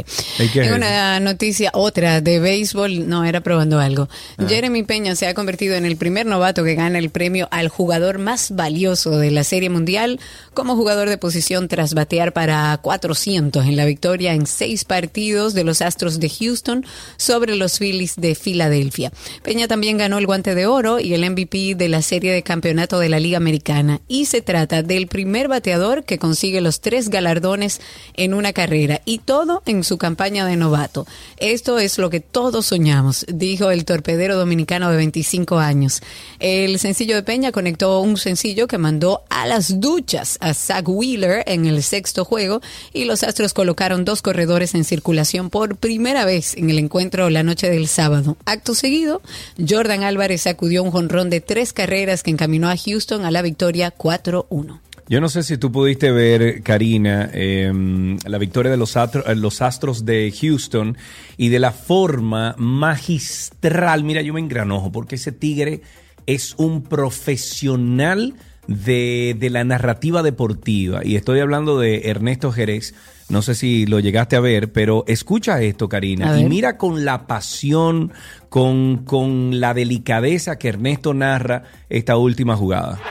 una 0.76 1.20
noticia, 1.20 1.72
otra 1.74 2.22
de 2.22 2.40
béisbol, 2.40 3.08
no, 3.08 3.24
era 3.26 3.42
probando 3.42 3.80
algo. 3.80 4.10
Ah. 4.38 4.46
Jeremy 4.48 4.84
Peña 4.84 5.16
se 5.16 5.28
ha 5.28 5.34
convertido 5.34 5.76
en 5.76 5.86
el 5.86 5.98
primer 5.98 6.26
novato 6.26 6.64
que 6.64 6.76
gana 6.76 7.00
el 7.00 7.10
premio 7.10 7.48
al 7.52 7.70
jugador 7.70 8.18
más 8.18 8.56
valioso 8.56 9.18
de 9.18 9.32
la 9.32 9.44
Serie 9.44 9.70
Mundial 9.70 10.20
como 10.54 10.76
jugador 10.76 11.10
de 11.10 11.18
posición 11.18 11.68
tras 11.68 11.94
batear 11.94 12.34
para 12.34 12.78
400 12.82 13.66
en 13.66 13.76
la 13.76 13.86
victoria 13.86 14.34
en 14.34 14.46
seis 14.46 14.86
partidos 14.86 15.54
de 15.54 15.64
los 15.64 15.82
Astros 15.82 16.20
de 16.20 16.30
Houston 16.30 16.86
sobre 17.18 17.56
los 17.56 17.80
Phillies 17.80 18.16
de 18.16 18.36
Filadelfia. 18.36 19.12
Peña 19.44 19.68
también 19.68 19.98
ganó 19.98 20.18
el 20.18 20.26
guante 20.26 20.56
de 20.56 20.66
oro 20.66 21.00
y 21.00 21.14
el 21.14 21.30
MVP 21.30 21.76
de 21.76 21.90
la 21.90 22.02
serie 22.02 22.32
de 22.32 22.44
campeonato 22.44 23.00
de 23.00 23.10
la 23.10 23.20
Liga 23.20 23.38
Americana 23.38 24.02
y 24.08 24.26
se 24.26 24.42
trata 24.42 24.84
del 24.84 25.08
primer 25.08 25.48
bateador 25.48 26.04
que 26.04 26.18
consigue 26.18 26.62
los 26.62 26.82
tres 26.82 27.10
galardones 27.10 27.82
en 28.16 28.34
una 28.34 28.54
carrera 28.54 29.02
y 29.06 29.20
todo 29.20 29.64
en 29.66 29.84
su 29.84 29.98
campaña 29.98 30.46
de 30.46 30.56
novato. 30.56 31.06
Esto 31.38 31.80
es 31.80 31.98
lo 31.98 32.10
que 32.10 32.20
todos 32.20 32.68
soñamos, 32.68 33.26
dijo 33.28 33.72
el 33.72 33.86
torpedero 33.86 34.38
dominicano 34.38 34.90
de 34.90 34.98
25 34.98 35.60
años. 35.60 36.02
El 36.40 36.80
sencillo 36.80 37.16
de 37.16 37.24
Peña 37.24 37.52
conectó 37.52 38.00
un 38.00 38.18
sencillo 38.18 38.68
que 38.68 38.78
mandó 38.78 39.24
a 39.30 39.46
las 39.46 39.80
duchas 39.80 40.38
a 40.42 40.54
Zach 40.54 40.88
Wheeler 40.88 41.44
en 41.48 41.66
el 41.66 41.84
sexto 41.84 42.26
juego 42.26 42.62
y 42.94 43.06
los 43.06 43.24
Astros 43.24 43.54
colocaron 43.54 44.06
dos 44.06 44.22
corredores 44.22 44.76
en 44.76 44.84
circulación 44.84 45.50
por 45.50 45.78
primera 45.78 46.26
vez 46.26 46.56
en 46.58 46.70
el 46.70 46.80
encuentro 46.80 47.30
la 47.30 47.44
noche 47.44 47.70
del 47.70 47.88
sábado. 47.88 48.38
Acto 48.46 48.76
seguido, 48.76 49.22
Jordan 49.68 50.04
Álvarez 50.04 50.42
sacudió 50.42 50.84
un 50.84 50.92
jonrón 50.92 51.30
de 51.30 51.42
tres 51.42 51.74
carreras 51.74 52.24
que 52.24 52.32
encaminó 52.32 52.70
a 52.70 52.78
Houston 52.78 53.26
a 53.26 53.32
la 53.32 53.42
victoria 53.42 53.94
4-1. 53.96 54.80
Yo 55.10 55.20
no 55.20 55.28
sé 55.28 55.44
si 55.44 55.58
tú 55.58 55.72
pudiste 55.72 56.12
ver, 56.12 56.64
Karina, 56.64 57.30
em, 57.34 58.18
la 58.26 58.38
victoria 58.38 58.72
de 58.72 58.78
los, 58.78 58.96
eh, 58.96 59.36
los, 59.36 59.62
Astros 59.62 60.06
de 60.06 60.34
Houston 60.40 60.98
y 61.36 61.50
de 61.50 61.60
la 61.60 61.72
forma 61.72 62.56
magistral. 62.58 64.04
Mira, 64.06 64.22
yo 64.22 64.34
me 64.34 64.40
engranojo 64.40 64.92
porque 64.92 65.16
ese 65.16 65.34
tigre 65.34 65.82
es 66.26 66.56
un 66.58 66.84
profesional 66.84 68.36
de, 68.68 69.36
de 69.38 69.50
la 69.50 69.66
narrativa 69.66 70.24
deportiva. 70.24 71.02
Y 71.04 71.18
estoy 71.18 71.42
hablando 71.42 71.80
de 71.80 72.04
Ernesto 72.06 72.54
Jerez. 72.54 72.96
No 73.28 73.42
sé 73.42 73.56
si 73.56 73.86
lo 73.86 74.00
llegaste 74.00 74.38
a 74.38 74.40
ver, 74.40 74.72
pero 74.72 75.04
escucha 75.08 75.62
esto, 75.62 75.90
Karina, 75.90 76.40
y 76.40 76.46
mira 76.46 76.78
con 76.78 77.04
la 77.04 77.26
pasión, 77.26 78.12
con, 78.48 79.04
con 79.06 79.60
la 79.60 79.74
delicadeza 79.74 80.58
que 80.58 80.70
Ernesto 80.70 81.14
narra 81.14 81.64
esta 81.90 82.16
última 82.16 82.56
jugada 82.56 83.02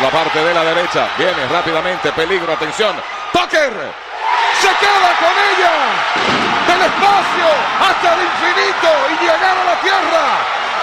la 0.00 0.10
parte 0.10 0.42
de 0.42 0.54
la 0.54 0.64
derecha. 0.64 1.08
Viene 1.18 1.46
rápidamente, 1.48 2.12
peligro, 2.12 2.52
atención. 2.52 2.94
Tucker 3.32 3.72
se 4.60 4.70
queda 4.82 5.10
con 5.18 5.34
ella. 5.50 5.74
Del 6.66 6.82
espacio 6.82 7.48
hasta 7.80 8.14
el 8.14 8.20
infinito 8.22 8.90
y 9.10 9.24
llegar 9.24 9.56
a 9.56 9.64
la 9.64 9.80
tierra. 9.80 10.24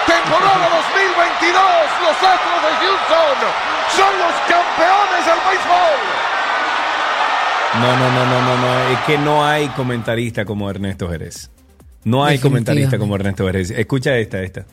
Temporada 0.06 0.68
2022, 0.86 1.62
los 2.02 2.16
Astros 2.16 2.60
de 2.62 2.72
Houston 2.86 3.38
son 3.96 4.12
los 4.18 4.34
campeones 4.46 5.26
del 5.26 5.40
béisbol. 5.46 5.98
No, 7.80 7.96
no, 7.96 8.10
no, 8.10 8.24
no, 8.24 8.42
no, 8.42 8.56
no, 8.56 8.80
es 8.90 8.98
que 9.00 9.18
no 9.18 9.46
hay 9.46 9.68
comentarista 9.68 10.44
como 10.44 10.70
Ernesto 10.70 11.08
Jerez. 11.08 11.50
No 12.04 12.24
hay 12.24 12.38
comentarista 12.38 12.98
como 12.98 13.16
Ernesto 13.16 13.44
Jerez. 13.46 13.70
Escucha 13.70 14.16
esta, 14.16 14.40
esta. 14.40 14.64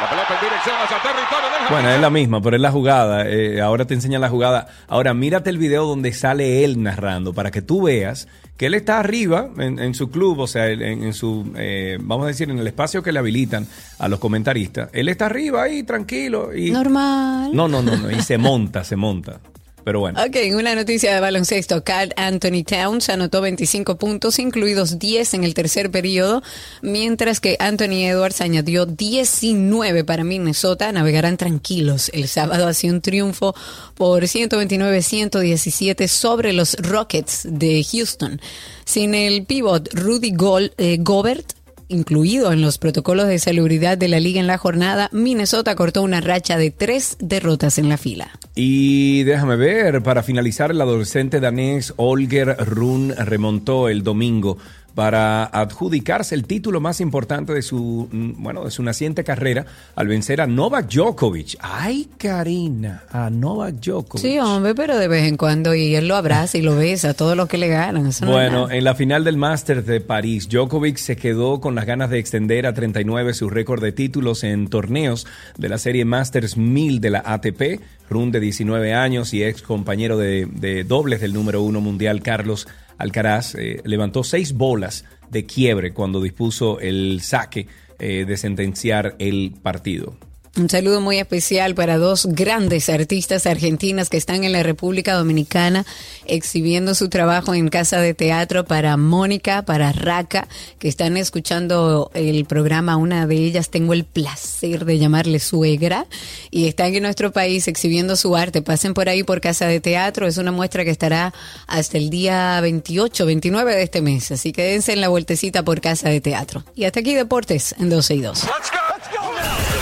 La 0.00 0.08
pelota 0.08 0.34
en 0.34 0.40
dirección 0.40 0.76
hacia 0.76 1.02
territorio 1.02 1.50
del 1.50 1.68
Bueno, 1.70 1.88
es 1.90 2.00
la 2.00 2.10
misma, 2.10 2.40
pero 2.40 2.54
es 2.54 2.62
la 2.62 2.70
jugada. 2.70 3.28
Eh, 3.28 3.60
ahora 3.60 3.84
te 3.84 3.94
enseña 3.94 4.20
la 4.20 4.28
jugada. 4.28 4.68
Ahora, 4.86 5.12
mírate 5.12 5.50
el 5.50 5.58
video 5.58 5.86
donde 5.86 6.12
sale 6.12 6.62
él 6.64 6.80
narrando 6.80 7.32
para 7.32 7.50
que 7.50 7.62
tú 7.62 7.82
veas 7.82 8.28
que 8.56 8.66
él 8.66 8.74
está 8.74 9.00
arriba 9.00 9.50
en, 9.58 9.94
su 9.94 10.10
club, 10.10 10.38
o 10.38 10.46
sea, 10.46 10.68
en, 10.68 10.82
en 10.82 11.12
su, 11.14 11.52
eh, 11.56 11.98
vamos 12.00 12.24
a 12.24 12.28
decir, 12.28 12.48
en 12.48 12.58
el 12.58 12.66
espacio 12.66 13.02
que 13.02 13.10
le 13.10 13.18
habilitan 13.18 13.66
a 13.98 14.08
los 14.08 14.20
comentaristas. 14.20 14.88
Él 14.92 15.08
está 15.08 15.26
arriba 15.26 15.64
ahí, 15.64 15.82
tranquilo. 15.82 16.54
Y... 16.54 16.70
Normal. 16.70 17.50
No, 17.52 17.66
no, 17.66 17.82
no, 17.82 17.96
no, 17.96 18.10
y 18.10 18.22
se 18.22 18.38
monta, 18.38 18.84
se 18.84 18.94
monta. 18.94 19.40
Pero 19.88 20.00
bueno. 20.00 20.22
Ok, 20.22 20.36
una 20.54 20.74
noticia 20.74 21.14
de 21.14 21.20
baloncesto. 21.20 21.82
Carl 21.82 22.12
Anthony 22.16 22.62
Towns 22.62 23.08
anotó 23.08 23.40
25 23.40 23.96
puntos, 23.96 24.38
incluidos 24.38 24.98
10 24.98 25.32
en 25.32 25.44
el 25.44 25.54
tercer 25.54 25.90
periodo, 25.90 26.42
mientras 26.82 27.40
que 27.40 27.56
Anthony 27.58 28.04
Edwards 28.04 28.42
añadió 28.42 28.84
19 28.84 30.04
para 30.04 30.24
Minnesota. 30.24 30.92
Navegarán 30.92 31.38
tranquilos. 31.38 32.10
El 32.12 32.28
sábado 32.28 32.68
hacía 32.68 32.92
un 32.92 33.00
triunfo 33.00 33.54
por 33.94 34.24
129-117 34.24 36.06
sobre 36.06 36.52
los 36.52 36.74
Rockets 36.74 37.46
de 37.50 37.82
Houston. 37.90 38.42
Sin 38.84 39.14
el 39.14 39.46
pivot 39.46 39.88
Rudy 39.94 40.34
eh, 40.76 40.98
Gobert, 41.00 41.54
incluido 41.88 42.52
en 42.52 42.60
los 42.60 42.78
protocolos 42.78 43.26
de 43.26 43.38
salubridad 43.38 43.98
de 43.98 44.08
la 44.08 44.20
liga 44.20 44.40
en 44.40 44.46
la 44.46 44.58
jornada, 44.58 45.08
Minnesota 45.12 45.74
cortó 45.74 46.02
una 46.02 46.20
racha 46.20 46.56
de 46.58 46.70
tres 46.70 47.16
derrotas 47.18 47.78
en 47.78 47.88
la 47.88 47.96
fila. 47.96 48.30
Y 48.54 49.24
déjame 49.24 49.56
ver, 49.56 50.02
para 50.02 50.22
finalizar, 50.22 50.70
el 50.70 50.80
adolescente 50.80 51.40
danés 51.40 51.94
Olger 51.96 52.56
Run 52.58 53.14
remontó 53.16 53.88
el 53.88 54.02
domingo 54.02 54.58
para 54.98 55.44
adjudicarse 55.44 56.34
el 56.34 56.44
título 56.44 56.80
más 56.80 57.00
importante 57.00 57.54
de 57.54 57.62
su, 57.62 58.08
mm, 58.10 58.42
bueno, 58.42 58.64
de 58.64 58.72
su 58.72 58.82
naciente 58.82 59.22
carrera 59.22 59.64
al 59.94 60.08
vencer 60.08 60.40
a 60.40 60.48
Novak 60.48 60.92
Djokovic. 60.92 61.56
Ay, 61.60 62.08
Karina, 62.18 63.04
a 63.08 63.30
Novak 63.30 63.76
Djokovic. 63.76 64.20
Sí, 64.20 64.40
hombre, 64.40 64.74
pero 64.74 64.98
de 64.98 65.06
vez 65.06 65.28
en 65.28 65.36
cuando 65.36 65.72
y 65.72 65.94
él 65.94 66.08
lo 66.08 66.16
abraza 66.16 66.58
y 66.58 66.62
lo 66.62 66.74
besa 66.74 67.10
a 67.10 67.14
todos 67.14 67.36
los 67.36 67.48
que 67.48 67.58
le 67.58 67.68
ganan. 67.68 68.10
bueno, 68.26 68.72
en 68.72 68.82
la 68.82 68.96
final 68.96 69.22
del 69.22 69.36
Masters 69.36 69.86
de 69.86 70.00
París, 70.00 70.48
Djokovic 70.48 70.96
se 70.96 71.14
quedó 71.14 71.60
con 71.60 71.76
las 71.76 71.86
ganas 71.86 72.10
de 72.10 72.18
extender 72.18 72.66
a 72.66 72.74
39 72.74 73.34
su 73.34 73.48
récord 73.48 73.80
de 73.80 73.92
títulos 73.92 74.42
en 74.42 74.66
torneos 74.66 75.28
de 75.58 75.68
la 75.68 75.78
serie 75.78 76.04
Masters 76.06 76.56
1000 76.56 77.00
de 77.00 77.10
la 77.10 77.22
ATP. 77.24 77.80
Run 78.10 78.32
de 78.32 78.40
19 78.40 78.94
años 78.94 79.32
y 79.32 79.44
ex 79.44 79.62
compañero 79.62 80.16
de, 80.16 80.48
de 80.50 80.82
dobles 80.82 81.20
del 81.20 81.34
número 81.34 81.62
uno 81.62 81.80
mundial 81.80 82.20
Carlos 82.22 82.66
Alcaraz 82.98 83.54
eh, 83.54 83.80
levantó 83.84 84.24
seis 84.24 84.52
bolas 84.52 85.04
de 85.30 85.46
quiebre 85.46 85.94
cuando 85.94 86.20
dispuso 86.20 86.80
el 86.80 87.20
saque 87.22 87.66
eh, 87.98 88.24
de 88.26 88.36
sentenciar 88.36 89.16
el 89.18 89.54
partido. 89.62 90.16
Un 90.56 90.68
saludo 90.68 91.00
muy 91.00 91.18
especial 91.18 91.74
para 91.74 91.98
dos 91.98 92.26
grandes 92.26 92.88
artistas 92.88 93.46
argentinas 93.46 94.08
que 94.08 94.16
están 94.16 94.44
en 94.44 94.52
la 94.52 94.62
República 94.62 95.14
Dominicana 95.14 95.86
exhibiendo 96.26 96.94
su 96.94 97.08
trabajo 97.08 97.54
en 97.54 97.68
casa 97.68 98.00
de 98.00 98.14
teatro 98.14 98.64
para 98.64 98.96
Mónica, 98.96 99.62
para 99.62 99.92
Raca, 99.92 100.48
que 100.78 100.88
están 100.88 101.16
escuchando 101.16 102.10
el 102.14 102.44
programa. 102.44 102.96
Una 102.96 103.26
de 103.26 103.36
ellas 103.36 103.70
tengo 103.70 103.92
el 103.92 104.04
placer 104.04 104.84
de 104.84 104.98
llamarle 104.98 105.38
suegra 105.38 106.06
y 106.50 106.66
están 106.66 106.94
en 106.94 107.02
nuestro 107.02 107.32
país 107.32 107.68
exhibiendo 107.68 108.16
su 108.16 108.36
arte. 108.36 108.62
Pasen 108.62 108.94
por 108.94 109.08
ahí 109.08 109.22
por 109.22 109.40
casa 109.40 109.66
de 109.66 109.80
teatro. 109.80 110.26
Es 110.26 110.38
una 110.38 110.52
muestra 110.52 110.84
que 110.84 110.90
estará 110.90 111.32
hasta 111.66 111.98
el 111.98 112.10
día 112.10 112.60
28, 112.60 113.26
29 113.26 113.74
de 113.74 113.82
este 113.82 114.02
mes. 114.02 114.30
Así 114.32 114.52
que 114.52 114.62
dense 114.62 114.92
en 114.92 115.00
la 115.00 115.08
vueltecita 115.08 115.62
por 115.62 115.80
casa 115.80 116.08
de 116.08 116.20
teatro. 116.20 116.64
Y 116.74 116.84
hasta 116.84 117.00
aquí 117.00 117.14
Deportes 117.14 117.74
en 117.78 117.90
12 117.90 118.14
y 118.14 118.20
2. 118.20 118.40
Todo 118.40 119.77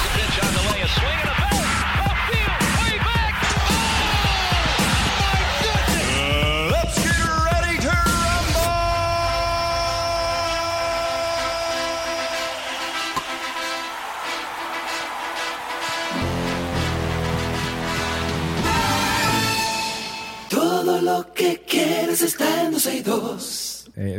lo 21.19 21.33
que 21.33 21.63
quieres 21.67 22.23
está 22.23 22.65
en 22.65 22.73
12 22.73 22.97
y 22.97 23.01
2. 23.03 23.91
Eh. 23.97 24.19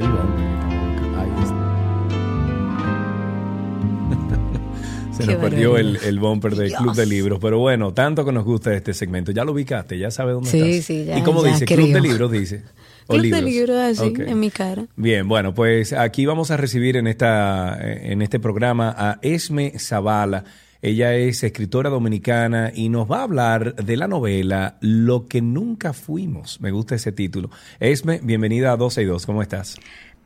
Ahí 1.18 1.30
está. 1.44 1.68
Se 5.18 5.26
nos 5.26 5.36
perdió 5.38 5.78
el, 5.78 5.98
el 5.98 6.20
bumper 6.20 6.56
del 6.56 6.72
Club 6.74 6.94
de 6.96 7.06
Libros, 7.08 7.40
pero 7.42 7.58
bueno, 7.60 7.92
tanto 7.94 8.24
que 8.24 8.32
nos 8.32 8.44
gusta 8.46 8.74
este 8.74 8.94
segmento. 8.94 9.32
Ya 9.32 9.44
lo 9.44 9.52
ubicaste, 9.52 9.98
ya 9.98 10.12
sabes 10.12 10.36
dónde 10.36 10.50
Sí, 10.50 10.62
estás. 10.62 10.86
sí, 10.86 11.06
ya, 11.06 11.18
¿Y 11.18 11.24
cómo 11.24 11.44
ya 11.44 11.54
dice? 11.54 11.66
creo. 11.66 11.78
Club 11.86 11.94
de 11.94 12.02
Libros 12.02 12.32
dice. 12.32 12.64
O 13.08 13.14
Club 13.14 13.24
de 13.24 13.42
libros. 13.42 13.52
libros 13.52 13.78
así 14.00 14.10
Ok. 14.10 14.20
en 14.20 14.40
mi 14.40 14.52
cara. 14.52 14.86
Bien, 14.96 15.28
bueno, 15.28 15.54
pues 15.56 15.94
aquí 15.94 16.26
vamos 16.26 16.52
a 16.52 16.58
recibir 16.58 16.98
en 16.98 17.08
esta 17.08 17.78
en 17.82 18.22
este 18.22 18.40
programa 18.40 18.94
a 18.96 19.18
Esme 19.22 19.74
Zavala. 19.80 20.44
Ella 20.82 21.16
es 21.16 21.44
escritora 21.44 21.90
dominicana 21.90 22.72
y 22.74 22.90
nos 22.90 23.10
va 23.10 23.20
a 23.20 23.24
hablar 23.24 23.76
de 23.76 23.98
la 23.98 24.08
novela 24.08 24.78
Lo 24.80 25.26
que 25.26 25.42
nunca 25.42 25.94
fuimos. 25.94 26.62
Me 26.62 26.72
gusta 26.72 26.96
ese 26.96 27.12
título. 27.12 27.50
Esme, 27.80 28.20
bienvenida 28.22 28.72
a 28.72 28.78
12 28.78 29.02
y 29.02 29.06
2. 29.06 29.26
¿Cómo 29.26 29.42
estás? 29.42 29.78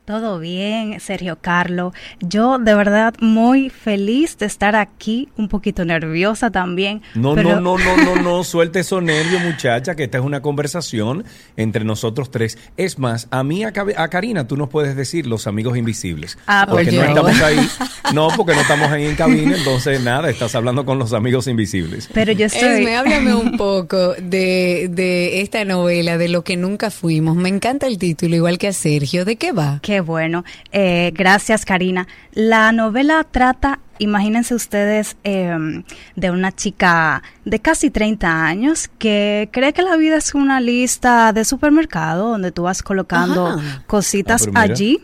Todo 0.04 0.40
bien, 0.40 0.98
Sergio 0.98 1.38
Carlo. 1.40 1.92
Yo 2.20 2.58
de 2.58 2.74
verdad 2.74 3.14
muy 3.20 3.70
feliz 3.70 4.36
de 4.36 4.46
estar 4.46 4.74
aquí, 4.74 5.28
un 5.36 5.46
poquito 5.48 5.84
nerviosa 5.84 6.50
también. 6.50 7.02
No, 7.14 7.36
pero- 7.36 7.60
no, 7.60 7.78
no, 7.78 7.96
no, 7.96 7.96
no, 8.16 8.16
no, 8.22 8.44
suelte 8.44 8.80
esos 8.80 9.00
nervios, 9.00 9.40
muchacha, 9.42 9.94
que 9.94 10.02
esta 10.04 10.18
es 10.18 10.24
una 10.24 10.42
conversación 10.42 11.24
entre 11.56 11.84
nosotros 11.84 12.32
tres. 12.32 12.58
Es 12.76 12.98
más, 12.98 13.28
a 13.30 13.44
mí, 13.44 13.62
a, 13.62 13.72
a 13.96 14.08
Karina, 14.08 14.48
tú 14.48 14.56
nos 14.56 14.68
puedes 14.70 14.96
decir 14.96 15.28
los 15.28 15.46
amigos 15.46 15.76
invisibles. 15.78 16.36
Ah, 16.48 16.66
pues 16.68 16.88
porque 16.88 16.96
no 16.98 17.02
yo. 17.04 17.08
estamos 17.28 17.40
ahí. 17.42 17.68
No, 18.12 18.28
porque 18.36 18.52
no 18.54 18.60
estamos 18.60 18.90
ahí 18.90 19.06
en 19.06 19.14
cabina, 19.14 19.56
entonces 19.56 20.02
nada, 20.02 20.28
estás 20.28 20.54
hablando 20.54 20.84
con 20.84 20.98
los 20.98 21.14
amigos 21.14 21.46
invisibles. 21.46 22.10
Pero 22.12 22.32
yo 22.32 22.44
estoy... 22.46 22.80
Esme, 22.82 22.96
háblame 22.96 23.32
un 23.34 23.56
poco 23.56 24.12
de, 24.14 24.88
de 24.90 25.40
esta 25.40 25.64
novela, 25.64 26.18
de 26.18 26.28
lo 26.28 26.42
que 26.44 26.58
nunca 26.58 26.90
fuimos. 26.90 27.36
Me 27.36 27.48
encanta 27.48 27.86
el 27.86 27.96
título, 27.96 28.36
igual 28.36 28.58
que 28.58 28.68
a 28.68 28.72
Sergio. 28.74 29.24
¿De 29.24 29.36
qué 29.36 29.52
va? 29.52 29.78
Qué 29.82 29.91
bueno. 30.00 30.44
Eh, 30.70 31.12
gracias, 31.14 31.64
Karina. 31.64 32.06
La 32.32 32.72
novela 32.72 33.24
trata, 33.30 33.80
imagínense 33.98 34.54
ustedes, 34.54 35.16
eh, 35.24 35.82
de 36.16 36.30
una 36.30 36.52
chica 36.52 37.22
de 37.44 37.60
casi 37.60 37.90
30 37.90 38.46
años 38.46 38.90
que 38.98 39.48
cree 39.52 39.72
que 39.72 39.82
la 39.82 39.96
vida 39.96 40.16
es 40.16 40.34
una 40.34 40.60
lista 40.60 41.32
de 41.32 41.44
supermercado 41.44 42.30
donde 42.30 42.52
tú 42.52 42.62
vas 42.62 42.82
colocando 42.82 43.48
Ajá. 43.48 43.84
cositas 43.86 44.48
Ah, 44.54 44.62
allí 44.62 45.00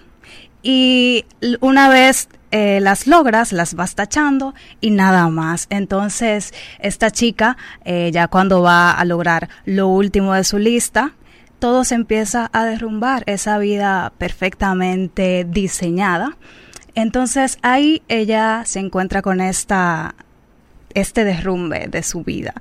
y 0.63 1.25
una 1.61 1.89
vez 1.89 2.29
eh, 2.51 2.81
las 2.81 3.07
logras, 3.07 3.53
las 3.53 3.75
vas 3.75 3.95
tachando 3.95 4.55
y 4.81 4.91
nada 4.91 5.29
más. 5.29 5.67
Entonces, 5.71 6.55
esta 6.79 7.11
chica, 7.11 7.57
eh, 7.85 8.11
ya 8.13 8.29
cuando 8.29 8.63
va 8.63 8.91
a 8.91 9.05
lograr 9.05 9.49
lo 9.65 9.89
último 9.89 10.33
de 10.35 10.45
su 10.45 10.59
lista, 10.59 11.13
todo 11.59 11.85
se 11.85 11.95
empieza 11.95 12.51
a 12.53 12.65
derrumbar, 12.65 13.25
esa 13.27 13.59
vida 13.59 14.13
perfectamente 14.19 15.47
diseñada. 15.49 16.37
Entonces 16.95 17.59
ahí 17.63 18.03
ella 18.09 18.63
se 18.65 18.81
encuentra 18.81 19.23
con 19.23 19.41
esta 19.41 20.15
este 20.95 21.25
derrumbe 21.25 21.87
de 21.89 22.03
su 22.03 22.25
vida. 22.25 22.55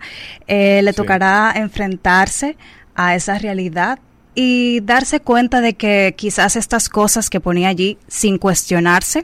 Eh, 0.47 0.81
le 0.83 0.91
Sí. 0.91 0.97
tocará 0.97 1.53
enfrentarse 1.55 2.57
a 2.95 3.15
esa 3.15 3.39
realidad 3.39 3.99
y 4.35 4.81
darse 4.81 5.19
cuenta 5.21 5.61
de 5.61 5.73
que 5.73 6.13
quizás 6.17 6.55
estas 6.55 6.89
cosas 6.89 7.29
que 7.29 7.39
ponía 7.39 7.69
allí 7.69 7.97
sin 8.07 8.37
cuestionarse, 8.37 9.23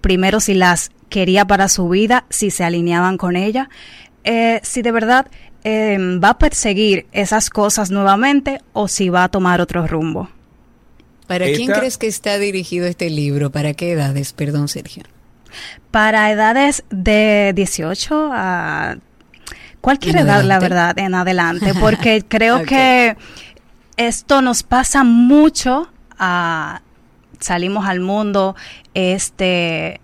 primero 0.00 0.38
si 0.40 0.54
las 0.54 0.90
quería 1.08 1.44
para 1.46 1.68
su 1.68 1.88
vida, 1.88 2.24
si 2.30 2.50
se 2.50 2.64
alineaban 2.64 3.16
con 3.18 3.34
ella, 3.34 3.68
eh, 4.24 4.60
si 4.62 4.82
de 4.82 4.92
verdad 4.92 5.26
eh, 5.64 5.96
va 6.22 6.30
a 6.30 6.38
perseguir 6.38 7.06
esas 7.12 7.50
cosas 7.50 7.90
nuevamente 7.90 8.60
o 8.72 8.88
si 8.88 9.08
va 9.08 9.24
a 9.24 9.28
tomar 9.28 9.60
otro 9.60 9.86
rumbo. 9.86 10.28
¿Para 11.26 11.46
quién 11.46 11.62
Esta- 11.70 11.78
crees 11.78 11.98
que 11.98 12.08
está 12.08 12.38
dirigido 12.38 12.86
este 12.86 13.08
libro? 13.08 13.50
¿Para 13.50 13.72
qué 13.74 13.92
edades? 13.92 14.32
Perdón, 14.32 14.68
Sergio. 14.68 15.04
Para 15.90 16.30
edades 16.30 16.84
de 16.90 17.52
18 17.54 18.30
a 18.32 18.96
cualquier 19.80 20.16
En 20.16 20.26
edad, 20.26 20.42
la 20.42 20.58
verdad, 20.58 20.98
en 20.98 21.14
adelante, 21.14 21.72
porque 21.80 22.22
creo 22.26 22.64
que 22.64 23.16
esto 23.96 24.42
nos 24.42 24.62
pasa 24.62 25.04
mucho 25.04 25.88
a 26.18 26.82
salimos 27.40 27.86
al 27.86 28.00
mundo 28.00 28.54
este 28.94 30.01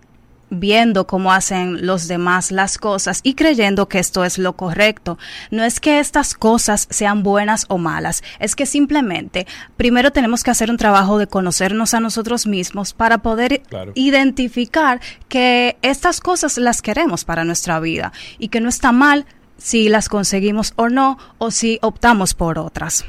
viendo 0.50 1.06
cómo 1.06 1.32
hacen 1.32 1.86
los 1.86 2.08
demás 2.08 2.50
las 2.50 2.78
cosas 2.78 3.20
y 3.22 3.34
creyendo 3.34 3.88
que 3.88 3.98
esto 3.98 4.24
es 4.24 4.38
lo 4.38 4.54
correcto. 4.54 5.18
No 5.50 5.64
es 5.64 5.80
que 5.80 6.00
estas 6.00 6.34
cosas 6.34 6.86
sean 6.90 7.22
buenas 7.22 7.66
o 7.68 7.78
malas, 7.78 8.22
es 8.38 8.56
que 8.56 8.66
simplemente 8.66 9.46
primero 9.76 10.12
tenemos 10.12 10.42
que 10.42 10.50
hacer 10.50 10.70
un 10.70 10.76
trabajo 10.76 11.18
de 11.18 11.26
conocernos 11.26 11.94
a 11.94 12.00
nosotros 12.00 12.46
mismos 12.46 12.92
para 12.92 13.18
poder 13.18 13.62
identificar 13.94 15.00
que 15.28 15.76
estas 15.82 16.20
cosas 16.20 16.58
las 16.58 16.82
queremos 16.82 17.24
para 17.24 17.44
nuestra 17.44 17.80
vida 17.80 18.12
y 18.38 18.48
que 18.48 18.60
no 18.60 18.68
está 18.68 18.92
mal 18.92 19.26
si 19.56 19.88
las 19.88 20.08
conseguimos 20.08 20.72
o 20.76 20.88
no 20.88 21.18
o 21.38 21.50
si 21.50 21.78
optamos 21.82 22.34
por 22.34 22.58
otras. 22.58 23.04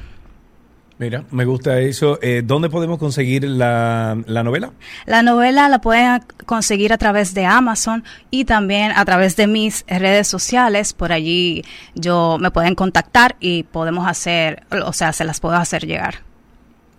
Mira, 0.99 1.23
me 1.31 1.45
gusta 1.45 1.79
eso. 1.79 2.19
Eh, 2.21 2.41
¿Dónde 2.43 2.69
podemos 2.69 2.99
conseguir 2.99 3.45
la, 3.45 4.17
novela? 4.27 4.73
La 5.05 5.23
novela 5.23 5.69
la 5.69 5.79
pueden 5.79 6.21
conseguir 6.45 6.91
a 6.91 6.97
través 6.97 7.33
de 7.33 7.45
Amazon 7.45 8.03
y 8.29 8.43
también 8.43 8.91
a 8.91 9.05
través 9.05 9.37
de 9.37 9.47
mis 9.47 9.85
redes 9.87 10.27
sociales. 10.27 10.91
Por 10.91 11.13
allí 11.13 11.63
yo 11.95 12.37
me 12.37 12.51
pueden 12.51 12.75
contactar 12.75 13.37
y 13.39 13.63
podemos 13.63 14.09
hacer, 14.09 14.63
o 14.85 14.91
sea, 14.91 15.13
se 15.13 15.23
las 15.23 15.39
puedo 15.39 15.55
hacer 15.55 15.87
llegar. 15.87 16.15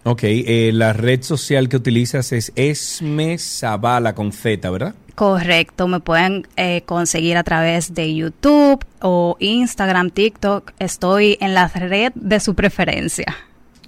Ok, 0.05 0.21
eh, 0.23 0.71
la 0.73 0.95
red 0.95 1.23
social 1.23 1.69
que 1.69 1.77
utilizas 1.77 2.33
es 2.33 2.53
Esme 2.57 3.37
Zavala 3.37 4.15
con 4.15 4.33
Z, 4.33 4.71
¿verdad? 4.71 4.95
Correcto, 5.15 5.89
me 5.89 6.01
pueden 6.01 6.49
eh, 6.57 6.85
conseguir 6.87 7.37
a 7.37 7.45
través 7.45 7.93
de 7.93 8.15
YouTube 8.15 8.83
o 9.03 9.37
Instagram, 9.41 10.09
TikTok. 10.09 10.73
Estoy 10.79 11.37
en 11.43 11.53
la 11.53 11.69
red 11.69 12.13
de 12.15 12.41
su 12.41 12.55
preferencia. 12.55 13.27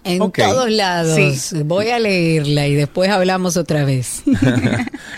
En 0.04 0.32
todos 0.32 0.70
lados. 0.70 1.54
Voy 1.64 1.90
a 1.90 1.98
leerla 1.98 2.66
y 2.66 2.74
después 2.74 3.10
hablamos 3.10 3.56
otra 3.56 3.84
vez. 3.84 4.22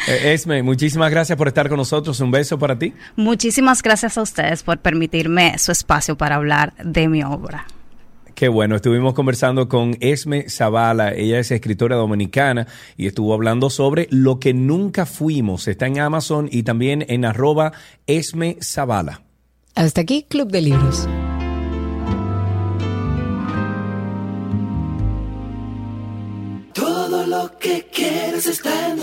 Eh, 0.07 0.35
Esme, 0.35 0.63
muchísimas 0.63 1.11
gracias 1.11 1.39
por 1.39 1.49
estar 1.49 1.71
con 1.71 1.79
nosotros. 1.79 2.21
Un 2.21 2.31
beso 2.31 2.59
para 2.59 2.79
ti. 2.79 2.93
Muchísimas 3.17 3.83
gracias 3.83 4.19
a 4.19 4.23
ustedes 4.23 4.63
por 4.63 4.79
permitirme 4.79 5.57
su 5.57 5.73
espacio 5.73 6.19
para 6.19 6.37
hablar 6.37 6.75
de 6.77 7.09
mi 7.09 7.23
obra. 7.23 7.67
Qué 8.35 8.49
bueno, 8.49 8.77
estuvimos 8.77 9.15
conversando 9.15 9.69
con 9.69 9.97
Esme 10.01 10.51
Zavala, 10.51 11.15
ella 11.15 11.39
es 11.39 11.51
escritora 11.53 11.97
dominicana 11.97 12.67
y 12.97 13.07
estuvo 13.07 13.33
hablando 13.33 13.71
sobre 13.71 14.09
lo 14.11 14.41
que 14.41 14.53
nunca 14.53 15.07
fuimos. 15.07 15.69
Está 15.69 15.87
en 15.87 16.01
Amazon 16.01 16.49
y 16.51 16.65
también 16.65 17.07
en 17.09 17.25
arroba 17.25 17.73
Esme 18.07 18.59
Zavala. 18.61 19.23
Hasta 19.75 20.01
aquí, 20.01 20.27
Club 20.29 20.51
de 20.51 20.61
Libros. 20.63 21.09
Que 27.65 27.83
quieres 27.91 28.47
está 28.47 28.91
en. 28.91 29.01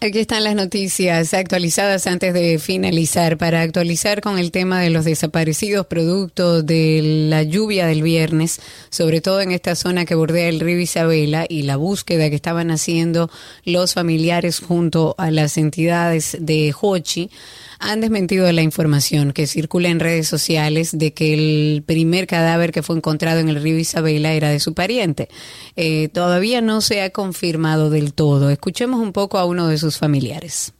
Aquí 0.00 0.18
están 0.18 0.42
las 0.42 0.56
noticias 0.56 1.32
actualizadas 1.32 2.08
antes 2.08 2.34
de 2.34 2.58
finalizar. 2.58 3.38
Para 3.38 3.60
actualizar 3.62 4.20
con 4.20 4.40
el 4.40 4.50
tema 4.50 4.80
de 4.80 4.90
los 4.90 5.04
desaparecidos 5.04 5.86
producto 5.86 6.64
de 6.64 7.28
la 7.28 7.44
lluvia 7.44 7.86
del 7.86 8.02
viernes, 8.02 8.60
sobre 8.90 9.20
todo 9.20 9.40
en 9.40 9.52
esta 9.52 9.76
zona 9.76 10.06
que 10.06 10.16
bordea 10.16 10.48
el 10.48 10.58
río 10.58 10.80
Isabela 10.80 11.46
y 11.48 11.62
la 11.62 11.76
búsqueda 11.76 12.30
que 12.30 12.36
estaban 12.36 12.72
haciendo 12.72 13.30
los 13.64 13.94
familiares 13.94 14.58
junto 14.58 15.14
a 15.18 15.30
las 15.30 15.56
entidades 15.56 16.36
de 16.40 16.74
Hochi 16.80 17.30
han 17.78 18.00
desmentido 18.00 18.50
la 18.52 18.62
información 18.62 19.32
que 19.32 19.46
circula 19.46 19.88
en 19.88 20.00
redes 20.00 20.28
sociales 20.28 20.96
de 20.96 21.12
que 21.12 21.34
el 21.34 21.82
primer 21.82 22.26
cadáver 22.26 22.72
que 22.72 22.82
fue 22.82 22.96
encontrado 22.96 23.40
en 23.40 23.48
el 23.48 23.62
río 23.62 23.78
Isabela 23.78 24.32
era 24.32 24.48
de 24.50 24.60
su 24.60 24.74
pariente. 24.74 25.28
Eh, 25.76 26.08
todavía 26.08 26.60
no 26.60 26.80
se 26.80 27.02
ha 27.02 27.10
confirmado 27.10 27.90
del 27.90 28.14
todo. 28.14 28.50
Escuchemos 28.50 29.00
un 29.00 29.12
poco 29.12 29.38
a 29.38 29.44
uno 29.44 29.68
de 29.68 29.78
sus 29.78 29.98
familiares. 29.98 30.72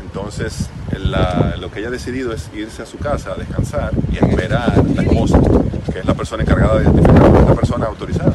Entonces, 0.00 0.68
lo 1.58 1.70
que 1.70 1.80
ella 1.80 1.88
ha 1.88 1.92
decidido 1.92 2.32
es 2.32 2.48
irse 2.54 2.82
a 2.82 2.86
su 2.86 2.98
casa 2.98 3.32
a 3.32 3.36
descansar 3.36 3.92
y 4.12 4.16
esperar 4.16 4.84
la 4.94 5.02
esposa, 5.02 5.40
que 5.92 5.98
es 5.98 6.04
la 6.04 6.14
persona 6.14 6.42
encargada 6.42 6.78
de 6.78 6.84
identificarlo, 6.84 7.48
la 7.48 7.54
persona 7.54 7.86
autorizada 7.86 8.34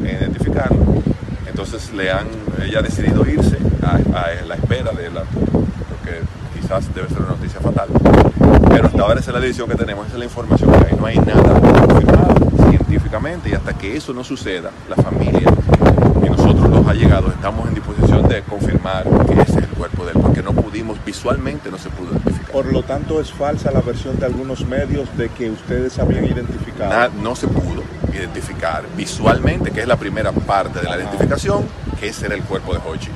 en 0.00 0.06
identificarlo. 0.06 1.02
Entonces, 1.48 1.92
le 1.92 2.10
han, 2.10 2.26
ella 2.62 2.80
ha 2.80 2.82
decidido 2.82 3.26
irse 3.26 3.56
a 3.82 3.98
la 4.46 4.54
espera 4.54 4.92
de 4.92 5.10
la 5.10 5.24
quizás 6.66 6.92
debe 6.92 7.08
ser 7.08 7.18
una 7.18 7.28
noticia 7.28 7.60
fatal. 7.60 7.88
Pero 8.68 8.86
hasta 8.86 9.02
ahora 9.02 9.20
esa 9.20 9.30
es 9.30 9.34
la 9.34 9.40
decisión 9.40 9.68
que 9.68 9.76
tenemos, 9.76 10.06
esa 10.06 10.14
es 10.14 10.18
la 10.18 10.24
información 10.24 10.72
que 10.72 10.86
hay. 10.86 10.96
No 10.98 11.06
hay 11.06 11.16
nada 11.18 11.60
confirmado 11.60 12.34
científicamente 12.68 13.50
y 13.50 13.52
hasta 13.52 13.72
que 13.78 13.96
eso 13.96 14.12
no 14.12 14.24
suceda, 14.24 14.72
la 14.88 14.96
familia 14.96 15.48
y 16.24 16.28
nosotros 16.28 16.68
los 16.68 16.84
allegados 16.88 17.32
estamos 17.32 17.68
en 17.68 17.74
disposición 17.74 18.28
de 18.28 18.42
confirmar 18.42 19.04
que 19.04 19.34
ese 19.34 19.52
es 19.52 19.56
el 19.58 19.68
cuerpo 19.68 20.04
de 20.06 20.12
él, 20.12 20.18
porque 20.20 20.42
no 20.42 20.52
pudimos, 20.54 20.98
visualmente 21.04 21.70
no 21.70 21.78
se 21.78 21.88
pudo 21.88 22.10
identificar. 22.10 22.50
Por 22.50 22.72
lo 22.72 22.82
tanto, 22.82 23.20
es 23.20 23.32
falsa 23.32 23.70
la 23.70 23.80
versión 23.80 24.18
de 24.18 24.26
algunos 24.26 24.66
medios 24.66 25.08
de 25.16 25.28
que 25.28 25.50
ustedes 25.50 25.98
habían 26.00 26.24
identificado. 26.24 27.12
no 27.22 27.36
se 27.36 27.46
pudo 27.46 27.84
identificar 28.12 28.82
visualmente, 28.96 29.70
que 29.70 29.82
es 29.82 29.86
la 29.86 29.96
primera 29.96 30.32
parte 30.32 30.80
de 30.80 30.88
la 30.88 30.96
identificación, 30.96 31.64
que 32.00 32.08
ese 32.08 32.26
era 32.26 32.34
el 32.34 32.42
cuerpo 32.42 32.72
de 32.72 32.80
Hochi 32.84 33.10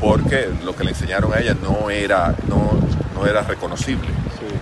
porque 0.00 0.48
lo 0.64 0.74
que 0.74 0.84
le 0.84 0.90
enseñaron 0.90 1.32
a 1.32 1.40
ella 1.40 1.56
no 1.62 1.90
era, 1.90 2.34
no, 2.48 2.72
no 3.14 3.26
era 3.26 3.42
reconocible. 3.42 4.08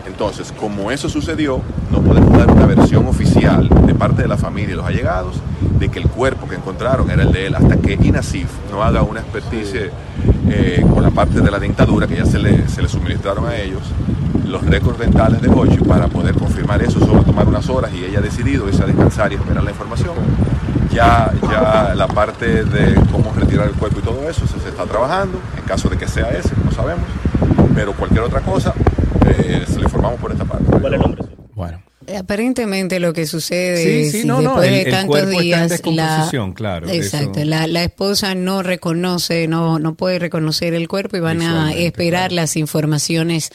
Entonces, 0.07 0.53
como 0.53 0.91
eso 0.91 1.09
sucedió, 1.09 1.61
no 1.91 2.01
podemos 2.01 2.33
dar 2.39 2.51
una 2.51 2.65
versión 2.65 3.07
oficial 3.07 3.69
de 3.69 3.95
parte 3.95 4.23
de 4.23 4.29
la 4.29 4.39
familia 4.39 4.73
y 4.73 4.77
los 4.77 4.87
allegados 4.87 5.37
de 5.79 5.91
que 5.91 5.99
el 5.99 6.09
cuerpo 6.09 6.49
que 6.49 6.55
encontraron 6.55 7.11
era 7.11 7.23
el 7.23 7.33
de 7.33 7.47
él, 7.49 7.55
hasta 7.55 7.77
que 7.77 7.95
INASIF 7.95 8.49
no 8.71 8.83
haga 8.83 9.03
una 9.03 9.21
experticia 9.21 9.91
eh, 10.49 10.85
con 10.95 11.03
la 11.03 11.11
parte 11.11 11.41
de 11.41 11.51
la 11.51 11.59
dictadura 11.59 12.07
que 12.07 12.17
ya 12.17 12.25
se 12.25 12.39
le, 12.39 12.67
se 12.69 12.81
le 12.81 12.89
suministraron 12.89 13.47
a 13.47 13.57
ellos, 13.57 13.83
los 14.47 14.65
récords 14.65 14.99
dentales 14.99 15.43
de 15.43 15.49
Hochi 15.49 15.79
para 15.79 16.09
poder 16.09 16.35
confirmar 16.35 16.83
eso. 16.83 16.99
A 17.05 17.25
tomar 17.25 17.49
unas 17.49 17.69
horas 17.69 17.93
y 17.93 18.05
ella 18.05 18.21
ha 18.21 18.23
decidido 18.23 18.69
irse 18.69 18.83
a 18.83 18.87
descansar 18.87 19.33
y 19.33 19.35
esperar 19.35 19.63
la 19.63 19.71
información. 19.71 20.15
Ya, 20.93 21.33
ya 21.43 21.95
la 21.95 22.09
parte 22.09 22.65
de 22.65 22.95
cómo 23.13 23.33
retirar 23.35 23.69
el 23.69 23.75
cuerpo 23.75 23.99
y 24.01 24.03
todo 24.03 24.29
eso 24.29 24.47
se, 24.47 24.69
está 24.69 24.85
trabajando, 24.85 25.39
en 25.57 25.65
caso 25.65 25.89
de 25.89 25.97
que 25.97 26.09
sea 26.09 26.31
ese, 26.31 26.51
no 26.65 26.71
sabemos, 26.71 27.05
pero 27.75 27.93
cualquier 27.93 28.23
otra 28.23 28.41
cosa 28.41 28.73
eh, 29.27 29.65
se 29.67 29.77
le 29.77 29.83
informamos 29.83 30.21
por 30.21 30.33
esta 30.33 30.45
parte. 30.45 30.65
¿Cuál 30.65 30.95
es 30.95 31.01
el 31.01 31.01
nombre? 31.01 31.25
Bueno. 31.55 31.83
Aparentemente 32.17 33.01
lo 33.01 33.13
que 33.13 33.27
sucede 33.27 34.03
es 34.03 34.13
después 34.13 34.71
de 34.71 34.85
tantos 34.91 35.29
días 35.29 35.83
la, 35.87 36.31
claro, 36.55 36.89
exacto, 36.89 37.45
la, 37.45 37.67
la, 37.67 37.83
esposa 37.83 38.37
no 38.37 38.63
reconoce, 38.63 39.49
no, 39.49 39.81
no 39.81 39.97
puede 39.97 40.21
reconocer 40.21 40.75
el 40.75 40.87
cuerpo 40.87 41.17
y 41.17 41.21
van 41.21 41.43
a 41.43 41.73
esperar 41.73 42.31
las 42.31 42.57
informaciones 42.57 43.51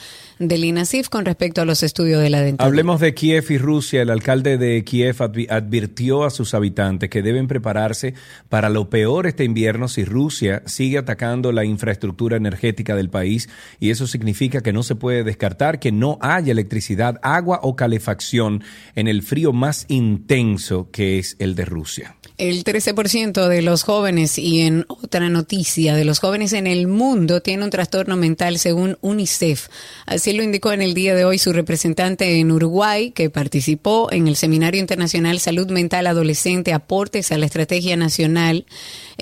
del 0.48 0.66
INASIF 0.66 1.10
con 1.10 1.26
respecto 1.26 1.62
a 1.62 1.66
los 1.66 1.84
estudios 1.84 2.22
de 2.22 2.30
la 2.30 2.42
dentadura. 2.42 2.68
Hablemos 2.68 3.00
de 3.00 3.14
Kiev 3.14 3.46
y 3.50 3.58
Rusia. 3.58 4.02
El 4.02 4.10
alcalde 4.10 4.58
de 4.58 4.84
Kiev 4.84 5.22
advirtió 5.22 6.24
a 6.24 6.30
sus 6.30 6.54
habitantes 6.54 7.10
que 7.10 7.22
deben 7.22 7.48
prepararse 7.48 8.14
para 8.50 8.70
lo 8.70 8.90
peor 8.90 9.28
este 9.28 9.44
invierno 9.44 9.88
si 9.88 10.04
Rusia 10.04 10.64
sigue 10.66 10.98
atacando 10.98 11.52
la 11.52 11.66
infraestructura 11.66 12.38
energética 12.38 12.96
del 12.96 13.10
país 13.10 13.50
y 13.80 13.90
eso 13.90 14.08
significa 14.08 14.62
que 14.62 14.74
no 14.74 14.84
se 14.84 14.96
puede 14.96 15.24
descartar 15.24 15.80
que 15.80 15.92
no 15.92 16.18
haya 16.22 16.52
electricidad, 16.52 17.20
agua 17.22 17.60
o 17.64 17.76
calefacción 17.76 18.64
en 18.96 19.08
el 19.08 19.22
frío 19.22 19.54
más 19.54 19.86
intenso 19.90 20.90
que 20.92 21.20
es 21.20 21.36
el 21.40 21.56
de 21.56 21.66
Rusia. 21.66 22.16
El 22.42 22.64
13% 22.64 23.50
de 23.50 23.62
los 23.62 23.84
jóvenes, 23.84 24.40
y 24.40 24.62
en 24.62 24.88
otra 24.88 25.30
noticia, 25.30 25.94
de 25.94 26.06
los 26.06 26.18
jóvenes 26.18 26.54
en 26.54 26.66
el 26.66 26.88
mundo 26.88 27.42
tiene 27.42 27.64
un 27.64 27.70
trastorno 27.70 28.18
mental 28.18 28.58
según 28.58 28.98
UNICEF. 29.02 29.68
Así 30.08 30.34
lo 30.34 30.42
indicó 30.42 30.72
en 30.72 30.82
el 30.82 30.96
día 30.96 31.14
de 31.14 31.24
hoy 31.24 31.38
su 31.38 31.54
representante 31.54 32.40
en 32.40 32.52
Uruguay, 32.52 33.12
que 33.12 33.30
participó 33.30 34.12
en 34.12 34.28
el 34.28 34.36
Seminario 34.36 34.82
Internacional 34.82 35.40
Salud 35.40 35.70
Mental 35.70 36.08
Adolescente, 36.08 36.74
aportes 36.74 37.32
a 37.32 37.38
la 37.38 37.46
Estrategia 37.46 37.96
Nacional, 37.96 38.66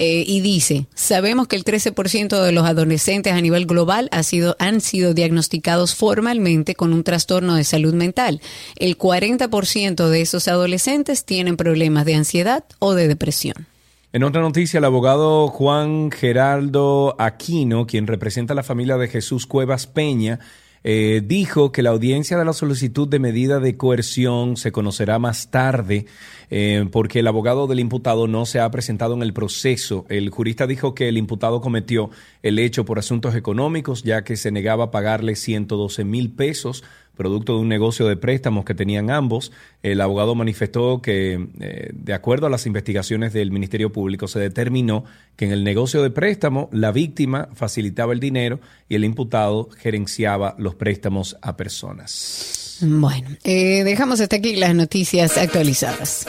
eh, 0.02 0.24
y 0.26 0.40
dice, 0.40 0.86
sabemos 0.96 1.50
que 1.50 1.58
el 1.58 1.66
13% 1.66 2.42
de 2.42 2.54
los 2.54 2.66
adolescentes 2.66 3.34
a 3.34 3.42
nivel 3.42 3.66
global 3.66 4.08
ha 4.14 4.24
sido, 4.24 4.56
han 4.58 4.80
sido 4.80 5.14
diagnosticados 5.14 5.94
formalmente 5.94 6.74
con 6.74 6.94
un 6.94 7.04
trastorno 7.04 7.56
de 7.56 7.66
salud 7.66 7.94
mental. 7.94 8.40
El 8.78 8.98
40% 8.98 10.08
de 10.08 10.22
esos 10.22 10.48
adolescentes 10.48 11.26
tienen 11.26 11.58
problemas 11.58 12.06
de 12.06 12.16
ansiedad 12.16 12.64
o 12.80 12.94
de 12.94 13.10
depresión. 13.10 13.68
En 14.14 14.24
otra 14.24 14.42
noticia, 14.42 14.78
el 14.78 14.86
abogado 14.86 15.50
Juan 15.50 16.12
Geraldo 16.12 17.18
Aquino, 17.20 17.86
quien 17.86 18.08
representa 18.08 18.54
a 18.54 18.56
la 18.56 18.64
familia 18.64 18.96
de 18.96 19.10
Jesús 19.10 19.46
Cuevas 19.48 19.86
Peña, 19.86 20.40
eh, 20.84 21.22
dijo 21.26 21.72
que 21.72 21.82
la 21.82 21.90
audiencia 21.90 22.38
de 22.38 22.46
la 22.46 22.54
solicitud 22.54 23.08
de 23.08 23.20
medida 23.20 23.60
de 23.60 23.78
coerción 23.78 24.58
se 24.58 24.72
conocerá 24.72 25.20
más 25.20 25.52
tarde 25.52 26.06
eh, 26.50 26.88
porque 26.92 27.20
el 27.20 27.28
abogado 27.28 27.68
del 27.68 27.80
imputado 27.80 28.28
no 28.28 28.46
se 28.46 28.60
ha 28.60 28.72
presentado 28.72 29.14
en 29.14 29.22
el 29.22 29.34
proceso. 29.34 30.06
El 30.10 30.30
jurista 30.30 30.68
dijo 30.68 30.96
que 30.96 31.10
el 31.10 31.18
imputado 31.18 31.62
cometió 31.62 32.10
el 32.44 32.60
hecho 32.60 32.86
por 32.86 33.00
asuntos 33.00 33.36
económicos 33.36 34.04
ya 34.04 34.24
que 34.24 34.36
se 34.36 34.52
negaba 34.52 34.86
a 34.86 34.92
pagarle 34.92 35.36
112 35.36 36.04
mil 36.06 36.32
pesos 36.32 36.84
producto 37.20 37.54
de 37.54 37.60
un 37.60 37.68
negocio 37.68 38.08
de 38.08 38.16
préstamos 38.16 38.64
que 38.64 38.74
tenían 38.74 39.12
ambos. 39.12 39.52
El 39.84 40.00
abogado 40.00 40.36
manifestó 40.36 41.02
que, 41.02 41.50
eh, 41.60 41.90
de 41.94 42.14
acuerdo 42.14 42.48
a 42.48 42.50
las 42.50 42.66
investigaciones 42.66 43.34
del 43.34 43.52
Ministerio 43.52 43.92
Público, 43.92 44.30
se 44.30 44.40
determinó 44.40 45.04
que 45.36 45.46
en 45.46 45.52
el 45.52 45.66
negocio 45.66 46.02
de 46.02 46.12
préstamo 46.12 46.70
la 46.72 46.94
víctima 46.94 47.50
facilitaba 47.54 48.14
el 48.14 48.22
dinero 48.22 48.62
y 48.88 48.96
el 48.96 49.04
imputado 49.04 49.70
gerenciaba 49.78 50.56
los 50.58 50.76
préstamos 50.76 51.38
a 51.42 51.58
personas. 51.58 52.80
Bueno, 52.82 53.28
eh, 53.44 53.84
dejamos 53.84 54.22
hasta 54.22 54.38
aquí 54.38 54.56
las 54.56 54.74
noticias 54.74 55.38
actualizadas. 55.38 56.26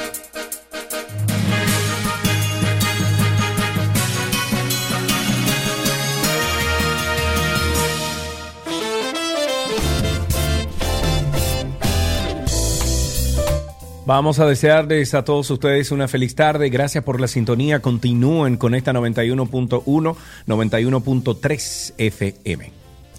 Vamos 14.06 14.38
a 14.38 14.46
desearles 14.46 15.14
a 15.14 15.24
todos 15.24 15.50
ustedes 15.50 15.90
una 15.90 16.08
feliz 16.08 16.34
tarde. 16.34 16.70
Gracias 16.70 17.04
por 17.04 17.20
la 17.20 17.28
sintonía. 17.28 17.80
Continúen 17.80 18.56
con 18.56 18.74
esta 18.74 18.92
91.1, 18.92 20.16
91.3 20.46 21.94
FM. 21.98 22.72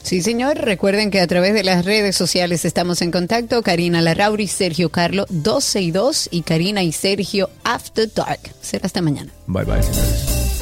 Sí, 0.04 0.22
señor. 0.22 0.58
Recuerden 0.58 1.12
que 1.12 1.22
a 1.22 1.28
través 1.28 1.54
de 1.54 1.64
las 1.64 1.86
redes 1.86 2.16
sociales 2.16 2.66
estamos 2.66 3.02
en 3.02 3.12
contacto. 3.12 3.62
Karina 3.62 4.02
Larrauri, 4.02 4.48
Sergio 4.48 4.90
Carlo 4.90 5.26
12 5.30 5.82
y 5.82 5.92
2 5.92 6.30
y 6.32 6.42
Karina 6.42 6.84
y 6.84 6.92
Sergio 6.92 7.50
After 7.64 8.12
Dark. 8.12 8.40
Será 8.62 8.88
hasta 8.88 9.02
mañana. 9.02 9.32
Bye 9.48 9.66
bye, 9.66 9.84
señores. 9.84 10.61